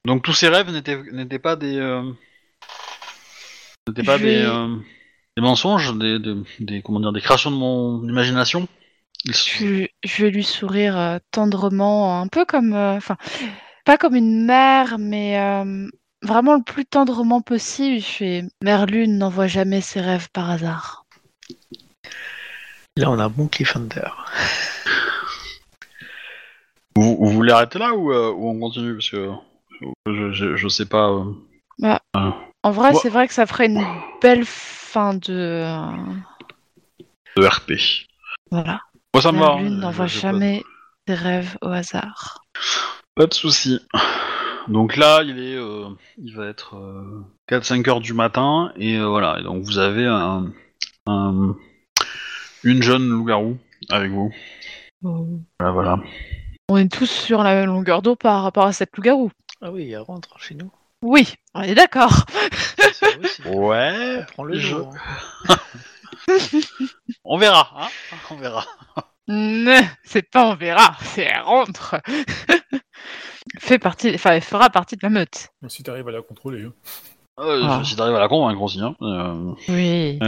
donc 0.06 0.22
tous 0.22 0.32
ces 0.32 0.48
rêves 0.48 0.70
n'étaient 0.70 1.02
n'étaient 1.12 1.38
pas 1.38 1.56
des 1.56 1.76
euh, 1.76 2.02
n'étaient 3.86 4.02
pas 4.02 4.16
Je 4.18 4.22
des 4.22 4.36
vais- 4.36 4.46
euh, 4.46 4.76
des 5.36 5.42
mensonges, 5.42 5.96
des, 5.98 6.18
des 6.18 6.34
des 6.60 6.82
comment 6.82 7.00
dire 7.00 7.12
des 7.12 7.20
créations 7.20 7.50
de 7.50 7.56
mon 7.56 8.02
imagination. 8.08 8.66
Ils 9.24 9.34
sont- 9.34 9.50
Je, 9.58 9.86
je 10.02 10.24
vais 10.24 10.30
lui 10.30 10.44
sourire 10.44 10.98
euh, 10.98 11.18
tendrement, 11.30 12.20
un 12.20 12.26
peu 12.28 12.46
comme, 12.46 12.72
euh, 12.72 12.96
enfin, 12.96 13.16
pas 13.84 13.98
comme 13.98 14.14
une 14.14 14.46
mère, 14.46 14.98
mais 14.98 15.38
euh, 15.38 15.88
vraiment 16.22 16.54
le 16.54 16.62
plus 16.62 16.86
tendrement 16.86 17.42
possible. 17.42 18.00
Je 18.00 18.06
fais, 18.06 18.44
Mère 18.62 18.86
Lune 18.86 19.18
n'envoie 19.18 19.46
jamais 19.46 19.82
ses 19.82 20.00
rêves 20.00 20.28
par 20.32 20.48
hasard. 20.50 21.04
Là 22.96 23.10
on 23.10 23.18
a 23.18 23.24
un 23.24 23.28
bon 23.28 23.46
cliffhanger. 23.48 24.10
Vous, 26.96 27.16
vous 27.16 27.30
voulez 27.30 27.52
arrêter 27.52 27.78
là 27.78 27.94
ou, 27.94 28.12
euh, 28.12 28.30
ou 28.32 28.48
on 28.50 28.58
continue 28.58 28.94
parce 28.94 29.10
que 29.10 29.30
je, 30.06 30.32
je, 30.32 30.56
je 30.56 30.68
sais 30.68 30.86
pas. 30.86 31.10
euh. 31.10 31.98
En 32.62 32.70
vrai, 32.72 32.92
Moi- 32.92 33.00
c'est 33.02 33.08
vrai 33.08 33.26
que 33.26 33.32
ça 33.34 33.46
ferait 33.46 33.66
une 33.66 33.82
belle 34.20 34.44
fin 34.44 35.14
de. 35.14 35.64
de 37.36 37.46
RP. 37.46 37.72
voilà. 38.50 38.80
Moi 39.14 39.22
ça 39.22 39.32
me 39.32 39.38
va. 39.38 39.46
Mère 39.46 39.54
hein, 39.56 39.62
Lune 39.62 39.74
je- 39.76 39.80
n'envoie 39.80 40.06
je- 40.06 40.18
jamais 40.20 40.62
ses 41.08 41.14
rêves 41.14 41.56
au 41.62 41.68
hasard. 41.68 42.42
Pas 43.14 43.26
de 43.26 43.34
souci. 43.34 43.80
Donc 44.68 44.96
là, 44.96 45.22
il 45.24 45.38
est, 45.38 45.56
euh, 45.56 45.88
il 46.18 46.36
va 46.36 46.46
être 46.46 46.76
4-5 47.48 47.88
heures 47.88 48.00
du 48.00 48.12
matin 48.12 48.72
et 48.76 48.96
euh, 48.98 49.06
voilà. 49.08 49.38
Et 49.40 49.42
donc 49.42 49.64
vous 49.64 49.78
avez 49.78 50.06
un, 50.06 50.52
un- 51.06 51.56
une 52.62 52.82
jeune 52.82 53.08
loup-garou 53.08 53.56
avec 53.88 54.10
vous. 54.12 54.30
Voilà, 55.02 55.72
voilà. 55.72 55.98
On 56.72 56.76
est 56.76 56.88
tous 56.90 57.06
sur 57.10 57.42
la 57.42 57.54
même 57.54 57.66
longueur 57.66 58.00
d'eau 58.00 58.14
par 58.16 58.42
rapport 58.44 58.64
à 58.66 58.72
cette 58.72 58.96
loup-garou. 58.96 59.30
Ah 59.60 59.72
oui, 59.72 59.90
elle 59.90 59.98
rentre 60.00 60.38
chez 60.38 60.54
nous. 60.54 60.70
Oui, 61.02 61.34
on 61.54 61.62
est 61.62 61.74
d'accord. 61.74 62.24
Ouais. 63.46 64.20
On 64.20 64.32
prend 64.32 64.44
le 64.44 64.54
je- 64.54 64.68
jour. 64.68 64.92
hein. 65.48 65.56
On 67.24 67.38
verra, 67.38 67.70
hein 67.76 67.88
On 68.30 68.36
verra. 68.36 68.64
Ne, 69.28 69.80
c'est 70.04 70.22
pas 70.30 70.46
on 70.46 70.54
verra, 70.54 70.96
c'est 71.02 71.22
elle 71.22 71.42
rentre. 71.42 71.96
Fait 73.58 73.78
partie, 73.78 74.12
enfin, 74.14 74.32
elle 74.32 74.42
fera 74.42 74.70
partie 74.70 74.96
de 74.96 75.00
la 75.02 75.08
meute. 75.10 75.48
Si 75.68 75.82
t'arrives 75.82 76.06
à 76.08 76.12
la 76.12 76.22
contrôler. 76.22 76.64
hein. 76.64 76.72
Euh, 77.40 77.62
Ah. 77.64 77.82
Si 77.84 77.96
t'arrives 77.96 78.14
à 78.16 78.20
la 78.20 78.28
convaincre 78.28 78.60
aussi. 78.62 78.80
Hein. 78.80 78.94
Euh, 79.02 79.54
Oui. 79.68 80.18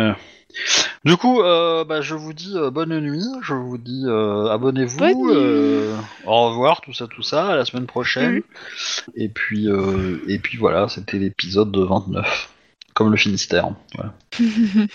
Du 1.05 1.16
coup, 1.16 1.43
euh, 1.43 1.85
bah, 1.85 2.01
je 2.01 2.15
vous 2.15 2.33
dis 2.33 2.53
euh, 2.57 2.70
bonne 2.70 2.99
nuit. 3.01 3.24
Je 3.43 3.55
vous 3.55 3.79
dis 3.79 4.05
euh, 4.07 4.47
abonnez-vous. 4.49 4.99
Bonne 4.99 5.97
au 6.27 6.49
revoir, 6.49 6.81
tout 6.81 6.93
ça, 6.93 7.07
tout 7.09 7.23
ça. 7.23 7.49
À 7.49 7.57
la 7.57 7.65
semaine 7.65 7.87
prochaine. 7.87 8.35
Mhm. 8.35 8.43
Et 9.16 9.29
puis, 9.29 9.69
euh, 9.69 10.23
et 10.29 10.39
puis 10.39 10.59
voilà, 10.59 10.89
c'était 10.89 11.19
l'épisode 11.19 11.77
29. 11.77 12.51
Comme 12.95 13.11
le 13.11 13.16
Finistère. 13.16 13.70
Voilà. 13.95 14.15